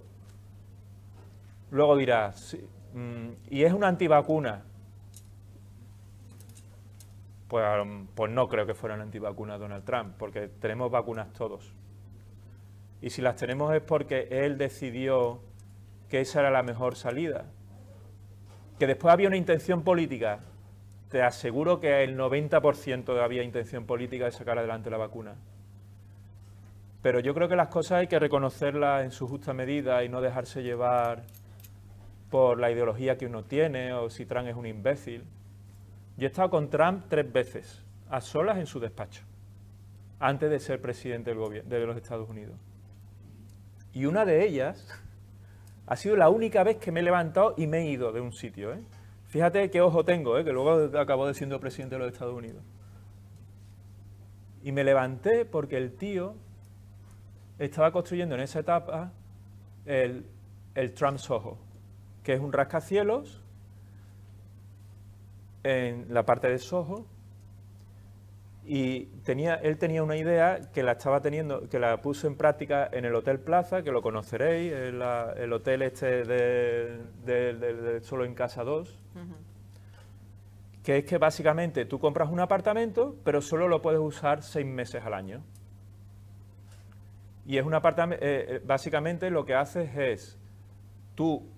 Luego 1.71 1.95
dirás, 1.95 2.57
mm, 2.93 3.29
y 3.49 3.63
es 3.63 3.73
una 3.73 3.87
antivacuna. 3.87 4.63
Pues, 7.53 7.67
pues, 8.15 8.31
no 8.31 8.49
creo 8.49 8.65
que 8.65 8.73
fueran 8.73 8.99
antivacunas 8.99 9.59
Donald 9.59 9.85
Trump, 9.85 10.15
porque 10.17 10.47
tenemos 10.47 10.89
vacunas 10.89 11.31
todos. 11.33 11.71
Y 12.99 13.11
si 13.11 13.21
las 13.21 13.35
tenemos 13.35 13.71
es 13.75 13.81
porque 13.83 14.27
él 14.31 14.57
decidió 14.57 15.39
que 16.09 16.21
esa 16.21 16.39
era 16.39 16.49
la 16.49 16.63
mejor 16.63 16.95
salida. 16.95 17.45
Que 18.79 18.87
después 18.87 19.13
había 19.13 19.27
una 19.27 19.37
intención 19.37 19.83
política. 19.83 20.39
Te 21.09 21.21
aseguro 21.21 21.79
que 21.79 22.03
el 22.03 22.17
90% 22.17 23.23
había 23.23 23.43
intención 23.43 23.85
política 23.85 24.25
de 24.25 24.31
sacar 24.31 24.57
adelante 24.57 24.89
la 24.89 24.97
vacuna. 24.97 25.35
Pero 27.03 27.19
yo 27.19 27.35
creo 27.35 27.49
que 27.49 27.55
las 27.55 27.67
cosas 27.67 27.99
hay 27.99 28.07
que 28.07 28.17
reconocerlas 28.17 29.03
en 29.03 29.11
su 29.11 29.27
justa 29.27 29.53
medida 29.53 30.03
y 30.03 30.09
no 30.09 30.21
dejarse 30.21 30.63
llevar 30.63 31.21
por 32.31 32.59
la 32.59 32.71
ideología 32.71 33.15
que 33.15 33.27
uno 33.27 33.43
tiene 33.43 33.93
o 33.93 34.09
si 34.09 34.25
Trump 34.25 34.47
es 34.47 34.55
un 34.55 34.65
imbécil. 34.65 35.23
Yo 36.17 36.25
he 36.25 36.27
estado 36.27 36.49
con 36.49 36.69
Trump 36.69 37.05
tres 37.09 37.31
veces, 37.31 37.83
a 38.09 38.21
solas 38.21 38.57
en 38.57 38.67
su 38.67 38.79
despacho. 38.79 39.23
antes 40.19 40.49
de 40.49 40.59
ser 40.59 40.79
presidente 40.79 41.35
de 41.35 41.85
los 41.85 41.97
Estados 41.97 42.29
Unidos. 42.29 42.55
Y 43.91 44.05
una 44.05 44.23
de 44.23 44.45
ellas 44.45 44.87
ha 45.85 45.97
sido 45.97 46.15
la 46.15 46.29
única 46.29 46.63
vez 46.63 46.77
que 46.77 46.93
me 46.93 47.01
he 47.01 47.03
levantado 47.03 47.55
y 47.57 47.67
me 47.67 47.79
he 47.79 47.89
ido 47.91 48.13
de 48.13 48.21
un 48.21 48.31
sitio. 48.31 48.73
¿eh? 48.73 48.79
Fíjate 49.25 49.69
qué 49.69 49.81
ojo 49.81 50.05
tengo, 50.05 50.37
¿eh? 50.37 50.45
que 50.45 50.53
luego 50.53 50.97
acabó 50.97 51.27
de 51.27 51.33
siendo 51.33 51.59
presidente 51.59 51.95
de 51.95 51.99
los 51.99 52.13
Estados 52.13 52.33
Unidos. 52.33 52.63
Y 54.63 54.71
me 54.71 54.85
levanté 54.85 55.43
porque 55.43 55.75
el 55.75 55.93
tío 55.93 56.35
estaba 57.59 57.91
construyendo 57.91 58.35
en 58.35 58.41
esa 58.41 58.59
etapa 58.59 59.11
el, 59.85 60.25
el 60.73 60.93
Trump 60.93 61.17
Soho, 61.17 61.57
que 62.23 62.33
es 62.33 62.39
un 62.39 62.53
rascacielos 62.53 63.42
en 65.63 66.13
la 66.13 66.23
parte 66.23 66.49
de 66.49 66.59
Soho 66.59 67.05
y 68.65 69.05
tenía, 69.25 69.55
él 69.55 69.77
tenía 69.77 70.03
una 70.03 70.15
idea 70.15 70.59
que 70.73 70.83
la 70.83 70.93
estaba 70.93 71.19
teniendo, 71.19 71.67
que 71.67 71.79
la 71.79 71.99
puso 71.99 72.27
en 72.27 72.35
práctica 72.35 72.89
en 72.91 73.03
el 73.03 73.13
Hotel 73.13 73.39
Plaza, 73.39 73.83
que 73.83 73.91
lo 73.91 74.01
conoceréis, 74.01 74.71
el, 74.71 75.51
hotel 75.51 75.81
este 75.81 76.23
de, 76.23 77.99
Solo 78.03 78.23
en 78.23 78.33
Casa 78.33 78.63
2, 78.63 78.99
que 80.81 80.99
es 80.99 81.05
que 81.05 81.17
básicamente 81.17 81.85
tú 81.85 81.99
compras 81.99 82.29
un 82.29 82.39
apartamento, 82.39 83.17
pero 83.25 83.41
solo 83.41 83.67
lo 83.67 83.81
puedes 83.81 83.99
usar 83.99 84.41
seis 84.43 84.65
meses 84.65 85.03
al 85.03 85.13
año. 85.13 85.43
Y 87.45 87.57
es 87.57 87.65
un 87.65 87.73
apartamento, 87.73 88.23
eh, 88.23 88.45
eh, 88.47 88.61
básicamente 88.63 89.29
lo 89.29 89.43
que 89.43 89.55
haces 89.55 89.89
es, 89.97 90.39
tú 91.15 91.52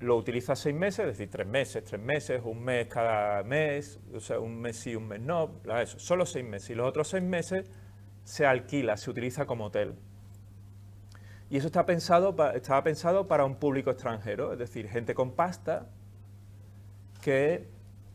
lo 0.00 0.16
utilizas 0.16 0.58
seis 0.58 0.74
meses, 0.74 1.00
es 1.00 1.06
decir, 1.18 1.30
tres 1.30 1.46
meses, 1.46 1.84
tres 1.84 2.00
meses, 2.00 2.42
un 2.44 2.62
mes 2.62 2.88
cada 2.88 3.42
mes, 3.42 4.00
o 4.12 4.20
sea, 4.20 4.40
un 4.40 4.60
mes 4.60 4.76
sí, 4.76 4.94
un 4.96 5.08
mes 5.08 5.20
no, 5.20 5.60
eso, 5.80 5.98
solo 5.98 6.26
seis 6.26 6.44
meses. 6.44 6.70
Y 6.70 6.74
los 6.74 6.88
otros 6.88 7.08
seis 7.08 7.22
meses 7.22 7.70
se 8.24 8.46
alquila, 8.46 8.96
se 8.96 9.10
utiliza 9.10 9.46
como 9.46 9.66
hotel. 9.66 9.94
Y 11.50 11.58
eso 11.58 11.66
está 11.66 11.86
pensado, 11.86 12.34
estaba 12.54 12.82
pensado 12.82 13.28
para 13.28 13.44
un 13.44 13.56
público 13.56 13.90
extranjero, 13.90 14.52
es 14.52 14.58
decir, 14.58 14.88
gente 14.88 15.14
con 15.14 15.32
pasta 15.32 15.86
que 17.22 17.68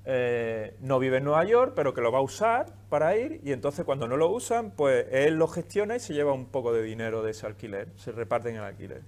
eh, 0.05 0.75
no 0.81 0.99
vive 0.99 1.17
en 1.17 1.23
Nueva 1.23 1.43
York, 1.45 1.73
pero 1.75 1.93
que 1.93 2.01
lo 2.01 2.11
va 2.11 2.19
a 2.19 2.21
usar 2.21 2.73
para 2.89 3.15
ir, 3.17 3.41
y 3.43 3.51
entonces 3.51 3.85
cuando 3.85 4.07
no 4.07 4.17
lo 4.17 4.29
usan, 4.29 4.71
pues 4.71 5.05
él 5.11 5.35
lo 5.35 5.47
gestiona 5.47 5.95
y 5.95 5.99
se 5.99 6.13
lleva 6.13 6.33
un 6.33 6.47
poco 6.47 6.73
de 6.73 6.81
dinero 6.83 7.21
de 7.21 7.31
ese 7.31 7.45
alquiler, 7.45 7.89
se 7.95 8.11
reparten 8.11 8.55
el 8.55 8.63
alquiler. 8.63 9.03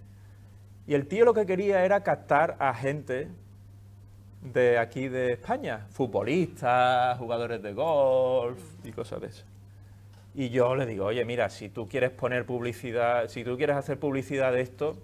Y 0.87 0.93
el 0.93 1.07
tío 1.07 1.25
lo 1.25 1.33
que 1.33 1.45
quería 1.45 1.85
era 1.85 2.01
captar 2.03 2.57
a 2.59 2.73
gente 2.73 3.27
de 4.41 4.77
aquí 4.77 5.07
de 5.07 5.33
España, 5.33 5.87
futbolistas, 5.91 7.17
jugadores 7.17 7.61
de 7.61 7.73
golf 7.73 8.59
y 8.83 8.91
cosas 8.91 9.21
de 9.21 9.27
eso. 9.27 9.45
Y 10.33 10.49
yo 10.49 10.75
le 10.75 10.85
digo, 10.85 11.05
oye, 11.05 11.23
mira, 11.25 11.49
si 11.49 11.69
tú 11.69 11.87
quieres 11.87 12.11
poner 12.11 12.45
publicidad, 12.45 13.27
si 13.27 13.43
tú 13.43 13.57
quieres 13.57 13.75
hacer 13.75 13.99
publicidad 13.99 14.51
de 14.53 14.61
esto, 14.61 14.97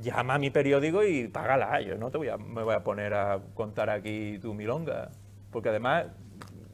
llama 0.00 0.34
a 0.34 0.38
mi 0.38 0.50
periódico 0.50 1.04
y 1.04 1.28
págala. 1.28 1.80
Yo 1.82 1.96
no 1.96 2.10
te 2.10 2.18
voy 2.18 2.28
a, 2.28 2.36
me 2.36 2.62
voy 2.62 2.74
a 2.74 2.82
poner 2.82 3.14
a 3.14 3.40
contar 3.54 3.90
aquí 3.90 4.38
tu 4.40 4.54
milonga. 4.54 5.10
Porque 5.50 5.68
además 5.68 6.06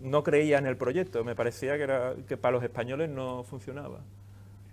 no 0.01 0.22
creía 0.22 0.59
en 0.59 0.66
el 0.66 0.77
proyecto, 0.77 1.24
me 1.24 1.35
parecía 1.35 1.77
que, 1.77 1.82
era, 1.82 2.14
que 2.27 2.36
para 2.36 2.52
los 2.52 2.62
españoles 2.62 3.10
no 3.10 3.44
funcionaba. 3.44 4.01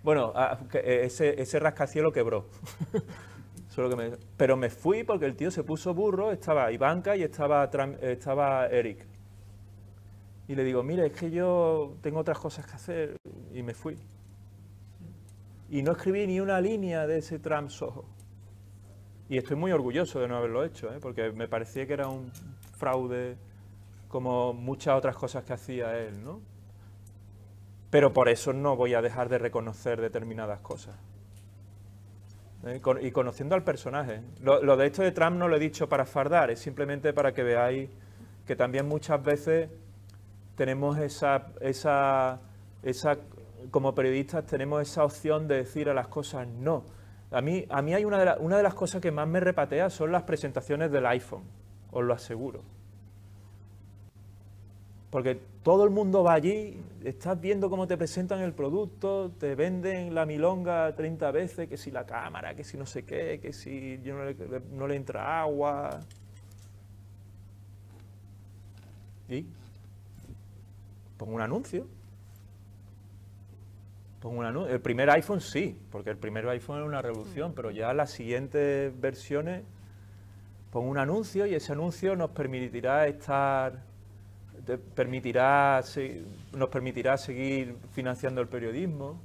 Bueno, 0.02 0.32
ah, 0.34 0.58
eh, 0.74 1.02
ese, 1.04 1.40
ese 1.40 1.58
rascacielos 1.58 2.12
quebró. 2.12 2.46
pero 4.36 4.56
me 4.56 4.70
fui 4.70 5.04
porque 5.04 5.26
el 5.26 5.36
tío 5.36 5.50
se 5.50 5.62
puso 5.62 5.94
burro, 5.94 6.32
estaba 6.32 6.72
Ivanka 6.72 7.16
y 7.16 7.22
estaba, 7.22 8.66
Eric. 8.66 9.06
Y 10.48 10.54
le 10.54 10.64
digo, 10.64 10.82
mire, 10.82 11.06
es 11.06 11.12
que 11.12 11.30
yo 11.30 11.94
tengo 12.00 12.20
otras 12.20 12.38
cosas 12.38 12.66
que 12.66 12.72
hacer 12.72 13.16
y 13.52 13.62
me 13.62 13.74
fui. 13.74 13.96
Y 15.70 15.82
no 15.82 15.92
escribí 15.92 16.26
ni 16.26 16.40
una 16.40 16.60
línea 16.60 17.06
de 17.06 17.18
ese 17.18 17.38
Trump 17.38 17.68
Soho. 17.68 18.04
Y 19.28 19.36
estoy 19.36 19.56
muy 19.56 19.70
orgulloso 19.70 20.18
de 20.20 20.26
no 20.26 20.38
haberlo 20.38 20.64
hecho, 20.64 20.92
¿eh? 20.92 20.98
porque 21.00 21.30
me 21.32 21.46
parecía 21.46 21.86
que 21.86 21.92
era 21.92 22.08
un 22.08 22.32
fraude 22.78 23.36
como 24.08 24.54
muchas 24.54 24.96
otras 24.96 25.16
cosas 25.16 25.44
que 25.44 25.52
hacía 25.52 25.98
él, 25.98 26.24
¿no? 26.24 26.40
Pero 27.90 28.12
por 28.12 28.28
eso 28.28 28.52
no 28.52 28.76
voy 28.76 28.94
a 28.94 29.02
dejar 29.02 29.28
de 29.28 29.38
reconocer 29.38 30.00
determinadas 30.00 30.60
cosas. 30.60 30.96
¿Eh? 32.66 32.80
y 33.02 33.10
conociendo 33.12 33.54
al 33.54 33.62
personaje. 33.62 34.20
Lo, 34.40 34.76
de 34.76 34.86
esto 34.86 35.02
de 35.02 35.12
Trump 35.12 35.36
no 35.36 35.46
lo 35.46 35.56
he 35.56 35.60
dicho 35.60 35.88
para 35.88 36.04
fardar, 36.04 36.50
es 36.50 36.58
simplemente 36.58 37.12
para 37.12 37.32
que 37.32 37.44
veáis 37.44 37.88
que 38.44 38.56
también 38.56 38.88
muchas 38.88 39.22
veces 39.22 39.70
tenemos 40.56 40.98
esa, 40.98 41.52
esa, 41.60 42.40
esa 42.82 43.16
como 43.70 43.94
periodistas 43.94 44.44
tenemos 44.46 44.82
esa 44.82 45.04
opción 45.04 45.46
de 45.46 45.56
decir 45.56 45.88
a 45.88 45.94
las 45.94 46.08
cosas 46.08 46.48
no. 46.48 46.84
A 47.30 47.40
mí, 47.42 47.64
a 47.68 47.80
mí 47.82 47.94
hay 47.94 48.04
una 48.04 48.18
de, 48.18 48.40
una 48.40 48.56
de 48.56 48.62
las 48.62 48.74
cosas 48.74 49.00
que 49.00 49.12
más 49.12 49.28
me 49.28 49.38
repatea 49.38 49.88
son 49.88 50.10
las 50.10 50.24
presentaciones 50.24 50.90
del 50.90 51.06
iPhone, 51.06 51.44
os 51.92 52.02
lo 52.02 52.12
aseguro. 52.12 52.62
Porque 55.10 55.40
todo 55.62 55.84
el 55.84 55.90
mundo 55.90 56.22
va 56.22 56.34
allí, 56.34 56.78
estás 57.02 57.40
viendo 57.40 57.70
cómo 57.70 57.86
te 57.86 57.96
presentan 57.96 58.40
el 58.40 58.52
producto, 58.52 59.30
te 59.38 59.54
venden 59.54 60.14
la 60.14 60.26
milonga 60.26 60.94
30 60.94 61.30
veces, 61.30 61.68
que 61.68 61.78
si 61.78 61.90
la 61.90 62.04
cámara, 62.04 62.54
que 62.54 62.62
si 62.62 62.76
no 62.76 62.84
sé 62.84 63.04
qué, 63.04 63.40
que 63.40 63.54
si 63.54 63.98
no 64.72 64.86
le, 64.86 64.96
entra 64.96 65.40
agua. 65.40 66.00
¿Y? 69.30 69.46
Pongo 71.16 71.34
un 71.34 71.40
anuncio. 71.40 71.86
Pongo 74.20 74.40
un 74.40 74.44
anuncio. 74.44 74.74
El 74.74 74.80
primer 74.82 75.08
iPhone 75.08 75.40
sí, 75.40 75.74
porque 75.90 76.10
el 76.10 76.18
primer 76.18 76.46
iPhone 76.48 76.78
era 76.78 76.86
una 76.86 77.00
revolución, 77.00 77.54
pero 77.54 77.70
ya 77.70 77.94
las 77.94 78.10
siguientes 78.10 78.92
versiones 79.00 79.62
pongo 80.70 80.90
un 80.90 80.98
anuncio 80.98 81.46
y 81.46 81.54
ese 81.54 81.72
anuncio 81.72 82.14
nos 82.14 82.30
permitirá 82.30 83.06
estar 83.06 83.87
permitirá, 84.76 85.82
nos 86.52 86.68
permitirá 86.68 87.16
seguir 87.16 87.76
financiando 87.92 88.40
el 88.40 88.48
periodismo, 88.48 89.18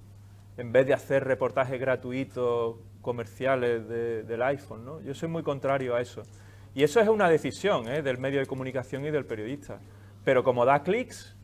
en 0.58 0.72
vez 0.72 0.88
de 0.88 0.94
hacer 0.94 1.24
reportajes 1.24 1.80
gratuitos 1.80 2.78
comerciales 3.02 3.88
del 3.88 4.42
iPhone. 4.44 4.86
¿no? 4.86 5.02
Yo 5.02 5.14
soy 5.14 5.28
muy 5.28 5.44
contrario 5.44 5.96
a 5.96 6.02
eso. 6.02 6.22
Y 6.76 6.84
eso 6.84 7.00
es 7.00 7.08
una 7.08 7.30
decisión 7.30 7.88
¿eh? 7.88 8.02
del 8.02 8.18
medio 8.18 8.40
de 8.40 8.46
comunicación 8.46 9.06
y 9.06 9.12
del 9.12 9.26
periodista. 9.26 9.80
Pero 10.24 10.44
como 10.44 10.66
da 10.66 10.82
clics... 10.82 11.36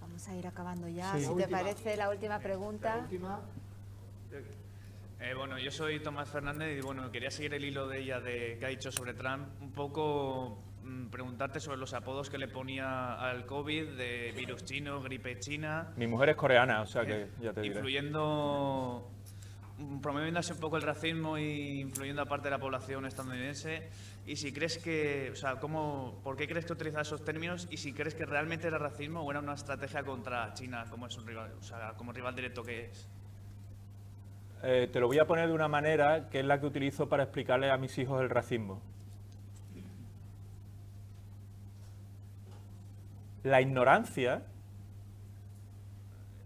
Vamos 0.00 0.28
a 0.28 0.34
ir 0.34 0.46
acabando 0.46 0.88
ya. 0.88 1.16
si 1.16 1.34
te 1.36 1.48
parece 1.48 1.96
la 1.96 2.10
última 2.10 2.38
pregunta. 2.40 3.06
Eh, 5.20 5.34
bueno, 5.34 5.58
yo 5.58 5.70
soy 5.70 6.00
Tomás 6.00 6.28
Fernández 6.28 6.78
y 6.78 6.80
bueno, 6.80 7.10
quería 7.10 7.30
seguir 7.30 7.52
el 7.54 7.64
hilo 7.64 7.88
de 7.88 8.00
ella 8.00 8.20
de, 8.20 8.56
que 8.58 8.66
ha 8.66 8.68
dicho 8.68 8.92
sobre 8.92 9.14
Trump, 9.14 9.48
un 9.60 9.72
poco 9.72 10.58
preguntarte 11.10 11.60
sobre 11.60 11.78
los 11.78 11.94
apodos 11.94 12.30
que 12.30 12.38
le 12.38 12.48
ponía 12.48 13.14
al 13.14 13.46
COVID 13.46 13.96
de 13.96 14.32
virus 14.36 14.64
chino, 14.64 15.00
gripe 15.02 15.38
china. 15.38 15.92
Mi 15.96 16.06
mujer 16.06 16.30
es 16.30 16.36
coreana, 16.36 16.82
o 16.82 16.86
sea 16.86 17.04
que 17.04 17.22
eh, 17.22 17.28
ya 17.40 17.52
te 17.52 17.62
diré. 17.62 17.74
Influyendo, 17.74 19.10
mm, 19.78 20.00
promoviéndose 20.00 20.52
un 20.52 20.60
poco 20.60 20.76
el 20.76 20.82
racismo 20.82 21.38
y 21.38 21.80
influyendo 21.80 22.22
a 22.22 22.26
parte 22.26 22.44
de 22.44 22.50
la 22.50 22.58
población 22.58 23.06
estadounidense. 23.06 23.88
Y 24.26 24.36
si 24.36 24.52
crees 24.52 24.78
que, 24.78 25.30
o 25.32 25.36
sea, 25.36 25.56
¿cómo, 25.56 26.20
¿por 26.22 26.36
qué 26.36 26.46
crees 26.46 26.66
que 26.66 26.74
utiliza 26.74 27.00
esos 27.00 27.24
términos? 27.24 27.66
Y 27.70 27.78
si 27.78 27.92
crees 27.92 28.14
que 28.14 28.26
realmente 28.26 28.66
era 28.66 28.78
racismo 28.78 29.22
o 29.22 29.30
era 29.30 29.40
una 29.40 29.54
estrategia 29.54 30.02
contra 30.02 30.52
China, 30.54 30.84
como 30.90 31.06
es 31.06 31.16
un 31.16 31.26
rival, 31.26 31.52
o 31.58 31.62
sea, 31.62 31.94
como 31.96 32.12
rival 32.12 32.34
directo 32.34 32.62
que 32.62 32.86
es. 32.86 33.08
Eh, 34.62 34.88
te 34.92 35.00
lo 35.00 35.06
voy 35.06 35.18
a 35.18 35.26
poner 35.26 35.48
de 35.48 35.54
una 35.54 35.68
manera 35.68 36.28
que 36.28 36.40
es 36.40 36.44
la 36.44 36.60
que 36.60 36.66
utilizo 36.66 37.08
para 37.08 37.22
explicarle 37.22 37.70
a 37.70 37.78
mis 37.78 37.96
hijos 37.96 38.20
el 38.20 38.28
racismo. 38.28 38.82
La 43.42 43.60
ignorancia 43.60 44.42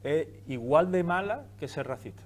es 0.05 0.29
igual 0.49 0.91
de 0.93 1.05
mala 1.05 1.47
que 1.59 1.69
ser 1.69 1.87
racista. 1.87 2.23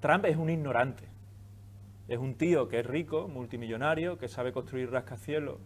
Trump 0.00 0.24
es 0.26 0.36
un 0.36 0.50
ignorante. 0.50 1.04
Es 2.08 2.18
un 2.18 2.36
tío 2.36 2.68
que 2.68 2.80
es 2.80 2.86
rico, 2.86 3.28
multimillonario, 3.28 4.18
que 4.18 4.28
sabe 4.28 4.52
construir 4.52 4.90
rascacielos, 4.90 5.58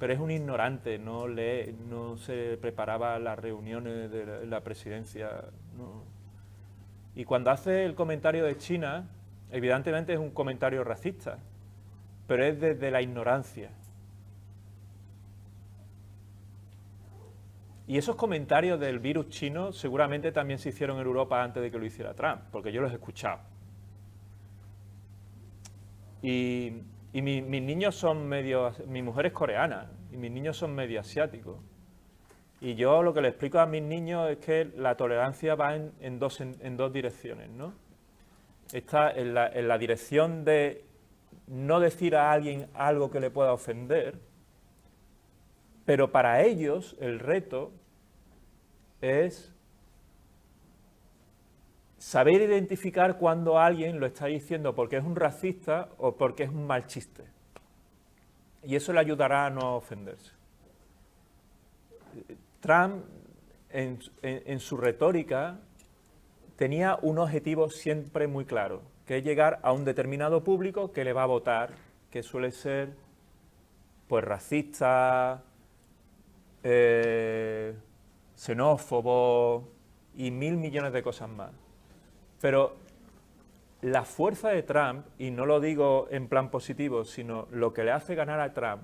pero 0.00 0.12
es 0.12 0.18
un 0.18 0.32
ignorante, 0.32 0.98
no 0.98 1.28
lee, 1.28 1.76
no 1.88 2.16
se 2.16 2.58
preparaba 2.60 3.18
las 3.20 3.38
reuniones 3.38 4.10
de 4.10 4.46
la 4.46 4.62
presidencia. 4.62 5.44
Y 7.14 7.24
cuando 7.24 7.52
hace 7.52 7.84
el 7.84 7.94
comentario 7.94 8.44
de 8.44 8.56
China, 8.56 9.08
evidentemente 9.52 10.12
es 10.12 10.18
un 10.18 10.30
comentario 10.30 10.82
racista, 10.82 11.38
pero 12.26 12.44
es 12.44 12.60
desde 12.60 12.90
la 12.90 13.02
ignorancia. 13.02 13.70
Y 17.86 17.98
esos 17.98 18.16
comentarios 18.16 18.80
del 18.80 18.98
virus 18.98 19.28
chino 19.28 19.72
seguramente 19.72 20.32
también 20.32 20.58
se 20.58 20.70
hicieron 20.70 20.98
en 20.98 21.06
Europa 21.06 21.42
antes 21.42 21.62
de 21.62 21.70
que 21.70 21.78
lo 21.78 21.84
hiciera 21.84 22.14
Trump, 22.14 22.40
porque 22.50 22.72
yo 22.72 22.80
los 22.80 22.90
he 22.90 22.94
escuchado. 22.94 23.40
Y, 26.22 26.72
mis 27.12 27.62
niños 27.62 27.94
son 27.94 28.26
medio... 28.26 28.72
Mi 28.86 29.02
mujer 29.02 29.26
es 29.26 29.32
coreana 29.32 29.90
y 30.10 30.16
mis 30.16 30.30
niños 30.30 30.56
son 30.56 30.74
medio 30.74 30.98
asiáticos. 30.98 31.58
Y 32.60 32.74
yo 32.76 33.02
lo 33.02 33.12
que 33.12 33.20
le 33.20 33.28
explico 33.28 33.58
a 33.58 33.66
mis 33.66 33.82
niños 33.82 34.30
es 34.30 34.38
que 34.38 34.70
la 34.76 34.96
tolerancia 34.96 35.54
va 35.54 35.76
en, 35.76 36.18
dos, 36.18 36.40
en, 36.40 36.76
dos, 36.78 36.92
direcciones, 36.92 37.50
¿no? 37.50 37.74
Está 38.72 39.10
en 39.10 39.34
la, 39.34 39.48
en 39.48 39.68
la 39.68 39.76
dirección 39.76 40.44
de 40.46 40.82
no 41.46 41.78
decir 41.78 42.16
a 42.16 42.32
alguien 42.32 42.68
algo 42.72 43.10
que 43.10 43.20
le 43.20 43.30
pueda 43.30 43.52
ofender, 43.52 44.18
pero 45.84 46.10
para 46.10 46.42
ellos 46.42 46.96
el 47.00 47.18
reto 47.18 47.72
es 49.00 49.52
saber 51.98 52.42
identificar 52.42 53.18
cuando 53.18 53.58
alguien 53.58 53.98
lo 54.00 54.06
está 54.06 54.26
diciendo 54.26 54.74
porque 54.74 54.96
es 54.96 55.04
un 55.04 55.16
racista 55.16 55.88
o 55.98 56.16
porque 56.16 56.44
es 56.44 56.50
un 56.50 56.66
mal 56.66 56.86
chiste. 56.86 57.24
Y 58.62 58.76
eso 58.76 58.92
le 58.92 59.00
ayudará 59.00 59.46
a 59.46 59.50
no 59.50 59.76
ofenderse. 59.76 60.32
Trump, 62.60 63.04
en, 63.70 64.60
su 64.60 64.76
retórica, 64.76 65.58
tenía 66.56 66.98
un 67.02 67.18
objetivo 67.18 67.68
siempre 67.68 68.26
muy 68.26 68.44
claro, 68.44 68.82
que 69.06 69.18
es 69.18 69.24
llegar 69.24 69.58
a 69.62 69.72
un 69.72 69.84
determinado 69.84 70.44
público 70.44 70.92
que 70.92 71.04
le 71.04 71.12
va 71.12 71.24
a 71.24 71.26
votar, 71.26 71.70
que 72.10 72.22
suele 72.22 72.52
ser 72.52 72.94
pues 74.08 74.24
racista, 74.24 75.42
eh, 76.64 77.74
y 80.16 80.30
mil 80.30 80.56
millones 80.56 80.92
de 80.92 81.02
cosas 81.02 81.28
más. 81.28 81.52
Pero 82.40 82.76
la 83.82 84.04
fuerza 84.04 84.48
de 84.48 84.62
Trump, 84.62 85.06
y 85.18 85.30
no 85.30 85.46
lo 85.46 85.60
digo 85.60 86.08
en 86.10 86.28
plan 86.28 86.50
positivo, 86.50 87.04
sino 87.04 87.46
lo 87.50 87.72
que 87.72 87.84
le 87.84 87.92
hace 87.92 88.14
ganar 88.14 88.40
a 88.40 88.52
Trump, 88.52 88.82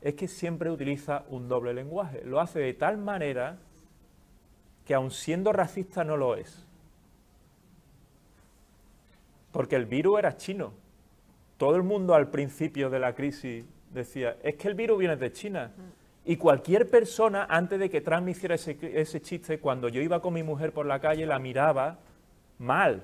es 0.00 0.14
que 0.14 0.28
siempre 0.28 0.70
utiliza 0.70 1.24
un 1.28 1.48
doble 1.48 1.74
lenguaje. 1.74 2.22
Lo 2.24 2.40
hace 2.40 2.58
de 2.58 2.72
tal 2.72 2.96
manera 2.96 3.58
que 4.86 4.94
aun 4.94 5.10
siendo 5.10 5.52
racista 5.52 6.04
no 6.04 6.16
lo 6.16 6.36
es. 6.36 6.66
Porque 9.52 9.76
el 9.76 9.84
virus 9.86 10.18
era 10.18 10.36
chino. 10.36 10.72
Todo 11.58 11.76
el 11.76 11.82
mundo 11.82 12.14
al 12.14 12.30
principio 12.30 12.88
de 12.88 12.98
la 12.98 13.14
crisis 13.14 13.64
decía, 13.92 14.38
es 14.42 14.54
que 14.54 14.68
el 14.68 14.74
virus 14.74 14.98
viene 14.98 15.16
de 15.16 15.32
China. 15.32 15.72
Y 16.30 16.36
cualquier 16.36 16.88
persona, 16.88 17.48
antes 17.50 17.80
de 17.80 17.90
que 17.90 18.02
Trump 18.02 18.28
hiciera 18.28 18.54
ese, 18.54 18.78
ese 18.94 19.20
chiste, 19.20 19.58
cuando 19.58 19.88
yo 19.88 20.00
iba 20.00 20.22
con 20.22 20.32
mi 20.32 20.44
mujer 20.44 20.72
por 20.72 20.86
la 20.86 21.00
calle, 21.00 21.26
la 21.26 21.40
miraba 21.40 21.98
mal. 22.56 23.02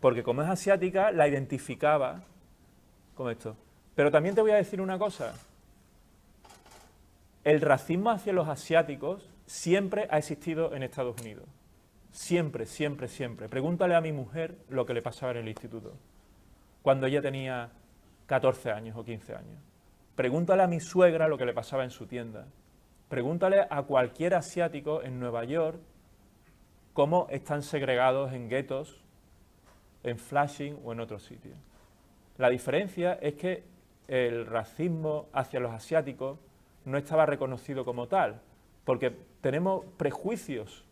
Porque 0.00 0.22
como 0.22 0.40
es 0.40 0.48
asiática, 0.48 1.10
la 1.10 1.28
identificaba 1.28 2.22
con 3.14 3.30
esto. 3.30 3.54
Pero 3.94 4.10
también 4.10 4.34
te 4.34 4.40
voy 4.40 4.52
a 4.52 4.56
decir 4.56 4.80
una 4.80 4.98
cosa. 4.98 5.34
El 7.44 7.60
racismo 7.60 8.08
hacia 8.08 8.32
los 8.32 8.48
asiáticos 8.48 9.28
siempre 9.44 10.08
ha 10.10 10.16
existido 10.16 10.74
en 10.74 10.84
Estados 10.84 11.20
Unidos. 11.20 11.44
Siempre, 12.12 12.64
siempre, 12.64 13.08
siempre. 13.08 13.50
Pregúntale 13.50 13.94
a 13.94 14.00
mi 14.00 14.12
mujer 14.12 14.56
lo 14.70 14.86
que 14.86 14.94
le 14.94 15.02
pasaba 15.02 15.32
en 15.32 15.38
el 15.40 15.48
instituto, 15.48 15.92
cuando 16.80 17.08
ella 17.08 17.20
tenía 17.20 17.68
14 18.24 18.70
años 18.70 18.96
o 18.96 19.04
15 19.04 19.34
años. 19.34 19.73
Pregúntale 20.14 20.62
a 20.62 20.68
mi 20.68 20.80
suegra 20.80 21.28
lo 21.28 21.36
que 21.36 21.46
le 21.46 21.52
pasaba 21.52 21.84
en 21.84 21.90
su 21.90 22.06
tienda. 22.06 22.46
Pregúntale 23.08 23.66
a 23.68 23.82
cualquier 23.82 24.34
asiático 24.34 25.02
en 25.02 25.18
Nueva 25.18 25.44
York 25.44 25.78
cómo 26.92 27.26
están 27.30 27.62
segregados 27.62 28.32
en 28.32 28.48
guetos, 28.48 29.00
en 30.04 30.18
Flushing 30.18 30.78
o 30.84 30.92
en 30.92 31.00
otros 31.00 31.24
sitios. 31.24 31.56
La 32.38 32.48
diferencia 32.48 33.14
es 33.14 33.34
que 33.34 33.64
el 34.08 34.46
racismo 34.46 35.28
hacia 35.32 35.60
los 35.60 35.72
asiáticos 35.72 36.38
no 36.84 36.98
estaba 36.98 37.26
reconocido 37.26 37.84
como 37.84 38.06
tal, 38.06 38.40
porque 38.84 39.16
tenemos 39.40 39.84
prejuicios. 39.96 40.84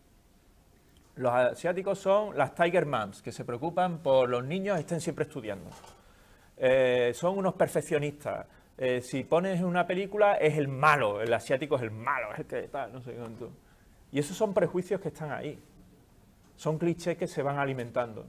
Los 1.15 1.31
asiáticos 1.31 1.99
son 1.99 2.37
las 2.37 2.55
Tiger 2.55 2.85
Moms, 2.85 3.21
que 3.21 3.31
se 3.31 3.45
preocupan 3.45 3.99
por 3.99 4.29
los 4.29 4.43
niños 4.43 4.79
estén 4.79 4.99
siempre 4.99 5.25
estudiando. 5.25 5.69
Eh, 6.57 7.11
son 7.13 7.37
unos 7.37 7.53
perfeccionistas. 7.53 8.47
Eh, 8.77 9.01
si 9.01 9.23
pones 9.23 9.61
una 9.61 9.85
película, 9.85 10.35
es 10.35 10.57
el 10.57 10.67
malo, 10.67 11.21
el 11.21 11.33
asiático 11.33 11.75
es 11.75 11.83
el 11.83 11.91
malo, 11.91 12.33
es 12.33 12.39
el 12.39 12.45
que 12.45 12.61
tal, 12.63 12.91
no 12.91 13.01
sé 13.01 13.13
cuánto. 13.13 13.51
Y 14.11 14.19
esos 14.19 14.35
son 14.35 14.53
prejuicios 14.53 14.99
que 14.99 15.09
están 15.09 15.31
ahí. 15.31 15.59
Son 16.55 16.77
clichés 16.77 17.17
que 17.17 17.27
se 17.27 17.41
van 17.41 17.57
alimentando. 17.57 18.25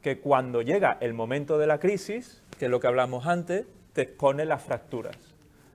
Que 0.00 0.18
cuando 0.18 0.62
llega 0.62 0.98
el 1.00 1.14
momento 1.14 1.58
de 1.58 1.66
la 1.66 1.78
crisis, 1.78 2.42
que 2.58 2.66
es 2.66 2.70
lo 2.70 2.80
que 2.80 2.86
hablamos 2.86 3.26
antes, 3.26 3.66
te 3.92 4.02
expone 4.02 4.44
las 4.44 4.62
fracturas. 4.62 5.16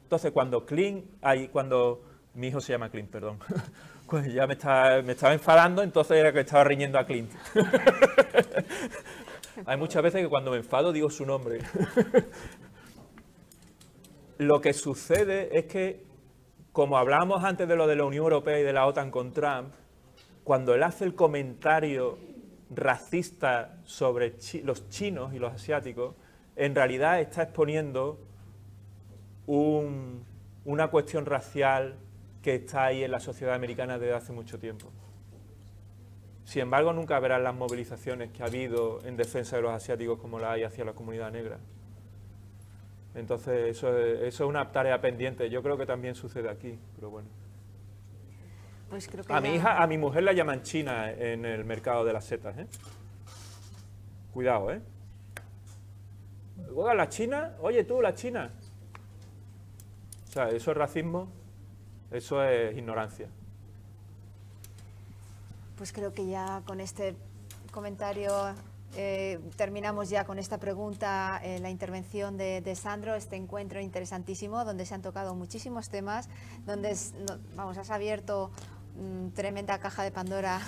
Entonces, 0.03 0.31
cuando 0.31 0.65
Clint, 0.65 1.05
ahí, 1.21 1.49
cuando 1.49 2.01
mi 2.33 2.47
hijo 2.47 2.61
se 2.61 2.73
llama 2.73 2.89
Clint, 2.89 3.09
perdón, 3.09 3.39
pues 4.09 4.31
ya 4.33 4.47
me 4.47 4.53
estaba, 4.53 5.01
me 5.01 5.13
estaba 5.13 5.33
enfadando, 5.33 5.83
entonces 5.83 6.17
era 6.17 6.31
que 6.31 6.41
estaba 6.41 6.63
riñendo 6.63 6.97
a 6.97 7.05
Clint. 7.05 7.31
Hay 9.65 9.77
muchas 9.77 10.03
veces 10.03 10.21
que 10.21 10.29
cuando 10.29 10.51
me 10.51 10.57
enfado 10.57 10.93
digo 10.93 11.09
su 11.09 11.25
nombre. 11.25 11.59
lo 14.37 14.61
que 14.61 14.73
sucede 14.73 15.57
es 15.57 15.65
que, 15.65 16.05
como 16.71 16.97
hablábamos 16.97 17.43
antes 17.43 17.67
de 17.67 17.75
lo 17.75 17.87
de 17.87 17.95
la 17.95 18.05
Unión 18.05 18.23
Europea 18.23 18.59
y 18.59 18.63
de 18.63 18.73
la 18.73 18.85
OTAN 18.85 19.11
con 19.11 19.31
Trump, 19.31 19.73
cuando 20.43 20.73
él 20.75 20.83
hace 20.83 21.05
el 21.05 21.15
comentario 21.15 22.17
racista 22.69 23.77
sobre 23.83 24.35
los 24.63 24.89
chinos 24.89 25.33
y 25.33 25.39
los 25.39 25.53
asiáticos, 25.53 26.15
en 26.55 26.75
realidad 26.75 27.19
está 27.19 27.43
exponiendo 27.43 28.19
una 29.45 30.87
cuestión 30.89 31.25
racial 31.25 31.95
que 32.41 32.55
está 32.55 32.85
ahí 32.85 33.03
en 33.03 33.11
la 33.11 33.19
sociedad 33.19 33.55
americana 33.55 33.97
desde 33.97 34.13
hace 34.13 34.33
mucho 34.33 34.59
tiempo. 34.59 34.91
Sin 36.43 36.61
embargo, 36.61 36.93
nunca 36.93 37.19
verán 37.19 37.43
las 37.43 37.55
movilizaciones 37.55 38.31
que 38.31 38.41
ha 38.41 38.45
habido 38.45 39.03
en 39.05 39.17
defensa 39.17 39.57
de 39.57 39.61
los 39.63 39.71
asiáticos 39.71 40.19
como 40.19 40.39
la 40.39 40.53
hay 40.53 40.63
hacia 40.63 40.85
la 40.85 40.93
comunidad 40.93 41.31
negra. 41.31 41.59
Entonces, 43.17 43.75
eso 43.75 43.97
es, 43.97 44.39
una 44.41 44.71
tarea 44.71 45.01
pendiente. 45.01 45.49
Yo 45.49 45.63
creo 45.63 45.75
que 45.75 45.87
también 45.87 46.13
sucede 46.13 46.49
aquí, 46.49 46.77
pero 46.95 47.09
bueno. 47.09 47.27
Pues 48.91 49.09
a 49.27 49.41
mi 49.41 49.55
hija, 49.55 49.81
a 49.81 49.87
mi 49.87 49.97
mujer 49.97 50.23
la 50.23 50.33
llaman 50.33 50.61
China 50.61 51.11
en 51.11 51.43
el 51.43 51.65
mercado 51.65 52.05
de 52.05 52.13
las 52.13 52.25
setas, 52.25 52.55
¿eh? 52.59 52.67
Cuidado, 54.31 54.71
¿eh? 54.71 54.81
Oiga, 56.75 56.93
la 56.93 57.09
China, 57.09 57.55
oye 57.59 57.83
tú, 57.83 58.01
la 58.03 58.13
China. 58.13 58.51
O 60.29 60.31
sea, 60.31 60.49
eso 60.49 60.69
es 60.69 60.77
racismo, 60.77 61.27
eso 62.11 62.43
es 62.43 62.77
ignorancia. 62.77 63.27
Pues 65.75 65.91
creo 65.91 66.13
que 66.13 66.27
ya 66.27 66.61
con 66.65 66.79
este 66.79 67.15
comentario 67.71 68.31
eh, 68.95 69.39
terminamos 69.55 70.09
ya 70.09 70.23
con 70.25 70.39
esta 70.39 70.57
pregunta, 70.57 71.39
eh, 71.43 71.59
la 71.59 71.69
intervención 71.69 72.37
de, 72.37 72.75
Sandro, 72.75 73.15
este 73.15 73.35
encuentro 73.35 73.81
interesantísimo 73.81 74.63
donde 74.65 74.85
se 74.85 74.95
han 74.95 75.01
tocado 75.01 75.35
muchísimos 75.35 75.89
temas, 75.89 76.29
donde 76.65 76.95
vamos, 77.55 77.77
has 77.77 77.91
abierto 77.91 78.49
mm, 78.95 79.29
tremenda 79.29 79.77
caja 79.79 80.03
de 80.03 80.11
Pandora 80.11 80.61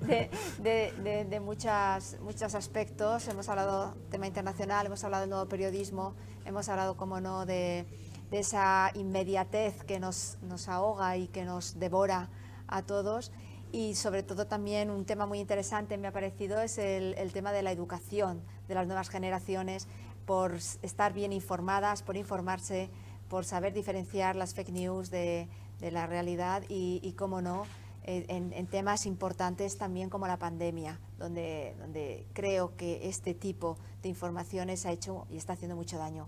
de, 0.06 0.30
de, 0.62 1.40
muchos 1.40 2.54
aspectos. 2.54 3.28
Hemos 3.28 3.48
hablado 3.48 3.94
tema 4.10 4.26
internacional, 4.26 4.86
hemos 4.86 5.02
hablado 5.04 5.22
del 5.22 5.30
nuevo 5.30 5.48
periodismo, 5.48 6.14
hemos 6.44 6.68
hablado, 6.68 6.96
como 6.96 7.20
no, 7.20 7.44
de 7.44 7.86
esa 8.30 8.92
inmediatez 8.94 9.84
que 9.84 9.98
nos 9.98 10.68
ahoga 10.68 11.16
y 11.16 11.28
que 11.28 11.44
nos 11.44 11.78
devora 11.78 12.28
a 12.68 12.82
todos. 12.82 13.32
Y 13.72 13.94
sobre 13.94 14.22
todo 14.22 14.46
también 14.46 14.90
un 14.90 15.04
tema 15.04 15.26
muy 15.26 15.40
interesante 15.40 15.98
me 15.98 16.08
ha 16.08 16.12
parecido 16.12 16.60
es 16.60 16.78
el, 16.78 17.14
el, 17.18 17.32
tema 17.32 17.52
de 17.52 17.62
la 17.62 17.70
educación 17.70 18.42
de 18.66 18.74
las 18.74 18.86
nuevas 18.86 19.08
generaciones, 19.08 19.86
por 20.24 20.54
estar 20.82 21.12
bien 21.12 21.32
informadas, 21.32 22.02
por 22.02 22.16
informarse, 22.16 22.90
por 23.28 23.44
saber 23.44 23.72
diferenciar 23.72 24.36
las 24.36 24.54
fake 24.54 24.70
news 24.70 25.10
de, 25.10 25.48
de 25.80 25.90
la 25.90 26.06
realidad 26.06 26.62
y, 26.68 27.00
y 27.02 27.12
cómo 27.12 27.40
no, 27.40 27.64
eh, 28.10 28.24
en, 28.28 28.66
temas 28.68 29.04
importantes 29.04 29.76
también 29.76 30.08
como 30.08 30.26
la 30.26 30.38
pandemia, 30.38 30.98
donde, 31.18 31.74
donde 31.78 32.24
creo 32.32 32.74
que 32.74 33.06
este 33.06 33.34
tipo 33.34 33.76
de 34.02 34.08
informaciones 34.08 34.86
ha 34.86 34.92
hecho 34.92 35.26
y 35.30 35.36
está 35.36 35.52
haciendo 35.52 35.76
mucho 35.76 35.98
daño. 35.98 36.26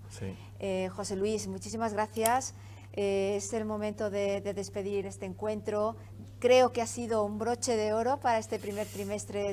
Eh, 0.58 0.90
José 0.90 1.16
Luis, 1.16 1.48
muchísimas 1.48 1.94
gracias. 1.94 2.54
Eh, 2.92 3.34
es 3.36 3.52
el 3.52 3.64
momento 3.64 4.10
de, 4.10 4.40
despedir 4.40 5.06
este 5.06 5.26
encuentro. 5.26 5.96
Creo 6.38 6.72
que 6.72 6.82
ha 6.82 6.86
sido 6.86 7.24
un 7.24 7.38
broche 7.38 7.76
de 7.76 7.92
oro 7.92 8.18
para 8.18 8.38
este 8.38 8.58
primer 8.58 8.86
trimestre 8.86 9.52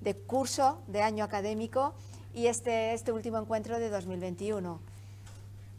de, 0.00 0.14
curso, 0.26 0.82
de 0.86 1.02
año 1.02 1.24
académico 1.24 1.94
y 2.34 2.46
este, 2.46 2.92
este 2.92 3.12
último 3.12 3.38
encuentro 3.38 3.78
de 3.78 3.88
2021. 3.88 4.80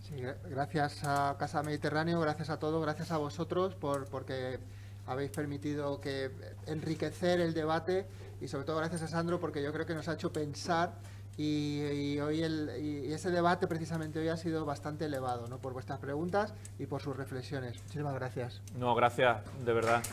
Sí, 0.01 0.15
gracias 0.49 1.01
a 1.03 1.35
Casa 1.37 1.61
Mediterráneo, 1.61 2.19
gracias 2.19 2.49
a 2.49 2.57
todos, 2.57 2.81
gracias 2.81 3.11
a 3.11 3.17
vosotros 3.17 3.75
por, 3.75 4.07
porque 4.07 4.59
habéis 5.05 5.29
permitido 5.29 6.01
que 6.01 6.31
enriquecer 6.65 7.39
el 7.39 7.53
debate 7.53 8.07
y 8.41 8.47
sobre 8.47 8.65
todo 8.65 8.77
gracias 8.77 9.01
a 9.03 9.07
Sandro 9.07 9.39
porque 9.39 9.61
yo 9.61 9.71
creo 9.73 9.85
que 9.85 9.93
nos 9.93 10.07
ha 10.07 10.13
hecho 10.13 10.31
pensar 10.31 10.93
y, 11.41 12.19
hoy 12.19 12.41
el, 12.41 12.69
y 12.81 13.13
ese 13.13 13.31
debate 13.31 13.65
precisamente 13.65 14.19
hoy 14.19 14.27
ha 14.27 14.35
sido 14.35 14.65
bastante 14.65 15.05
elevado 15.05 15.47
¿no? 15.47 15.59
por 15.59 15.71
vuestras 15.71 15.97
preguntas 15.99 16.53
y 16.77 16.85
por 16.85 17.01
sus 17.01 17.15
reflexiones. 17.15 17.81
Muchísimas 17.83 18.13
gracias. 18.13 18.61
No, 18.77 18.93
gracias, 18.93 19.37
de 19.63 19.71
verdad. 19.73 20.03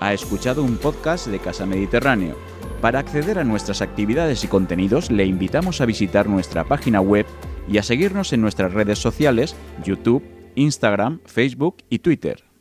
Ha 0.00 0.12
escuchado 0.14 0.62
un 0.62 0.78
podcast 0.78 1.26
de 1.26 1.38
Casa 1.38 1.66
Mediterráneo. 1.66 2.34
Para 2.80 2.98
acceder 2.98 3.38
a 3.38 3.44
nuestras 3.44 3.82
actividades 3.82 4.42
y 4.42 4.48
contenidos 4.48 5.10
le 5.10 5.26
invitamos 5.26 5.82
a 5.82 5.86
visitar 5.86 6.26
nuestra 6.26 6.64
página 6.64 7.02
web 7.02 7.26
y 7.68 7.76
a 7.76 7.82
seguirnos 7.82 8.32
en 8.32 8.40
nuestras 8.40 8.72
redes 8.72 8.98
sociales, 8.98 9.54
YouTube, 9.82 10.24
Instagram, 10.54 11.20
Facebook 11.26 11.76
y 11.90 11.98
Twitter. 11.98 12.53